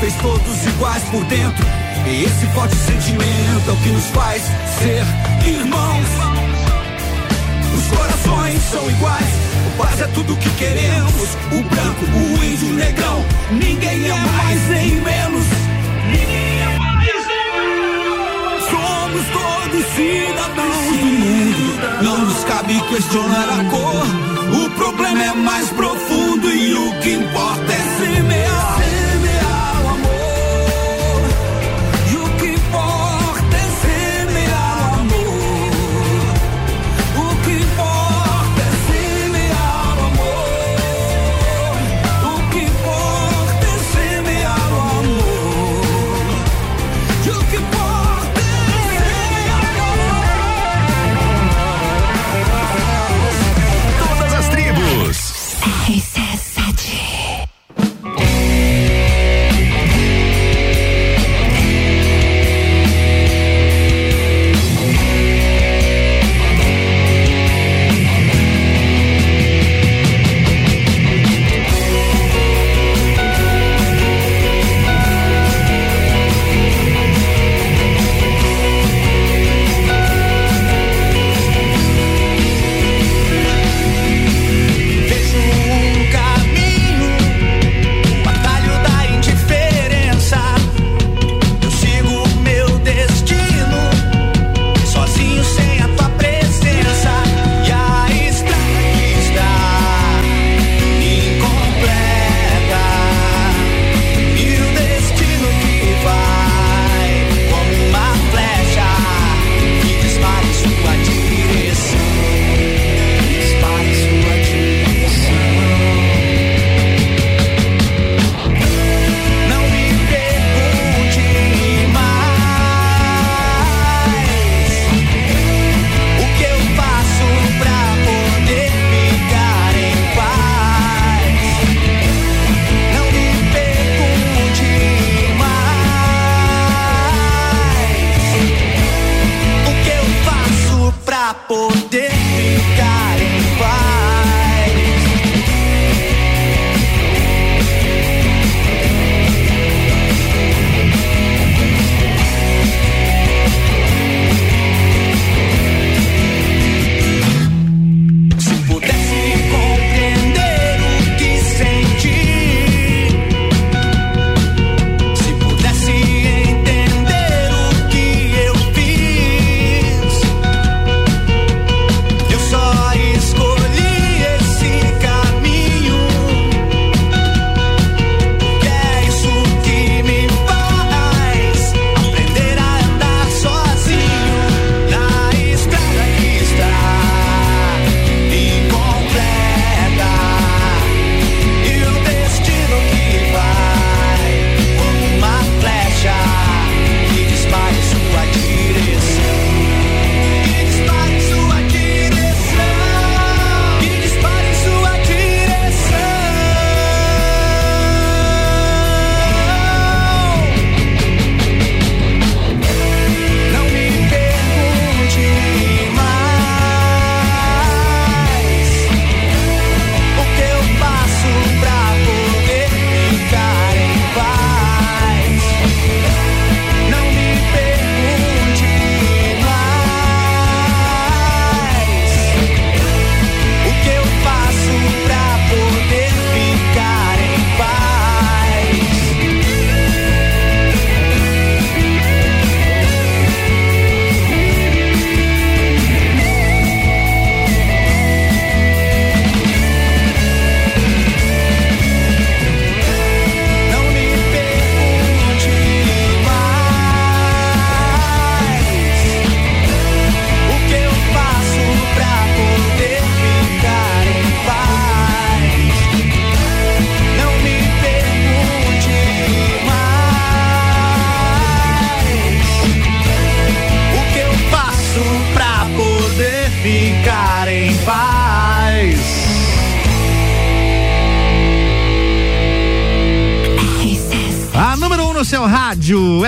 fez 0.00 0.14
todos 0.16 0.66
iguais 0.66 1.02
por 1.10 1.22
dentro. 1.26 1.64
E 2.06 2.24
esse 2.24 2.46
forte 2.54 2.74
sentimento 2.74 3.68
é 3.68 3.72
o 3.72 3.76
que 3.76 3.88
nos 3.90 4.06
faz 4.06 4.42
ser 4.78 5.04
irmãos. 5.46 6.06
Os 7.76 7.98
corações 7.98 8.62
são 8.70 8.90
iguais, 8.90 9.28
o 9.66 9.82
paz 9.82 10.00
é 10.00 10.06
tudo 10.14 10.34
que 10.36 10.50
queremos. 10.50 11.36
O 11.52 11.62
branco, 11.62 12.04
o 12.16 12.44
índio, 12.44 12.68
o 12.68 12.72
negrão, 12.72 13.24
ninguém 13.50 14.08
é 14.08 14.14
mais 14.14 14.68
nem 14.70 14.90
menos. 15.02 15.44
Ninguém 16.06 16.60
é 16.62 16.78
mais 16.78 17.26
nem 17.26 17.52
menos. 17.60 18.62
Somos 18.70 19.26
todos 19.36 19.86
cidadãos 19.94 20.96
do 20.98 21.06
mundo, 21.06 22.02
não 22.02 22.18
nos 22.24 22.44
cabe 22.44 22.80
questionar 22.88 23.48
a 23.50 23.64
cor. 23.70 24.64
O 24.64 24.70
problema 24.70 25.22
é 25.22 25.34
mais 25.34 25.68
profundo 25.68 26.50
e 26.50 26.74
o 26.74 27.00
que 27.00 27.12
importa 27.12 27.72
é 27.72 27.98
semear. 27.98 28.39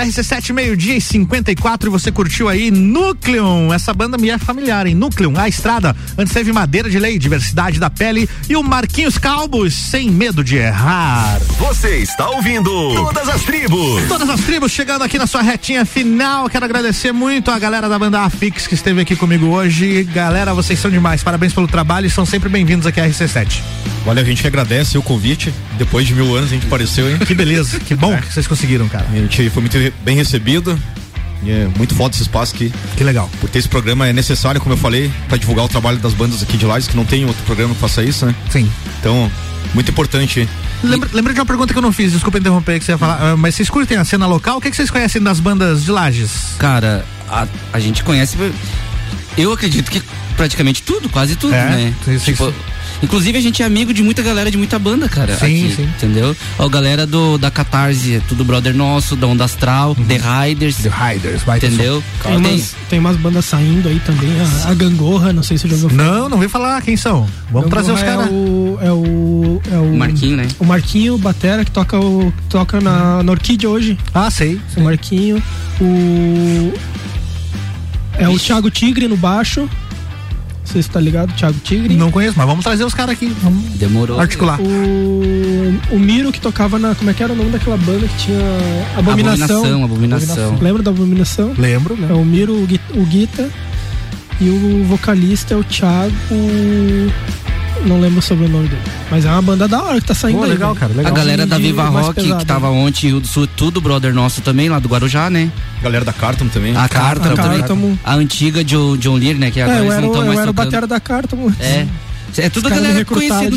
Rádio, 0.02 0.12
RC7 0.12 0.52
meio-dia 0.52 0.96
e 0.96 1.00
54 1.00 1.88
e 1.88 1.90
você 1.90 2.10
curtiu 2.10 2.48
aí 2.48 2.70
Núcleon, 2.70 3.72
essa 3.72 3.94
banda 3.94 4.18
me 4.18 4.30
é 4.30 4.38
familiar, 4.38 4.86
hein? 4.86 4.94
Núcleon, 4.94 5.32
a 5.36 5.48
estrada, 5.48 5.94
antes 6.18 6.32
teve 6.32 6.52
Madeira 6.52 6.90
de 6.90 6.98
Lei, 6.98 7.18
Diversidade 7.18 7.78
da 7.78 7.88
Pele 7.88 8.28
e 8.48 8.56
o 8.56 8.62
Marquinhos 8.62 9.16
Calbos, 9.18 9.74
sem 9.74 10.10
medo 10.10 10.42
de 10.42 10.56
errar. 10.56 11.38
Você 11.58 11.98
está 11.98 12.28
ouvindo 12.30 12.70
Todas 12.94 13.28
as 13.28 13.42
Tribos. 13.42 14.02
Todas 14.08 14.28
as 14.28 14.40
tribos 14.40 14.72
chegando 14.72 15.02
aqui 15.02 15.18
na 15.18 15.26
sua 15.26 15.42
retinha 15.42 15.84
final. 15.84 16.48
Quero 16.48 16.64
agradecer 16.64 17.12
muito 17.12 17.50
a 17.50 17.58
galera 17.58 17.88
da 17.88 17.98
banda 17.98 18.20
Afix 18.20 18.66
que 18.66 18.74
esteve 18.74 19.00
aqui 19.00 19.14
comigo 19.14 19.46
hoje. 19.46 20.04
Galera, 20.04 20.52
vocês 20.54 20.78
são 20.78 20.90
demais. 20.90 21.22
Parabéns 21.22 21.52
pelo 21.52 21.68
trabalho 21.68 22.06
e 22.06 22.10
são 22.10 22.26
sempre 22.26 22.48
bem-vindos 22.48 22.86
aqui 22.86 23.00
à 23.00 23.08
RC7. 23.08 23.60
Olha, 24.04 24.20
a 24.22 24.24
gente 24.24 24.44
agradece 24.46 24.98
o 24.98 25.02
convite. 25.02 25.52
Depois 25.78 26.06
de 26.06 26.14
mil 26.14 26.34
anos 26.36 26.50
a 26.50 26.54
gente 26.54 26.66
apareceu, 26.66 27.08
hein? 27.10 27.18
Que 27.18 27.34
beleza, 27.34 27.78
que 27.78 27.94
bom 27.94 28.16
que 28.20 28.32
vocês 28.32 28.46
conseguiram, 28.46 28.88
cara. 28.88 29.06
A 29.12 29.16
gente 29.16 29.48
foi 29.50 29.62
muito 29.62 29.76
bem 30.02 30.16
recebido. 30.16 30.78
E 31.44 31.50
é 31.50 31.68
muito 31.76 31.92
foda 31.96 32.14
esse 32.14 32.22
espaço 32.22 32.54
aqui. 32.54 32.72
Que 32.96 33.02
legal. 33.02 33.28
Porque 33.40 33.58
esse 33.58 33.68
programa 33.68 34.06
é 34.06 34.12
necessário, 34.12 34.60
como 34.60 34.74
eu 34.74 34.78
falei, 34.78 35.10
para 35.28 35.36
divulgar 35.36 35.64
o 35.64 35.68
trabalho 35.68 35.98
das 35.98 36.14
bandas 36.14 36.40
aqui 36.40 36.56
de 36.56 36.64
Lages, 36.64 36.86
que 36.88 36.96
não 36.96 37.04
tem 37.04 37.24
outro 37.24 37.42
programa 37.44 37.74
que 37.74 37.80
faça 37.80 38.02
isso, 38.02 38.24
né? 38.24 38.32
Sim. 38.48 38.70
Então, 39.00 39.28
muito 39.74 39.90
importante. 39.90 40.48
Lembra, 40.84 41.08
lembra 41.12 41.34
de 41.34 41.40
uma 41.40 41.46
pergunta 41.46 41.72
que 41.72 41.78
eu 41.78 41.82
não 41.82 41.92
fiz, 41.92 42.12
desculpa 42.12 42.38
interromper 42.38 42.78
que 42.78 42.84
você 42.84 42.92
ia 42.92 42.98
falar, 42.98 43.18
ah, 43.20 43.36
mas 43.36 43.56
vocês 43.56 43.68
curtem 43.68 43.96
a 43.98 44.04
cena 44.04 44.24
local? 44.26 44.58
O 44.58 44.60
que, 44.60 44.70
que 44.70 44.76
vocês 44.76 44.88
conhecem 44.90 45.20
das 45.20 45.40
bandas 45.40 45.84
de 45.84 45.90
Lages? 45.90 46.30
Cara, 46.58 47.04
a, 47.28 47.46
a 47.72 47.80
gente 47.80 48.04
conhece. 48.04 48.36
Eu 49.36 49.52
acredito 49.52 49.90
que 49.90 50.00
praticamente 50.36 50.82
tudo, 50.82 51.08
quase 51.08 51.34
tudo, 51.34 51.54
É, 51.54 51.64
né? 51.70 51.94
sim, 52.04 52.18
sim, 52.20 52.32
Tipo, 52.32 52.46
sim. 52.46 52.54
Inclusive 53.02 53.36
a 53.38 53.40
gente 53.40 53.62
é 53.62 53.66
amigo 53.66 53.92
de 53.92 54.02
muita 54.02 54.22
galera 54.22 54.50
de 54.50 54.56
muita 54.56 54.78
banda, 54.78 55.08
cara. 55.08 55.36
Sim, 55.36 55.66
aqui, 55.66 55.76
sim. 55.76 55.82
Entendeu? 55.84 56.36
Ó, 56.58 56.68
galera 56.68 57.06
do, 57.06 57.36
da 57.36 57.50
Catarse, 57.50 58.16
é 58.16 58.20
tudo 58.28 58.44
brother 58.44 58.74
nosso, 58.74 59.16
da 59.16 59.26
Onda 59.26 59.44
Astral, 59.44 59.94
The 59.94 60.20
Riders. 60.46 60.76
The 60.76 60.90
Riders, 60.90 61.42
vai 61.42 61.58
Entendeu? 61.58 62.02
Tem 62.22 62.36
umas, 62.36 62.74
tem 62.88 62.98
umas 62.98 63.16
bandas 63.16 63.44
saindo 63.44 63.88
aí 63.88 64.00
também, 64.00 64.30
a, 64.40 64.70
a 64.70 64.74
Gangorra, 64.74 65.32
não 65.32 65.42
sei 65.42 65.58
se 65.58 65.62
você 65.62 65.68
já 65.68 65.82
ouviu 65.82 65.98
falar. 65.98 66.12
Não, 66.12 66.28
não 66.28 66.38
vem 66.38 66.48
falar 66.48 66.80
quem 66.82 66.96
são. 66.96 67.28
Vamos 67.50 67.70
trazer 67.70 67.92
os 67.92 68.00
Gangorra 68.00 68.26
caras. 68.26 68.32
É 68.32 68.32
o, 68.32 68.78
é 68.80 68.92
o. 68.92 69.62
É 69.72 69.78
o 69.78 69.96
Marquinho, 69.96 70.36
né? 70.36 70.48
O 70.58 70.64
Marquinho, 70.64 71.18
Batera, 71.18 71.64
que 71.64 71.70
toca, 71.70 71.98
o, 71.98 72.32
que 72.32 72.42
toca 72.48 72.80
na, 72.80 73.22
na 73.22 73.32
Orquídea 73.32 73.68
hoje. 73.68 73.98
Ah, 74.14 74.30
sei. 74.30 74.60
O 74.76 74.80
Marquinho. 74.80 75.42
O. 75.80 76.72
É 78.18 78.28
o 78.28 78.38
Thiago 78.38 78.70
Tigre 78.70 79.08
no 79.08 79.16
baixo. 79.16 79.68
Não 80.72 80.74
sei 80.74 80.82
se 80.84 80.88
tá 80.90 81.00
ligado, 81.00 81.34
Thiago 81.34 81.58
Tigre. 81.62 81.94
Não 81.96 82.10
conheço, 82.10 82.32
mas 82.34 82.46
vamos 82.46 82.64
trazer 82.64 82.82
os 82.82 82.94
caras 82.94 83.12
aqui. 83.12 83.26
Vamos 83.42 83.62
Demorou. 83.72 84.18
articular. 84.18 84.58
O, 84.58 85.94
o 85.94 85.98
Miro 85.98 86.32
que 86.32 86.40
tocava 86.40 86.78
na. 86.78 86.94
Como 86.94 87.10
é 87.10 87.12
que 87.12 87.22
era 87.22 87.30
o 87.30 87.36
nome 87.36 87.50
daquela 87.50 87.76
banda 87.76 88.08
que 88.08 88.16
tinha. 88.16 88.38
Abominação. 88.96 89.44
Abominação, 89.58 89.84
Abominação. 89.84 90.58
Lembra 90.62 90.82
da 90.82 90.90
Abominação? 90.90 91.54
Lembro, 91.58 91.98
É 92.08 92.14
o 92.14 92.24
Miro, 92.24 92.54
o, 92.54 92.62
o 92.98 93.04
Guita. 93.04 93.50
E 94.40 94.48
o 94.48 94.84
vocalista 94.84 95.52
é 95.52 95.56
o 95.58 95.62
Thiago. 95.62 96.10
Não 97.84 98.00
lembro 98.00 98.18
o 98.18 98.22
sobrenome 98.22 98.68
dele. 98.68 98.82
Mas 99.10 99.24
é 99.24 99.30
uma 99.30 99.42
banda 99.42 99.66
da 99.66 99.82
hora 99.82 100.00
que 100.00 100.06
tá 100.06 100.14
saindo 100.14 100.38
Pô, 100.38 100.44
aí. 100.44 100.50
legal, 100.50 100.74
velho. 100.74 100.80
cara, 100.80 100.94
legal. 100.94 101.12
A 101.12 101.16
galera 101.16 101.46
da 101.46 101.58
Viva 101.58 101.84
Rock, 101.88 102.14
pesado, 102.14 102.38
que 102.38 102.46
tava 102.46 102.70
né? 102.70 102.76
ontem, 102.76 103.08
Rio 103.08 103.20
do 103.20 103.26
Sul, 103.26 103.46
tudo 103.46 103.80
brother 103.80 104.14
nosso 104.14 104.40
também, 104.40 104.68
lá 104.68 104.78
do 104.78 104.88
Guarujá, 104.88 105.28
né? 105.28 105.50
Galera 105.82 106.04
da 106.04 106.12
Carton 106.12 106.48
também. 106.48 106.76
A 106.76 106.88
Carta 106.88 107.32
A 107.32 107.62
também. 107.62 107.98
A 108.04 108.14
antiga 108.14 108.64
John, 108.64 108.96
John 108.96 109.16
Lear, 109.16 109.36
né? 109.36 109.50
Que 109.50 109.60
É, 109.60 109.64
agora 109.64 109.78
eu 109.78 109.84
eles 109.84 109.92
era, 109.92 110.00
não 110.00 110.08
estão 110.08 110.22
eu 110.22 110.26
mais 110.28 110.38
era 110.40 110.50
o 110.50 110.54
batera 110.54 110.86
da 110.86 111.00
carta, 111.00 111.36
mano. 111.36 111.54
É. 111.60 111.86
É 112.38 112.48
tudo 112.48 112.68
a 112.68 112.70
galera 112.70 113.04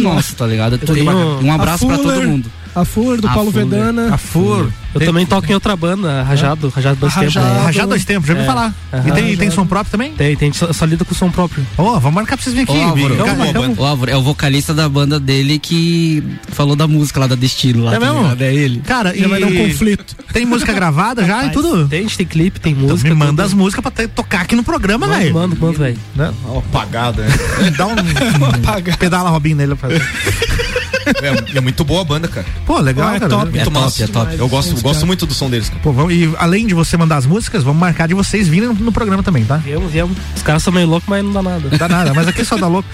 lá. 0.04 0.16
nosso, 0.16 0.36
tá 0.36 0.46
ligado? 0.46 0.78
Tenho-. 0.78 1.40
Um 1.42 1.54
abraço 1.54 1.88
pra 1.88 1.98
todo 1.98 2.22
mundo. 2.24 2.52
A 2.76 2.84
Fuller, 2.84 3.22
do 3.22 3.28
A 3.28 3.32
Paulo 3.34 3.52
Fuller. 3.52 3.68
Vedana. 3.70 4.14
A 4.14 4.18
Fur. 4.18 4.70
Eu 4.94 5.02
também 5.06 5.26
toco 5.26 5.50
em 5.50 5.54
outra 5.54 5.76
banda, 5.76 6.24
Rajado, 6.24 6.70
Rajado 6.70 6.96
dois 7.02 7.14
tempos. 7.14 7.36
Rajado. 7.36 7.64
Rajado 7.66 7.90
dois 7.90 8.06
tempos, 8.06 8.28
já 8.28 8.34
ouvi 8.34 8.44
É. 8.44 8.48
falar. 8.48 8.74
E 8.94 8.96
Aham. 8.96 9.12
tem, 9.12 9.38
tem 9.38 9.52
som 9.52 9.66
próprio 9.66 9.92
também? 9.92 10.14
Tem, 10.14 10.36
tem, 10.38 10.54
só, 10.54 10.72
só 10.72 10.86
lida 10.86 11.04
com 11.04 11.14
som 11.14 11.30
próprio. 11.30 11.66
Ó, 11.78 12.00
vamos 12.00 12.14
marcar 12.16 12.38
pra 12.38 12.44
vocês 12.44 12.56
virem 12.56 12.74
Ô, 12.74 12.90
aqui. 12.92 13.02
Álvaro, 13.04 13.46
Então, 13.50 13.74
o 13.78 13.86
Álvaro 13.86 14.12
é 14.12 14.16
o 14.16 14.22
vocalista 14.22 14.74
da 14.74 14.88
banda 14.88 15.20
dele 15.20 15.60
que 15.60 16.24
falou 16.50 16.76
da 16.78 16.88
música 16.88 17.20
lá 17.20 17.28
da 17.28 17.36
Destino. 17.36 17.84
Lá, 17.84 17.96
É 17.96 18.00
mesmo? 18.00 18.22
ligado? 18.22 18.42
É 18.42 18.54
ele. 18.54 18.80
Cara, 18.86 19.10
Já 19.18 19.26
e 19.26 19.28
vai 19.30 19.40
dar 19.42 19.48
um 19.48 19.56
conflito. 19.56 20.16
tem 20.32 20.46
música 20.46 20.72
gravada 20.74 21.26
já 21.26 21.46
e 21.46 21.50
tudo? 21.52 21.88
Tem, 21.90 22.00
a 22.00 22.04
gente 22.04 22.18
tem 22.18 22.26
clipe, 22.26 22.60
tem 22.62 22.72
Então 22.74 22.88
música. 22.90 23.10
me 23.10 23.16
manda 23.16 23.32
tudo. 23.32 23.42
as 23.42 23.54
músicas 23.54 23.82
pra 23.82 23.92
ter- 23.92 24.08
tocar 24.08 24.42
aqui 24.42 24.56
no 24.56 24.64
programa, 24.64 25.08
velho. 25.08 25.34
mando, 25.34 25.58
mando, 25.60 25.78
velho. 25.80 25.98
Né? 26.16 26.34
Apagada, 26.58 27.22
né? 27.24 27.36
Dá 27.78 27.86
um, 27.88 27.92
um 27.92 28.98
pedala 28.98 29.30
Robin 29.30 29.54
nele. 29.56 29.76
pra- 29.76 29.90
é, 31.06 31.58
é 31.58 31.62
muito 31.62 31.84
boa 31.84 32.02
a 32.02 32.04
banda, 32.04 32.28
cara. 32.28 32.46
Pô, 32.66 32.80
legal, 32.80 33.08
Ah, 33.10 33.16
é 33.16 33.20
cara. 33.20 33.30
top. 33.30 33.46
Muito 33.46 33.58
É 33.60 33.64
top, 33.66 33.80
massa. 33.80 34.04
é 34.04 34.08
top. 34.08 34.36
Eu 34.38 34.48
gosto, 34.48 34.74
Os 34.76 34.82
gosto 34.82 35.06
muito 35.06 35.26
do 35.26 35.34
som 35.34 35.50
deles, 35.50 35.70
cara. 35.70 35.82
Pô, 35.82 35.92
vamos, 35.92 36.14
e 36.14 36.34
além 36.38 36.66
de 36.68 36.74
você 36.74 36.98
mandar 36.98 37.18
as 37.18 37.26
músicas, 37.26 37.64
vamos 37.64 37.80
marcar 37.80 38.08
de 38.08 38.14
vocês 38.14 38.48
virem 38.48 38.70
no, 38.70 38.74
no 38.76 38.92
programa 38.92 39.22
também, 39.24 39.44
tá? 39.46 39.58
Viemos, 39.58 39.92
viemos. 39.92 40.18
Os 40.36 40.42
caras 40.44 40.64
são 40.64 40.72
meio 40.74 40.88
loucos, 40.88 41.08
mas 41.10 41.24
não 41.24 41.32
dá 41.34 41.42
nada. 41.42 41.70
Não 41.70 41.78
dá 41.78 41.88
nada, 41.88 42.14
mas 42.14 42.28
aqui 42.28 42.44
só 42.46 42.58
dá 42.58 42.68
louco. 42.68 42.88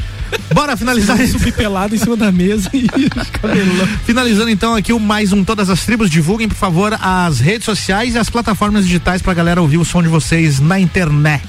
Bora 0.53 0.75
finalizar 0.77 1.19
isso. 1.19 1.37
Subir 1.37 1.53
pelado 1.53 1.93
em 1.95 1.97
cima 1.97 2.15
da 2.17 2.31
mesa 2.31 2.69
e 2.73 2.87
cabelo. 3.31 3.87
Finalizando 4.05 4.49
então 4.49 4.75
aqui 4.75 4.93
o 4.93 4.99
mais 4.99 5.31
um 5.33 5.43
Todas 5.43 5.69
as 5.69 5.85
Tribos. 5.85 6.09
Divulguem, 6.09 6.47
por 6.47 6.55
favor, 6.57 6.97
as 7.01 7.39
redes 7.39 7.65
sociais 7.65 8.15
e 8.15 8.17
as 8.17 8.29
plataformas 8.29 8.85
digitais 8.85 9.21
pra 9.21 9.33
galera 9.33 9.61
ouvir 9.61 9.77
o 9.77 9.85
som 9.85 10.01
de 10.01 10.07
vocês 10.09 10.59
na 10.59 10.79
internet. 10.79 11.43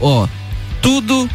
Ó, 0.00 0.26
tudo, 0.82 1.28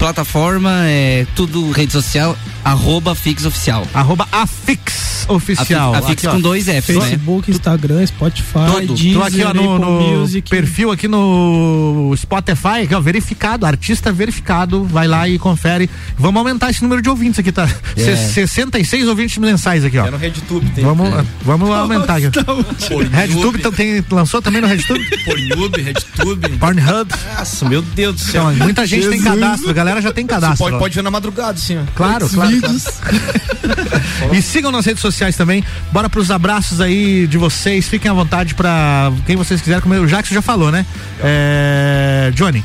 plataforma, 0.00 0.70
é 0.86 1.26
tudo 1.36 1.70
rede 1.72 1.92
social, 1.92 2.34
arroba 2.64 3.14
Fix 3.14 3.44
Oficial. 3.44 3.86
Arroba 3.92 4.26
Afix 4.32 5.26
Oficial. 5.28 5.94
A 5.94 6.00
Fix 6.00 6.24
Aqui, 6.24 6.26
ó. 6.26 6.32
com 6.32 6.40
dois 6.40 6.64
Fs, 6.64 6.72
né? 6.72 6.80
Facebook, 6.80 7.50
Instagram, 7.50 8.06
Spotify, 8.06 8.58
Tudo. 8.80 8.94
Deezer, 8.94 9.12
Tô 9.18 9.22
aqui 9.22 9.42
ó, 9.44 9.52
no, 9.52 9.78
no 9.78 10.00
Music. 10.20 10.48
perfil 10.48 10.90
aqui 10.90 11.06
no 11.06 12.14
Spotify, 12.16 12.82
aqui, 12.84 12.94
ó, 12.94 13.00
verificado, 13.00 13.66
artista 13.66 14.10
verificado, 14.10 14.84
vai 14.84 15.06
lá 15.06 15.28
e 15.28 15.38
confere. 15.38 15.88
Vamos 16.18 16.38
aumentar 16.38 16.70
esse 16.70 16.82
número 16.82 17.02
de 17.02 17.10
ouvintes 17.10 17.38
aqui, 17.38 17.52
tá? 17.52 17.68
É. 17.94 18.16
Se- 18.16 18.32
66 18.46 19.06
ouvintes 19.06 19.36
mensais 19.36 19.84
aqui, 19.84 19.98
ó. 19.98 20.06
É 20.06 20.10
no 20.10 20.16
RedTube, 20.16 20.66
tem. 20.70 20.82
Vamos, 20.82 21.12
É. 21.12 21.24
vamos 21.44 21.68
aumentar 21.70 22.16
aqui. 22.16 22.30
Pornhub, 22.88 23.14
RedTube 23.14 23.58
então, 23.58 23.70
tem, 23.70 24.02
lançou 24.10 24.40
também 24.40 24.62
no 24.62 24.66
RedTube? 24.66 25.04
Pornhub, 25.26 25.82
RedTube. 25.82 26.48
Pornhub. 26.56 27.10
Nossa, 27.36 27.68
meu 27.68 27.82
Deus 27.82 28.14
do 28.14 28.20
céu. 28.22 28.50
Então, 28.50 28.64
muita 28.64 28.86
gente 28.86 29.02
tem 29.08 29.20
Jesus. 29.20 29.24
cadastro, 29.40 29.70
a 29.70 29.74
galera 29.90 30.02
já 30.02 30.12
tem 30.12 30.24
Você 30.24 30.30
cadastro. 30.30 30.58
pode, 30.58 30.72
lá. 30.74 30.78
pode 30.78 30.94
ver 30.94 31.02
na 31.02 31.10
madrugada, 31.10 31.58
sim, 31.58 31.78
ó. 31.78 31.82
Claro, 31.94 32.28
claro. 32.28 32.60
claro. 32.60 34.34
e 34.34 34.42
sigam 34.42 34.70
nas 34.70 34.86
redes 34.86 35.00
sociais 35.00 35.36
também. 35.36 35.64
Bora 35.92 36.08
pros 36.08 36.30
abraços 36.30 36.80
aí 36.80 37.26
de 37.26 37.36
vocês. 37.36 37.88
Fiquem 37.88 38.10
à 38.10 38.14
vontade 38.14 38.54
pra 38.54 39.12
quem 39.26 39.36
vocês 39.36 39.60
quiserem 39.60 39.82
comer. 39.82 40.00
O 40.00 40.06
Jackson 40.06 40.34
já 40.34 40.42
falou, 40.42 40.70
né? 40.70 40.86
É... 41.22 42.30
Johnny. 42.34 42.64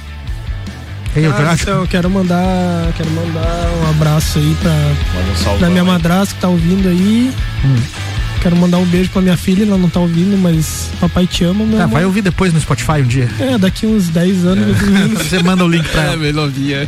Quem 1.13 1.25
Ah, 1.27 1.55
então, 1.57 1.81
eu 1.81 1.87
quero 1.87 2.09
mandar, 2.09 2.91
quero 2.97 3.09
mandar 3.11 3.69
um 3.81 3.89
abraço 3.89 4.37
aí 4.37 4.57
pra, 4.61 5.53
um 5.53 5.57
pra 5.57 5.69
minha 5.69 5.83
madrasta 5.85 6.35
que 6.35 6.41
tá 6.41 6.49
ouvindo 6.49 6.89
aí. 6.89 7.33
Hum. 7.63 7.81
Quero 8.45 8.55
mandar 8.57 8.77
um 8.77 8.85
beijo 8.85 9.09
pra 9.09 9.23
minha 9.23 9.35
filha, 9.35 9.63
ela 9.63 9.75
não 9.75 9.89
tá 9.89 9.99
ouvindo, 9.99 10.37
mas 10.37 10.91
papai 10.99 11.25
te 11.25 11.43
ama, 11.43 11.65
meu 11.65 11.79
Ah, 11.79 11.85
amor. 11.85 11.93
vai 11.95 12.05
ouvir 12.05 12.21
depois 12.21 12.53
no 12.53 12.61
Spotify 12.61 13.01
um 13.01 13.07
dia. 13.07 13.27
É, 13.39 13.57
daqui 13.57 13.87
uns 13.87 14.07
10 14.09 14.45
anos, 14.45 14.79
menos. 14.83 15.17
Você 15.27 15.41
manda 15.41 15.65
o 15.65 15.67
link 15.67 15.83
pra 15.89 16.03
ela. 16.03 16.17
meu 16.17 16.31
novinha. 16.31 16.87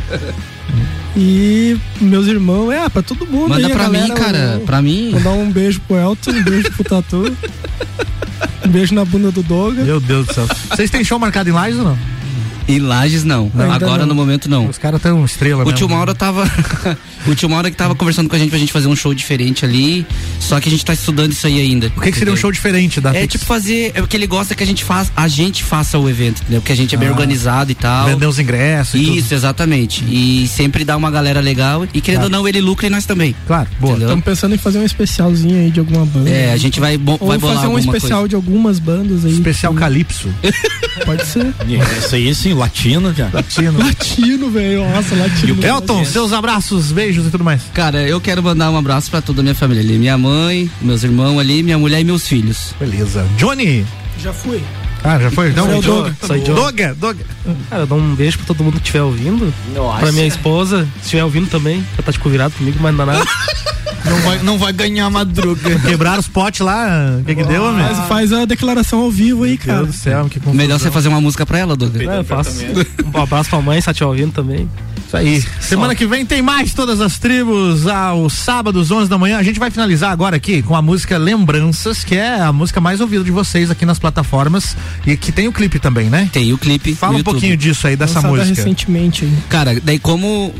E 1.16 1.76
meus 2.00 2.28
irmãos, 2.28 2.70
é, 2.70 2.88
pra 2.88 3.02
todo 3.02 3.26
mundo 3.26 3.48
Manda 3.48 3.66
aí, 3.66 3.72
pra 3.72 3.88
mim, 3.88 3.98
galera, 4.06 4.14
cara. 4.14 4.38
eu- 4.54 4.60
Pra 4.60 4.80
mim. 4.80 5.10
Mandar 5.10 5.30
um 5.30 5.50
beijo 5.50 5.80
pro 5.80 5.96
Elton, 5.96 6.30
um 6.30 6.42
beijo 6.44 6.70
pro 6.70 6.84
Tatu. 6.84 7.24
um 8.64 8.68
beijo 8.68 8.94
na 8.94 9.04
bunda 9.04 9.32
do 9.32 9.42
Doga. 9.42 9.82
Meu 9.82 9.98
Deus 9.98 10.28
do 10.28 10.34
céu. 10.34 10.46
Vocês 10.70 10.88
têm 10.90 11.02
show 11.02 11.18
marcado 11.18 11.48
em 11.48 11.52
Lages 11.52 11.80
ou 11.80 11.86
não? 11.86 11.98
Em 12.68 12.78
Lages, 12.78 13.24
não. 13.24 13.50
Ainda 13.58 13.74
Agora, 13.74 13.98
não. 14.00 14.08
no 14.08 14.14
momento, 14.14 14.48
não. 14.48 14.66
Os 14.68 14.76
caras 14.76 15.00
tão 15.00 15.24
estrela 15.24 15.64
O 15.64 15.72
tio 15.72 15.88
Mauro 15.88 16.14
tava. 16.14 16.44
o 17.26 17.34
tio 17.34 17.48
Mauro 17.48 17.70
que 17.70 17.76
tava 17.76 17.94
conversando 17.94 18.28
com 18.28 18.36
a 18.36 18.38
gente 18.38 18.50
pra 18.50 18.58
gente 18.58 18.70
fazer 18.72 18.86
um 18.88 18.94
show 18.94 19.14
diferente 19.14 19.64
ali. 19.64 20.06
Só 20.38 20.60
que 20.60 20.68
a 20.68 20.70
gente 20.70 20.84
tá 20.84 20.92
estudando 20.92 21.32
isso 21.32 21.46
aí 21.46 21.60
ainda. 21.60 21.90
O 21.96 22.00
que, 22.00 22.12
que 22.12 22.18
seria 22.18 22.32
um 22.32 22.36
show 22.36 22.52
diferente 22.52 23.00
da 23.00 23.10
É 23.16 23.22
Fix? 23.22 23.32
tipo 23.32 23.44
fazer. 23.46 23.92
É 23.94 24.02
o 24.02 24.06
que 24.06 24.16
ele 24.16 24.26
gosta 24.26 24.54
que 24.54 24.62
a 24.62 24.66
gente 24.66 24.84
faz, 24.84 25.10
a 25.16 25.26
gente 25.28 25.64
faça 25.64 25.98
o 25.98 26.08
evento, 26.10 26.42
entendeu? 26.42 26.60
Porque 26.60 26.72
a 26.72 26.76
gente 26.76 26.94
é 26.94 26.98
bem 26.98 27.08
Ah. 27.08 27.12
organizado 27.12 27.72
e 27.72 27.74
tal. 27.74 28.06
Vender 28.06 28.26
os 28.26 28.38
ingressos 28.38 28.94
e 29.00 29.16
Isso, 29.18 29.32
exatamente. 29.34 30.04
E 30.08 30.46
sempre 30.48 30.84
dá 30.84 30.96
uma 30.96 31.10
galera 31.10 31.40
legal. 31.40 31.84
E 31.94 32.00
querendo 32.02 32.20
Claro. 32.20 32.34
ou 32.34 32.40
não, 32.42 32.48
ele 32.48 32.60
lucra 32.60 32.86
e 32.86 32.90
nós 32.90 33.06
também. 33.06 33.34
Claro, 33.46 33.68
boa. 33.80 33.96
Estamos 33.98 34.24
pensando 34.24 34.54
em 34.54 34.58
fazer 34.58 34.78
um 34.78 34.84
especialzinho 34.84 35.56
aí 35.58 35.70
de 35.70 35.80
alguma 35.80 36.04
banda. 36.04 36.28
É, 36.28 36.52
a 36.52 36.56
gente 36.58 36.78
vai, 36.78 36.98
bo 36.98 37.16
Ou 37.20 37.28
vai 37.28 37.38
bolar 37.38 37.56
fazer 37.56 37.68
um 37.68 37.78
especial 37.78 38.20
coisa. 38.20 38.28
de 38.28 38.34
algumas 38.36 38.78
bandas 38.78 39.24
aí. 39.24 39.32
Especial 39.32 39.72
Calypso. 39.74 40.28
Pode 41.06 41.24
ser. 41.26 41.46
Isso 42.04 42.14
aí, 42.14 42.34
sim, 42.34 42.54
latino, 42.58 43.14
já. 43.14 43.30
Latino. 43.32 43.78
Latino, 43.82 44.50
velho. 44.50 44.88
Nossa, 44.90 45.14
latino. 45.14 45.64
Elton, 45.64 46.04
seus 46.04 46.32
abraços, 46.32 46.92
beijos 46.92 47.26
e 47.26 47.30
tudo 47.30 47.44
mais. 47.44 47.62
Cara, 47.72 48.06
eu 48.06 48.20
quero 48.20 48.42
mandar 48.42 48.70
um 48.70 48.76
abraço 48.76 49.10
pra 49.10 49.22
toda 49.22 49.40
a 49.40 49.42
minha 49.42 49.54
família 49.54 49.82
ali. 49.82 49.98
Minha 49.98 50.18
mãe, 50.18 50.70
meus 50.80 51.02
irmãos 51.02 51.38
ali, 51.38 51.62
minha 51.62 51.78
mulher 51.78 52.00
e 52.00 52.04
meus 52.04 52.26
filhos. 52.26 52.74
Beleza. 52.78 53.26
Johnny. 53.36 53.86
Já 54.20 54.32
fui. 54.32 54.62
Ah, 55.04 55.18
já 55.18 55.30
foi? 55.30 55.50
Então, 55.50 55.66
Sou 55.70 55.82
Doga. 55.82 56.16
Doga. 56.20 56.54
Doga, 56.54 56.94
Doga. 56.94 57.24
Cara, 57.70 57.82
eu 57.82 57.86
dou 57.86 57.98
um 57.98 58.14
beijo 58.14 58.38
pra 58.38 58.46
todo 58.46 58.62
mundo 58.64 58.74
que 58.74 58.80
estiver 58.80 59.02
ouvindo. 59.02 59.52
Nossa. 59.74 60.00
Pra 60.00 60.12
minha 60.12 60.26
esposa, 60.26 60.86
se 60.96 61.04
estiver 61.04 61.24
ouvindo 61.24 61.48
também, 61.48 61.84
ela 61.94 62.02
tá 62.02 62.12
de 62.12 62.18
convidado 62.18 62.54
comigo, 62.54 62.78
mas 62.80 62.94
não 62.94 63.06
dá 63.06 63.12
nada. 63.12 63.24
Não 64.04 64.16
vai, 64.20 64.38
não 64.42 64.58
vai 64.58 64.72
ganhar 64.72 65.10
madruga. 65.10 65.78
Quebraram 65.80 66.20
os 66.20 66.28
potes 66.28 66.60
lá. 66.60 67.18
O 67.20 67.24
que, 67.24 67.34
que 67.34 67.44
deu, 67.44 67.70
meu? 67.72 67.84
Faz, 67.84 68.08
faz 68.08 68.32
a 68.32 68.44
declaração 68.46 69.00
ao 69.00 69.10
vivo 69.10 69.42
aí, 69.44 69.58
cara. 69.58 69.78
Deus 69.82 69.88
do 69.88 69.92
céu, 70.00 70.26
que 70.30 70.38
confusão. 70.38 70.54
Melhor 70.54 70.78
você 70.78 70.90
fazer 70.90 71.08
uma 71.08 71.20
música 71.20 71.44
pra 71.44 71.58
ela, 71.58 71.76
Duda. 71.76 72.02
É, 72.02 72.18
eu 72.20 72.24
faço. 72.24 72.64
Um 73.14 73.20
abraço 73.20 73.50
pra 73.50 73.60
mãe, 73.60 73.80
se 73.82 73.88
ela 73.88 73.92
estiver 73.92 74.08
ouvindo 74.08 74.32
também. 74.32 74.70
Isso 75.08 75.16
aí. 75.16 75.42
Semana 75.58 75.94
que 75.94 76.06
vem 76.06 76.26
tem 76.26 76.42
mais 76.42 76.74
todas 76.74 77.00
as 77.00 77.18
tribos 77.18 77.86
aos 77.86 78.34
sábados, 78.34 78.90
11 78.90 79.08
da 79.08 79.16
manhã. 79.16 79.38
A 79.38 79.42
gente 79.42 79.58
vai 79.58 79.70
finalizar 79.70 80.12
agora 80.12 80.36
aqui 80.36 80.60
com 80.60 80.76
a 80.76 80.82
música 80.82 81.16
Lembranças, 81.16 82.04
que 82.04 82.14
é 82.14 82.38
a 82.38 82.52
música 82.52 82.78
mais 82.78 83.00
ouvida 83.00 83.24
de 83.24 83.30
vocês 83.30 83.70
aqui 83.70 83.86
nas 83.86 83.98
plataformas 83.98 84.76
e 85.06 85.16
que 85.16 85.32
tem 85.32 85.48
o 85.48 85.52
clipe 85.52 85.78
também, 85.78 86.10
né? 86.10 86.28
Tem 86.30 86.52
o 86.52 86.58
clipe. 86.58 86.94
Fala 86.94 87.16
um 87.16 87.22
pouquinho 87.22 87.52
YouTube. 87.52 87.70
disso 87.70 87.86
aí 87.86 87.96
dessa 87.96 88.16
Lançada 88.16 88.34
música. 88.36 88.54
recentemente 88.54 89.24
aí. 89.24 89.32
Cara, 89.48 89.80
daí 89.82 89.98
como. 89.98 90.54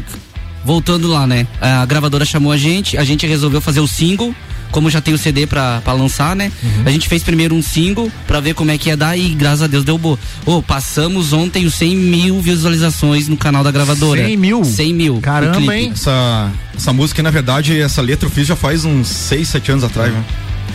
Voltando 0.69 1.09
lá, 1.09 1.27
né? 1.27 1.47
A 1.62 1.86
gravadora 1.86 2.27
chamou 2.27 2.53
a 2.53 2.59
gente, 2.59 2.99
a 2.99 3.03
gente 3.03 3.27
resolveu 3.27 3.59
fazer 3.59 3.81
o 3.81 3.89
single. 3.89 4.35
Como 4.70 4.90
já 4.90 5.01
tem 5.01 5.15
o 5.15 5.19
CD 5.19 5.47
pra, 5.47 5.81
pra 5.81 5.95
lançar, 5.95 6.36
né? 6.36 6.53
Uhum. 6.62 6.82
A 6.85 6.90
gente 6.90 7.09
fez 7.09 7.23
primeiro 7.23 7.55
um 7.55 7.62
single 7.62 8.12
pra 8.27 8.39
ver 8.39 8.53
como 8.53 8.70
é 8.70 8.77
que 8.77 8.90
ia 8.90 8.97
dar 8.99 9.16
e 9.16 9.31
graças 9.31 9.62
a 9.62 9.66
Deus 9.66 9.82
deu 9.82 9.97
boa. 9.97 10.19
Ô, 10.45 10.62
passamos 10.62 11.32
ontem 11.32 11.65
os 11.65 11.73
100 11.73 11.97
mil 11.97 12.40
visualizações 12.43 13.28
no 13.28 13.36
canal 13.39 13.65
da 13.65 13.70
gravadora. 13.70 14.23
100 14.23 14.36
mil? 14.36 14.62
100 14.62 14.93
mil. 14.93 15.20
Caramba, 15.23 15.74
hein? 15.74 15.90
Essa, 15.95 16.53
essa 16.77 16.93
música, 16.93 17.23
na 17.23 17.31
verdade, 17.31 17.81
essa 17.81 18.03
letra 18.03 18.27
eu 18.27 18.31
fiz 18.31 18.47
já 18.47 18.55
faz 18.55 18.85
uns 18.85 19.09
6, 19.09 19.49
7 19.49 19.73
anos 19.73 19.85
atrás, 19.85 20.12
né? 20.12 20.23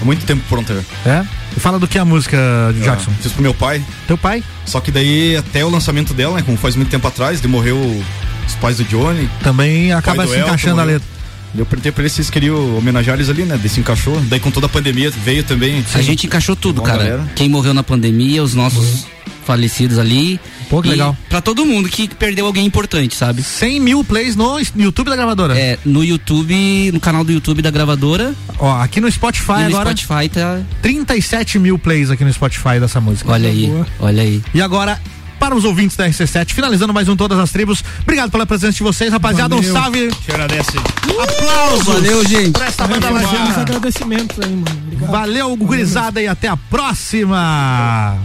Há 0.02 0.06
muito 0.06 0.26
tempo 0.26 0.42
pronta. 0.50 0.84
É? 1.06 1.24
E 1.56 1.60
fala 1.60 1.78
do 1.78 1.88
que 1.88 2.00
a 2.00 2.06
música, 2.06 2.36
Jackson? 2.84 3.12
Ah, 3.12 3.22
fiz 3.22 3.32
pro 3.32 3.44
meu 3.44 3.54
pai. 3.54 3.80
Teu 4.08 4.18
pai? 4.18 4.44
Só 4.66 4.80
que 4.80 4.90
daí, 4.90 5.38
até 5.38 5.64
o 5.64 5.70
lançamento 5.70 6.16
dela, 6.16 6.38
né? 6.38 6.42
Como 6.44 6.58
faz 6.58 6.76
muito 6.76 6.90
tempo 6.90 7.08
atrás, 7.08 7.38
ele 7.38 7.48
morreu 7.48 8.04
os 8.48 8.56
pais 8.56 8.78
do 8.78 8.84
Johnny. 8.86 9.30
Também 9.42 9.92
acaba 9.94 10.26
se 10.26 10.34
Elton 10.34 10.46
encaixando 10.48 10.82
a 10.82 10.84
morreu. 10.84 10.94
letra. 11.00 11.14
Eu 11.56 11.66
perguntei 11.68 11.92
pra 11.92 12.02
eles 12.02 12.14
se 12.14 12.22
eles 12.22 12.30
queriam 12.32 12.78
homenagear 12.78 13.16
eles 13.16 13.30
ali, 13.30 13.44
né? 13.44 13.58
Daí 13.60 13.70
se 13.70 13.80
encaixou. 13.80 14.20
Daí 14.22 14.40
com 14.40 14.50
toda 14.50 14.66
a 14.66 14.70
pandemia 14.70 15.12
veio 15.12 15.44
também. 15.44 15.84
A 15.94 16.02
gente 16.02 16.26
encaixou 16.26 16.56
tudo, 16.56 16.82
Bom, 16.82 16.88
cara. 16.88 16.98
galera. 17.04 17.32
Quem 17.36 17.48
morreu 17.48 17.74
na 17.76 17.84
pandemia, 17.84 18.42
os 18.42 18.56
nossos 18.56 19.06
falecidos 19.46 20.00
ali. 20.00 20.40
Pô, 20.68 20.82
que 20.82 20.88
E 20.88 20.92
legal. 20.92 21.16
Pra 21.30 21.42
todo 21.42 21.64
mundo 21.64 21.88
que 21.90 22.08
perdeu 22.08 22.48
alguém 22.48 22.66
importante, 22.66 23.16
sabe? 23.16 23.44
100 23.44 23.80
mil 23.80 24.04
plays 24.04 24.36
no 24.36 24.58
YouTube 24.76 25.10
da 25.12 25.16
gravadora. 25.16 25.56
É, 25.56 25.78
no 25.86 26.04
YouTube, 26.04 26.92
no 26.92 27.00
canal 27.00 27.24
do 27.24 27.32
YouTube 27.32 27.62
da 27.62 27.70
gravadora. 27.70 28.34
Ó, 28.58 28.82
aqui 28.82 29.00
no 29.00 29.12
Spotify 29.12 29.52
e 29.52 29.70
no 29.70 29.78
agora. 29.78 29.96
Spotify 29.96 30.30
tá. 30.30 30.60
37 30.82 31.60
mil 31.60 31.78
plays 31.78 32.10
aqui 32.10 32.24
no 32.24 32.34
Spotify 32.34 32.80
dessa 32.80 33.00
música. 33.00 33.32
Olha 33.32 33.50
aí, 33.50 33.72
olha 34.00 34.24
aí. 34.24 34.42
E 34.56 34.62
agora, 34.62 35.00
para 35.44 35.56
os 35.56 35.66
ouvintes 35.66 35.98
da 35.98 36.08
RC7, 36.08 36.54
finalizando 36.54 36.94
mais 36.94 37.10
um 37.10 37.18
Todas 37.18 37.38
as 37.38 37.52
Tribos. 37.52 37.84
Obrigado 38.04 38.32
pela 38.32 38.46
presença 38.46 38.78
de 38.78 38.82
vocês, 38.82 39.12
rapaziada. 39.12 39.54
Um 39.54 39.62
Valeu. 39.62 39.74
salve. 39.74 40.08
Te 40.08 40.32
agradece. 40.32 40.78
Aplausos. 41.22 41.86
Valeu, 41.86 42.26
gente. 42.26 42.52
Pra 42.52 42.68
essa 42.68 42.88
banda 42.88 43.10
lajeira. 43.10 43.60
agradecimentos 43.60 44.40
aí, 44.40 44.56
mano. 44.56 44.66
Obrigado. 44.86 45.12
Valeu, 45.12 45.54
gurizada, 45.58 46.22
e 46.22 46.30
até 46.30 46.48
a 46.48 46.56
próxima. 46.56 48.18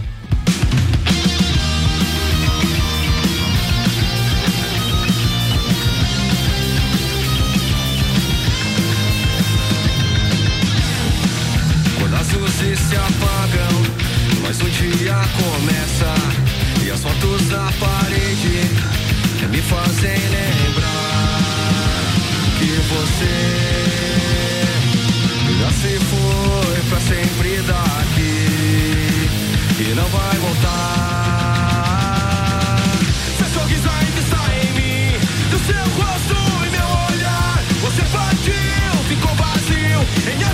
Quando 11.99 12.15
as 12.15 12.31
luzes 12.31 12.79
se 12.79 12.95
apagam, 12.95 14.41
mais 14.41 14.61
um 14.61 14.69
dia 14.69 15.15
começa. 15.35 16.28
As 16.99 17.05
fotos 17.05 17.47
na 17.47 17.71
parede 17.79 18.59
me 19.49 19.61
fazem 19.61 20.19
lembrar 20.19 21.39
que 22.59 22.71
você 22.91 23.37
já 25.61 25.69
se 25.71 25.97
foi 25.97 26.79
pra 26.89 26.99
sempre 26.99 27.61
daqui 27.61 28.47
e 29.79 29.93
não 29.95 30.09
vai 30.09 30.37
voltar. 30.39 30.75
Seu 33.37 33.47
sorriso 33.47 33.89
ainda 33.89 34.19
está 34.19 34.43
em 34.57 34.69
mim, 34.73 35.17
do 35.51 35.57
seu 35.65 35.85
rosto 36.03 36.35
e 36.65 36.69
meu 36.69 36.89
olhar. 37.15 37.63
Você 37.79 38.03
partiu, 38.11 38.91
ficou 39.07 39.33
vazio 39.35 40.01
em 40.29 40.35
minha 40.35 40.53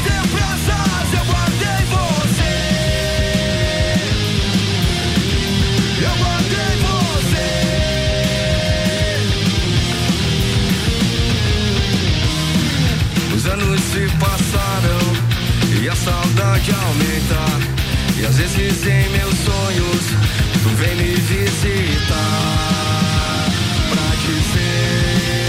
passaram 14.19 15.05
e 15.81 15.89
a 15.89 15.95
saudade 15.95 16.71
aumenta. 16.71 17.45
E 18.17 18.25
às 18.25 18.37
vezes 18.37 18.87
em 18.87 19.09
meus 19.09 19.35
sonhos, 19.39 20.05
tu 20.63 20.69
vem 20.77 20.95
me 20.95 21.15
visitar 21.15 22.25
pra 23.89 24.15
dizer 24.25 25.45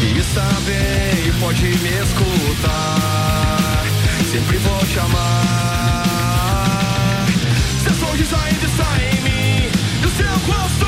que 0.00 0.20
está 0.20 0.48
bem 0.66 1.28
e 1.28 1.32
pode 1.40 1.64
me 1.64 1.90
escutar. 2.02 3.84
Sempre 4.30 4.56
vou 4.58 4.78
te 4.86 4.98
amar. 4.98 6.06
Seus 7.82 8.02
olhos 8.10 8.32
ainda 8.32 8.68
saem 8.76 9.10
em 9.10 9.20
mim, 9.22 9.70
do 10.02 10.08
seu 10.16 10.38
gosto. 10.46 10.83